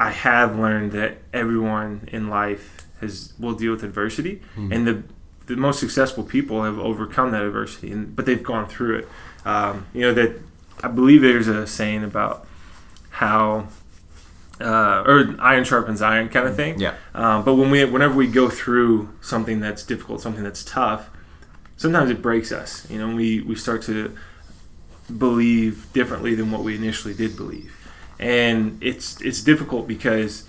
I 0.00 0.10
have 0.10 0.58
learned 0.58 0.90
that 0.92 1.18
everyone 1.32 2.08
in 2.10 2.28
life 2.28 2.86
has 3.00 3.32
will 3.38 3.54
deal 3.54 3.72
with 3.72 3.82
adversity, 3.82 4.42
and 4.72 4.86
the 4.86 5.02
the 5.46 5.56
most 5.56 5.80
successful 5.80 6.22
people 6.22 6.62
have 6.62 6.78
overcome 6.78 7.32
that 7.32 7.42
adversity, 7.42 7.90
and 7.90 8.14
but 8.14 8.26
they've 8.26 8.42
gone 8.42 8.68
through 8.68 8.98
it. 8.98 9.08
Um, 9.44 9.86
you 9.92 10.02
know 10.02 10.14
that 10.14 10.38
I 10.82 10.88
believe 10.88 11.22
there's 11.22 11.48
a 11.48 11.66
saying 11.66 12.04
about 12.04 12.46
how 13.10 13.68
uh, 14.60 15.02
or 15.06 15.34
iron 15.38 15.64
sharpens 15.64 16.02
iron 16.02 16.28
kind 16.28 16.46
of 16.46 16.54
thing. 16.54 16.78
Yeah. 16.78 16.94
Um, 17.14 17.44
but 17.44 17.54
when 17.54 17.70
we, 17.70 17.84
whenever 17.84 18.14
we 18.14 18.26
go 18.26 18.48
through 18.48 19.08
something 19.20 19.60
that's 19.60 19.84
difficult, 19.84 20.20
something 20.20 20.44
that's 20.44 20.64
tough, 20.64 21.10
sometimes 21.76 22.10
it 22.10 22.20
breaks 22.20 22.52
us. 22.52 22.88
You 22.90 22.98
know, 22.98 23.14
we 23.14 23.40
we 23.40 23.54
start 23.54 23.82
to 23.82 24.16
believe 25.16 25.92
differently 25.92 26.34
than 26.34 26.50
what 26.50 26.62
we 26.62 26.76
initially 26.76 27.14
did 27.14 27.36
believe, 27.36 27.74
and 28.18 28.78
it's 28.82 29.20
it's 29.20 29.42
difficult 29.42 29.88
because 29.88 30.44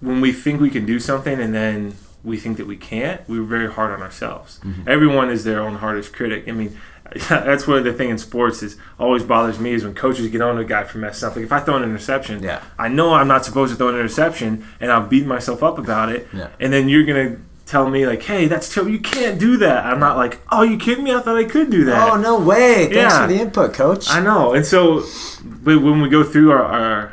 when 0.00 0.20
we 0.20 0.32
think 0.32 0.60
we 0.60 0.70
can 0.70 0.86
do 0.86 0.98
something 1.00 1.40
and 1.40 1.54
then 1.54 1.94
we 2.24 2.36
think 2.36 2.56
that 2.56 2.66
we 2.66 2.76
can't, 2.76 3.20
we're 3.28 3.42
very 3.42 3.70
hard 3.72 3.92
on 3.92 4.02
ourselves. 4.02 4.60
Mm-hmm. 4.64 4.88
Everyone 4.88 5.30
is 5.30 5.44
their 5.44 5.60
own 5.60 5.76
hardest 5.76 6.12
critic. 6.12 6.48
I 6.48 6.52
mean, 6.52 6.76
that's 7.28 7.66
one 7.66 7.78
of 7.78 7.84
the 7.84 7.92
thing 7.92 8.10
in 8.10 8.18
sports 8.18 8.62
is 8.62 8.76
always 8.98 9.22
bothers 9.22 9.58
me 9.58 9.72
is 9.72 9.82
when 9.84 9.94
coaches 9.94 10.28
get 10.28 10.40
on 10.42 10.58
a 10.58 10.64
guy 10.64 10.84
for 10.84 10.98
messing 10.98 11.28
up. 11.28 11.36
Like 11.36 11.44
if 11.44 11.52
I 11.52 11.60
throw 11.60 11.76
an 11.76 11.82
interception, 11.84 12.42
Yeah. 12.42 12.62
I 12.78 12.88
know 12.88 13.14
I'm 13.14 13.28
not 13.28 13.44
supposed 13.44 13.72
to 13.72 13.76
throw 13.78 13.88
an 13.88 13.94
interception, 13.94 14.66
and 14.80 14.90
I'll 14.92 15.06
beat 15.06 15.26
myself 15.26 15.62
up 15.62 15.78
about 15.78 16.10
it. 16.10 16.28
Yeah. 16.34 16.48
And 16.60 16.72
then 16.72 16.88
you're 16.88 17.04
gonna 17.04 17.36
tell 17.66 17.88
me 17.88 18.06
like, 18.06 18.22
"Hey, 18.22 18.46
that's 18.46 18.72
terrible. 18.72 18.92
You 18.92 18.98
can't 19.00 19.38
do 19.38 19.56
that." 19.58 19.86
I'm 19.86 20.00
not 20.00 20.16
like, 20.16 20.40
"Oh, 20.50 20.62
you 20.62 20.76
kidding 20.76 21.04
me? 21.04 21.14
I 21.14 21.20
thought 21.20 21.36
I 21.36 21.44
could 21.44 21.70
do 21.70 21.84
that." 21.86 22.12
Oh 22.12 22.16
no 22.16 22.38
way! 22.38 22.84
Thanks 22.92 22.94
Yeah. 23.14 23.22
for 23.26 23.32
the 23.32 23.40
input, 23.40 23.72
coach. 23.74 24.10
I 24.10 24.20
know. 24.20 24.52
And 24.54 24.66
so, 24.66 25.02
but 25.44 25.80
when 25.80 26.02
we 26.02 26.08
go 26.10 26.22
through 26.24 26.50
our, 26.50 26.62
our 26.64 27.12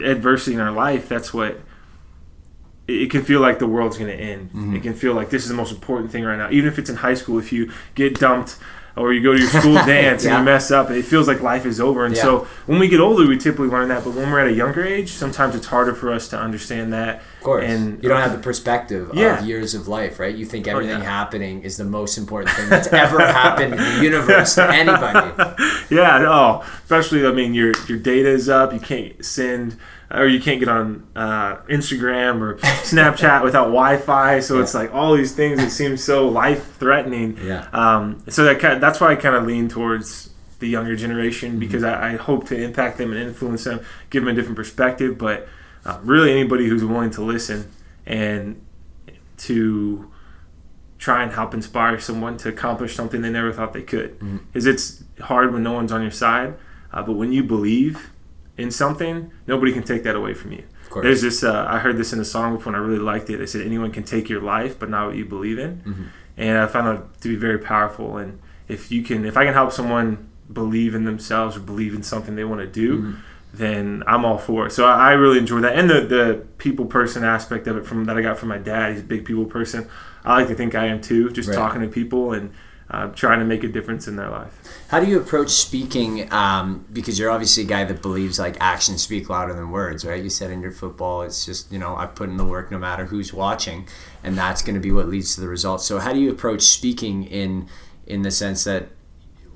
adversity 0.00 0.54
in 0.54 0.60
our 0.60 0.72
life, 0.72 1.08
that's 1.08 1.32
what 1.32 1.60
it 2.88 3.10
can 3.10 3.22
feel 3.22 3.40
like 3.40 3.58
the 3.58 3.66
world's 3.66 3.98
going 3.98 4.10
to 4.10 4.22
end. 4.22 4.48
Mm-hmm. 4.50 4.76
It 4.76 4.82
can 4.82 4.94
feel 4.94 5.14
like 5.14 5.30
this 5.30 5.42
is 5.42 5.48
the 5.48 5.54
most 5.56 5.72
important 5.72 6.10
thing 6.12 6.24
right 6.24 6.36
now. 6.38 6.50
Even 6.50 6.68
if 6.68 6.78
it's 6.78 6.88
in 6.90 6.96
high 6.96 7.14
school, 7.14 7.38
if 7.38 7.52
you 7.52 7.72
get 7.94 8.18
dumped 8.18 8.56
or 8.96 9.12
you 9.12 9.22
go 9.22 9.34
to 9.34 9.38
your 9.40 9.48
school 9.50 9.74
dance 9.86 10.24
Yeah. 10.24 10.36
and 10.36 10.38
you 10.40 10.44
mess 10.44 10.70
up, 10.70 10.90
it 10.90 11.04
feels 11.04 11.26
like 11.28 11.42
life 11.42 11.66
is 11.66 11.80
over. 11.80 12.04
And 12.06 12.14
Yeah. 12.14 12.22
so 12.22 12.46
when 12.66 12.78
we 12.78 12.88
get 12.88 13.00
older, 13.00 13.26
we 13.26 13.36
typically 13.38 13.68
learn 13.68 13.88
that. 13.88 14.04
But 14.04 14.14
when 14.14 14.30
we're 14.30 14.38
at 14.40 14.46
a 14.46 14.52
younger 14.52 14.84
age, 14.84 15.10
sometimes 15.12 15.54
it's 15.54 15.66
harder 15.66 15.94
for 15.94 16.12
us 16.12 16.28
to 16.28 16.38
understand 16.38 16.92
that. 16.92 17.22
Of 17.38 17.42
course. 17.42 17.64
And 17.64 18.02
you 18.02 18.08
don't 18.08 18.20
have 18.20 18.32
the 18.32 18.38
perspective 18.38 19.10
Yeah. 19.14 19.38
of 19.40 19.46
years 19.46 19.74
of 19.74 19.86
life, 19.88 20.18
right? 20.18 20.34
You 20.34 20.44
think 20.44 20.66
everything 20.66 20.98
yeah. 20.98 21.04
happening 21.04 21.62
is 21.62 21.76
the 21.76 21.84
most 21.84 22.18
important 22.18 22.50
thing 22.56 22.68
that's 22.68 22.88
ever 22.88 23.20
happened 23.20 23.74
in 23.74 23.78
the 23.78 24.02
universe 24.02 24.54
to 24.56 24.68
anybody. 24.68 25.32
Yeah, 25.88 26.18
no. 26.18 26.64
Especially, 26.82 27.24
I 27.24 27.30
mean, 27.32 27.54
your 27.54 27.72
your 27.86 27.98
data 27.98 28.28
is 28.28 28.48
up. 28.48 28.72
You 28.72 28.80
can't 28.80 29.24
send 29.24 29.76
or 30.10 30.26
you 30.26 30.40
can't 30.40 30.58
get 30.60 30.68
on 30.68 31.06
uh, 31.14 31.56
Instagram 31.68 32.40
or 32.40 32.56
Snapchat 32.82 33.44
without 33.44 33.66
Wi-Fi. 33.66 34.40
So 34.40 34.60
it's 34.60 34.74
like 34.74 34.92
all 34.92 35.14
these 35.16 35.32
things 35.34 35.60
that 35.60 35.70
seem 35.70 35.96
so 35.96 36.26
life 36.28 36.76
threatening. 36.78 37.38
Yeah. 37.42 37.68
Um, 37.72 38.22
so 38.28 38.42
that 38.44 38.58
kind 38.58 38.82
that's 38.82 39.00
why 39.00 39.12
I 39.12 39.16
kind 39.16 39.36
of 39.36 39.46
lean 39.46 39.68
towards 39.68 40.30
the 40.58 40.68
younger 40.68 40.92
Mm-hmm. 40.94 41.00
generation 41.02 41.58
because 41.60 41.84
I, 41.84 42.12
I 42.12 42.16
hope 42.16 42.46
to 42.48 42.56
impact 42.60 42.98
them 42.98 43.12
and 43.12 43.20
influence 43.20 43.62
them, 43.64 43.80
give 44.10 44.24
them 44.24 44.32
a 44.32 44.34
different 44.34 44.56
perspective. 44.56 45.18
But 45.18 45.48
uh, 45.86 45.98
really, 46.02 46.32
anybody 46.32 46.66
who's 46.68 46.84
willing 46.84 47.10
to 47.10 47.22
listen 47.22 47.70
and 48.04 48.60
to 49.38 50.10
try 50.98 51.22
and 51.22 51.32
help 51.32 51.54
inspire 51.54 52.00
someone 52.00 52.36
to 52.38 52.48
accomplish 52.48 52.94
something 52.96 53.22
they 53.22 53.30
never 53.30 53.52
thought 53.52 53.72
they 53.72 53.82
could. 53.82 54.18
Mm-hmm. 54.18 54.38
Because 54.48 54.66
it's 54.66 55.04
hard 55.20 55.52
when 55.52 55.62
no 55.62 55.72
one's 55.72 55.92
on 55.92 56.02
your 56.02 56.10
side, 56.10 56.54
uh, 56.92 57.02
but 57.02 57.12
when 57.12 57.32
you 57.32 57.44
believe 57.44 58.10
in 58.58 58.70
something, 58.70 59.30
nobody 59.46 59.72
can 59.72 59.84
take 59.84 60.02
that 60.02 60.16
away 60.16 60.34
from 60.34 60.52
you. 60.52 60.64
Of 60.82 60.90
course. 60.90 61.04
There's 61.04 61.22
this. 61.22 61.44
Uh, 61.44 61.66
I 61.68 61.78
heard 61.78 61.96
this 61.98 62.12
in 62.12 62.18
a 62.20 62.24
song 62.24 62.56
before, 62.56 62.74
and 62.74 62.82
I 62.82 62.84
really 62.84 62.98
liked 62.98 63.30
it. 63.30 63.36
They 63.38 63.46
said, 63.46 63.64
"Anyone 63.64 63.92
can 63.92 64.02
take 64.02 64.28
your 64.28 64.40
life, 64.40 64.78
but 64.78 64.88
not 64.88 65.06
what 65.08 65.16
you 65.16 65.24
believe 65.24 65.58
in." 65.58 65.76
Mm-hmm. 65.78 66.04
And 66.38 66.58
I 66.58 66.66
found 66.66 66.98
that 66.98 67.20
to 67.20 67.28
be 67.28 67.36
very 67.36 67.58
powerful. 67.58 68.16
And 68.16 68.40
if 68.68 68.90
you 68.90 69.02
can, 69.02 69.24
if 69.24 69.36
I 69.36 69.44
can 69.44 69.54
help 69.54 69.72
someone 69.72 70.30
believe 70.52 70.94
in 70.94 71.04
themselves 71.04 71.56
or 71.56 71.60
believe 71.60 71.94
in 71.94 72.02
something 72.02 72.36
they 72.36 72.44
want 72.44 72.60
to 72.60 72.66
do, 72.66 72.98
Mm-hmm. 72.98 73.20
Then 73.56 74.02
I'm 74.06 74.24
all 74.24 74.38
for 74.38 74.66
it. 74.66 74.70
So 74.72 74.84
I, 74.86 75.10
I 75.10 75.12
really 75.12 75.38
enjoy 75.38 75.60
that, 75.60 75.74
and 75.76 75.88
the 75.88 76.00
the 76.02 76.46
people 76.58 76.86
person 76.86 77.24
aspect 77.24 77.66
of 77.66 77.76
it 77.76 77.86
from 77.86 78.04
that 78.06 78.16
I 78.16 78.22
got 78.22 78.38
from 78.38 78.48
my 78.48 78.58
dad. 78.58 78.92
He's 78.92 79.00
a 79.02 79.04
big 79.04 79.24
people 79.24 79.44
person. 79.44 79.88
I 80.24 80.34
like 80.38 80.48
to 80.48 80.54
think 80.54 80.74
I 80.74 80.86
am 80.86 81.00
too. 81.00 81.30
Just 81.30 81.48
Right. 81.48 81.54
talking 81.56 81.80
to 81.82 81.88
people 81.88 82.32
and 82.32 82.50
uh, 82.88 83.08
trying 83.08 83.40
to 83.40 83.44
make 83.44 83.64
a 83.64 83.68
difference 83.68 84.06
in 84.06 84.14
their 84.16 84.30
life. 84.30 84.52
How 84.88 85.00
do 85.00 85.06
you 85.06 85.18
approach 85.18 85.50
speaking? 85.50 86.32
Um, 86.32 86.84
because 86.92 87.18
you're 87.18 87.30
obviously 87.30 87.64
a 87.64 87.66
guy 87.66 87.82
that 87.84 88.00
believes 88.00 88.38
like 88.38 88.56
actions 88.60 89.02
speak 89.02 89.28
louder 89.28 89.52
than 89.54 89.70
words, 89.70 90.04
right? 90.04 90.22
You 90.22 90.30
said 90.30 90.50
in 90.52 90.60
your 90.60 90.70
football, 90.70 91.22
it's 91.22 91.44
just 91.44 91.70
you 91.72 91.78
know 91.78 91.96
I 91.96 92.06
put 92.06 92.28
in 92.28 92.36
the 92.36 92.44
work 92.44 92.70
no 92.70 92.78
matter 92.78 93.06
who's 93.06 93.32
watching, 93.32 93.88
and 94.22 94.36
that's 94.38 94.62
going 94.62 94.74
to 94.74 94.80
be 94.80 94.92
what 94.92 95.08
leads 95.08 95.34
to 95.34 95.40
the 95.40 95.48
results. 95.48 95.84
So 95.84 95.98
how 95.98 96.12
do 96.12 96.20
you 96.20 96.30
approach 96.30 96.62
speaking 96.62 97.24
in 97.24 97.68
in 98.06 98.22
the 98.22 98.30
sense 98.30 98.62
that 98.64 98.88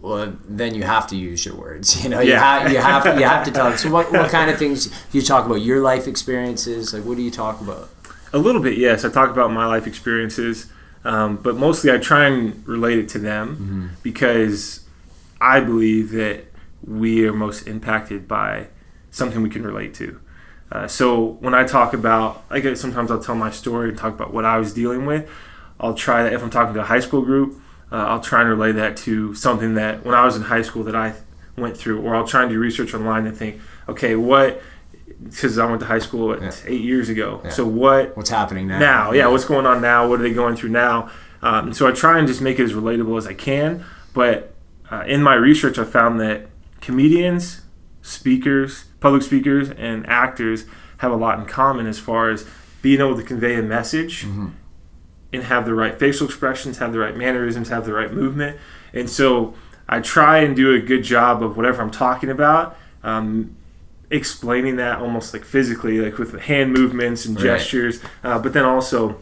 well 0.03 0.33
then 0.49 0.75
you 0.75 0.83
have 0.83 1.07
to 1.09 1.17
use 1.17 1.45
your 1.45 1.55
words, 1.57 1.87
you 2.03 2.09
know? 2.11 2.21
You, 2.21 2.33
Yeah. 2.33 2.41
have, 2.63 2.73
you 2.73 2.79
have 2.79 3.19
you 3.21 3.27
have 3.27 3.45
to 3.45 3.51
talk. 3.51 3.79
So 3.79 3.91
what 3.91 4.11
what 4.13 4.31
kind 4.39 4.51
of 4.51 4.59
things 4.59 4.87
do 4.87 5.19
you 5.19 5.23
talk 5.23 5.47
about? 5.47 5.57
Your 5.63 5.81
life 5.81 6.07
experiences, 6.07 6.93
like 6.95 7.05
what 7.05 7.17
do 7.17 7.23
you 7.23 7.31
talk 7.31 7.61
about? 7.61 7.91
A 8.33 8.39
little 8.39 8.63
bit, 8.63 8.79
yes. 8.79 9.05
I 9.05 9.09
talk 9.11 9.31
about 9.31 9.51
my 9.53 9.67
life 9.67 9.87
experiences, 9.87 10.67
um, 11.05 11.37
but 11.37 11.57
mostly 11.57 11.91
I 11.93 11.99
try 11.99 12.27
and 12.27 12.67
relate 12.67 12.99
it 12.99 13.09
to 13.11 13.19
them 13.19 13.97
because 14.03 14.85
I 15.41 15.61
believe 15.61 16.11
that 16.13 16.45
we 16.87 17.27
are 17.27 17.33
most 17.33 17.67
impacted 17.67 18.29
by 18.29 18.69
something 19.11 19.43
we 19.43 19.51
can 19.51 19.65
relate 19.65 19.95
to. 19.95 20.21
Uh, 20.73 20.87
so 20.87 21.37
when 21.41 21.53
I 21.55 21.65
talk 21.65 21.93
about, 21.93 22.45
like 22.51 22.65
uh, 22.65 22.77
sometimes 22.77 23.11
I'll 23.11 23.19
tell 23.21 23.35
my 23.35 23.51
story 23.51 23.89
and 23.89 23.99
talk 23.99 24.15
about 24.15 24.33
what 24.33 24.45
I 24.45 24.57
was 24.59 24.73
dealing 24.73 25.05
with. 25.07 25.29
I'll 25.81 25.95
try 25.95 26.23
that 26.23 26.33
if 26.33 26.43
I'm 26.43 26.51
talking 26.51 26.75
to 26.75 26.81
a 26.81 26.85
high 26.85 27.01
school 27.01 27.23
group, 27.23 27.57
uh, 27.93 27.97
I'll 27.97 28.21
try 28.21 28.41
and 28.41 28.49
relate 28.51 28.73
that 28.73 28.97
to 28.99 29.35
something 29.35 29.75
that 29.75 30.05
when 30.05 30.15
I 30.15 30.25
was 30.25 30.37
in 30.37 30.43
high 30.43 30.63
school 30.63 30.85
that 30.85 30.95
I 30.97 31.15
went 31.57 31.77
through, 31.77 32.01
or 32.03 32.15
I'll 32.15 32.27
try 32.27 32.43
and 32.43 32.51
do 32.51 32.59
research 32.59 32.95
online 32.95 33.27
and 33.27 33.37
think, 33.37 33.61
okay, 33.89 34.17
what? 34.17 34.63
Because 35.23 35.59
I 35.59 35.67
went 35.67 35.81
to 35.81 35.87
high 35.87 35.99
school 35.99 36.33
at 36.33 36.41
Yeah. 36.41 36.53
eight 36.67 36.81
years 36.81 37.09
ago. 37.09 37.41
Yeah. 37.45 37.51
So 37.51 37.67
what 37.67 38.17
What's 38.17 38.31
happening 38.31 38.69
now? 38.69 38.79
now. 38.79 39.13
Yeah, 39.13 39.27
what's 39.27 39.45
going 39.45 39.67
on 39.67 39.83
now? 39.83 40.09
What 40.09 40.21
are 40.21 40.23
they 40.23 40.33
going 40.33 40.57
through 40.57 40.71
now? 40.71 41.11
Um, 41.43 41.73
so 41.75 41.87
I 41.87 41.93
try 41.93 42.19
and 42.19 42.27
just 42.29 42.41
make 42.41 42.59
it 42.59 42.65
as 42.65 42.73
relatable 42.73 43.19
as 43.19 43.27
I 43.27 43.35
can. 43.35 43.85
But 44.15 44.55
uh, 44.91 45.05
in 45.07 45.23
my 45.23 45.35
research, 45.35 45.79
I 45.79 45.85
found 45.85 46.21
that 46.21 46.47
comedians, 46.81 47.63
speakers, 48.03 48.85
public 49.01 49.23
speakers, 49.23 49.71
and 49.71 50.07
actors 50.09 50.65
have 50.99 51.13
a 51.13 51.17
lot 51.17 51.39
in 51.39 51.47
common 51.47 51.87
as 51.87 51.99
far 51.99 52.31
as 52.31 52.47
being 52.83 53.01
able 53.01 53.17
to 53.17 53.23
convey 53.23 53.57
a 53.57 53.63
message 53.63 54.27
and 55.33 55.43
have 55.45 55.65
the 55.65 55.75
right 55.75 55.99
facial 55.99 56.27
expressions, 56.27 56.79
have 56.79 56.93
the 56.93 56.99
right 56.99 57.17
mannerisms, 57.17 57.69
have 57.69 57.85
the 57.87 57.93
right 57.93 58.13
movement. 58.13 58.57
And 58.93 59.09
so 59.09 59.55
I 59.89 60.01
try 60.01 60.39
and 60.39 60.55
do 60.57 60.73
a 60.75 60.81
good 60.81 61.03
job 61.05 61.43
of 61.43 61.57
whatever 61.57 61.83
I'm 61.83 61.91
talking 61.91 62.31
about. 62.31 62.77
Um, 63.03 63.57
explaining 64.11 64.77
that 64.77 64.99
almost 64.99 65.33
like 65.33 65.45
physically, 65.45 65.99
like 66.01 66.19
with 66.19 66.33
the 66.33 66.41
hand 66.41 66.73
movements 66.73 67.25
and 67.27 67.37
Right. 67.37 67.45
gestures, 67.45 68.01
uh, 68.25 68.39
but 68.41 68.53
then 68.53 68.65
also 68.65 69.21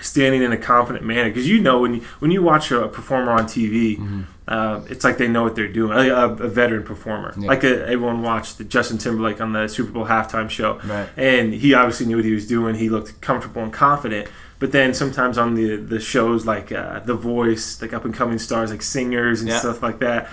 standing 0.00 0.42
in 0.42 0.52
a 0.52 0.56
confident 0.56 1.04
manner 1.04 1.28
because 1.28 1.46
you 1.48 1.60
know 1.60 1.78
when 1.80 1.94
you 1.94 2.00
when 2.20 2.30
you 2.30 2.42
watch 2.42 2.70
a 2.70 2.86
performer 2.88 3.32
on 3.32 3.44
TV, 3.46 3.96
Mm-hmm. 3.98 4.20
uh, 4.48 4.80
it's 4.88 5.04
like 5.04 5.16
they 5.18 5.28
know 5.28 5.42
what 5.42 5.54
they're 5.54 5.68
doing. 5.68 5.92
A, 5.92 6.10
a, 6.14 6.24
a 6.32 6.48
veteran 6.48 6.82
performer, 6.82 7.34
Yeah. 7.38 7.48
like 7.48 7.64
a, 7.64 7.82
everyone 7.86 8.22
watched 8.22 8.58
the 8.58 8.64
Justin 8.64 8.98
Timberlake 8.98 9.40
on 9.40 9.52
the 9.54 9.68
Super 9.68 9.90
Bowl 9.92 10.06
halftime 10.06 10.50
show, 10.50 10.78
Right. 10.84 11.08
and 11.16 11.54
he 11.54 11.72
obviously 11.74 12.04
knew 12.06 12.16
what 12.16 12.24
he 12.26 12.34
was 12.34 12.46
doing. 12.46 12.74
He 12.74 12.88
looked 12.90 13.20
comfortable 13.22 13.62
and 13.62 13.72
confident. 13.72 14.28
But 14.60 14.70
then 14.72 14.94
sometimes 14.94 15.36
on 15.38 15.54
the 15.54 15.74
the 15.76 15.98
shows 15.98 16.46
like 16.46 16.70
uh, 16.70 17.00
The 17.00 17.14
Voice, 17.14 17.80
like 17.82 17.92
up 17.92 18.04
and 18.04 18.14
coming 18.14 18.38
stars 18.38 18.70
like 18.70 18.82
singers 18.82 19.40
and 19.40 19.48
Yeah. 19.50 19.58
stuff 19.58 19.82
like 19.82 19.98
that, 20.00 20.28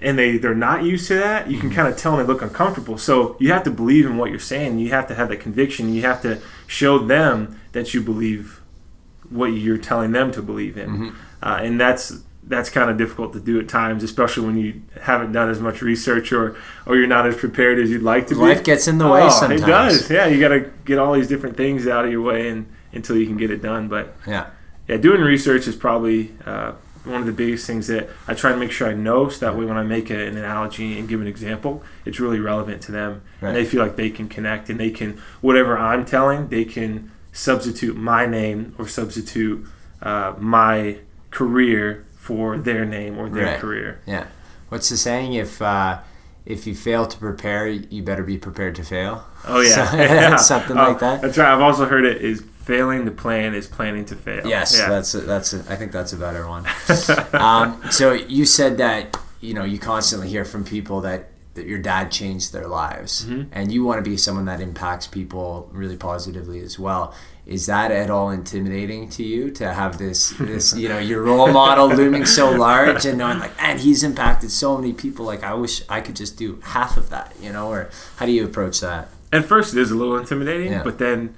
and 0.00 0.18
they 0.18 0.38
they're 0.38 0.54
not 0.54 0.82
used 0.82 1.06
to 1.08 1.14
that, 1.14 1.48
you 1.50 1.58
can 1.60 1.68
Mm-hmm. 1.68 1.76
kind 1.76 1.88
of 1.88 1.96
tell 1.96 2.16
they 2.16 2.24
look 2.24 2.42
uncomfortable. 2.42 2.96
So 2.98 3.36
you 3.38 3.52
have 3.52 3.62
to 3.64 3.70
believe 3.70 4.04
in 4.06 4.16
what 4.16 4.30
you're 4.30 4.38
saying. 4.40 4.78
You 4.78 4.88
have 4.90 5.06
to 5.08 5.14
have 5.14 5.28
that 5.28 5.40
conviction. 5.40 5.92
You 5.94 6.02
have 6.02 6.20
to 6.22 6.40
show 6.66 6.98
them 6.98 7.60
that 7.72 7.92
you 7.94 8.00
believe 8.00 8.60
what 9.30 9.46
you're 9.48 9.78
telling 9.78 10.12
them 10.12 10.30
to 10.32 10.42
believe 10.42 10.76
in, 10.78 10.88
Mm-hmm. 10.90 11.08
uh, 11.42 11.58
and 11.62 11.78
that's 11.80 12.22
that's 12.48 12.70
kind 12.70 12.88
of 12.88 12.96
difficult 12.96 13.32
to 13.32 13.40
do 13.40 13.58
at 13.58 13.68
times, 13.68 14.04
especially 14.04 14.46
when 14.46 14.56
you 14.56 14.80
haven't 15.02 15.32
done 15.32 15.50
as 15.50 15.60
much 15.60 15.82
research 15.82 16.32
or 16.32 16.56
or 16.86 16.96
you're 16.96 17.08
not 17.08 17.26
as 17.26 17.36
prepared 17.36 17.78
as 17.78 17.90
you'd 17.90 18.02
like 18.14 18.26
to 18.28 18.34
be. 18.36 18.40
Life 18.40 18.62
gets 18.64 18.86
in 18.88 18.98
the 18.98 19.08
way 19.08 19.22
Oh, 19.24 19.28
sometimes. 19.28 19.62
It 19.62 19.66
does. 19.66 20.10
Yeah, 20.10 20.26
you 20.28 20.38
got 20.40 20.48
to 20.56 20.70
get 20.84 20.98
all 20.98 21.12
these 21.12 21.26
different 21.28 21.56
things 21.58 21.86
out 21.88 22.04
of 22.06 22.10
your 22.12 22.22
way 22.22 22.48
and 22.48 22.66
until 22.96 23.16
you 23.16 23.26
can 23.26 23.36
get 23.36 23.50
it 23.50 23.62
done. 23.62 23.88
But 23.88 24.16
Yeah. 24.26 24.46
yeah, 24.88 24.96
doing 24.96 25.20
research 25.20 25.66
is 25.68 25.76
probably 25.76 26.32
uh, 26.44 26.72
one 27.04 27.20
of 27.20 27.26
the 27.26 27.32
biggest 27.32 27.66
things 27.66 27.86
that 27.86 28.08
I 28.26 28.34
try 28.34 28.50
to 28.50 28.56
make 28.58 28.72
sure 28.72 28.88
I 28.88 28.94
know, 28.94 29.28
so 29.28 29.46
that 29.46 29.56
way 29.56 29.64
when 29.64 29.76
I 29.76 29.84
make 29.84 30.10
a, 30.10 30.26
an 30.26 30.36
analogy 30.36 30.98
and 30.98 31.08
give 31.08 31.20
an 31.20 31.28
example, 31.28 31.84
it's 32.04 32.18
really 32.18 32.40
relevant 32.40 32.82
to 32.82 32.92
them, 32.92 33.22
Right. 33.40 33.48
and 33.50 33.56
they 33.56 33.64
feel 33.64 33.80
like 33.82 33.94
they 33.96 34.10
can 34.10 34.28
connect 34.28 34.68
and 34.70 34.80
they 34.80 34.90
can 34.90 35.18
whatever 35.40 35.78
I'm 35.78 36.04
telling, 36.04 36.48
they 36.48 36.64
can 36.64 37.12
substitute 37.32 37.96
my 37.96 38.26
name 38.26 38.74
or 38.78 38.88
substitute 38.88 39.64
uh, 40.02 40.32
my 40.38 40.96
career 41.30 42.04
for 42.16 42.58
their 42.58 42.84
name 42.84 43.18
or 43.18 43.28
their 43.28 43.46
Right. 43.46 43.60
career. 43.60 44.00
Yeah. 44.06 44.24
What's 44.68 44.88
the 44.88 44.96
saying? 44.96 45.34
If 45.34 45.62
uh, 45.62 45.98
if 46.44 46.66
you 46.66 46.74
fail 46.74 47.06
to 47.06 47.16
prepare, 47.18 47.68
you 47.68 48.02
better 48.02 48.22
be 48.24 48.36
prepared 48.38 48.74
to 48.76 48.82
fail. 48.82 49.24
Oh 49.46 49.60
yeah, 49.60 49.86
So- 49.86 49.96
Yeah. 49.96 50.36
something 50.36 50.76
Oh, 50.76 50.88
like 50.88 50.98
that. 51.00 51.22
That's 51.22 51.38
right. 51.38 51.52
I've 51.52 51.60
also 51.60 51.86
heard 51.86 52.04
it 52.04 52.20
is 52.22 52.42
failing 52.66 53.04
to 53.06 53.10
plan 53.12 53.54
is 53.54 53.66
planning 53.66 54.04
to 54.04 54.16
fail. 54.16 54.46
Yes, 54.46 54.76
Yeah. 54.76 54.88
that's 54.88 55.14
a, 55.14 55.20
that's 55.20 55.52
a, 55.54 55.58
I 55.72 55.76
think 55.76 55.92
that's 55.92 56.12
a 56.12 56.16
better 56.16 56.46
one. 56.46 56.66
um, 57.32 57.80
so 57.90 58.12
you 58.12 58.44
said 58.44 58.78
that 58.78 59.16
you 59.40 59.54
know 59.54 59.64
you 59.64 59.78
constantly 59.78 60.28
hear 60.28 60.44
from 60.44 60.64
people 60.64 61.00
that 61.02 61.30
that 61.54 61.64
your 61.66 61.78
dad 61.78 62.10
changed 62.10 62.52
their 62.52 62.66
lives, 62.68 63.24
Mm-hmm. 63.24 63.48
and 63.52 63.72
you 63.72 63.82
want 63.84 64.04
to 64.04 64.10
be 64.10 64.16
someone 64.18 64.44
that 64.44 64.60
impacts 64.60 65.06
people 65.06 65.70
really 65.72 65.96
positively 65.96 66.60
as 66.60 66.78
well. 66.78 67.14
Is 67.46 67.66
that 67.66 67.92
at 67.92 68.10
all 68.10 68.30
intimidating 68.30 69.08
to 69.10 69.22
you 69.22 69.50
to 69.52 69.72
have 69.72 69.96
this 69.98 70.30
this 70.40 70.76
you 70.76 70.88
know 70.88 70.98
your 70.98 71.22
role 71.22 71.50
model 71.52 71.88
looming 71.88 72.26
so 72.26 72.50
large 72.50 73.06
and 73.06 73.16
knowing 73.18 73.38
like 73.38 73.56
man 73.58 73.78
he's 73.78 74.02
impacted 74.02 74.50
so 74.50 74.76
many 74.76 74.92
people 74.92 75.24
like 75.24 75.44
I 75.44 75.54
wish 75.54 75.82
I 75.88 76.00
could 76.00 76.16
just 76.16 76.36
do 76.36 76.58
half 76.62 76.96
of 76.96 77.10
that 77.10 77.32
you 77.40 77.52
know 77.52 77.68
or 77.70 77.88
how 78.16 78.26
do 78.26 78.32
you 78.32 78.44
approach 78.44 78.80
that? 78.80 79.08
At 79.32 79.44
first, 79.44 79.74
it 79.74 79.80
is 79.80 79.90
a 79.92 79.94
little 79.96 80.16
intimidating, 80.16 80.72
Yeah. 80.72 80.82
but 80.82 80.98
then 80.98 81.36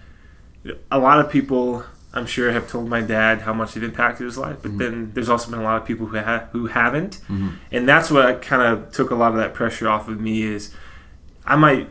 a 0.90 0.98
lot 0.98 1.20
of 1.20 1.30
people, 1.30 1.84
I'm 2.12 2.26
sure, 2.26 2.50
have 2.52 2.68
told 2.68 2.88
my 2.88 3.00
dad 3.00 3.42
how 3.42 3.52
much 3.52 3.76
it 3.76 3.82
impacted 3.82 4.24
his 4.24 4.38
life. 4.38 4.58
But 4.62 4.72
mm-hmm. 4.72 4.78
then 4.78 5.10
there's 5.14 5.28
also 5.28 5.50
been 5.50 5.60
a 5.60 5.64
lot 5.64 5.80
of 5.80 5.86
people 5.86 6.06
who 6.06 6.18
ha- 6.18 6.48
who 6.52 6.66
haven't, 6.66 7.18
mm-hmm. 7.28 7.50
and 7.70 7.88
that's 7.88 8.10
what 8.10 8.42
kind 8.42 8.62
of 8.62 8.92
took 8.92 9.10
a 9.10 9.14
lot 9.14 9.32
of 9.32 9.38
that 9.38 9.54
pressure 9.54 9.88
off 9.88 10.08
of 10.08 10.20
me. 10.20 10.42
Is 10.42 10.74
I 11.44 11.56
might 11.56 11.88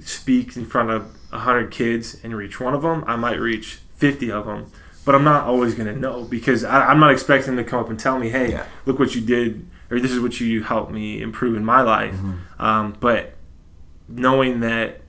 speak 0.00 0.56
in 0.56 0.66
front 0.66 0.90
of 0.90 1.16
hundred 1.30 1.70
kids 1.70 2.16
and 2.22 2.36
reach 2.36 2.60
one 2.60 2.74
of 2.74 2.82
them. 2.82 3.04
I 3.06 3.16
might 3.16 3.40
reach 3.40 3.80
fifty 3.96 4.30
of 4.30 4.46
them, 4.46 4.70
but 5.04 5.14
I'm 5.14 5.24
not 5.24 5.44
always 5.44 5.74
going 5.74 5.92
to 5.92 5.98
know 5.98 6.24
because 6.24 6.64
I, 6.64 6.86
I'm 6.86 7.00
not 7.00 7.10
expecting 7.10 7.56
them 7.56 7.64
to 7.64 7.70
come 7.70 7.80
up 7.80 7.90
and 7.90 7.98
tell 7.98 8.18
me, 8.18 8.30
hey, 8.30 8.52
Yeah. 8.52 8.66
look 8.86 8.98
what 8.98 9.14
you 9.14 9.20
did, 9.20 9.66
or 9.90 9.98
this 9.98 10.12
is 10.12 10.20
what 10.20 10.40
you 10.40 10.62
helped 10.62 10.92
me 10.92 11.20
improve 11.20 11.56
in 11.56 11.64
my 11.64 11.82
life. 11.82 12.14
Mm-hmm. 12.14 12.62
Um, 12.62 12.96
but 13.00 13.34
knowing 14.08 14.60
that 14.60 15.00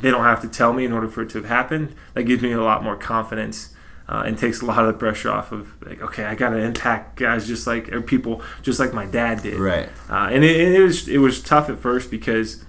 they 0.00 0.10
don't 0.10 0.24
have 0.24 0.40
to 0.42 0.48
tell 0.48 0.72
me 0.72 0.84
in 0.84 0.92
order 0.92 1.08
for 1.08 1.22
it 1.22 1.30
to 1.30 1.38
have 1.38 1.46
happened, 1.46 1.94
that 2.14 2.24
gives 2.24 2.42
me 2.42 2.52
a 2.52 2.62
lot 2.62 2.82
more 2.82 2.96
confidence. 2.96 3.72
Uh, 4.08 4.22
and 4.24 4.38
takes 4.38 4.62
a 4.62 4.64
lot 4.64 4.78
of 4.78 4.86
the 4.86 4.92
pressure 4.92 5.28
off 5.28 5.50
of 5.50 5.74
like 5.84 6.00
okay 6.00 6.24
I 6.24 6.36
got 6.36 6.50
to 6.50 6.58
impact 6.58 7.16
guys 7.16 7.44
just 7.48 7.66
like 7.66 7.92
or 7.92 8.00
people 8.00 8.40
just 8.62 8.78
like 8.78 8.92
my 8.94 9.04
dad 9.04 9.42
did 9.42 9.58
Right. 9.58 9.88
uh, 10.08 10.28
and 10.30 10.44
it, 10.44 10.74
it 10.76 10.80
was 10.80 11.08
it 11.08 11.18
was 11.18 11.42
tough 11.42 11.68
at 11.68 11.80
first 11.80 12.08
because 12.08 12.64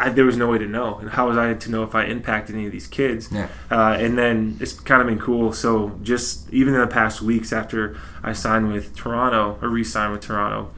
I, 0.00 0.08
there 0.08 0.24
was 0.24 0.36
no 0.38 0.48
way 0.48 0.56
to 0.58 0.66
know, 0.66 0.96
and 0.98 1.10
how 1.10 1.28
was 1.28 1.36
I 1.36 1.52
to 1.52 1.70
know 1.70 1.82
if 1.82 1.94
I 1.94 2.04
impacted 2.06 2.56
any 2.56 2.64
of 2.66 2.72
these 2.72 2.86
kids? 2.86 3.30
Yeah. 3.30 3.48
Uh, 3.70 3.96
and 3.98 4.18
then 4.18 4.56
it's 4.60 4.72
kind 4.72 5.00
of 5.00 5.06
been 5.06 5.18
cool. 5.20 5.52
So 5.52 5.98
just 6.02 6.50
even 6.52 6.74
in 6.74 6.80
the 6.80 6.86
past 6.86 7.22
weeks 7.22 7.52
after 7.52 7.96
I 8.22 8.32
signed 8.32 8.72
with 8.72 8.96
Toronto 8.96 9.58
or 9.62 9.68
re-signed 9.68 10.12
with 10.12 10.22
Toronto, 10.22 10.72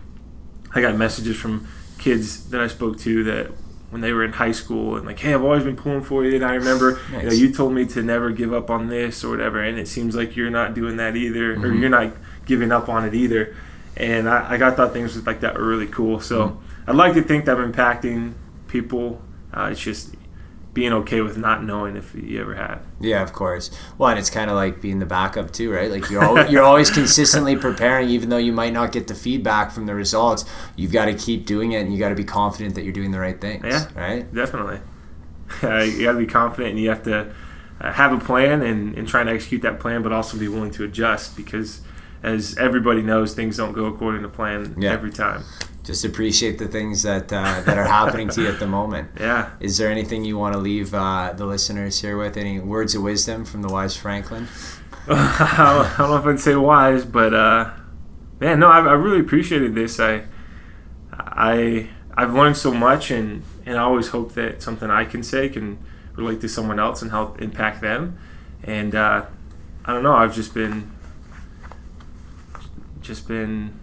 I 0.75 0.81
got 0.83 0.97
messages 0.97 1.37
from 1.37 1.67
kids 1.99 2.51
that 2.51 2.61
I 2.61 2.67
spoke 2.67 2.99
to 3.01 3.25
that 3.25 3.53
when 3.91 4.01
they 4.01 4.13
were 4.13 4.25
in 4.25 4.33
high 4.33 4.53
school 4.53 4.97
and 4.97 5.07
like, 5.07 5.19
hey, 5.21 5.33
I've 5.35 5.45
always 5.45 5.65
been 5.65 5.77
pulling 5.77 6.03
for 6.03 6.25
you, 6.25 6.35
and 6.37 6.45
I 6.45 6.55
remember 6.55 6.99
you, 7.13 7.23
know, 7.23 7.33
you 7.33 7.53
told 7.53 7.73
me 7.73 7.85
to 7.87 8.03
never 8.03 8.31
give 8.31 8.53
up 8.53 8.69
on 8.71 8.89
this 8.89 9.23
or 9.25 9.31
whatever, 9.31 9.63
and 9.63 9.79
it 9.79 9.89
seems 9.89 10.17
like 10.17 10.37
you're 10.37 10.51
not 10.51 10.75
doing 10.75 10.97
that 10.97 11.17
either, 11.17 11.53
or 11.53 11.57
Mm-hmm. 11.57 11.81
you're 11.81 11.91
not 11.91 12.13
giving 12.47 12.73
up 12.73 12.89
on 12.89 13.05
it 13.05 13.15
either. 13.15 13.55
And 13.97 14.29
I, 14.29 14.53
I 14.53 14.57
got 14.59 14.77
thought 14.77 14.93
things 14.93 15.25
like 15.27 15.41
that 15.41 15.55
were 15.57 15.67
really 15.67 15.87
cool. 15.87 16.21
So 16.21 16.49
Mm-hmm. 16.49 16.91
I'd 16.91 16.97
like 16.97 17.15
to 17.15 17.23
think 17.23 17.47
that 17.47 17.59
I'm 17.59 17.73
impacting 17.73 18.35
people. 18.69 19.21
Uh, 19.53 19.71
it's 19.73 19.81
just 19.81 20.15
being 20.77 20.93
okay 20.93 21.23
with 21.23 21.37
not 21.39 21.65
knowing 21.65 21.97
if 21.97 22.15
you 22.15 22.39
ever 22.41 22.55
have. 22.55 22.83
Yeah, 23.01 23.23
of 23.23 23.33
course. 23.33 23.71
Well, 23.97 24.11
and 24.11 24.19
it's 24.19 24.29
kind 24.31 24.51
of 24.51 24.57
like 24.57 24.81
being 24.83 24.99
the 24.99 25.07
backup 25.07 25.51
too, 25.51 25.73
right? 25.73 25.91
Like 25.91 26.11
you're 26.11 26.23
al- 26.23 26.51
you're 26.51 26.63
always 26.63 26.91
consistently 26.91 27.57
preparing, 27.69 28.11
even 28.11 28.29
though 28.29 28.37
you 28.37 28.53
might 28.53 28.75
not 28.75 28.93
get 28.93 29.09
the 29.09 29.15
feedback 29.15 29.73
from 29.73 29.87
the 29.87 29.95
results. 29.95 30.45
You've 30.77 30.93
got 30.93 31.07
to 31.07 31.15
keep 31.15 31.47
doing 31.47 31.73
it, 31.73 31.81
and 31.81 31.93
you 31.93 31.99
got 31.99 32.11
to 32.11 32.15
be 32.15 32.25
confident 32.25 32.75
that 32.75 32.83
you're 32.85 32.93
doing 32.93 33.11
the 33.11 33.19
right 33.19 33.41
things. 33.41 33.65
Yeah. 33.65 33.89
Right. 33.97 34.33
Definitely. 34.33 34.81
Uh, 35.63 35.79
you 35.79 36.03
got 36.05 36.13
to 36.13 36.19
be 36.19 36.27
confident 36.27 36.71
and 36.73 36.81
you 36.81 36.89
have 36.89 37.05
to 37.05 37.33
uh, 37.81 37.93
have 37.93 38.13
a 38.13 38.19
plan 38.19 38.63
and, 38.63 38.99
and 38.99 39.07
try 39.07 39.23
to 39.23 39.31
execute 39.31 39.63
that 39.63 39.79
plan, 39.79 40.03
but 40.03 40.11
also 40.11 40.37
be 40.37 40.49
willing 40.49 40.73
to 40.73 40.83
adjust 40.83 41.37
because, 41.37 41.83
as 42.25 42.59
everybody 42.59 43.01
knows, 43.01 43.33
things 43.33 43.57
don't 43.57 43.73
go 43.73 43.85
according 43.87 44.23
to 44.23 44.29
plan 44.29 44.75
Yeah. 44.77 44.91
every 44.93 45.13
time. 45.13 45.45
Just 45.87 46.05
appreciate 46.05 46.59
the 46.59 46.67
things 46.67 47.05
that 47.05 47.33
uh, 47.33 47.61
that 47.61 47.79
are 47.79 47.85
happening 47.85 48.29
to 48.31 48.43
you 48.43 48.49
at 48.49 48.59
the 48.59 48.67
moment. 48.67 49.09
Yeah. 49.21 49.51
Is 49.61 49.79
there 49.79 49.89
anything 49.89 50.25
you 50.25 50.37
want 50.37 50.53
to 50.55 50.59
leave 50.59 50.93
uh, 50.93 51.33
the 51.33 51.47
listeners 51.47 52.01
here 52.01 52.19
with? 52.19 52.37
Any 52.37 52.59
words 52.59 52.95
of 52.97 53.03
wisdom 53.03 53.45
from 53.45 53.63
the 53.63 53.69
wise 53.69 53.97
Franklin? 53.97 54.49
I 55.09 55.95
don't 55.97 56.11
know 56.11 56.17
if 56.17 56.27
I'd 56.27 56.41
say 56.41 56.57
wise, 56.57 57.05
but 57.05 57.33
uh, 57.33 57.71
man, 58.41 58.59
no, 58.59 58.69
I, 58.69 58.79
I 58.81 58.93
really 58.95 59.21
appreciated 59.21 59.77
this. 59.77 60.01
I, 60.01 60.25
I, 61.13 61.89
I've 62.15 62.35
learned 62.35 62.57
so 62.57 62.75
much, 62.75 63.13
and 63.13 63.45
and 63.65 63.79
I 63.79 63.83
always 63.83 64.09
hope 64.09 64.35
that 64.35 64.63
something 64.63 64.91
I 64.91 65.05
can 65.05 65.23
say 65.23 65.49
can 65.49 65.79
relate 66.17 66.41
to 66.41 66.49
someone 66.49 66.81
else 66.81 67.01
and 67.03 67.13
help 67.13 67.41
impact 67.41 67.81
them. 67.81 68.19
And 68.65 68.95
uh, 68.95 69.27
I 69.85 69.93
don't 69.93 70.03
know, 70.03 70.15
I've 70.15 70.35
just 70.35 70.53
been, 70.53 70.91
just 73.01 73.29
been, 73.29 73.79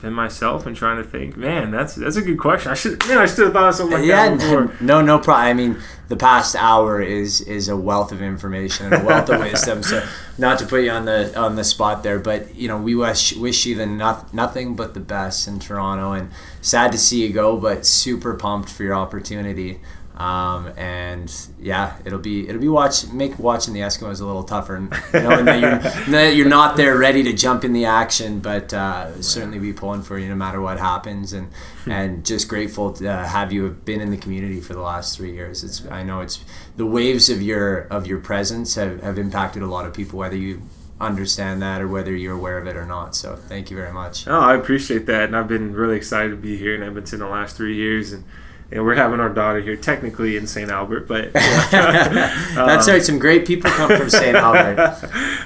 been 0.00 0.12
myself 0.12 0.66
and 0.66 0.76
trying 0.76 1.02
to 1.02 1.08
think. 1.08 1.36
Man, 1.36 1.70
that's 1.70 1.94
that's 1.94 2.16
a 2.16 2.22
good 2.22 2.38
question. 2.38 2.70
I 2.70 2.74
should, 2.74 3.06
man, 3.06 3.18
I 3.18 3.26
should 3.26 3.44
have 3.44 3.52
thought 3.52 3.68
of 3.68 3.74
something 3.74 3.98
like 3.98 4.06
yeah, 4.06 4.30
that 4.30 4.38
before. 4.38 4.74
no, 4.80 5.00
no 5.00 5.18
problem. 5.18 5.46
I 5.46 5.52
mean, 5.54 5.78
the 6.08 6.16
past 6.16 6.56
hour 6.56 7.00
is 7.00 7.40
is 7.42 7.68
a 7.68 7.76
wealth 7.76 8.12
of 8.12 8.22
information 8.22 8.86
and 8.86 9.02
a 9.02 9.06
wealth 9.06 9.28
of 9.28 9.40
wisdom. 9.40 9.82
So, 9.82 10.06
not 10.38 10.58
to 10.60 10.66
put 10.66 10.82
you 10.84 10.90
on 10.90 11.04
the 11.04 11.38
on 11.38 11.56
the 11.56 11.64
spot 11.64 12.02
there, 12.02 12.18
but 12.18 12.54
you 12.54 12.68
know, 12.68 12.78
we 12.78 12.94
wish 12.94 13.34
wish 13.36 13.66
you 13.66 13.74
the 13.74 13.86
not, 13.86 14.32
nothing 14.32 14.76
but 14.76 14.94
the 14.94 15.00
best 15.00 15.46
in 15.46 15.58
Toronto, 15.58 16.12
and 16.12 16.30
sad 16.60 16.92
to 16.92 16.98
see 16.98 17.26
you 17.26 17.32
go, 17.32 17.56
but 17.56 17.84
super 17.84 18.34
pumped 18.34 18.70
for 18.70 18.84
your 18.84 18.94
opportunity. 18.94 19.80
Um, 20.18 20.72
and 20.76 21.32
yeah, 21.60 21.96
it'll 22.04 22.18
be 22.18 22.48
it'll 22.48 22.60
be 22.60 22.68
watch 22.68 23.06
make 23.12 23.38
watching 23.38 23.72
the 23.72 23.80
Eskimos 23.80 24.20
a 24.20 24.24
little 24.24 24.42
tougher, 24.42 24.80
knowing 25.14 25.44
that 25.44 25.60
you're 25.60 25.78
that 26.10 26.34
you're 26.34 26.48
not 26.48 26.76
there 26.76 26.98
ready 26.98 27.22
to 27.22 27.32
jump 27.32 27.62
in 27.64 27.72
the 27.72 27.84
action, 27.84 28.40
but 28.40 28.74
uh, 28.74 29.22
certainly 29.22 29.60
be 29.60 29.72
pulling 29.72 30.02
for 30.02 30.18
you 30.18 30.28
no 30.28 30.34
matter 30.34 30.60
what 30.60 30.80
happens, 30.80 31.32
and 31.32 31.52
and 31.86 32.26
just 32.26 32.48
grateful 32.48 32.92
to 32.94 33.08
have 33.08 33.52
you 33.52 33.62
have 33.62 33.84
been 33.84 34.00
in 34.00 34.10
the 34.10 34.16
community 34.16 34.60
for 34.60 34.74
the 34.74 34.80
last 34.80 35.16
three 35.16 35.32
years. 35.32 35.62
It's 35.62 35.86
I 35.86 36.02
know 36.02 36.20
it's 36.20 36.44
the 36.76 36.86
waves 36.86 37.30
of 37.30 37.40
your 37.40 37.82
of 37.82 38.08
your 38.08 38.18
presence 38.18 38.74
have, 38.74 39.00
have 39.02 39.18
impacted 39.18 39.62
a 39.62 39.66
lot 39.66 39.86
of 39.86 39.94
people, 39.94 40.18
whether 40.18 40.36
you 40.36 40.62
understand 41.00 41.62
that 41.62 41.80
or 41.80 41.86
whether 41.86 42.12
you're 42.12 42.34
aware 42.34 42.58
of 42.58 42.66
it 42.66 42.76
or 42.76 42.84
not. 42.84 43.14
So 43.14 43.36
thank 43.36 43.70
you 43.70 43.76
very 43.76 43.92
much. 43.92 44.26
Oh, 44.26 44.40
I 44.40 44.56
appreciate 44.56 45.06
that, 45.06 45.26
and 45.26 45.36
I've 45.36 45.46
been 45.46 45.74
really 45.74 45.96
excited 45.96 46.30
to 46.30 46.36
be 46.36 46.56
here 46.56 46.74
in 46.74 46.82
Edmonton 46.82 47.20
the 47.20 47.28
last 47.28 47.56
three 47.56 47.76
years, 47.76 48.12
and 48.12 48.24
and 48.70 48.84
we're 48.84 48.94
having 48.94 49.18
our 49.20 49.28
daughter 49.30 49.60
here, 49.60 49.76
technically 49.76 50.36
in 50.36 50.46
St. 50.46 50.70
Albert, 50.70 51.08
but 51.08 51.32
That's 51.32 52.88
right. 52.88 53.02
Some 53.02 53.18
great 53.18 53.46
people 53.46 53.70
come 53.70 53.96
from 53.96 54.10
St. 54.10 54.36
Albert. 54.46 54.76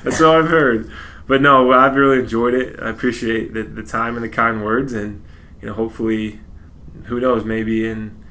that's 0.03 0.21
all 0.21 0.39
I've 0.39 0.49
heard. 0.49 0.91
But 1.27 1.41
no, 1.41 1.71
I've 1.73 1.95
really 1.95 2.19
enjoyed 2.21 2.55
it. 2.55 2.81
I 2.81 2.91
appreciate 2.91 3.55
the, 3.55 3.63
the 3.63 3.83
time 3.83 4.17
and 4.17 4.25
the 4.25 4.29
kind 4.29 4.65
words, 4.65 4.93
and 4.93 5.23
you 5.61 5.69
know, 5.69 5.75
hopefully, 5.75 6.41
who 7.05 7.21
knows, 7.21 7.45
maybe 7.45 7.89
in 7.89 8.23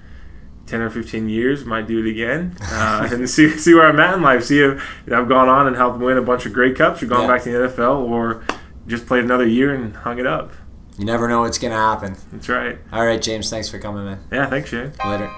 ten 0.65 0.81
or 0.81 0.89
fifteen 0.89 1.29
years, 1.29 1.63
might 1.65 1.87
do 1.87 2.05
it 2.05 2.09
again, 2.09 2.55
uh, 2.61 3.07
and 3.11 3.29
see 3.29 3.49
see 3.57 3.73
where 3.73 3.87
I'm 3.87 3.99
at 3.99 4.15
in 4.15 4.21
life. 4.21 4.43
See 4.43 4.59
if 4.59 4.81
I've 5.11 5.29
gone 5.29 5.47
on 5.47 5.67
and 5.67 5.75
helped 5.77 5.99
win 5.99 6.17
a 6.17 6.21
bunch 6.21 6.45
of 6.45 6.51
Grey 6.53 6.73
Cups, 6.73 7.01
or 7.01 7.05
gone 7.07 7.21
Yeah. 7.21 7.27
back 7.27 7.43
to 7.43 7.51
the 7.51 7.67
NFL, 7.69 8.01
or 8.09 8.43
just 8.87 9.05
played 9.07 9.23
another 9.23 9.47
year 9.47 9.73
and 9.73 9.95
hung 9.95 10.19
it 10.19 10.27
up. 10.27 10.51
You 11.01 11.07
never 11.07 11.27
know 11.27 11.41
what's 11.41 11.57
gonna 11.57 11.73
happen. 11.73 12.15
That's 12.31 12.47
right. 12.47 12.77
All 12.93 13.03
right, 13.03 13.19
James. 13.19 13.49
Thanks 13.49 13.67
for 13.67 13.79
coming, 13.79 14.05
man. 14.05 14.19
Yeah, 14.31 14.47
thanks, 14.47 14.69
Shane. 14.69 14.93
Later. 15.03 15.31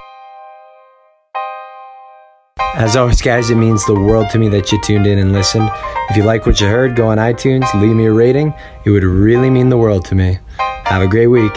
As 2.75 2.97
always, 2.97 3.21
guys, 3.21 3.49
it 3.49 3.55
means 3.55 3.85
the 3.85 3.95
world 3.95 4.29
to 4.31 4.39
me 4.39 4.49
that 4.49 4.73
you 4.73 4.81
tuned 4.81 5.07
in 5.07 5.19
and 5.19 5.31
listened. 5.31 5.69
If 6.09 6.17
you 6.17 6.23
like 6.23 6.45
what 6.45 6.59
you 6.59 6.67
heard, 6.67 6.97
go 6.97 7.07
on 7.07 7.17
iTunes, 7.17 7.73
leave 7.79 7.95
me 7.95 8.07
a 8.07 8.11
rating. 8.11 8.53
It 8.85 8.89
would 8.89 9.05
really 9.05 9.49
mean 9.49 9.69
the 9.69 9.77
world 9.77 10.03
to 10.07 10.15
me. 10.15 10.37
Have 10.83 11.01
a 11.01 11.07
great 11.07 11.27
week. 11.27 11.53